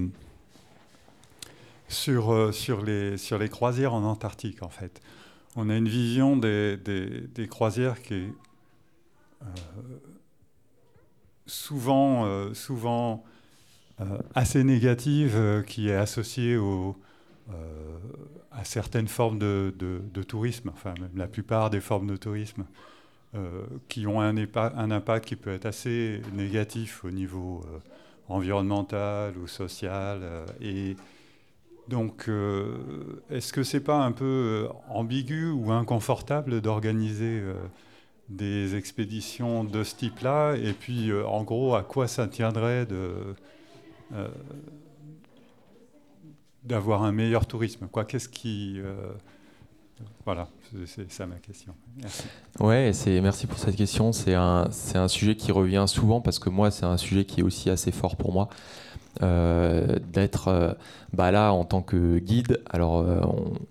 sur, 1.88 2.31
euh, 2.31 2.51
sur, 2.51 2.83
les, 2.83 3.49
croisières 3.49 3.93
en 3.93 4.03
Antarctique, 4.03 4.63
en 4.63 4.69
fait. 4.69 5.01
On 5.55 5.69
a 5.69 5.75
une 5.75 5.88
vision 5.88 6.38
des, 6.38 6.77
des, 6.77 7.47
croisières 7.47 8.01
qui 8.01 8.13
est 8.13 8.33
euh, 9.41 9.45
souvent, 11.45 12.25
euh, 14.01 14.17
assez 14.35 14.63
négative, 14.63 15.63
qui 15.65 15.89
est 15.89 15.95
associée 15.95 16.57
au, 16.57 16.95
à 18.51 18.63
certaines 18.65 19.07
formes 19.07 19.39
de, 19.39 19.73
de- 19.79 20.23
tourisme, 20.23 20.69
enfin 20.73 20.93
la 21.15 21.27
plupart 21.27 21.69
des 21.69 21.79
formes 21.79 22.07
de 22.07 22.17
tourisme 22.17 22.65
qui 23.88 24.05
ont 24.05 24.19
un, 24.21 24.35
impact 24.91 25.25
qui 25.25 25.35
peut 25.35 25.51
être 25.51 25.65
assez 25.65 26.21
négatif 26.33 27.05
au 27.05 27.11
niveau 27.11 27.63
environnemental 28.27 29.38
ou 29.38 29.47
social. 29.47 30.45
et 30.59 30.95
donc, 31.89 32.25
euh, 32.27 32.77
est-ce 33.29 33.53
que 33.53 33.63
c'est 33.63 33.79
pas 33.79 34.03
un 34.03 34.11
peu 34.11 34.25
euh, 34.25 34.67
ambigu 34.89 35.49
ou 35.49 35.71
inconfortable 35.71 36.61
d'organiser 36.61 37.39
euh, 37.41 37.53
des 38.29 38.75
expéditions 38.75 39.63
de 39.63 39.83
ce 39.83 39.95
type-là? 39.95 40.55
Et 40.55 40.73
puis, 40.73 41.11
en 41.13 41.43
gros, 41.43 41.75
à 41.75 41.83
quoi 41.83 42.07
ça 42.07 42.27
tiendrait 42.27 42.88
d'avoir 46.63 47.03
un 47.03 47.11
meilleur 47.11 47.45
tourisme? 47.45 47.88
Quoi 47.88 48.05
Qu'est-ce 48.05 48.29
qui 48.29 48.81
voilà, 50.25 50.47
c'est- 50.85 51.11
ça 51.11 51.25
ma 51.25 51.38
question. 51.38 51.73
Merci. 52.01 52.23
Ouais, 52.59 52.91
c'est 52.93 53.19
merci 53.21 53.47
pour 53.47 53.57
cette 53.57 53.75
question. 53.75 54.11
C'est 54.11 54.33
un 54.35 54.67
c'est 54.71 54.97
un 54.97 55.07
sujet 55.07 55.35
qui 55.35 55.51
revient 55.51 55.85
souvent 55.88 56.21
parce 56.21 56.38
que 56.38 56.49
moi 56.49 56.69
c'est 56.69 56.85
un 56.85 56.97
sujet 56.97 57.25
qui 57.25 57.39
est 57.39 57.43
aussi 57.43 57.69
assez 57.69 57.91
fort 57.91 58.15
pour 58.15 58.31
moi 58.31 58.49
Euh, 59.24 59.97
d'être 60.13 60.49
euh, 60.49 60.74
bah 61.11 61.32
là 61.32 61.51
en 61.51 61.63
tant 61.63 61.82
que 61.82 62.20
guide. 62.20 62.61
Alors 62.70 62.99
euh, 62.99 63.22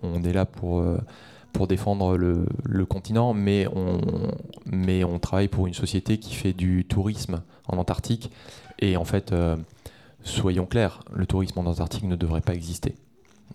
on, 0.02 0.24
est 0.24 0.32
là 0.32 0.44
pour 0.44 0.96
défendre 1.68 2.16
le, 2.16 2.86
continent, 2.86 3.32
mais 3.32 3.66
on, 3.74 4.00
mais 4.66 5.04
on 5.04 5.18
travaille 5.18 5.48
pour 5.48 5.66
une 5.66 5.74
société 5.74 6.18
qui 6.18 6.34
fait 6.34 6.52
du 6.52 6.84
tourisme 6.84 7.42
en 7.68 7.78
Antarctique. 7.78 8.30
Et 8.78 8.96
en 8.96 9.04
fait, 9.04 9.34
soyons 10.22 10.66
clairs, 10.66 11.00
le 11.12 11.26
tourisme 11.26 11.58
en 11.60 11.66
Antarctique 11.66 12.04
ne 12.04 12.16
devrait 12.16 12.42
pas 12.42 12.54
exister. 12.54 12.94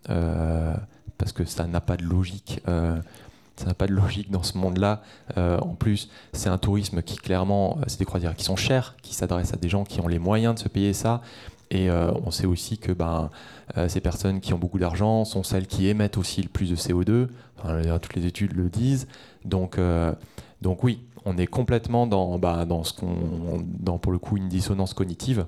Parce 0.06 1.32
que 1.34 1.46
ça 1.46 1.68
n'a 1.68 1.82
pas 1.82 1.96
de 1.96 2.04
logique. 2.04 2.62
ça 2.66 3.66
n'a 3.66 3.74
pas 3.76 3.86
de 3.86 3.94
logique 3.94 4.32
dans 4.32 4.42
ce 4.42 4.58
monde-là. 4.58 5.04
En 5.38 5.76
plus, 5.76 6.10
c'est 6.34 6.50
un 6.50 6.58
tourisme 6.58 7.04
qui 7.04 7.18
clairement, 7.18 7.78
c'est 7.86 8.00
des 8.00 8.06
croisières 8.06 8.36
qui 8.36 8.46
sont 8.46 8.56
chères, 8.56 8.96
qui 9.04 9.14
s'adressent 9.14 9.54
à 9.54 9.58
des 9.58 9.70
gens 9.70 9.84
qui 9.84 10.02
ont 10.02 10.08
les 10.08 10.20
moyens 10.20 10.56
de 10.56 10.60
se 10.60 10.70
payer 10.70 10.94
ça. 10.94 11.22
Et 11.72 11.90
euh, 11.90 12.12
on 12.26 12.32
sait 12.32 12.46
aussi 12.46 12.78
que 12.78 12.92
ben, 12.92 13.30
euh, 13.78 13.88
ces 13.88 14.02
personnes 14.02 14.42
qui 14.42 14.54
ont 14.54 14.58
beaucoup 14.58 14.78
d'argent 14.78 15.24
sont 15.24 15.42
celles 15.42 15.68
qui 15.68 15.88
émettent 15.88 16.18
aussi 16.18 16.44
le 16.44 16.50
plus 16.50 16.70
de 16.70 16.76
CO2. 16.76 17.30
Enfin, 17.58 17.70
je 17.70 17.76
veux 17.76 17.82
dire, 17.84 18.00
toutes 18.00 18.16
les 18.16 18.26
études 18.26 18.54
le 18.54 18.70
disent. 18.70 19.08
Donc, 19.46 19.78
euh, 19.78 20.14
oui, 20.84 21.00
on 21.24 21.38
est 21.38 21.48
complètement 21.48 22.08
dans, 22.08 22.38
dans 22.38 22.84
ce 22.84 22.94
qu'on, 22.94 23.98
pour 24.00 24.12
le 24.12 24.20
coup 24.20 24.36
une 24.38 24.50
dissonance 24.50 24.94
cognitive. 24.94 25.46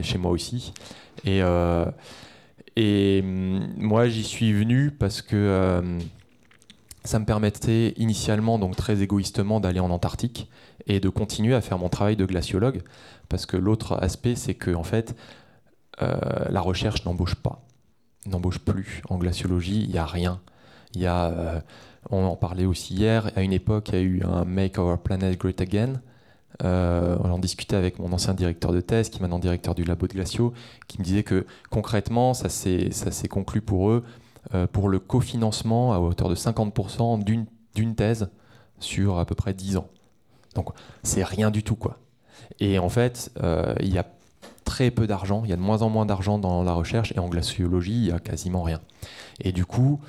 chez 0.00 0.18
moi 0.18 0.32
aussi. 0.32 0.72
Et, 1.24 1.40
et 2.76 3.20
hum, 3.22 3.68
moi, 3.78 4.08
j'y 4.08 4.24
suis 4.24 4.52
venu 4.52 4.90
parce 4.90 5.22
que 5.22 5.98
ça 7.04 7.18
me 7.18 7.24
permettait 7.24 7.94
initialement, 7.96 8.58
donc 8.58 8.76
très 8.76 9.02
égoïstement, 9.02 9.60
d'aller 9.60 9.80
en 9.80 9.90
Antarctique 9.90 10.48
et 10.86 11.00
de 11.00 11.08
continuer 11.08 11.54
à 11.54 11.60
faire 11.60 11.78
mon 11.78 11.88
travail 11.88 12.16
de 12.16 12.24
glaciologue. 12.24 12.82
Parce 13.32 13.46
que 13.46 13.56
l'autre 13.56 13.96
aspect, 14.02 14.34
c'est 14.34 14.52
que 14.52 14.74
en 14.74 14.82
fait, 14.82 15.16
euh, 16.02 16.12
la 16.50 16.60
recherche 16.60 17.06
n'embauche 17.06 17.34
pas, 17.34 17.64
n'embauche 18.26 18.58
plus. 18.58 19.00
En 19.08 19.16
glaciologie, 19.16 19.84
il 19.84 19.88
n'y 19.88 19.96
a 19.96 20.04
rien. 20.04 20.42
Y 20.94 21.06
a, 21.06 21.30
euh, 21.30 21.60
on 22.10 22.26
en 22.26 22.36
parlait 22.36 22.66
aussi 22.66 22.92
hier, 22.92 23.30
à 23.34 23.40
une 23.40 23.54
époque, 23.54 23.88
il 23.88 23.94
y 23.94 23.98
a 23.98 24.00
eu 24.02 24.22
un 24.22 24.44
Make 24.44 24.76
Our 24.76 24.98
Planet 24.98 25.38
Great 25.38 25.62
Again. 25.62 26.02
Euh, 26.62 27.16
on 27.24 27.30
en 27.30 27.38
discutait 27.38 27.74
avec 27.74 27.98
mon 27.98 28.12
ancien 28.12 28.34
directeur 28.34 28.70
de 28.70 28.82
thèse, 28.82 29.08
qui 29.08 29.16
est 29.16 29.22
maintenant 29.22 29.38
directeur 29.38 29.74
du 29.74 29.84
labo 29.84 30.06
de 30.08 30.12
glaciaux, 30.12 30.52
qui 30.86 30.98
me 30.98 31.04
disait 31.04 31.22
que 31.22 31.46
concrètement, 31.70 32.34
ça 32.34 32.50
s'est 32.50 33.28
conclu 33.30 33.62
pour 33.62 33.88
eux 33.88 34.04
pour 34.72 34.90
le 34.90 34.98
cofinancement 34.98 35.94
à 35.94 36.00
hauteur 36.00 36.28
de 36.28 36.34
50% 36.34 37.24
d'une 37.24 37.46
d'une 37.74 37.94
thèse 37.94 38.28
sur 38.78 39.18
à 39.18 39.24
peu 39.24 39.34
près 39.34 39.54
10 39.54 39.78
ans. 39.78 39.88
Donc 40.54 40.68
c'est 41.02 41.24
rien 41.24 41.50
du 41.50 41.62
tout 41.62 41.76
quoi. 41.76 41.96
Et 42.60 42.78
en 42.78 42.88
fait, 42.88 43.30
euh, 43.42 43.74
il 43.80 43.92
y 43.92 43.98
a 43.98 44.06
très 44.64 44.90
peu 44.90 45.06
d'argent, 45.06 45.42
il 45.44 45.50
y 45.50 45.52
a 45.52 45.56
de 45.56 45.60
moins 45.60 45.82
en 45.82 45.88
moins 45.88 46.06
d'argent 46.06 46.38
dans 46.38 46.62
la 46.62 46.72
recherche 46.72 47.12
et 47.16 47.18
en 47.18 47.28
glaciologie, 47.28 47.92
il 47.92 48.06
y 48.06 48.12
a 48.12 48.18
quasiment 48.18 48.62
rien. 48.62 48.80
Et 49.40 49.52
du 49.52 49.66
coup, 49.66 50.00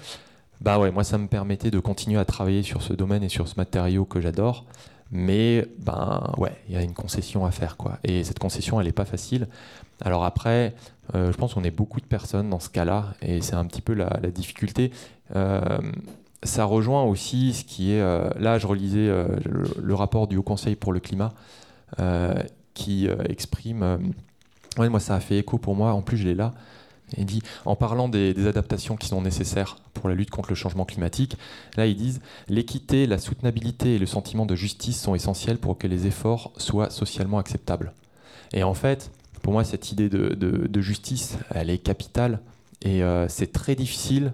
bah 0.61 0.79
ouais, 0.79 0.91
moi 0.91 1.03
ça 1.03 1.17
me 1.17 1.27
permettait 1.27 1.71
de 1.71 1.79
continuer 1.79 2.19
à 2.19 2.25
travailler 2.25 2.63
sur 2.63 2.81
ce 2.81 2.93
domaine 2.93 3.23
et 3.23 3.29
sur 3.29 3.47
ce 3.47 3.55
matériau 3.57 4.05
que 4.05 4.21
j'adore, 4.21 4.65
Mais 5.11 5.67
ben 5.79 6.31
ouais, 6.37 6.55
il 6.69 6.75
y 6.75 6.77
a 6.77 6.81
une 6.81 6.93
concession 6.93 7.45
à 7.45 7.51
faire 7.51 7.77
quoi. 7.77 7.99
Et 8.03 8.23
cette 8.23 8.39
concession, 8.39 8.79
elle 8.79 8.87
n'est 8.87 8.93
pas 8.93 9.05
facile. 9.05 9.47
Alors 10.01 10.23
après, 10.23 10.75
euh, 11.15 11.31
je 11.31 11.37
pense 11.37 11.53
qu'on 11.53 11.63
est 11.63 11.71
beaucoup 11.71 11.99
de 11.99 12.05
personnes 12.05 12.49
dans 12.49 12.59
ce 12.59 12.69
cas-là, 12.69 13.13
et 13.21 13.41
c'est 13.41 13.55
un 13.55 13.65
petit 13.65 13.81
peu 13.81 13.93
la, 13.93 14.09
difficulté. 14.33 14.91
Euh, 15.35 15.61
ça 16.43 16.65
rejoint 16.65 17.03
aussi 17.03 17.53
ce 17.53 17.63
qui 17.63 17.91
est. 17.93 18.01
là, 18.39 18.57
je 18.59 18.67
relisais 18.67 19.09
le, 19.45 19.95
rapport 19.95 20.27
du 20.27 20.37
Haut 20.37 20.43
Conseil 20.43 20.75
pour 20.75 20.93
le 20.93 20.99
climat 20.99 21.33
qui 22.73 23.07
euh, 23.07 23.15
exprime. 23.29 23.83
euh, 23.83 23.97
ouais, 24.77 24.89
moi, 24.89 24.99
ça 24.99 25.15
a 25.15 25.19
fait 25.19 25.39
écho 25.39 25.57
pour 25.57 25.75
moi. 25.75 25.93
En 25.93 26.01
plus, 26.01 26.17
je 26.17 26.25
l'ai 26.25 26.35
là. 26.35 26.53
Il 27.17 27.25
dit, 27.25 27.43
en 27.65 27.75
parlant 27.75 28.09
des, 28.09 28.47
adaptations 28.47 28.95
qui 28.95 29.07
sont 29.07 29.21
nécessaires 29.21 29.77
pour 29.93 30.09
la 30.09 30.15
lutte 30.15 30.31
contre 30.31 30.49
le 30.49 30.55
changement 30.55 30.85
climatique, 30.85 31.37
là 31.77 31.85
ils 31.85 31.95
disent 31.95 32.21
l'équité, 32.47 33.05
la 33.05 33.19
soutenabilité 33.19 33.95
et 33.95 33.99
le 33.99 34.07
sentiment 34.07 34.47
de 34.47 34.55
justice 34.55 34.99
sont 34.99 35.13
essentiels 35.13 35.59
pour 35.59 35.77
que 35.77 35.85
les 35.85 36.07
efforts 36.07 36.53
soient 36.57 36.89
socialement 36.89 37.37
acceptables. 37.37 37.93
Et 38.51 38.63
en 38.63 38.73
fait, 38.73 39.11
pour 39.43 39.53
moi, 39.53 39.63
cette 39.63 39.91
idée 39.91 40.09
de, 40.09 40.29
de- 40.33 40.81
justice, 40.81 41.37
elle 41.53 41.69
est 41.69 41.77
capitale. 41.77 42.39
Et 42.81 43.03
euh, 43.03 43.27
c'est 43.27 43.51
très 43.51 43.75
difficile, 43.75 44.33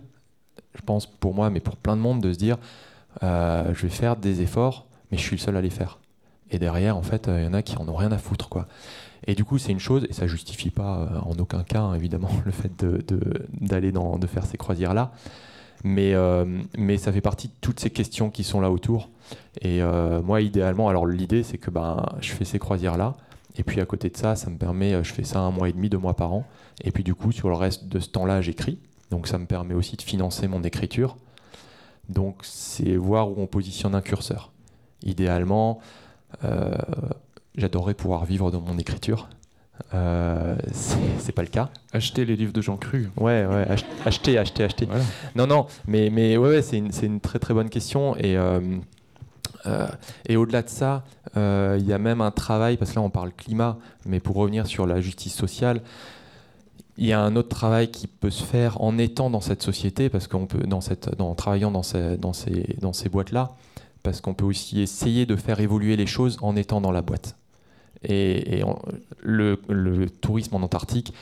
je 0.74 0.82
pense 0.82 1.06
pour 1.06 1.34
moi, 1.34 1.50
mais 1.50 1.60
pour 1.60 1.76
plein 1.76 1.98
de 1.98 2.02
monde, 2.02 2.22
de 2.22 2.32
se 2.32 2.38
dire 2.38 2.58
euh, 3.24 3.74
je 3.74 3.82
vais 3.82 3.94
faire 3.94 4.16
des 4.16 4.42
efforts, 4.42 4.86
mais 5.12 5.18
je 5.18 5.24
suis 5.24 5.36
le 5.36 5.42
seul 5.42 5.58
à 5.58 5.62
les 5.62 5.70
faire. 5.70 6.00
Et 6.52 6.60
derrière, 6.60 6.98
en 6.98 7.02
fait, 7.02 7.28
il 7.28 7.44
y 7.44 7.48
en 7.48 7.54
a 7.54 7.62
qui 7.62 7.78
en 7.78 7.88
ont 7.88 7.96
rien 7.96 8.12
à 8.12 8.18
foutre, 8.18 8.50
quoi. 8.50 8.68
Et 9.28 9.36
du 9.36 9.44
coup, 9.44 9.58
c'est 9.58 9.72
une 9.72 9.80
chose, 9.80 10.08
et 10.10 10.14
ça 10.14 10.28
justifie 10.28 10.70
pas 10.70 11.00
euh, 11.00 11.20
en 11.20 11.38
aucun 11.38 11.64
cas, 11.64 11.82
hein, 11.82 11.94
évidemment, 11.94 12.32
le 12.46 12.52
fait 12.52 12.72
d'aller 13.62 13.92
de 13.92 14.28
faire 14.28 14.46
ces 14.46 14.58
croisières-là. 14.58 15.12
Mais, 15.84 16.14
euh, 16.14 16.46
mais 16.78 16.98
ça 16.98 17.12
fait 17.12 17.22
partie 17.22 17.48
de 17.48 17.54
toutes 17.62 17.80
ces 17.80 17.90
questions 17.90 18.30
qui 18.30 18.44
sont 18.44 18.60
là 18.60 18.72
autour. 18.72 19.10
Et 19.62 19.82
euh, 19.82 20.22
moi, 20.22 20.42
idéalement, 20.42 20.90
alors 20.90 21.06
l'idée, 21.06 21.44
c'est 21.44 21.58
que 21.58 21.72
ben, 21.72 22.06
je 22.22 22.32
fais 22.32 22.46
ces 22.46 22.60
croisières-là. 22.60 23.16
Et 23.58 23.64
puis 23.64 23.82
à 23.82 23.86
côté 23.86 24.10
de 24.10 24.18
ça, 24.18 24.36
ça 24.36 24.50
me 24.50 24.58
permet, 24.58 24.94
euh, 24.94 25.04
je 25.04 25.14
fais 25.14 25.24
ça 25.24 25.40
un 25.40 25.52
mois 25.52 25.70
et 25.70 25.74
demi, 25.74 25.90
deux 25.90 25.98
mois 25.98 26.16
par 26.16 26.34
an. 26.34 26.46
Et 26.82 26.92
puis 26.92 27.04
du 27.04 27.16
coup, 27.16 27.32
sur 27.32 27.50
le 27.50 27.56
reste 27.56 27.88
de 27.88 28.00
ce 28.00 28.10
temps-là, 28.10 28.42
j'écris. 28.42 28.80
Donc 29.12 29.28
ça 29.28 29.38
me 29.38 29.46
permet 29.46 29.74
aussi 29.74 29.98
de 29.98 30.02
financer 30.02 30.48
mon 30.48 30.64
écriture. 30.64 31.18
Donc 32.10 32.38
c'est 32.44 32.96
voir 32.96 33.30
où 33.30 33.36
on 33.38 33.48
positionne 33.48 33.96
un 33.96 34.02
curseur. 34.02 34.52
Idéalement, 35.04 35.80
euh, 35.80 35.84
j'adorerais 37.56 37.94
pouvoir 37.94 38.26
vivre 38.26 38.52
de 38.52 38.58
mon 38.58 38.78
écriture. 38.78 39.28
Euh, 39.94 40.56
c'est 41.18 41.32
pas 41.32 41.42
le 41.42 41.48
cas. 41.48 41.70
Acheter 41.94 42.26
les 42.26 42.36
livres 42.36 42.52
de 42.52 42.62
Jean 42.62 42.76
Cru. 42.76 43.10
Ouais, 43.16 43.46
ouais, 43.46 43.66
ach- 43.70 43.86
acheter, 44.06 44.38
acheter, 44.38 44.64
acheter. 44.66 44.86
Voilà. 44.86 45.04
Non, 45.36 45.48
non, 45.48 45.68
mais, 45.88 46.10
mais 46.10 46.36
ouais, 46.38 46.50
ouais, 46.50 46.62
c'est 46.62 46.78
une, 46.78 46.92
une 47.02 47.22
très 47.22 47.40
très 47.40 47.54
bonne 47.54 47.70
question. 47.70 48.16
Et, 48.18 48.38
euh, 48.38 48.60
euh, 49.66 49.88
et 50.28 50.36
au-delà 50.36 50.64
de 50.64 50.70
ça, 50.70 51.06
euh, 51.38 51.78
il 51.80 51.88
y 51.88 51.94
a 51.94 51.98
même 51.98 52.20
un 52.20 52.32
travail, 52.32 52.76
parce 52.76 52.92
que 52.92 52.96
là 52.98 53.02
on 53.02 53.10
parle 53.10 53.32
climat, 53.32 53.78
mais 54.06 54.20
pour 54.20 54.36
revenir 54.36 54.68
sur 54.68 54.86
la 54.86 55.00
justice 55.00 55.34
sociale, 55.34 55.82
il 56.98 57.06
y 57.06 57.14
a 57.14 57.22
un 57.22 57.38
autre 57.38 57.48
travail 57.50 57.90
qui 57.90 58.08
peut 58.08 58.30
se 58.32 58.44
faire 58.44 58.82
en 58.82 58.98
étant 58.98 59.30
dans 59.30 59.42
cette 59.42 59.64
société, 59.64 60.10
parce 60.10 60.28
qu'on 60.28 60.46
peut, 60.46 60.68
dans 60.68 60.82
cette, 60.82 61.16
dans, 61.18 61.30
en 61.32 61.36
travaillant 61.36 61.72
dans 61.72 61.84
ces, 61.84 62.18
dans 62.18 62.34
ces, 62.34 62.76
dans 62.82 62.92
ces 62.92 63.08
boîtes-là, 63.08 63.52
parce 64.04 64.22
qu'on 64.22 64.34
peut 64.34 64.46
aussi 64.46 64.82
essayer 64.82 65.26
de 65.26 65.36
faire 65.36 65.60
évoluer 65.60 65.96
les 65.96 66.08
choses 66.08 66.38
en 66.42 66.56
étant 66.56 66.82
dans 66.82 66.92
la 66.92 67.02
boîte. 67.02 67.36
Et, 68.04 68.64
le, 69.22 70.08
tourisme 70.22 70.56
en 70.56 70.62
Antarctique, 70.62 71.14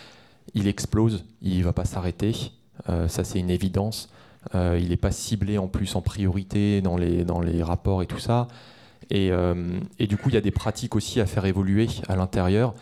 il 0.54 0.68
explose, 0.68 1.26
il 1.42 1.60
ne 1.60 1.64
va 1.64 1.74
pas 1.74 1.86
s'arrêter, 1.86 2.52
Euh, 2.90 3.08
ça 3.08 3.24
c'est 3.24 3.40
une 3.40 3.50
évidence. 3.50 4.08
Euh, 4.54 4.78
il 4.80 4.90
n'est 4.90 4.98
pas 4.98 5.12
ciblé 5.12 5.58
en 5.58 5.68
plus 5.68 5.96
en 5.96 6.02
priorité 6.02 6.80
dans 6.80 6.96
les, 6.96 7.26
dans 7.26 7.42
les 7.42 7.64
rapports 7.64 8.04
et 8.04 8.06
tout 8.06 8.20
ça. 8.20 8.48
Et, 9.10 9.32
euh, 9.32 9.80
du 10.00 10.16
coup, 10.16 10.30
il 10.30 10.36
y 10.36 10.38
a 10.38 10.42
des 10.42 10.52
pratiques 10.52 10.96
aussi 10.96 11.20
à 11.20 11.26
faire 11.26 11.46
évoluer 11.46 11.88
à 12.08 12.16
l'intérieur. 12.16 12.76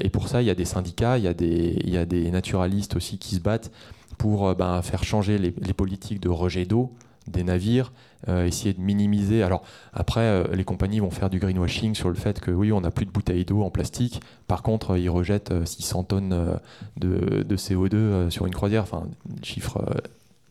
Et 0.00 0.08
pour 0.08 0.28
ça, 0.28 0.40
il 0.40 0.46
y 0.46 0.50
a 0.50 0.54
des 0.54 0.64
syndicats, 0.64 1.18
il 1.18 1.24
y, 1.24 1.28
a 1.28 1.34
des- 1.34 1.76
il 1.84 1.90
y 1.90 1.98
a 1.98 2.06
des 2.06 2.30
naturalistes 2.30 2.96
aussi 2.96 3.18
qui 3.18 3.34
se 3.34 3.40
battent 3.40 3.70
pour 4.16 4.54
ben, 4.54 4.80
faire 4.80 5.04
changer 5.04 5.36
les 5.38 5.74
politiques 5.74 6.20
de 6.20 6.30
rejet 6.30 6.64
d'eau 6.64 6.90
des 7.26 7.44
navires, 7.44 7.92
euh, 8.28 8.46
essayer 8.46 8.72
de 8.74 8.80
minimiser. 8.80 9.42
Alors 9.42 9.62
après, 9.92 10.20
euh, 10.20 10.44
les 10.54 10.64
compagnies 10.64 11.00
vont 11.00 11.10
faire 11.10 11.30
du 11.30 11.38
greenwashing 11.38 11.94
sur 11.94 12.08
le 12.08 12.14
fait 12.14 12.40
que 12.40 12.50
oui, 12.50 12.72
on 12.72 12.80
n'a 12.80 12.90
plus 12.90 13.06
de 13.06 13.10
bouteilles 13.10 13.44
d'eau 13.44 13.62
en 13.62 13.70
plastique. 13.70 14.20
Par 14.46 14.62
contre, 14.62 14.96
ils 14.96 15.10
rejettent 15.10 15.52
euh, 15.52 15.64
600 15.64 16.04
tonnes 16.04 16.32
euh, 16.32 16.56
de, 16.96 17.42
de 17.42 17.56
CO2 17.56 17.94
euh, 17.94 18.30
sur 18.30 18.46
une 18.46 18.54
croisière. 18.54 18.82
Enfin, 18.82 19.06
chiffre 19.42 19.84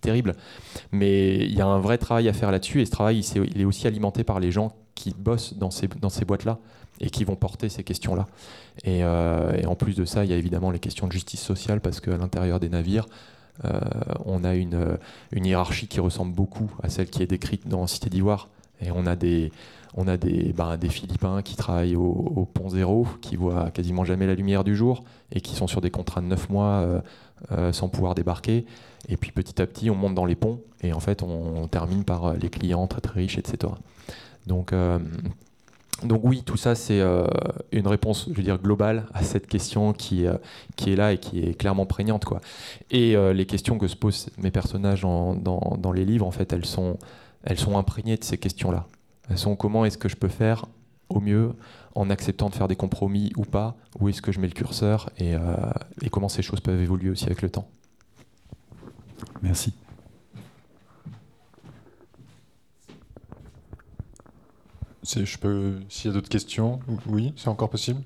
terrible. 0.01 0.35
Mais 0.91 1.35
il 1.37 1.53
y 1.53 1.61
a 1.61 1.65
un 1.65 1.79
vrai 1.79 1.97
travail 1.97 2.29
à 2.29 2.33
faire 2.33 2.51
là-dessus. 2.51 2.81
Et 2.81 2.85
ce 2.85 2.91
travail, 2.91 3.19
il, 3.19 3.61
est 3.61 3.65
aussi 3.65 3.87
alimenté 3.87 4.23
par 4.23 4.39
les 4.39 4.51
gens 4.51 4.73
qui 4.95 5.13
bossent 5.17 5.55
dans 5.55 5.71
ces, 5.71 5.87
dans 5.87 6.09
ces 6.09 6.25
boîtes-là 6.25 6.59
et 6.99 7.09
qui 7.09 7.23
vont 7.23 7.35
porter 7.35 7.69
ces 7.69 7.83
questions-là. 7.83 8.27
Et, 8.83 8.99
et 8.99 9.65
en 9.65 9.75
plus 9.75 9.95
de 9.95 10.05
ça, 10.05 10.23
il 10.23 10.31
y 10.31 10.33
a 10.33 10.37
évidemment 10.37 10.71
les 10.71 10.79
questions 10.79 11.07
de 11.07 11.11
justice 11.11 11.41
sociale 11.41 11.79
parce 11.81 11.99
qu'à 11.99 12.17
l'intérieur 12.17 12.59
des 12.59 12.69
navires, 12.69 13.05
on 14.25 14.43
a 14.43 14.55
une, 14.55 14.75
euh, 14.75 14.97
une 15.31 15.45
hiérarchie 15.45 15.87
qui 15.87 15.99
ressemble 15.99 16.33
beaucoup 16.33 16.71
à 16.83 16.89
celle 16.89 17.09
qui 17.09 17.23
est 17.23 17.27
décrite 17.27 17.67
dans 17.67 17.87
Cité 17.87 18.09
d'Ivoire. 18.09 18.49
Et 18.81 18.91
on 18.91 19.05
a 19.05 19.15
des, 19.15 19.51
on 19.95 20.07
a 20.07 20.17
des, 20.17 20.53
ben, 20.53 20.77
des 20.77 20.89
Philippins 20.89 21.41
qui 21.41 21.55
travaillent 21.55 21.95
au, 21.95 22.47
pont 22.53 22.69
zéro, 22.69 23.07
qui 23.21 23.35
voient 23.35 23.71
quasiment 23.71 24.05
jamais 24.05 24.27
la 24.27 24.35
lumière 24.35 24.63
du 24.63 24.75
jour 24.75 25.03
et 25.31 25.41
qui 25.41 25.55
sont 25.55 25.67
sur 25.67 25.81
des 25.81 25.89
contrats 25.89 26.21
de 26.21 26.27
9 26.27 26.49
mois 26.49 26.65
euh, 26.65 27.01
euh, 27.51 27.71
sans 27.71 27.89
pouvoir 27.89 28.15
débarquer. 28.15 28.65
Et 29.09 29.17
puis 29.17 29.31
petit 29.31 29.61
à 29.61 29.67
petit, 29.67 29.89
on 29.89 29.95
monte 29.95 30.15
dans 30.15 30.25
les 30.25 30.35
ponts 30.35 30.59
et 30.81 30.93
en 30.93 30.99
fait, 30.99 31.23
on, 31.23 31.67
termine 31.67 32.03
par 32.03 32.25
euh, 32.25 32.33
les 32.39 32.49
clients 32.49 32.87
très 32.87 33.01
très 33.01 33.19
riches, 33.21 33.37
etc. 33.37 33.73
Donc, 34.45 34.73
euh, 34.73 34.99
donc 36.03 36.21
oui, 36.23 36.43
tout 36.43 36.57
ça, 36.57 36.75
c'est 36.75 36.99
euh, 36.99 37.25
une 37.71 37.87
réponse, 37.87 38.27
je 38.29 38.35
veux 38.35 38.43
dire, 38.43 38.59
globale 38.59 39.07
à 39.13 39.23
cette 39.23 39.47
question 39.47 39.93
qui, 39.93 40.27
euh, 40.27 40.37
est 40.85 40.95
là 40.95 41.13
et 41.13 41.17
qui 41.17 41.39
est 41.39 41.55
clairement 41.55 41.87
prégnante. 41.87 42.25
Et 42.91 43.15
euh, 43.15 43.33
les 43.33 43.45
questions 43.47 43.79
que 43.79 43.87
se 43.87 43.95
posent 43.95 44.29
mes 44.37 44.51
personnages 44.51 45.01
dans, 45.01 45.91
les 45.93 46.05
livres, 46.05 46.27
en 46.27 46.31
fait, 46.31 46.53
elles 46.53 46.65
sont, 46.65 46.97
imprégnées 47.75 48.17
de 48.17 48.23
ces 48.23 48.37
questions-là. 48.37 48.85
Elles 49.29 49.39
sont 49.39 49.55
comment 49.55 49.85
est-ce 49.85 49.97
que 49.97 50.09
je 50.09 50.15
peux 50.15 50.27
faire 50.27 50.65
au 51.09 51.19
mieux 51.19 51.53
en 51.95 52.09
acceptant 52.11 52.49
de 52.49 52.55
faire 52.55 52.67
des 52.67 52.75
compromis 52.75 53.31
ou 53.35 53.43
pas, 53.43 53.75
où 53.99 54.07
est-ce 54.07 54.21
que 54.21 54.31
je 54.31 54.39
mets 54.39 54.47
le 54.47 54.53
curseur? 54.53 55.09
Et, 55.17 55.33
et 56.03 56.09
comment 56.09 56.29
ces 56.29 56.43
choses 56.43 56.59
peuvent 56.59 56.79
évoluer 56.79 57.09
aussi 57.09 57.25
avec 57.25 57.41
le 57.41 57.49
temps. 57.49 57.67
Merci. 59.41 59.73
Si 65.07 65.25
je 65.25 65.37
peux, 65.37 65.79
s'il 65.87 66.09
y 66.09 66.11
a 66.11 66.13
d'autres 66.15 66.27
questions, 66.27 66.81
oui, 67.07 67.31
c'est 67.37 67.47
encore 67.47 67.69
possible. 67.69 68.01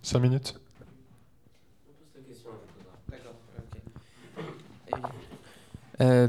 Cinq 0.00 0.20
minutes. 0.20 0.54
Euh, 6.00 6.28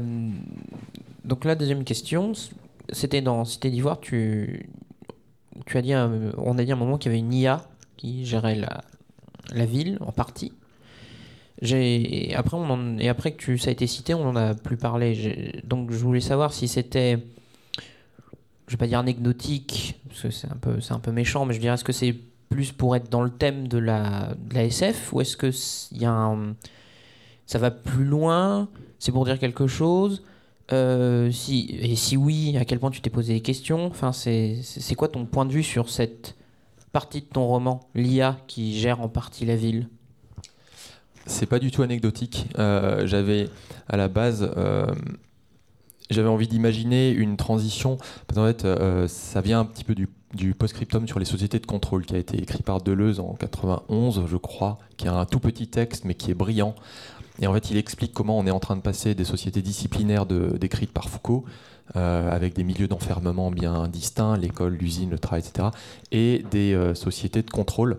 donc 1.24 1.44
la 1.44 1.54
deuxième 1.54 1.84
question, 1.84 2.32
c'était 2.90 3.22
dans 3.22 3.44
Cité 3.44 3.70
d'Ivoire, 3.70 4.00
tu, 4.00 4.68
tu 5.66 5.78
as 5.78 5.82
dit, 5.82 5.92
un- 5.92 6.32
on 6.36 6.58
a 6.58 6.64
dit 6.64 6.72
à 6.72 6.74
un 6.74 6.78
moment 6.78 6.98
qu'il 6.98 7.12
y 7.12 7.14
avait 7.14 7.20
une 7.20 7.32
IA 7.32 7.64
qui 7.96 8.26
gérait 8.26 8.56
la, 8.56 8.80
la 9.52 9.66
ville 9.66 9.98
en 10.00 10.10
partie. 10.10 10.50
Et 11.62 12.34
après, 12.34 12.56
on 12.56 12.98
et 12.98 13.08
après 13.08 13.30
que 13.30 13.36
tu, 13.36 13.56
ça 13.58 13.68
a 13.68 13.72
été 13.72 13.86
cité, 13.86 14.14
on 14.14 14.24
n'en 14.32 14.36
a 14.36 14.54
plus 14.54 14.76
parlé. 14.76 15.62
Donc 15.62 15.92
je 15.92 15.96
voulais 15.98 16.20
savoir 16.20 16.52
si 16.52 16.66
c'était, 16.66 17.18
je 18.74 18.76
vais 18.76 18.86
pas 18.86 18.88
dire 18.88 18.98
anecdotique, 18.98 20.00
parce 20.08 20.22
que 20.22 20.30
c'est 20.30 20.48
un 20.50 20.98
peu, 20.98 21.12
méchant, 21.12 21.44
mais 21.46 21.54
je 21.54 21.60
dirais 21.60 21.74
est-ce 21.74 21.84
que 21.84 21.92
c'est 21.92 22.12
plus 22.48 22.72
pour 22.72 22.96
être 22.96 23.08
dans 23.08 23.22
le 23.22 23.30
thème 23.30 23.68
de 23.68 23.78
la, 23.78 24.34
SF 24.52 25.12
ou 25.12 25.20
est-ce 25.20 25.36
que 25.36 25.52
y 25.92 26.04
a 26.04 26.36
ça 27.46 27.58
va 27.60 27.70
plus 27.70 28.04
loin 28.04 28.68
C'est 28.98 29.12
pour 29.12 29.24
dire 29.26 29.38
quelque 29.38 29.68
chose 29.68 30.24
Euh, 30.72 31.28
Et 31.28 31.94
si 31.94 32.16
oui, 32.16 32.56
à 32.56 32.64
quel 32.64 32.80
point 32.80 32.90
tu 32.90 33.00
t'es 33.00 33.10
posé 33.10 33.34
des 33.34 33.42
questions 33.42 33.86
Enfin, 33.86 34.10
c'est 34.10 34.94
quoi 34.96 35.06
ton 35.06 35.24
point 35.24 35.46
de 35.46 35.52
vue 35.52 35.62
sur 35.62 35.88
cette 35.88 36.34
partie 36.90 37.20
de 37.20 37.26
ton 37.26 37.46
roman, 37.46 37.78
l'IA 37.94 38.38
qui 38.48 38.76
gère 38.76 39.00
en 39.00 39.08
partie 39.08 39.46
la 39.46 39.54
ville? 39.54 39.88
C'est 41.26 41.46
pas 41.46 41.60
du 41.60 41.70
tout 41.70 41.82
anecdotique. 41.82 42.48
Euh, 42.58 43.06
j'avais 43.06 43.48
à 43.88 43.96
la 43.96 44.08
base, 44.08 44.50
euh, 44.56 44.86
j'avais 46.10 46.28
envie 46.28 46.48
d'imaginer 46.48 47.10
une 47.10 47.36
transition. 47.36 47.96
Parce 48.26 48.36
qu'en 48.36 48.46
fait, 48.46 48.64
euh, 48.64 49.08
ça 49.08 49.40
vient 49.40 49.60
un 49.60 49.64
petit 49.64 49.84
peu 49.84 49.94
du, 49.94 50.08
post-scriptum 50.54 51.06
sur 51.06 51.18
les 51.18 51.24
sociétés 51.24 51.58
de 51.58 51.66
contrôle 51.66 52.04
qui 52.04 52.14
a 52.14 52.18
été 52.18 52.36
écrit 52.40 52.62
par 52.62 52.82
Deleuze 52.82 53.20
en 53.20 53.34
91, 53.34 54.24
je 54.26 54.36
crois, 54.36 54.78
qui 54.96 55.06
a 55.06 55.14
un 55.14 55.26
tout 55.26 55.38
petit 55.40 55.68
texte 55.68 56.04
mais 56.04 56.14
qui 56.14 56.30
est 56.30 56.34
brillant. 56.34 56.74
Et 57.40 57.46
en 57.46 57.54
fait, 57.54 57.70
il 57.70 57.76
explique 57.76 58.12
comment 58.12 58.38
on 58.38 58.46
est 58.46 58.50
en 58.50 58.60
train 58.60 58.76
de 58.76 58.80
passer 58.80 59.14
des 59.14 59.24
sociétés 59.24 59.62
disciplinaires 59.62 60.26
décrites 60.26 60.92
par 60.92 61.08
Foucault, 61.08 61.44
euh, 61.96 62.30
avec 62.30 62.54
des 62.54 62.64
milieux 62.64 62.88
d'enfermement 62.88 63.50
bien 63.50 63.88
distincts, 63.88 64.36
l'école, 64.36 64.74
l'usine, 64.74 65.10
le 65.10 65.18
travail, 65.18 65.42
etc., 65.46 65.68
et 66.12 66.44
des 66.50 66.74
euh, 66.74 66.94
sociétés 66.94 67.42
de 67.42 67.50
contrôle 67.50 67.98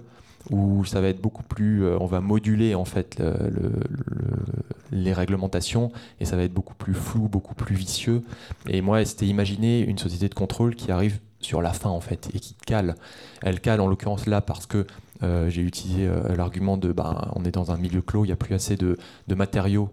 où 0.51 0.85
ça 0.85 1.01
va 1.01 1.07
être 1.09 1.21
beaucoup 1.21 1.43
plus, 1.43 1.83
euh, 1.85 1.97
on 1.99 2.05
va 2.05 2.21
moduler 2.21 2.75
en 2.75 2.85
fait 2.85 3.17
le- 3.19 3.33
le- 3.49 3.71
le- 3.89 4.45
les 4.91 5.13
réglementations 5.13 5.91
et 6.19 6.25
ça 6.25 6.35
va 6.35 6.43
être 6.43 6.53
beaucoup 6.53 6.75
plus 6.75 6.93
flou, 6.93 7.27
beaucoup 7.27 7.55
plus 7.55 7.75
vicieux. 7.75 8.21
Et 8.67 8.81
moi, 8.81 9.03
c'était 9.05 9.25
imaginer 9.25 9.81
une 9.81 9.97
société 9.97 10.29
de 10.29 10.35
contrôle 10.35 10.75
qui 10.75 10.91
arrive 10.91 11.19
sur 11.41 11.61
la 11.61 11.73
fin 11.73 11.89
en 11.89 11.99
fait 12.01 12.29
et 12.33 12.39
qui 12.39 12.55
cale. 12.65 12.95
Elle 13.41 13.59
cale 13.59 13.81
en 13.81 13.87
l'occurrence 13.87 14.25
là 14.27 14.41
parce 14.41 14.65
que 14.65 14.85
euh, 15.23 15.49
j'ai 15.49 15.61
utilisé 15.61 16.07
euh, 16.07 16.35
l'argument 16.35 16.77
de 16.77 16.91
bah, 16.91 17.31
on 17.35 17.43
est 17.45 17.51
dans 17.51 17.71
un 17.71 17.77
milieu 17.77 18.01
clos, 18.01 18.23
il 18.25 18.27
n'y 18.27 18.33
a 18.33 18.37
plus 18.37 18.53
assez 18.55 18.75
de, 18.75 18.97
de 19.27 19.35
matériaux 19.35 19.89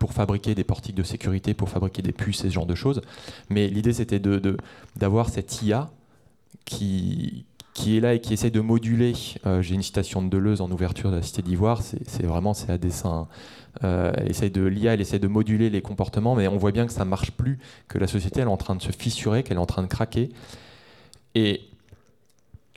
pour 0.00 0.12
fabriquer 0.12 0.54
des 0.54 0.64
portiques 0.64 0.96
de 0.96 1.02
sécurité, 1.04 1.54
pour 1.54 1.68
fabriquer 1.68 2.02
des 2.02 2.12
puces 2.12 2.40
et 2.44 2.48
ce 2.48 2.54
genre 2.54 2.66
de 2.66 2.74
choses. 2.74 3.02
Mais 3.50 3.68
l'idée 3.68 3.92
c'était 3.92 4.18
de, 4.18 4.38
de- 4.38 4.56
d'avoir 4.96 5.28
cette 5.28 5.62
IA 5.62 5.90
qui, 6.64 7.44
qui 7.74 7.96
est 7.96 8.00
là 8.00 8.14
et 8.14 8.20
qui 8.20 8.32
essaye 8.34 8.50
de 8.50 8.60
moduler. 8.60 9.14
euh, 9.46 9.62
J'ai 9.62 9.74
une 9.74 9.82
citation 9.82 10.22
de 10.22 10.28
Deleuze 10.28 10.60
en 10.60 10.70
ouverture 10.70 11.10
de 11.10 11.16
la 11.16 11.22
Cité 11.22 11.42
d'Ivoire, 11.42 11.82
c'est 11.82 12.26
vraiment 12.26 12.52
à 12.68 12.78
dessin. 12.78 13.28
Euh, 13.84 14.12
essaye 14.26 14.50
de 14.50 14.62
l'IA, 14.62 14.92
elle 14.92 15.00
essaye 15.00 15.18
de 15.20 15.28
moduler 15.28 15.70
les 15.70 15.80
comportements, 15.80 16.34
mais 16.34 16.46
on 16.46 16.58
voit 16.58 16.72
bien 16.72 16.86
que 16.86 16.92
ça 16.92 17.06
marche 17.06 17.30
plus, 17.30 17.58
que 17.88 17.96
la 17.96 18.06
société 18.06 18.40
elle 18.40 18.48
est 18.48 18.50
en 18.50 18.58
train 18.58 18.76
de 18.76 18.82
se 18.82 18.92
fissurer, 18.92 19.42
qu'elle 19.42 19.56
est 19.56 19.60
en 19.60 19.66
train 19.66 19.82
de 19.82 19.88
craquer. 19.88 20.28
Et 21.34 21.62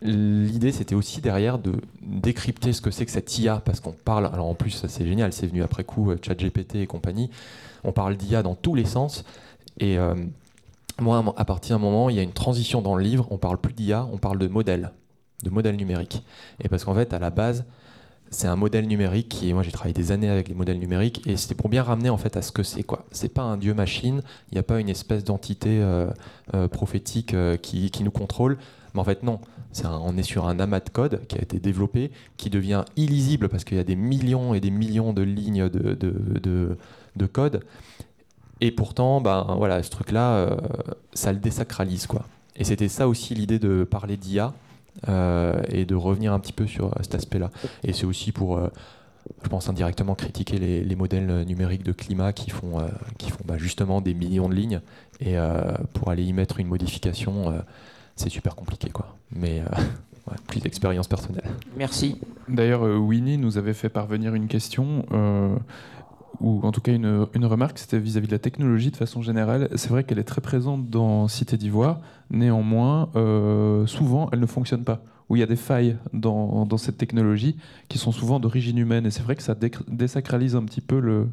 l'idée 0.01 0.71
c'était 0.71 0.95
aussi 0.95 1.19
derrière 1.19 1.59
de 1.59 1.73
décrypter 2.01 2.71
ce 2.71 2.79
que 2.79 2.91
c'est 2.91 3.05
que 3.05 3.11
cette 3.11 3.37
IA, 3.37 3.57
parce 3.65 3.81
qu'on 3.81 3.91
parle, 3.91 4.25
alors 4.27 4.47
en 4.47 4.55
plus 4.55 4.71
ça 4.71 4.87
c'est 4.87 5.05
génial, 5.05 5.33
c'est 5.33 5.47
venu 5.47 5.63
après 5.63 5.83
coup, 5.83 6.11
euh, 6.11 6.17
ChatGPT 6.21 6.75
et 6.75 6.87
compagnie, 6.87 7.29
on 7.83 7.91
parle 7.91 8.15
d'IA 8.15 8.41
dans 8.41 8.55
tous 8.55 8.75
les 8.75 8.85
sens, 8.85 9.25
et 9.81 9.97
moi 10.99 11.33
à 11.37 11.45
partir 11.45 11.77
d'un 11.77 11.81
moment, 11.81 12.09
il 12.09 12.15
y 12.15 12.19
a 12.19 12.23
une 12.23 12.33
transition 12.33 12.81
dans 12.81 12.95
le 12.95 13.03
livre, 13.03 13.27
on 13.31 13.37
parle 13.37 13.57
plus 13.57 13.73
d'IA, 13.73 14.07
on 14.11 14.17
parle 14.17 14.39
de 14.39 14.47
modèle, 14.47 14.91
de 15.43 15.49
modèle 15.49 15.75
numérique. 15.75 16.23
Et 16.63 16.69
parce 16.69 16.85
qu'en 16.85 16.95
fait, 16.95 17.13
à 17.13 17.19
la 17.19 17.29
base, 17.29 17.65
c'est 18.29 18.47
un 18.47 18.55
modèle 18.55 18.87
numérique 18.87 19.29
qui, 19.29 19.53
moi 19.53 19.63
j'ai 19.63 19.71
travaillé 19.71 19.93
des 19.93 20.11
années 20.11 20.29
avec 20.29 20.47
les 20.47 20.55
modèles 20.55 20.79
numériques, 20.79 21.25
et 21.27 21.37
c'était 21.37 21.55
pour 21.55 21.69
bien 21.69 21.83
ramener 21.83 22.09
en 22.09 22.17
fait 22.17 22.35
à 22.37 22.41
ce 22.41 22.51
que 22.51 22.63
c'est 22.63 22.83
quoi. 22.83 23.05
C'est 23.11 23.33
pas 23.33 23.43
un 23.43 23.57
dieu 23.57 23.73
machine, 23.73 24.21
il 24.51 24.55
n'y 24.55 24.59
a 24.59 24.63
pas 24.63 24.79
une 24.79 24.89
espèce 24.89 25.23
d'entité 25.23 25.79
euh, 25.81 26.07
euh, 26.53 26.67
prophétique 26.67 27.33
euh, 27.33 27.57
qui, 27.57 27.91
nous 28.03 28.11
contrôle, 28.11 28.57
mais 28.93 28.99
en 28.99 29.03
fait 29.03 29.23
non. 29.23 29.39
On 29.83 30.15
est 30.15 30.23
sur 30.23 30.47
un 30.47 30.57
amas 30.61 30.79
de 30.79 30.89
code 30.89 31.27
qui 31.27 31.37
a 31.37 31.41
été 31.41 31.59
développé, 31.59 32.09
qui 32.37 32.49
devient 32.49 32.85
illisible 32.95 33.49
parce 33.49 33.65
qu'il 33.65 33.75
y 33.75 33.79
a 33.81 33.83
des 33.83 33.97
millions 33.97 34.53
et 34.53 34.61
des 34.61 34.71
millions 34.71 35.11
de 35.11 35.21
lignes 35.21 35.67
de 35.67 37.25
code. 37.25 37.61
Et 38.61 38.71
pourtant, 38.71 39.21
ben, 39.21 39.55
voilà, 39.57 39.83
ce 39.83 39.89
truc-là, 39.89 40.35
euh, 40.35 40.57
ça 41.13 41.33
le 41.33 41.39
désacralise. 41.39 42.07
Quoi. 42.07 42.25
Et 42.55 42.63
c'était 42.63 42.87
ça 42.87 43.07
aussi 43.07 43.35
l'idée 43.35 43.59
de 43.59 43.83
parler 43.83 44.17
d'IA 44.17 44.53
euh, 45.09 45.61
et 45.69 45.85
de 45.85 45.95
revenir 45.95 46.33
un 46.33 46.39
petit 46.39 46.53
peu 46.53 46.67
sur 46.67 46.87
euh, 46.87 47.01
cet 47.01 47.15
aspect-là. 47.15 47.51
Et 47.83 47.91
c'est 47.91 48.05
aussi 48.05 48.31
pour, 48.31 48.57
euh, 48.57 48.69
je 49.43 49.49
pense 49.49 49.67
indirectement, 49.69 50.15
critiquer 50.15 50.57
les, 50.57 50.83
les 50.83 50.95
modèles 50.95 51.43
numériques 51.43 51.83
de 51.83 51.91
climat 51.91 52.31
qui 52.33 52.49
font, 52.49 52.79
euh, 52.79 52.87
qui 53.17 53.29
font 53.29 53.43
bah, 53.45 53.57
justement 53.57 54.01
des 54.01 54.13
millions 54.13 54.47
de 54.47 54.55
lignes. 54.55 54.81
Et 55.19 55.37
euh, 55.37 55.73
pour 55.93 56.09
aller 56.09 56.23
y 56.23 56.33
mettre 56.33 56.59
une 56.59 56.67
modification, 56.67 57.51
euh, 57.51 57.59
c'est 58.15 58.29
super 58.29 58.55
compliqué. 58.55 58.89
Quoi. 58.89 59.15
Mais 59.31 59.59
euh, 59.59 59.81
ouais, 60.27 60.37
plus 60.47 60.61
d'expérience 60.61 61.07
personnelle. 61.07 61.49
Merci. 61.75 62.19
D'ailleurs, 62.47 62.83
Winnie 62.83 63.37
nous 63.37 63.57
avait 63.57 63.73
fait 63.73 63.89
parvenir 63.89 64.33
une 64.33 64.47
question, 64.47 65.05
euh, 65.11 65.55
ou 66.41 66.61
en 66.63 66.71
tout 66.71 66.81
cas 66.81 66.93
une, 66.93 67.27
une 67.33 67.45
remarque, 67.45 67.77
c'était 67.79 67.99
vis-à-vis 67.99 68.27
de 68.27 68.31
la 68.31 68.39
technologie 68.39 68.91
de 68.91 68.95
façon 68.95 69.21
générale. 69.21 69.69
C'est 69.75 69.89
vrai 69.89 70.03
qu'elle 70.03 70.19
est 70.19 70.23
très 70.23 70.41
présente 70.41 70.89
dans 70.89 71.27
Cité 71.27 71.57
d'Ivoire, 71.57 71.99
néanmoins, 72.29 73.09
euh, 73.15 73.85
souvent, 73.87 74.29
elle 74.31 74.39
ne 74.39 74.45
fonctionne 74.45 74.83
pas. 74.83 75.03
Où 75.27 75.35
il 75.35 75.39
y 75.39 75.43
a 75.43 75.47
des 75.47 75.55
failles 75.55 75.97
dans, 76.13 76.65
dans 76.67 76.77
cette 76.77 76.97
technologie 76.97 77.57
qui 77.89 77.97
sont 77.97 78.11
souvent 78.11 78.39
d'origine 78.39 78.77
humaine. 78.77 79.07
Et 79.07 79.11
c'est 79.11 79.23
vrai 79.23 79.35
que 79.35 79.41
ça 79.41 79.55
désacralise 79.87 80.55
un 80.55 80.63
petit 80.63 80.81
peu 80.81 80.99
le- 80.99 81.27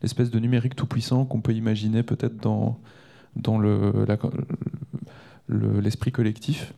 l'espèce 0.00 0.30
de 0.30 0.38
numérique 0.38 0.76
tout-puissant 0.76 1.24
qu'on 1.24 1.40
peut 1.40 1.52
imaginer 1.52 2.04
peut-être 2.04 2.36
dans, 2.40 2.78
dans 3.34 3.58
le- 3.58 4.04
la- 4.06 4.16
le- 5.48 5.80
l'esprit 5.80 6.12
collectif. 6.12 6.72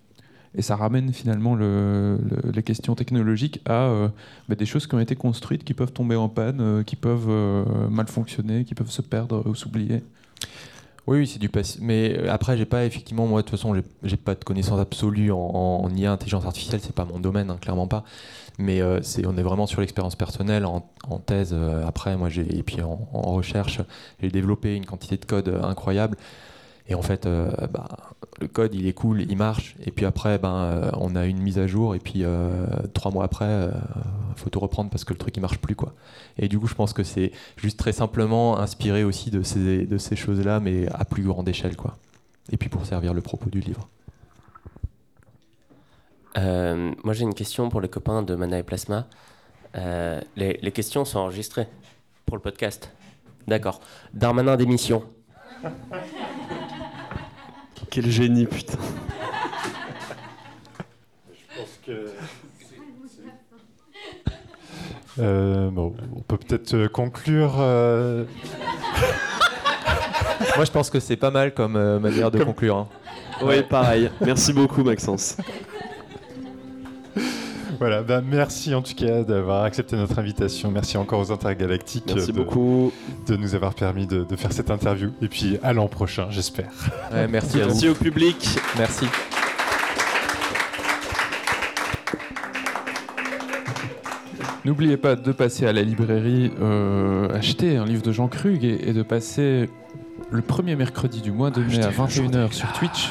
Et 0.57 0.63
ça 0.63 0.77
ramène 0.77 1.13
finalement 1.13 1.55
le- 1.55 2.17
le- 2.19 2.53
les 2.53 2.63
questions 2.63 2.95
technologiques 2.95 3.61
à 3.67 3.85
euh, 3.89 4.09
bah, 4.49 4.55
des 4.55 4.67
choses 4.67 4.87
qui 4.87 4.95
ont 4.95 5.01
été 5.01 5.17
construites, 5.17 5.65
qui 5.65 5.75
peuvent 5.75 5.93
tomber 5.93 6.17
en 6.17 6.29
panne, 6.29 6.61
euh, 6.61 6.83
qui 6.85 6.97
peuvent 6.97 7.27
euh, 7.29 7.65
mal 7.89 8.07
fonctionner, 8.09 8.65
qui 8.65 8.75
peuvent 8.75 8.91
se 8.91 9.03
perdre 9.03 9.43
ou 9.47 9.55
s'oublier. 9.55 10.03
Oui, 11.07 11.19
oui, 11.19 11.27
c'est 11.27 11.39
du 11.39 11.51
passé. 11.51 11.79
Mais 11.83 12.29
après, 12.29 12.57
j'ai 12.57 12.65
pas 12.65 12.85
effectivement, 12.87 13.27
moi, 13.27 13.43
de 13.43 13.47
toute 13.47 13.59
façon, 13.59 13.75
j'ai- 14.05 14.17
pas 14.17 14.35
de 14.35 14.43
connaissances 14.43 14.81
absolues 14.81 15.33
en, 15.33 15.91
IA, 15.95 16.13
intelligence 16.13 16.47
artificielle, 16.47 16.81
c'est 16.83 16.95
pas 16.95 17.05
mon 17.05 17.19
domaine, 17.19 17.51
hein, 17.51 17.59
clairement 17.61 17.87
pas. 17.89 18.05
Mais 18.59 18.81
on 18.83 19.37
est 19.37 19.43
vraiment 19.43 19.67
sur 19.67 19.81
l'expérience 19.83 20.17
personnelle. 20.17 20.65
En, 20.65 20.83
thèse, 21.19 21.55
après, 21.87 22.17
moi, 22.17 22.31
j'ai, 22.31 22.57
et 22.57 22.63
puis 22.63 22.81
en, 22.81 23.07
en 23.13 23.33
recherche, 23.33 23.81
j'ai 24.23 24.31
développé 24.31 24.77
une 24.77 24.87
quantité 24.87 25.19
de 25.19 25.25
code 25.27 25.49
euh, 25.49 25.63
incroyable. 25.63 26.17
Et 26.87 26.95
en 26.95 27.03
fait, 27.03 27.25
euh, 27.25 27.51
bah, 27.73 27.89
le 28.41 28.49
code, 28.49 28.75
il 28.75 28.87
est 28.87 28.93
cool, 28.93 29.23
il 29.23 29.37
marche. 29.37 29.77
Et 29.85 29.91
puis 29.91 30.05
après, 30.05 30.39
ben, 30.39 30.55
euh, 30.55 30.91
on 30.99 31.17
a 31.17 31.27
une 31.27 31.39
mise 31.39 31.59
à 31.59 31.67
jour. 31.67 31.95
Et 31.95 31.99
puis 31.99 32.25
euh, 32.25 32.67
trois 32.93 33.11
mois 33.11 33.25
après, 33.25 33.47
euh, 33.47 33.71
faut 34.37 34.51
tout 34.51 34.61
reprendre 34.61 34.91
parce 34.91 35.05
que 35.05 35.13
le 35.13 35.19
truc, 35.19 35.37
il 35.37 35.41
marche 35.41 35.59
plus. 35.59 35.75
Quoi. 35.75 35.95
Et 36.39 36.49
du 36.49 36.59
coup, 36.59 36.67
je 36.67 36.75
pense 36.75 36.93
que 36.93 37.03
c'est 37.03 37.33
juste 37.57 37.79
très 37.79 37.93
simplement 37.93 38.59
inspiré 38.59 39.05
aussi 39.05 39.31
de 39.31 39.43
ces, 39.43 39.87
de 39.87 39.99
ces 39.99 40.17
choses-là, 40.17 40.61
mais 40.61 40.87
à 40.93 41.05
plus 41.05 41.23
grande 41.23 41.49
échelle. 41.49 41.77
Quoi. 41.77 41.97
Et 42.51 42.57
puis 42.57 42.69
pour 42.69 42.85
servir 42.85 43.15
le 43.15 43.21
propos 43.21 43.51
du 43.51 43.61
livre. 43.61 43.89
Moi, 46.37 47.13
j'ai 47.13 47.23
une 47.23 47.35
question 47.35 47.69
pour 47.69 47.81
les 47.81 47.89
copains 47.89 48.23
de 48.23 48.35
Mana 48.35 48.59
et 48.59 48.63
Plasma. 48.65 49.07
Les, 49.75 50.59
les 50.61 50.73
questions 50.73 51.05
sont 51.05 51.21
enregistrées 51.21 51.69
pour 52.27 52.37
le 52.37 52.43
podcast. 52.43 52.91
D'accord. 53.47 53.81
Darmanin 54.13 54.57
d'émission. 54.57 55.05
Quel 57.91 58.11
génie, 58.11 58.47
putain. 58.47 58.79
Euh, 65.21 65.71
bon, 65.71 65.95
on 66.17 66.21
peut 66.21 66.37
peut-être 66.37 66.75
euh, 66.75 66.89
conclure. 66.89 67.55
euh, 67.61 68.25
Moi, 70.57 70.65
je 70.65 70.71
pense 70.73 70.91
que 70.91 70.99
c'est 70.99 71.17
pas 71.17 71.31
mal 71.31 71.55
comme 71.55 71.77
euh, 71.77 72.01
manière 72.01 72.31
de 72.31 72.43
conclure. 72.43 72.77
hein. 72.77 72.89
Oui, 73.43 73.63
pareil. 73.63 74.11
Merci 74.21 74.53
beaucoup, 74.53 74.83
Maxence. 74.83 75.37
Voilà, 77.79 78.03
bah, 78.03 78.21
merci 78.25 78.75
en 78.75 78.83
tout 78.83 78.95
cas 78.95 79.23
d'avoir 79.23 79.65
accepté 79.65 79.97
notre 79.97 80.19
invitation. 80.19 80.71
Merci 80.71 80.97
encore 80.97 81.21
aux 81.21 81.33
Intergalactiques 81.33 82.05
Merci 82.15 82.33
de, 82.33 82.37
beaucoup. 82.37 82.93
de 83.27 83.37
nous 83.37 83.55
avoir 83.55 83.75
permis 83.75 84.07
de, 84.07 84.25
de 84.25 84.37
faire 84.37 84.53
cette 84.53 84.71
interview. 84.71 85.11
Et 85.23 85.29
puis 85.29 85.59
à 85.63 85.73
l'an 85.73 85.89
prochain, 85.89 86.27
j'espère. 86.31 86.71
Ouais, 87.13 87.27
merci 87.29 87.61
à 87.61 87.65
vous. 87.65 87.69
Merci 87.71 87.89
au 87.89 87.95
public. 87.95 88.49
Merci. 88.79 89.07
N'oubliez 94.65 94.97
pas 94.97 95.15
de 95.15 95.31
passer 95.33 95.67
à 95.67 95.73
la 95.73 95.83
librairie, 95.83 96.51
euh, 96.61 97.29
acheter 97.37 97.77
un 97.77 97.85
livre 97.85 98.03
de 98.03 98.13
Jean 98.13 98.29
Krug 98.29 98.65
et, 98.65 98.89
et 98.89 98.93
de 98.95 99.03
passer 99.03 99.69
le 100.31 100.41
premier 100.43 100.75
mercredi 100.75 101.21
du 101.21 101.33
mois 101.33 101.51
de 101.51 101.63
mai 101.63 101.83
à 101.85 101.91
21h 101.91 102.53
sur 102.53 102.73
Twitch 102.73 103.11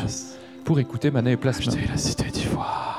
pour 0.65 0.79
écouter 0.79 1.11
Mana 1.11 1.31
et 1.31 1.37
Plasma. 1.37 1.71
la 1.89 1.97
cité 1.97 2.25
d'Ivoire. 2.31 2.92